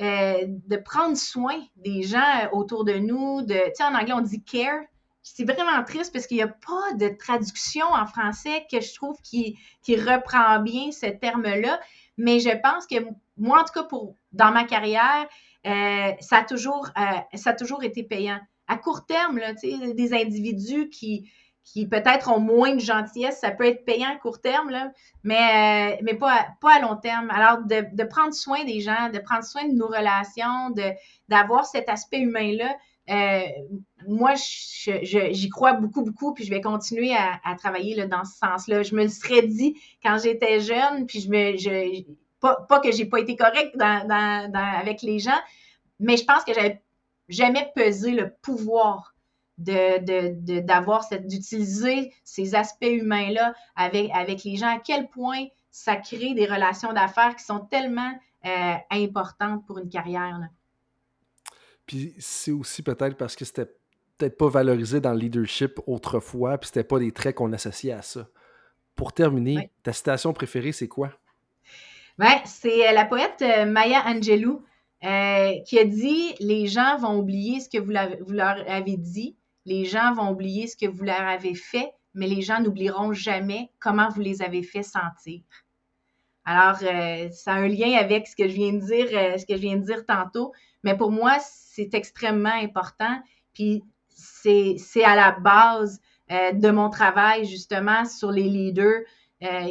euh, 0.00 0.46
de 0.46 0.76
prendre 0.76 1.16
soin 1.16 1.54
des 1.76 2.02
gens 2.02 2.50
autour 2.52 2.84
de 2.84 2.94
nous, 2.94 3.42
de, 3.42 3.54
tu 3.54 3.70
sais, 3.74 3.84
en 3.84 3.94
anglais, 3.94 4.12
on 4.12 4.20
dit 4.20 4.42
care. 4.42 4.82
C'est 5.22 5.44
vraiment 5.44 5.82
triste 5.84 6.12
parce 6.12 6.26
qu'il 6.26 6.36
n'y 6.36 6.42
a 6.42 6.48
pas 6.48 6.92
de 6.96 7.08
traduction 7.16 7.86
en 7.86 8.06
français 8.06 8.66
que 8.70 8.80
je 8.80 8.94
trouve 8.94 9.16
qui, 9.22 9.56
qui 9.82 9.96
reprend 9.96 10.60
bien 10.60 10.90
ce 10.90 11.06
terme-là. 11.06 11.80
Mais 12.18 12.40
je 12.40 12.50
pense 12.60 12.86
que 12.86 12.96
moi, 13.38 13.60
en 13.60 13.64
tout 13.64 13.72
cas, 13.72 13.84
pour, 13.84 14.16
dans 14.32 14.50
ma 14.50 14.64
carrière, 14.64 15.26
euh, 15.66 16.12
ça, 16.20 16.38
a 16.38 16.44
toujours, 16.44 16.88
euh, 16.98 17.36
ça 17.36 17.50
a 17.50 17.54
toujours 17.54 17.84
été 17.84 18.02
payant. 18.02 18.40
À 18.66 18.76
court 18.76 19.06
terme, 19.06 19.38
là, 19.38 19.52
des 19.52 20.14
individus 20.14 20.90
qui, 20.90 21.30
qui 21.64 21.88
peut-être 21.88 22.30
ont 22.30 22.40
moins 22.40 22.74
de 22.74 22.80
gentillesse, 22.80 23.40
ça 23.40 23.50
peut 23.50 23.66
être 23.66 23.84
payant 23.84 24.10
à 24.10 24.16
court 24.16 24.40
terme, 24.40 24.70
là, 24.70 24.92
mais, 25.22 25.94
euh, 25.94 25.96
mais 26.02 26.14
pas, 26.14 26.46
pas 26.60 26.76
à 26.76 26.80
long 26.80 26.96
terme. 26.96 27.30
Alors, 27.30 27.62
de, 27.62 27.84
de, 27.94 28.04
prendre 28.04 28.34
soin 28.34 28.64
des 28.64 28.80
gens, 28.80 29.08
de 29.10 29.18
prendre 29.18 29.44
soin 29.44 29.66
de 29.66 29.72
nos 29.72 29.86
relations, 29.86 30.70
de, 30.70 30.92
d'avoir 31.28 31.64
cet 31.64 31.88
aspect 31.88 32.18
humain-là, 32.18 32.76
euh, 33.10 33.46
moi, 34.06 34.34
j'y 34.34 35.48
crois 35.48 35.74
beaucoup, 35.74 36.04
beaucoup, 36.04 36.32
puis 36.32 36.44
je 36.44 36.50
vais 36.50 36.60
continuer 36.60 37.14
à, 37.14 37.40
à 37.44 37.54
travailler 37.54 37.94
là, 37.94 38.06
dans 38.06 38.24
ce 38.24 38.36
sens-là. 38.38 38.82
Je 38.82 38.94
me 38.94 39.02
le 39.02 39.08
serais 39.08 39.42
dit 39.42 39.74
quand 40.02 40.18
j'étais 40.22 40.60
jeune, 40.60 41.06
puis 41.06 41.20
je 41.20 41.28
me. 41.28 41.56
Je, 41.56 42.02
pas, 42.40 42.56
pas 42.68 42.80
que 42.80 42.92
j'ai 42.92 43.06
pas 43.06 43.20
été 43.20 43.36
correcte 43.36 43.76
dans, 43.76 44.06
dans, 44.06 44.52
dans, 44.52 44.78
avec 44.78 45.00
les 45.00 45.18
gens, 45.18 45.38
mais 45.98 46.18
je 46.18 46.24
pense 46.24 46.44
que 46.44 46.52
j'avais 46.52 46.82
jamais 47.28 47.72
pesé 47.74 48.10
le 48.10 48.34
pouvoir 48.42 49.13
de, 49.58 50.60
d'avoir 50.60 51.04
cette, 51.04 51.26
d'utiliser 51.26 52.12
ces 52.24 52.54
aspects 52.54 52.84
humains-là 52.84 53.54
avec, 53.76 54.10
avec 54.12 54.44
les 54.44 54.56
gens, 54.56 54.74
à 54.74 54.78
quel 54.78 55.08
point 55.08 55.46
ça 55.70 55.96
crée 55.96 56.34
des 56.34 56.46
relations 56.46 56.92
d'affaires 56.92 57.34
qui 57.36 57.44
sont 57.44 57.60
tellement 57.60 58.12
euh, 58.46 58.74
importantes 58.90 59.66
pour 59.66 59.78
une 59.78 59.88
carrière. 59.88 60.38
Puis 61.86 62.14
c'est 62.18 62.52
aussi 62.52 62.82
peut-être 62.82 63.16
parce 63.16 63.36
que 63.36 63.44
c'était 63.44 63.66
peut-être 64.16 64.36
pas 64.38 64.48
valorisé 64.48 65.00
dans 65.00 65.12
le 65.12 65.18
leadership 65.18 65.80
autrefois, 65.86 66.58
puis 66.58 66.68
c'était 66.68 66.84
pas 66.84 66.98
des 66.98 67.10
traits 67.10 67.36
qu'on 67.36 67.52
associait 67.52 67.92
à 67.92 68.02
ça. 68.02 68.28
Pour 68.94 69.12
terminer, 69.12 69.70
ta 69.82 69.92
citation 69.92 70.32
préférée, 70.32 70.70
c'est 70.70 70.88
quoi? 70.88 71.10
Ouais, 72.20 72.40
c'est 72.44 72.88
euh, 72.88 72.92
la 72.92 73.04
poète 73.04 73.42
euh, 73.42 73.66
Maya 73.66 74.04
Angelou 74.06 74.62
qui 75.02 75.78
a 75.78 75.84
dit 75.84 76.34
Les 76.40 76.66
gens 76.66 76.96
vont 76.98 77.18
oublier 77.18 77.60
ce 77.60 77.68
que 77.68 77.78
vous, 77.78 77.92
vous 78.24 78.32
leur 78.32 78.56
avez 78.70 78.96
dit, 78.96 79.36
les 79.66 79.84
gens 79.84 80.12
vont 80.14 80.30
oublier 80.30 80.66
ce 80.66 80.76
que 80.76 80.86
vous 80.86 81.04
leur 81.04 81.22
avez 81.22 81.54
fait, 81.54 81.92
mais 82.14 82.26
les 82.26 82.42
gens 82.42 82.60
n'oublieront 82.60 83.12
jamais 83.12 83.70
comment 83.80 84.08
vous 84.08 84.20
les 84.20 84.42
avez 84.42 84.62
fait 84.62 84.82
sentir. 84.82 85.40
Alors, 86.44 86.78
euh, 86.82 87.30
ça 87.30 87.54
a 87.54 87.56
un 87.56 87.68
lien 87.68 87.96
avec 87.96 88.26
ce 88.26 88.36
que 88.36 88.46
je 88.48 88.54
viens 88.54 88.74
de 88.74 88.80
dire, 88.80 89.06
euh, 89.12 89.38
ce 89.38 89.46
que 89.46 89.56
je 89.56 89.62
viens 89.62 89.76
de 89.76 89.84
dire 89.84 90.04
tantôt, 90.04 90.52
mais 90.82 90.96
pour 90.96 91.10
moi, 91.10 91.38
c'est 91.40 91.94
extrêmement 91.94 92.52
important. 92.54 93.18
Puis 93.54 93.82
c'est 94.10 95.04
à 95.04 95.16
la 95.16 95.32
base 95.32 96.00
euh, 96.30 96.52
de 96.52 96.70
mon 96.70 96.90
travail, 96.90 97.46
justement, 97.46 98.04
sur 98.04 98.30
les 98.30 98.48
leaders, 98.48 99.02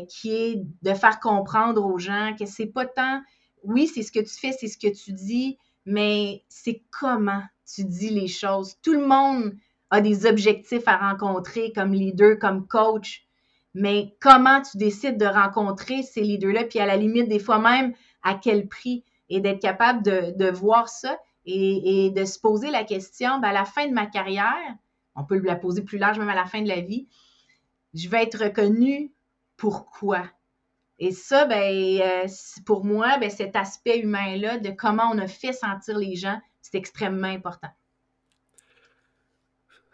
qui 0.08 0.32
est 0.32 0.62
de 0.84 0.94
faire 0.94 1.20
comprendre 1.20 1.84
aux 1.84 1.98
gens 1.98 2.36
que 2.38 2.46
c'est 2.46 2.68
pas 2.68 2.86
tant, 2.86 3.24
oui, 3.64 3.88
c'est 3.88 4.04
ce 4.04 4.12
que 4.12 4.20
tu 4.20 4.40
fais, 4.40 4.52
c'est 4.52 4.68
ce 4.68 4.78
que 4.78 4.94
tu 4.94 5.14
dis, 5.14 5.58
mais 5.88 6.44
c'est 6.48 6.84
comment 6.92 7.42
tu 7.66 7.84
dis 7.84 8.12
les 8.12 8.28
choses. 8.28 8.76
Tout 8.84 8.94
le 8.94 9.08
monde 9.08 9.56
a 9.94 10.02
des 10.02 10.26
objectifs 10.26 10.88
à 10.88 10.98
rencontrer 10.98 11.72
comme 11.72 11.94
leader, 11.94 12.40
comme 12.40 12.68
coach, 12.68 13.28
mais 13.76 14.16
comment 14.20 14.60
tu 14.62 14.78
décides 14.78 15.20
de 15.20 15.26
rencontrer 15.26 16.02
ces 16.02 16.22
leaders-là, 16.22 16.64
puis 16.64 16.80
à 16.80 16.88
la 16.88 16.98
limite, 16.98 17.30
des 17.30 17.38
fois 17.38 17.60
même, 17.60 17.94
à 18.24 18.34
quel 18.34 18.68
prix, 18.68 19.04
et 19.30 19.40
d'être 19.40 19.62
capable 19.62 20.04
de, 20.04 20.50
voir 20.50 20.90
ça 20.90 21.20
et, 21.46 22.10
de 22.10 22.26
se 22.26 22.40
poser 22.40 22.72
la 22.72 22.84
question, 22.84 23.40
ben, 23.40 23.50
à 23.50 23.54
la 23.54 23.66
fin 23.66 23.88
de 23.88 23.94
ma 23.94 24.08
carrière, 24.08 24.76
on 25.16 25.24
peut 25.26 25.40
la 25.40 25.56
poser 25.56 25.84
plus 25.84 26.00
large, 26.00 26.18
même 26.18 26.30
à 26.30 26.36
la 26.36 26.46
fin 26.46 26.64
de 26.64 26.68
la 26.68 26.82
vie, 26.82 27.08
je 27.94 28.10
vais 28.10 28.24
être 28.24 28.46
reconnu 28.46 29.12
pourquoi? 29.58 30.24
Et 30.98 31.12
ça, 31.12 31.46
ben, 31.46 31.72
euh, 32.02 32.28
pour 32.66 32.84
moi, 32.84 33.20
ben, 33.20 33.30
cet 33.30 33.56
aspect 33.56 34.00
humain-là 34.00 34.58
de 34.58 34.72
comment 34.72 35.12
on 35.12 35.20
a 35.20 35.28
fait 35.28 35.54
sentir 35.54 36.00
les 36.00 36.16
gens, 36.16 36.40
c'est 36.62 36.78
extrêmement 36.78 37.28
important 37.28 37.70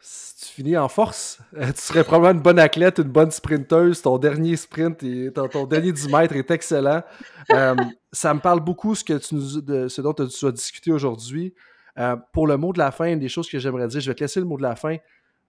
finis 0.02 0.78
en 0.78 0.88
force, 0.90 1.40
tu 1.54 1.72
serais 1.76 2.04
probablement 2.04 2.38
une 2.38 2.44
bonne 2.44 2.60
athlète, 2.60 3.00
une 3.00 3.12
bonne 3.12 3.32
sprinteuse. 3.32 4.02
Ton 4.02 4.18
dernier 4.18 4.56
sprint, 4.56 5.04
et 5.04 5.32
ton, 5.32 5.66
dernier 5.66 5.92
10 5.92 6.10
mètres 6.10 6.36
est 6.36 6.52
excellent. 6.52 7.04
Euh, 7.52 7.76
ça 8.12 8.34
me 8.34 8.40
parle 8.40 8.60
beaucoup 8.60 8.96
ce, 8.96 9.04
que 9.04 9.18
tu 9.18 9.36
de, 9.62 9.88
ce 9.88 10.02
dont 10.02 10.14
tu 10.14 10.46
as 10.46 10.52
discuté 10.52 10.92
aujourd'hui. 10.92 11.54
Euh, 11.98 12.16
pour 12.34 12.48
le 12.48 12.58
mot 12.58 12.72
de 12.72 12.80
la 12.80 12.92
fin, 12.92 13.16
des 13.18 13.30
choses 13.30 13.50
que 13.50 13.60
j'aimerais 13.60 13.88
dire, 13.88 14.00
je 14.00 14.10
vais 14.10 14.16
te 14.16 14.24
laisser 14.24 14.40
le 14.40 14.46
mot 14.46 14.58
de 14.58 14.62
la 14.62 14.76
fin, 14.76 14.96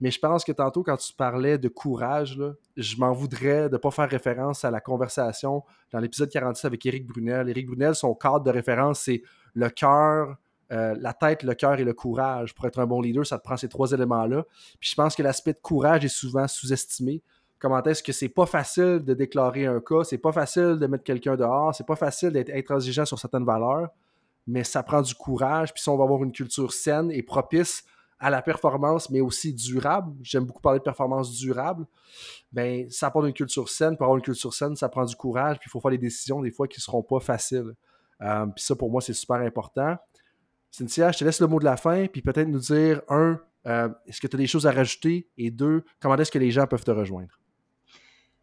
mais 0.00 0.10
je 0.10 0.18
pense 0.18 0.44
que 0.44 0.52
tantôt, 0.52 0.82
quand 0.82 0.96
tu 0.96 1.12
parlais 1.12 1.58
de 1.58 1.68
courage, 1.68 2.40
je 2.76 2.96
m'en 2.96 3.12
voudrais 3.12 3.68
de 3.68 3.74
ne 3.74 3.78
pas 3.78 3.90
faire 3.90 4.08
référence 4.08 4.64
à 4.64 4.70
la 4.70 4.80
conversation 4.80 5.62
dans 5.92 6.00
l'épisode 6.00 6.30
46 6.30 6.66
avec 6.66 6.84
Éric 6.86 7.06
Brunel. 7.06 7.48
Éric 7.48 7.66
Brunel, 7.66 7.94
son 7.94 8.14
cadre 8.14 8.40
de 8.40 8.50
référence, 8.50 9.00
c'est 9.00 9.22
le 9.54 9.68
cœur, 9.68 10.36
euh, 10.72 10.94
la 11.00 11.12
tête, 11.12 11.42
le 11.42 11.54
cœur 11.54 11.80
et 11.80 11.84
le 11.84 11.92
courage. 11.92 12.54
Pour 12.54 12.66
être 12.66 12.78
un 12.78 12.86
bon 12.86 13.00
leader, 13.00 13.26
ça 13.26 13.38
te 13.38 13.44
prend 13.44 13.56
ces 13.56 13.68
trois 13.68 13.90
éléments-là. 13.90 14.44
Puis 14.78 14.90
je 14.90 14.94
pense 14.94 15.16
que 15.16 15.22
l'aspect 15.22 15.52
de 15.52 15.58
courage 15.60 16.04
est 16.04 16.08
souvent 16.08 16.46
sous-estimé. 16.46 17.22
Comment 17.58 17.82
est-ce 17.82 18.02
que 18.02 18.12
c'est 18.12 18.28
pas 18.28 18.46
facile 18.46 19.00
de 19.04 19.12
déclarer 19.12 19.66
un 19.66 19.80
cas, 19.80 20.04
c'est 20.04 20.18
pas 20.18 20.32
facile 20.32 20.78
de 20.80 20.86
mettre 20.86 21.04
quelqu'un 21.04 21.36
dehors, 21.36 21.74
c'est 21.74 21.86
pas 21.86 21.96
facile 21.96 22.30
d'être 22.30 22.50
intransigeant 22.54 23.04
sur 23.04 23.18
certaines 23.18 23.44
valeurs, 23.44 23.88
mais 24.46 24.64
ça 24.64 24.82
prend 24.82 25.02
du 25.02 25.14
courage. 25.14 25.74
Puis 25.74 25.82
si 25.82 25.88
on 25.88 25.96
va 25.96 26.04
avoir 26.04 26.22
une 26.22 26.32
culture 26.32 26.72
saine 26.72 27.10
et 27.10 27.22
propice 27.22 27.84
à 28.18 28.30
la 28.30 28.40
performance, 28.40 29.10
mais 29.10 29.20
aussi 29.20 29.52
durable, 29.52 30.14
j'aime 30.22 30.44
beaucoup 30.44 30.62
parler 30.62 30.78
de 30.78 30.84
performance 30.84 31.32
durable, 31.32 31.86
ben 32.52 32.88
ça 32.90 33.10
prend 33.10 33.24
une 33.24 33.32
culture 33.32 33.68
saine. 33.68 33.96
Pour 33.96 34.04
avoir 34.04 34.18
une 34.18 34.22
culture 34.22 34.54
saine, 34.54 34.76
ça 34.76 34.88
prend 34.88 35.04
du 35.04 35.16
courage, 35.16 35.58
puis 35.58 35.68
il 35.68 35.70
faut 35.70 35.80
faire 35.80 35.90
des 35.90 35.98
décisions 35.98 36.40
des 36.40 36.50
fois 36.50 36.68
qui 36.68 36.78
ne 36.78 36.82
seront 36.82 37.02
pas 37.02 37.18
faciles. 37.18 37.74
Euh, 38.22 38.46
puis 38.46 38.62
ça, 38.64 38.76
pour 38.76 38.90
moi, 38.90 39.00
c'est 39.00 39.14
super 39.14 39.36
important. 39.36 39.96
Cynthia, 40.70 41.10
je 41.12 41.18
te 41.18 41.24
laisse 41.24 41.40
le 41.40 41.46
mot 41.46 41.58
de 41.58 41.64
la 41.64 41.76
fin, 41.76 42.06
puis 42.06 42.22
peut-être 42.22 42.48
nous 42.48 42.60
dire, 42.60 43.02
un, 43.08 43.40
euh, 43.66 43.88
est-ce 44.06 44.20
que 44.20 44.26
tu 44.26 44.36
as 44.36 44.38
des 44.38 44.46
choses 44.46 44.66
à 44.66 44.72
rajouter? 44.72 45.28
Et 45.36 45.50
deux, 45.50 45.84
comment 46.00 46.16
est-ce 46.16 46.30
que 46.30 46.38
les 46.38 46.50
gens 46.50 46.66
peuvent 46.66 46.84
te 46.84 46.90
rejoindre? 46.90 47.38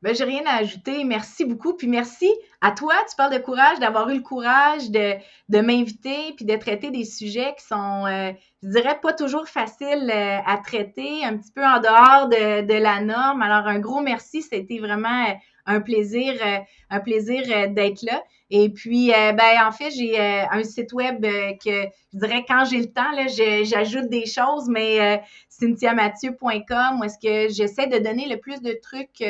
Ben, 0.03 0.13
j'ai 0.13 0.25
rien 0.25 0.43
à 0.45 0.57
ajouter. 0.57 1.03
Merci 1.05 1.43
beaucoup. 1.43 1.73
Puis 1.73 1.87
merci 1.87 2.29
à 2.61 2.69
toi. 2.69 2.93
Tu 3.09 3.15
parles 3.15 3.33
de 3.33 3.39
courage, 3.39 3.79
d'avoir 3.79 4.07
eu 4.09 4.17
le 4.17 4.21
courage 4.21 4.91
de, 4.91 5.13
de 5.49 5.59
m'inviter 5.59 6.33
puis 6.35 6.45
de 6.45 6.55
traiter 6.55 6.91
des 6.91 7.03
sujets 7.03 7.55
qui 7.57 7.65
sont, 7.65 8.05
euh, 8.05 8.31
je 8.61 8.69
dirais, 8.69 8.99
pas 9.01 9.13
toujours 9.13 9.47
faciles 9.47 10.11
euh, 10.13 10.37
à 10.45 10.57
traiter, 10.57 11.25
un 11.25 11.35
petit 11.35 11.51
peu 11.51 11.65
en 11.65 11.79
dehors 11.79 12.29
de, 12.29 12.67
de, 12.67 12.73
la 12.75 13.01
norme. 13.01 13.41
Alors, 13.41 13.67
un 13.67 13.79
gros 13.79 14.01
merci. 14.01 14.43
C'était 14.43 14.77
vraiment 14.77 15.35
un 15.65 15.81
plaisir, 15.81 16.33
un 16.91 16.99
plaisir 16.99 17.41
d'être 17.71 18.03
là. 18.03 18.21
Et 18.49 18.69
puis, 18.69 19.11
euh, 19.11 19.33
ben, 19.33 19.67
en 19.67 19.71
fait, 19.71 19.91
j'ai 19.91 20.19
euh, 20.19 20.45
un 20.49 20.63
site 20.63 20.93
web 20.93 21.23
euh, 21.25 21.51
que 21.63 21.83
je 22.13 22.17
dirais 22.17 22.45
quand 22.47 22.63
j'ai 22.63 22.79
le 22.79 22.91
temps, 22.91 23.11
là, 23.11 23.27
j'ajoute 23.27 24.09
des 24.09 24.25
choses, 24.25 24.69
mais 24.69 25.21
cynthiamathieu.com 25.49 26.99
où 26.99 27.03
est-ce 27.03 27.17
que 27.17 27.53
j'essaie 27.53 27.87
de 27.87 27.97
donner 27.97 28.27
le 28.29 28.37
plus 28.37 28.61
de 28.61 28.73
trucs. 28.81 29.23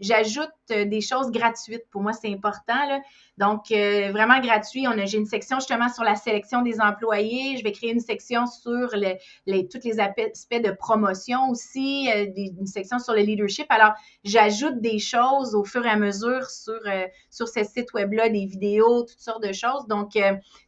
J'ajoute 0.00 0.50
des 0.68 1.00
choses 1.00 1.30
gratuites. 1.30 1.84
Pour 1.90 2.02
moi, 2.02 2.12
c'est 2.12 2.32
important. 2.32 3.00
Donc, 3.38 3.70
euh, 3.72 4.10
vraiment 4.12 4.40
gratuit. 4.40 4.86
J'ai 5.06 5.18
une 5.18 5.26
section 5.26 5.58
justement 5.58 5.88
sur 5.88 6.04
la 6.04 6.14
sélection 6.14 6.62
des 6.62 6.80
employés. 6.80 7.56
Je 7.56 7.64
vais 7.64 7.72
créer 7.72 7.90
une 7.90 8.00
section 8.00 8.46
sur 8.46 8.90
les, 8.94 9.68
tous 9.68 9.80
les 9.84 10.00
aspects 10.00 10.62
de 10.62 10.70
promotion 10.70 11.48
aussi, 11.50 12.08
une 12.36 12.66
section 12.66 12.98
sur 12.98 13.14
le 13.14 13.20
leadership. 13.20 13.66
Alors, 13.70 13.94
j'ajoute 14.24 14.80
des 14.80 14.98
choses 14.98 15.54
au 15.54 15.64
fur 15.64 15.84
et 15.84 15.90
à 15.90 15.96
mesure 15.96 16.48
sur, 16.50 16.80
sur 17.30 17.48
ce 17.48 17.64
site 17.64 17.92
web-là, 17.94 18.28
des 18.28 18.46
vidéos, 18.52 19.02
toutes 19.02 19.20
sortes 19.20 19.42
de 19.42 19.52
choses. 19.52 19.86
Donc, 19.88 20.16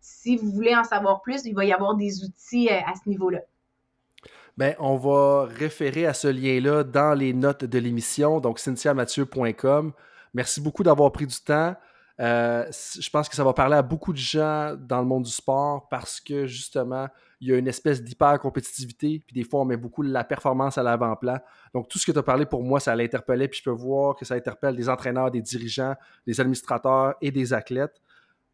si 0.01 0.37
vous 0.37 0.51
voulez 0.51 0.75
en 0.75 0.85
savoir 0.85 1.23
plus, 1.23 1.45
il 1.45 1.55
va 1.55 1.65
y 1.65 1.73
avoir 1.73 1.95
des 1.95 2.25
outils 2.25 2.69
à 2.69 2.93
ce 3.03 3.09
niveau-là. 3.09 3.41
Ben, 4.57 4.77
on 4.79 4.97
va 4.97 5.47
référer 5.47 6.07
à 6.07 6.15
ce 6.15 6.29
lien-là 6.29 6.85
dans 6.85 7.13
les 7.15 7.33
notes 7.33 7.65
de 7.65 7.79
l'émission, 7.79 8.41
donc 8.41 8.61
cynthiamathieu.com. 8.61 9.93
Merci 10.33 10.61
beaucoup 10.61 10.85
d'avoir 10.85 11.11
pris 11.11 11.27
du 11.27 11.37
temps. 11.37 11.75
Euh, 12.21 12.65
je 12.71 13.11
pense 13.11 13.29
que 13.29 13.35
ça 13.35 13.43
va 13.43 13.53
parler 13.53 13.75
à 13.75 13.83
beaucoup 13.83 14.13
de 14.13 14.19
gens 14.19 14.77
dans 14.79 15.01
le 15.01 15.07
monde 15.07 15.25
du 15.25 15.31
sport 15.31 15.89
parce 15.89 16.21
que 16.21 16.47
justement, 16.47 17.09
il 17.45 17.51
y 17.51 17.53
a 17.53 17.59
une 17.59 17.69
espèce 17.69 18.03
d'hyper-compétitivité, 18.03 19.23
puis 19.27 19.35
des 19.35 19.45
fois, 19.45 19.61
on 19.61 19.65
met 19.67 19.77
beaucoup 19.77 20.03
la 20.03 20.25
performance 20.25 20.79
à 20.79 20.83
l'avant-plan. 20.83 21.39
Donc, 21.75 21.89
tout 21.89 21.99
ce 21.99 22.07
que 22.07 22.13
tu 22.13 22.19
as 22.19 22.23
parlé 22.23 22.47
pour 22.47 22.63
moi, 22.63 22.81
ça 22.81 22.97
l'interpellait, 22.97 23.49
puis 23.49 23.59
je 23.59 23.65
peux 23.65 23.77
voir 23.77 24.17
que 24.17 24.25
ça 24.25 24.35
interpelle 24.35 24.75
des 24.77 24.89
entraîneurs, 24.89 25.31
des 25.31 25.43
dirigeants, 25.43 25.95
des 26.27 26.41
administrateurs 26.41 27.15
et 27.21 27.31
des 27.31 27.53
athlètes. 27.53 28.01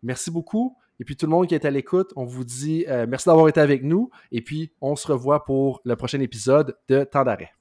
Merci 0.03 0.33
beaucoup. 0.33 0.77
Et 0.99 1.05
puis 1.05 1.17
tout 1.17 1.27
le 1.27 1.31
monde 1.31 1.47
qui 1.47 1.55
est 1.55 1.65
à 1.65 1.71
l'écoute, 1.71 2.13
on 2.17 2.25
vous 2.25 2.45
dit 2.45 2.85
euh, 2.89 3.07
merci 3.09 3.27
d'avoir 3.29 3.49
été 3.49 3.61
avec 3.61 3.83
nous. 3.83 4.11
Et 4.33 4.43
puis 4.43 4.73
on 4.81 4.97
se 4.97 5.11
revoit 5.11 5.45
pour 5.45 5.81
le 5.85 5.97
prochain 5.97 6.21
épisode 6.21 6.77
de 6.89 7.05
Temps 7.05 7.25
d'arrêt. 7.25 7.53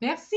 Merci. 0.00 0.36